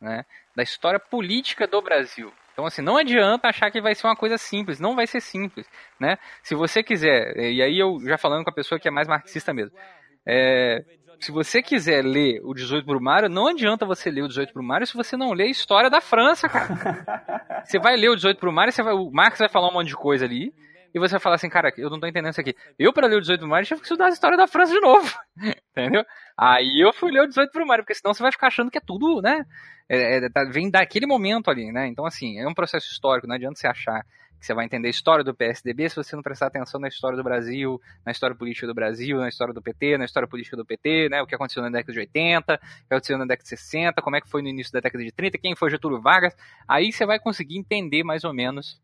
né? 0.00 0.24
Da 0.56 0.62
história 0.62 0.98
política 0.98 1.66
do 1.66 1.80
Brasil. 1.82 2.32
Então, 2.52 2.64
assim, 2.64 2.82
não 2.82 2.96
adianta 2.96 3.48
achar 3.48 3.70
que 3.70 3.80
vai 3.80 3.94
ser 3.94 4.06
uma 4.06 4.16
coisa 4.16 4.38
simples, 4.38 4.80
não 4.80 4.94
vai 4.94 5.06
ser 5.06 5.20
simples, 5.20 5.68
né? 5.98 6.16
Se 6.42 6.54
você 6.54 6.82
quiser, 6.82 7.36
e 7.36 7.60
aí 7.60 7.78
eu 7.78 7.98
já 8.06 8.16
falando 8.16 8.44
com 8.44 8.50
a 8.50 8.54
pessoa 8.54 8.78
que 8.78 8.88
é 8.88 8.90
mais 8.92 9.08
marxista 9.08 9.52
mesmo, 9.52 9.76
é, 10.24 10.84
se 11.24 11.32
você 11.32 11.62
quiser 11.62 12.04
ler 12.04 12.40
o 12.44 12.52
18 12.52 12.84
Brumário, 12.84 13.30
não 13.30 13.48
adianta 13.48 13.86
você 13.86 14.10
ler 14.10 14.24
o 14.24 14.28
18 14.28 14.52
Brumário 14.52 14.86
se 14.86 14.94
você 14.94 15.16
não 15.16 15.32
ler 15.32 15.44
a 15.44 15.50
história 15.50 15.88
da 15.88 15.98
França, 15.98 16.46
cara. 16.50 16.68
você 17.64 17.78
vai 17.78 17.96
ler 17.96 18.10
o 18.10 18.14
18 18.14 18.38
Brumário, 18.38 18.70
você 18.70 18.82
vai, 18.82 18.92
o 18.92 19.10
Marx 19.10 19.38
vai 19.38 19.48
falar 19.48 19.70
um 19.70 19.72
monte 19.72 19.88
de 19.88 19.96
coisa 19.96 20.26
ali, 20.26 20.52
e 20.94 20.98
você 20.98 21.12
vai 21.12 21.20
falar 21.20 21.36
assim, 21.36 21.48
cara, 21.48 21.72
eu 21.78 21.88
não 21.88 21.98
tô 21.98 22.06
entendendo 22.06 22.32
isso 22.32 22.40
aqui. 22.42 22.54
Eu, 22.78 22.92
para 22.92 23.06
ler 23.06 23.16
o 23.16 23.20
18 23.22 23.40
Brumário, 23.40 23.66
tive 23.66 23.80
que 23.80 23.86
estudar 23.86 24.06
a 24.06 24.10
história 24.10 24.36
da 24.36 24.46
França 24.46 24.74
de 24.74 24.80
novo. 24.80 25.18
Entendeu? 25.72 26.04
Aí 26.38 26.84
eu 26.84 26.92
fui 26.92 27.10
ler 27.10 27.22
o 27.22 27.26
18 27.26 27.50
Brumário, 27.52 27.82
porque 27.82 27.94
senão 27.94 28.12
você 28.12 28.22
vai 28.22 28.30
ficar 28.30 28.48
achando 28.48 28.70
que 28.70 28.78
é 28.78 28.82
tudo, 28.86 29.22
né? 29.22 29.46
É, 29.88 30.18
é, 30.18 30.28
tá, 30.28 30.44
vem 30.44 30.70
daquele 30.70 31.06
momento 31.06 31.50
ali, 31.50 31.72
né? 31.72 31.86
Então, 31.86 32.04
assim, 32.04 32.38
é 32.38 32.46
um 32.46 32.54
processo 32.54 32.86
histórico, 32.92 33.26
não 33.26 33.34
adianta 33.34 33.58
você 33.58 33.66
achar 33.66 34.04
que 34.44 34.48
você 34.48 34.54
vai 34.54 34.66
entender 34.66 34.88
a 34.88 34.90
história 34.90 35.24
do 35.24 35.34
PSDB 35.34 35.88
se 35.88 35.96
você 35.96 36.14
não 36.14 36.22
prestar 36.22 36.48
atenção 36.48 36.78
na 36.78 36.88
história 36.88 37.16
do 37.16 37.24
Brasil, 37.24 37.80
na 38.04 38.12
história 38.12 38.36
política 38.36 38.66
do 38.66 38.74
Brasil, 38.74 39.16
na 39.16 39.28
história 39.28 39.54
do 39.54 39.62
PT, 39.62 39.96
na 39.96 40.04
história 40.04 40.28
política 40.28 40.54
do 40.54 40.66
PT, 40.66 41.08
né, 41.08 41.22
o 41.22 41.26
que 41.26 41.34
aconteceu 41.34 41.62
na 41.62 41.70
década 41.70 41.94
de 41.94 41.98
80, 42.00 42.54
o 42.54 42.58
que 42.58 42.94
aconteceu 42.94 43.16
na 43.16 43.24
década 43.24 43.42
de 43.42 43.48
60, 43.48 44.02
como 44.02 44.16
é 44.16 44.20
que 44.20 44.28
foi 44.28 44.42
no 44.42 44.48
início 44.48 44.70
da 44.70 44.80
década 44.80 45.02
de 45.02 45.10
30, 45.10 45.38
quem 45.38 45.56
foi 45.56 45.70
Getúlio 45.70 45.98
Vargas, 45.98 46.36
aí 46.68 46.92
você 46.92 47.06
vai 47.06 47.18
conseguir 47.18 47.56
entender 47.56 48.04
mais 48.04 48.22
ou 48.22 48.34
menos 48.34 48.78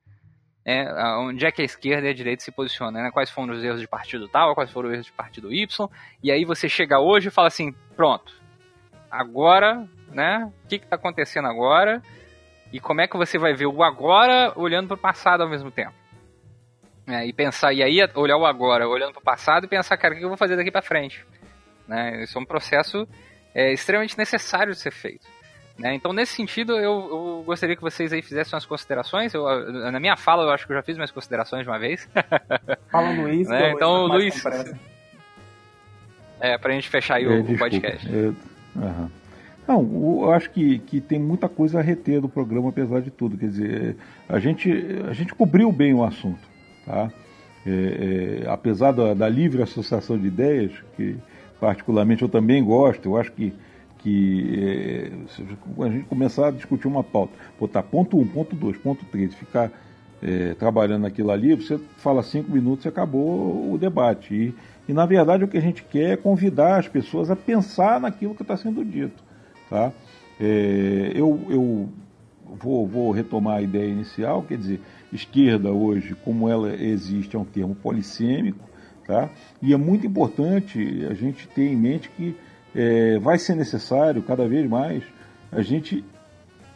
é, 0.65 0.91
onde 1.19 1.45
é 1.45 1.53
que 1.53 1.61
a 1.61 1.65
esquerda 1.65 2.07
e 2.07 2.11
a 2.11 2.15
direita 2.15 2.43
se 2.43 2.51
posicionam, 2.51 3.03
né? 3.03 3.11
quais 3.11 3.29
foram 3.29 3.53
os 3.53 3.63
erros 3.63 3.81
de 3.81 3.89
partido 3.89 4.29
tal, 4.29 4.55
quais 4.55 4.71
foram 4.71 4.89
os 4.89 4.95
erros 4.95 5.07
de 5.07 5.13
partido 5.13 5.53
Y, 5.53 5.91
e 6.23 6.33
aí 6.33 6.47
você 6.47 6.71
chega 6.71 6.99
hoje 6.99 7.29
e 7.29 7.31
fala 7.31 7.49
assim, 7.49 7.75
pronto, 7.95 8.33
agora, 9.11 9.87
né, 10.09 10.51
o 10.65 10.69
que 10.69 10.77
está 10.77 10.97
acontecendo 10.97 11.49
agora, 11.49 12.03
e 12.73 12.81
como 12.81 13.01
é 13.01 13.09
que 13.09 13.17
você 13.17 13.39
vai 13.39 13.53
ver 13.55 13.67
o 13.67 13.83
agora 13.83 14.53
olhando 14.57 14.89
para 14.89 14.95
o 14.95 14.99
passado 14.99 15.43
ao 15.43 15.49
mesmo 15.49 15.71
tempo? 15.71 15.95
É, 17.07 17.27
e 17.27 17.33
pensar, 17.33 17.73
e 17.73 17.83
aí 17.83 17.99
olhar 18.15 18.37
o 18.37 18.47
agora 18.47 18.89
olhando 18.89 19.13
para 19.13 19.21
o 19.21 19.25
passado 19.25 19.65
e 19.65 19.69
pensar, 19.69 19.97
cara, 19.97 20.15
o 20.15 20.19
que 20.19 20.25
eu 20.25 20.29
vou 20.29 20.37
fazer 20.37 20.57
daqui 20.57 20.71
para 20.71 20.83
frente? 20.83 21.25
Né? 21.89 22.23
Isso 22.23 22.39
é 22.39 22.41
um 22.41 22.45
processo 22.45 23.07
é, 23.53 23.73
extremamente 23.73 24.17
necessário 24.17 24.73
de 24.73 24.79
ser 24.79 24.93
feito. 24.93 25.27
Né? 25.77 25.95
Então, 25.95 26.13
nesse 26.13 26.35
sentido, 26.35 26.75
eu, 26.75 27.09
eu, 27.11 27.43
gostaria 27.45 27.75
que 27.75 27.83
vocês 27.83 28.13
aí 28.13 28.23
fizessem 28.23 28.55
umas 28.55 28.67
considerações. 28.67 29.33
Eu, 29.33 29.45
na 29.91 29.99
minha 29.99 30.17
fala, 30.17 30.45
eu 30.45 30.51
acho 30.51 30.67
que 30.67 30.73
eu 30.73 30.77
já 30.77 30.83
fiz 30.83 30.97
minhas 30.97 31.11
considerações 31.11 31.65
de 31.65 31.71
uma 31.71 31.79
vez. 31.79 32.07
Fala, 32.93 33.11
Luiz. 33.11 33.49
né? 33.49 33.73
Então, 33.73 34.07
Luiz. 34.07 34.45
É, 36.39 36.59
pra 36.59 36.73
gente 36.73 36.89
fechar 36.89 37.17
aí 37.17 37.27
o, 37.27 37.43
o 37.43 37.59
podcast. 37.59 38.07
Eu, 38.13 38.37
uhum. 38.77 39.11
Não, 39.71 39.85
eu 40.23 40.33
acho 40.33 40.51
que, 40.51 40.81
que 40.81 41.01
tem 41.01 41.17
muita 41.17 41.49
coisa 41.49 41.79
a 41.79 41.83
reter 41.83 42.21
do 42.21 42.29
programa, 42.29 42.71
apesar 42.71 43.01
de 43.01 43.09
tudo. 43.09 43.39
Quer 43.39 43.47
dizer, 43.47 43.97
a 44.29 44.41
gente, 44.41 44.69
a 45.09 45.13
gente 45.13 45.33
cobriu 45.33 45.71
bem 45.71 45.95
o 45.95 46.03
assunto. 46.03 46.41
Tá? 46.85 47.09
É, 47.65 48.43
é, 48.43 48.51
apesar 48.51 48.91
da, 48.91 49.15
da, 49.15 49.29
livre 49.29 49.63
associação 49.63 50.19
de 50.19 50.27
ideias, 50.27 50.73
que 50.97 51.17
particularmente 51.61 52.23
eu 52.23 52.29
também 52.29 52.65
gosto, 52.65 53.11
eu 53.11 53.17
acho 53.17 53.31
que, 53.31 53.53
que 53.99 54.59
é, 54.59 55.85
a 55.85 55.89
gente 55.89 56.05
começar 56.07 56.49
a 56.49 56.51
discutir 56.51 56.89
uma 56.89 57.05
pauta, 57.05 57.35
botar 57.57 57.85
ponto 57.85 58.17
1, 58.19 58.21
um, 58.23 58.27
ponto 58.27 58.57
2, 58.57 58.77
ponto 58.79 59.05
3, 59.05 59.33
ficar 59.37 59.71
é, 60.21 60.53
trabalhando 60.55 61.07
aquilo 61.07 61.31
ali, 61.31 61.55
você 61.55 61.79
fala 61.99 62.25
cinco 62.25 62.51
minutos 62.51 62.87
e 62.87 62.89
acabou 62.89 63.73
o 63.73 63.79
debate. 63.79 64.35
E, 64.35 64.55
e, 64.89 64.93
na 64.93 65.07
verdade, 65.07 65.45
o 65.45 65.49
que 65.49 65.59
a 65.59 65.63
gente 65.63 65.85
quer 65.85 66.15
é 66.15 66.17
convidar 66.17 66.81
as 66.81 66.89
pessoas 66.89 67.31
a 67.31 67.37
pensar 67.37 68.01
naquilo 68.01 68.35
que 68.35 68.43
está 68.43 68.57
sendo 68.57 68.85
dito. 68.85 69.30
Tá? 69.71 69.93
É, 70.41 71.13
eu 71.15 71.47
eu 71.49 71.89
vou, 72.57 72.87
vou 72.87 73.13
retomar 73.13 73.59
a 73.59 73.63
ideia 73.63 73.89
inicial, 73.89 74.43
quer 74.43 74.59
dizer, 74.59 74.81
esquerda 75.13 75.71
hoje, 75.71 76.17
como 76.25 76.49
ela 76.49 76.75
existe, 76.75 77.37
é 77.37 77.39
um 77.39 77.45
termo 77.45 77.75
polissêmico, 77.75 78.69
tá? 79.07 79.31
e 79.63 79.73
é 79.73 79.77
muito 79.77 80.07
importante 80.07 81.07
a 81.09 81.15
gente 81.15 81.47
ter 81.49 81.69
em 81.69 81.77
mente 81.77 82.11
que 82.11 82.37
é, 82.75 83.19
vai 83.19 83.39
ser 83.39 83.55
necessário 83.55 84.23
cada 84.23 84.47
vez 84.47 84.69
mais 84.69 85.05
a 85.51 85.63
gente 85.63 86.05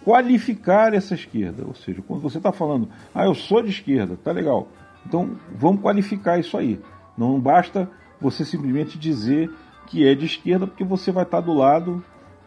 qualificar 0.04 0.92
essa 0.92 1.14
esquerda, 1.14 1.64
ou 1.66 1.74
seja, 1.74 2.02
quando 2.02 2.20
você 2.20 2.38
está 2.38 2.52
falando, 2.52 2.88
ah, 3.14 3.24
eu 3.24 3.34
sou 3.34 3.62
de 3.62 3.70
esquerda, 3.70 4.16
tá 4.22 4.30
legal, 4.30 4.68
então 5.06 5.36
vamos 5.54 5.80
qualificar 5.80 6.38
isso 6.38 6.56
aí. 6.56 6.80
Não 7.16 7.40
basta 7.40 7.88
você 8.20 8.44
simplesmente 8.44 8.98
dizer 8.98 9.50
que 9.86 10.06
é 10.06 10.14
de 10.14 10.26
esquerda, 10.26 10.66
porque 10.66 10.84
você 10.84 11.12
vai 11.12 11.24
estar 11.24 11.40
tá 11.40 11.46
do 11.46 11.54
lado 11.54 12.04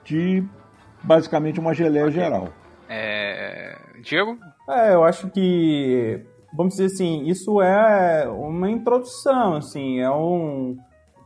de 0.08 0.44
basicamente 1.04 1.60
uma 1.60 1.74
geleia 1.74 2.08
okay. 2.08 2.20
geral. 2.20 2.50
É... 2.90 3.78
Diego? 4.02 4.38
É, 4.70 4.94
eu 4.94 5.04
acho 5.04 5.30
que, 5.30 6.22
vamos 6.54 6.76
dizer 6.76 6.86
assim, 6.86 7.26
isso 7.26 7.62
é 7.62 8.28
uma 8.30 8.72
introdução, 8.72 9.56
assim, 9.56 10.00
é 10.00 10.10
um 10.10 10.78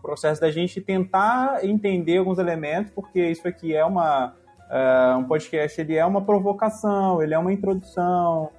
processo 0.02 0.42
da 0.42 0.50
gente 0.50 0.82
tentar 0.82 1.64
entender 1.64 2.18
alguns 2.18 2.40
elementos, 2.40 2.92
porque 2.92 3.30
isso 3.30 3.48
aqui 3.48 3.76
é 3.76 3.86
uma 3.86 4.34
uh, 4.72 5.18
um 5.18 5.26
podcast, 5.26 5.80
ele 5.80 5.96
é 5.96 6.06
uma 6.06 6.24
provocação, 6.24 7.22
ele 7.22 7.36
é 7.36 7.38
uma 7.38 7.54
introdução. 7.54 8.50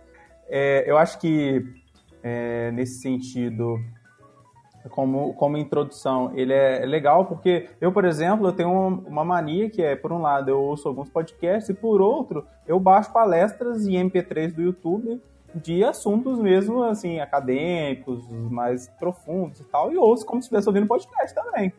É, 0.48 0.84
eu 0.86 0.96
acho 0.98 1.18
que 1.18 1.64
é, 2.22 2.70
nesse 2.70 3.00
sentido 3.00 3.80
como, 4.90 5.34
como 5.34 5.56
introdução, 5.56 6.32
ele 6.34 6.52
é 6.52 6.84
legal 6.84 7.24
porque 7.24 7.68
eu, 7.80 7.92
por 7.92 8.04
exemplo, 8.04 8.48
eu 8.48 8.52
tenho 8.52 8.70
uma 9.06 9.24
mania 9.24 9.70
que 9.70 9.82
é, 9.82 9.94
por 9.94 10.12
um 10.12 10.20
lado, 10.20 10.50
eu 10.50 10.60
ouço 10.60 10.88
alguns 10.88 11.08
podcasts 11.08 11.68
e 11.68 11.74
por 11.74 12.00
outro, 12.00 12.46
eu 12.66 12.78
baixo 12.78 13.12
palestras 13.12 13.86
em 13.86 13.92
MP3 13.92 14.54
do 14.54 14.62
YouTube 14.62 15.20
de 15.54 15.84
assuntos 15.84 16.38
mesmo, 16.38 16.82
assim, 16.82 17.20
acadêmicos, 17.20 18.26
mais 18.50 18.88
profundos 18.88 19.60
e 19.60 19.64
tal, 19.64 19.92
e 19.92 19.96
ouço 19.96 20.24
como 20.24 20.40
se 20.40 20.46
estivesse 20.46 20.68
ouvindo 20.68 20.86
podcast 20.86 21.34
também. 21.34 21.72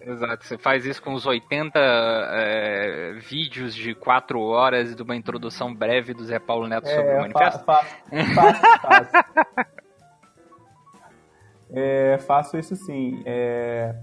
Exato, 0.00 0.46
você 0.46 0.56
faz 0.56 0.86
isso 0.86 1.02
com 1.02 1.12
os 1.12 1.26
80 1.26 1.78
é, 1.78 3.12
vídeos 3.20 3.74
de 3.74 3.94
4 3.94 4.40
horas 4.40 4.96
de 4.96 5.02
uma 5.02 5.14
introdução 5.14 5.74
breve 5.74 6.14
do 6.14 6.24
Zé 6.24 6.38
Paulo 6.38 6.66
Neto 6.66 6.88
é, 6.88 6.96
sobre 6.96 7.14
o 7.14 7.20
manifesto? 7.20 7.64
Faço, 7.64 7.96
faço. 8.80 9.10
é, 11.72 12.18
faço 12.18 12.58
isso 12.58 12.76
sim. 12.76 13.22
É, 13.24 13.94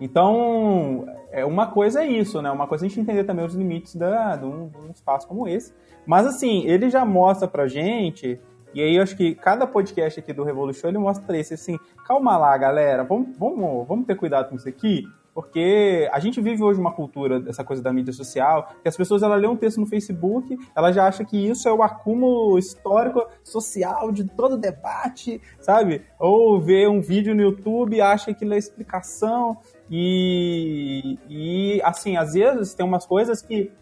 então, 0.00 1.06
é, 1.30 1.44
uma 1.44 1.68
coisa 1.68 2.02
é 2.02 2.06
isso, 2.06 2.42
né? 2.42 2.50
Uma 2.50 2.66
coisa 2.66 2.84
é 2.84 2.86
a 2.86 2.88
gente 2.88 3.00
entender 3.00 3.24
também 3.24 3.44
os 3.44 3.54
limites 3.54 3.94
da, 3.94 4.36
de, 4.36 4.44
um, 4.44 4.68
de 4.68 4.78
um 4.78 4.90
espaço 4.90 5.26
como 5.26 5.48
esse. 5.48 5.72
Mas, 6.06 6.26
assim, 6.26 6.64
ele 6.66 6.90
já 6.90 7.04
mostra 7.04 7.48
pra 7.48 7.66
gente, 7.66 8.40
e 8.74 8.82
aí 8.82 8.96
eu 8.96 9.02
acho 9.02 9.16
que 9.16 9.34
cada 9.34 9.66
podcast 9.66 10.18
aqui 10.18 10.32
do 10.32 10.42
Revolution, 10.42 10.88
ele 10.88 10.98
mostra 10.98 11.38
isso, 11.38 11.54
assim, 11.54 11.78
calma 12.06 12.36
lá, 12.36 12.56
galera, 12.58 13.04
vamos, 13.04 13.36
vamos, 13.38 13.86
vamos 13.86 14.06
ter 14.06 14.16
cuidado 14.16 14.50
com 14.50 14.56
isso 14.56 14.68
aqui, 14.68 15.04
porque 15.34 16.08
a 16.12 16.20
gente 16.20 16.40
vive 16.40 16.62
hoje 16.62 16.80
uma 16.80 16.92
cultura 16.92 17.40
dessa 17.40 17.64
coisa 17.64 17.82
da 17.82 17.92
mídia 17.92 18.12
social, 18.12 18.72
que 18.80 18.88
as 18.88 18.96
pessoas 18.96 19.22
ela 19.22 19.34
lê 19.34 19.48
um 19.48 19.56
texto 19.56 19.80
no 19.80 19.86
Facebook, 19.86 20.56
ela 20.74 20.92
já 20.92 21.06
acha 21.06 21.24
que 21.24 21.36
isso 21.36 21.68
é 21.68 21.72
o 21.72 21.82
acúmulo 21.82 22.56
histórico 22.56 23.26
social 23.42 24.12
de 24.12 24.24
todo 24.24 24.56
debate, 24.56 25.42
sabe? 25.58 26.02
Ou 26.18 26.60
vê 26.60 26.86
um 26.86 27.00
vídeo 27.00 27.34
no 27.34 27.42
YouTube 27.42 28.00
acha 28.00 28.32
que 28.32 28.44
é 28.44 28.56
explicação 28.56 29.58
e, 29.90 31.18
e 31.28 31.82
assim, 31.82 32.16
às 32.16 32.34
vezes 32.34 32.74
tem 32.74 32.86
umas 32.86 33.04
coisas 33.04 33.42
que 33.42 33.72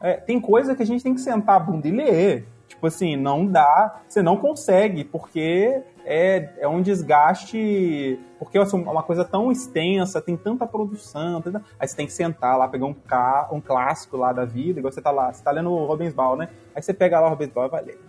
é, 0.00 0.14
tem 0.14 0.40
coisa 0.40 0.74
que 0.74 0.82
a 0.82 0.86
gente 0.86 1.02
tem 1.02 1.14
que 1.14 1.20
sentar 1.20 1.56
a 1.56 1.60
bunda 1.60 1.88
e 1.88 1.90
ler. 1.90 2.46
Tipo 2.82 2.88
assim, 2.88 3.14
não 3.14 3.46
dá, 3.46 4.00
você 4.08 4.20
não 4.20 4.36
consegue, 4.36 5.04
porque 5.04 5.80
é, 6.04 6.52
é 6.58 6.66
um 6.66 6.82
desgaste, 6.82 8.18
porque 8.40 8.58
assim, 8.58 8.84
é 8.84 8.90
uma 8.90 9.04
coisa 9.04 9.24
tão 9.24 9.52
extensa, 9.52 10.20
tem 10.20 10.36
tanta 10.36 10.66
produção, 10.66 11.40
tanta... 11.40 11.62
aí 11.78 11.86
você 11.86 11.94
tem 11.94 12.06
que 12.06 12.12
sentar 12.12 12.58
lá, 12.58 12.66
pegar 12.66 12.86
um, 12.86 12.92
ca... 12.92 13.48
um 13.52 13.60
clássico 13.60 14.16
lá 14.16 14.32
da 14.32 14.44
vida, 14.44 14.80
igual 14.80 14.90
você 14.90 15.00
tá 15.00 15.12
lá, 15.12 15.32
você 15.32 15.44
tá 15.44 15.52
lendo 15.52 15.70
o 15.70 16.10
Ball, 16.10 16.36
né? 16.36 16.48
Aí 16.74 16.82
você 16.82 16.92
pega 16.92 17.20
lá 17.20 17.32
o 17.32 17.36
Ball 17.36 17.66
e 17.66 17.70
vai 17.70 17.84
ler. 17.84 18.00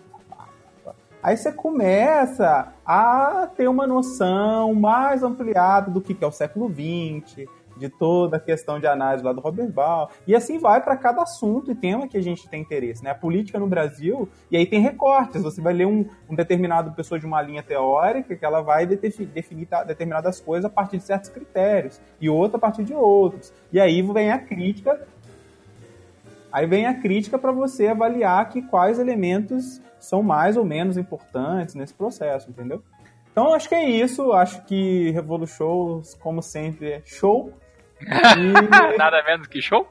Aí 1.22 1.38
você 1.38 1.52
começa 1.52 2.74
a 2.84 3.48
ter 3.56 3.68
uma 3.68 3.86
noção 3.86 4.74
mais 4.74 5.22
ampliada 5.22 5.92
do 5.92 6.02
que 6.02 6.18
é 6.20 6.26
o 6.26 6.32
século 6.32 6.68
XX, 6.68 7.48
de 7.84 7.90
toda 7.90 8.38
a 8.38 8.40
questão 8.40 8.80
de 8.80 8.88
análise 8.88 9.24
lá 9.24 9.34
do 9.34 9.42
Robert 9.42 9.70
Ball. 9.70 10.10
E 10.26 10.36
assim 10.36 10.58
vai 10.58 10.82
para 10.82 10.96
cada 10.96 11.22
assunto 11.22 11.72
e 11.72 11.76
tema 11.76 12.08
que 12.08 12.18
a 12.18 12.22
gente 12.22 12.48
tem 12.48 12.62
interesse. 12.62 13.04
Né? 13.04 13.12
A 13.12 13.16
política 13.16 13.60
no 13.60 13.68
Brasil, 13.68 14.30
e 14.50 14.56
aí 14.56 14.66
tem 14.66 14.80
recortes. 14.80 15.44
Você 15.44 15.62
vai 15.62 15.74
ler 15.74 15.86
um, 15.86 16.06
um 16.30 16.36
determinado 16.36 16.92
pessoa 16.94 17.20
de 17.20 17.26
uma 17.26 17.42
linha 17.42 17.62
teórica 17.62 18.36
que 18.36 18.46
ela 18.46 18.62
vai 18.62 18.86
definir 18.86 19.68
determinadas 19.86 20.40
coisas 20.40 20.66
a 20.66 20.70
partir 20.70 20.98
de 20.98 21.04
certos 21.04 21.30
critérios, 21.30 22.00
e 22.22 22.30
outra 22.30 22.58
a 22.58 22.60
partir 22.60 22.84
de 22.84 22.94
outros. 22.94 23.52
E 23.72 23.80
aí 23.80 24.02
vem 24.02 24.32
a 24.32 24.40
crítica 24.40 25.08
Aí 26.54 26.68
vem 26.68 26.86
a 26.86 26.94
crítica 26.94 27.40
para 27.40 27.52
você 27.52 27.88
avaliar 27.88 28.48
que 28.48 28.62
quais 28.62 29.00
elementos 29.00 29.82
são 30.00 30.22
mais 30.22 30.56
ou 30.56 30.64
menos 30.64 30.98
importantes 30.98 31.74
nesse 31.74 31.96
processo, 31.96 32.48
entendeu? 32.48 32.84
Então 33.32 33.56
acho 33.56 33.68
que 33.68 33.74
é 33.74 33.90
isso. 33.90 34.32
Acho 34.32 34.64
que 34.64 35.10
Revolution, 35.10 36.04
como 36.20 36.44
sempre, 36.44 36.92
é 36.92 37.02
show. 37.04 37.52
E... 38.04 38.98
Nada 38.98 39.24
menos 39.24 39.48
que 39.48 39.62
show? 39.62 39.90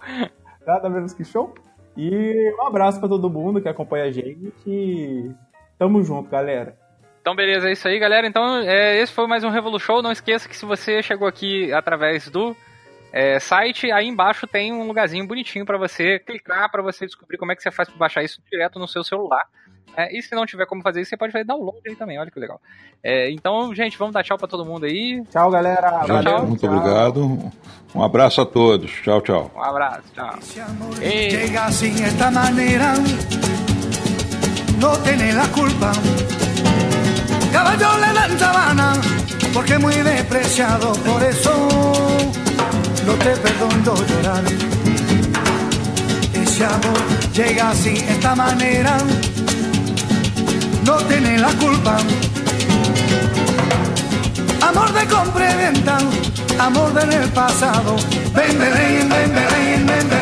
Nada 0.67 0.89
menos 0.89 1.15
que 1.15 1.25
show. 1.25 1.55
E 1.97 2.55
um 2.59 2.67
abraço 2.67 2.99
para 2.99 3.09
todo 3.09 3.29
mundo 3.29 3.61
que 3.61 3.69
acompanha 3.69 4.05
a 4.05 4.11
gente. 4.11 5.31
Tamo 5.79 6.03
junto, 6.03 6.31
galera. 6.31 6.77
Então, 7.21 7.37
beleza, 7.37 7.69
é 7.69 7.73
isso 7.73 7.87
aí, 7.87 7.99
galera. 7.99 8.27
Então, 8.27 8.59
é, 8.59 8.99
esse 8.99 9.13
foi 9.13 9.27
mais 9.27 9.45
um 9.45 9.51
Revolution. 9.51 10.03
Não 10.03 10.11
esqueça 10.11 10.49
que 10.49 10.57
se 10.57 10.65
você 10.65 11.03
chegou 11.03 11.29
aqui 11.29 11.73
através 11.73 12.29
do 12.29 12.57
é, 13.13 13.39
site, 13.39 13.93
aí 13.93 14.09
embaixo 14.09 14.47
tem 14.47 14.73
um 14.73 14.87
lugarzinho 14.87 15.27
bonitinho 15.27 15.67
para 15.67 15.79
você 15.79 16.19
clicar, 16.19 16.71
para 16.71 16.83
você 16.83 17.05
descobrir 17.05 17.37
como 17.37 17.53
é 17.53 17.57
que 17.57 17.63
você 17.63 17.71
faz 17.71 17.89
para 17.89 17.99
baixar 17.99 18.25
isso 18.25 18.43
direto 18.51 18.79
no 18.79 18.89
seu 18.89 19.05
celular. 19.05 19.45
É, 19.97 20.17
e 20.17 20.23
se 20.23 20.35
não 20.35 20.47
tiver 20.47 20.67
como 20.67 20.83
fazer 20.83 21.03
isso, 21.03 21.11
você 21.11 21.17
pode 21.17 21.33
fazer 21.33 21.45
download 21.45 21.81
aí 21.87 21.95
também, 21.95 22.19
olha 22.19 22.31
que 22.31 22.41
legal. 22.41 22.61
É, 23.03 23.31
então, 23.31 23.75
gente, 23.75 23.99
vamos 23.99 24.15
dar 24.15 24.23
tchau 24.23 24.39
para 24.39 24.49
todo 24.49 24.65
mundo 24.65 24.87
aí. 24.87 25.23
Tchau, 25.31 25.51
galera. 25.51 26.05
Tchau, 26.07 26.23
tchau. 26.23 26.47
Muito 26.47 26.61
tchau. 26.61 26.75
obrigado. 26.75 27.53
Um 27.95 28.03
abraço 28.03 28.41
a 28.41 28.47
todos. 28.47 28.91
Tchau, 29.03 29.21
tchau. 29.21 29.51
Um 29.55 29.63
abraço, 29.63 30.05
tchau. 30.15 30.39
Chega 30.99 31.65
assim 31.65 32.03
esta 32.05 32.31
maneira, 32.31 32.95
não 34.81 34.97
tem 35.03 35.33
la 35.33 35.47
culpa. 35.49 35.93
Caballo 37.53 37.99
le 38.01 38.13
dan 38.15 38.39
sabana, 38.39 38.93
porque 39.53 39.79
muy 39.79 39.95
despreciado, 39.95 40.93
por 41.05 41.23
eso 41.23 41.53
no 43.05 43.15
te 43.19 43.37
perdono 43.37 43.95
llorar. 44.09 44.43
Ese 46.33 46.65
amor 46.65 47.33
llega 47.35 47.71
así, 47.71 47.95
esta 48.09 48.35
manera 48.35 48.97
no 50.85 50.97
tiene 51.09 51.39
la 51.39 51.49
culpa. 51.53 51.97
Amor 54.61 54.93
de 54.93 55.07
compra 55.07 55.53
y 55.53 55.57
venta, 55.57 55.99
amor 56.59 56.93
del 56.95 57.29
pasado. 57.31 57.97
Ven, 58.35 58.59
ven, 58.59 58.73
ven, 58.75 59.09
ven, 59.09 59.35
ven, 59.35 59.87
ven, 59.87 60.09
ven, 60.09 60.22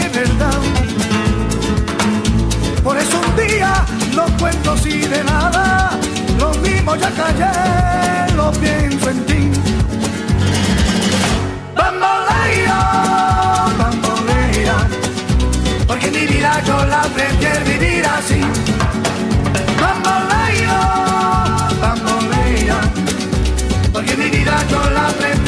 Por 2.83 2.97
eso 2.97 3.19
un 3.19 3.35
día 3.35 3.85
los 4.15 4.29
cuento 4.31 4.75
y 4.85 5.01
de 5.01 5.23
nada, 5.23 5.91
los 6.39 6.57
mismos 6.59 6.99
ya 6.99 7.11
callé, 7.11 8.33
lo 8.35 8.51
pienso 8.53 9.09
en 9.11 9.25
ti. 9.25 9.51
Bambolea, 11.75 12.79
bambolea, 13.77 14.77
porque 15.85 16.09
mi 16.09 16.25
vida 16.25 16.61
yo 16.65 16.85
la 16.85 17.01
prefiero 17.03 17.65
vivir 17.65 18.05
así. 18.05 18.41
Bambolea, 19.79 20.79
bambolea, 21.81 22.81
porque 23.93 24.17
mi 24.17 24.29
vida 24.29 24.55
yo 24.71 24.89
la 24.89 25.07
prefiero 25.09 25.40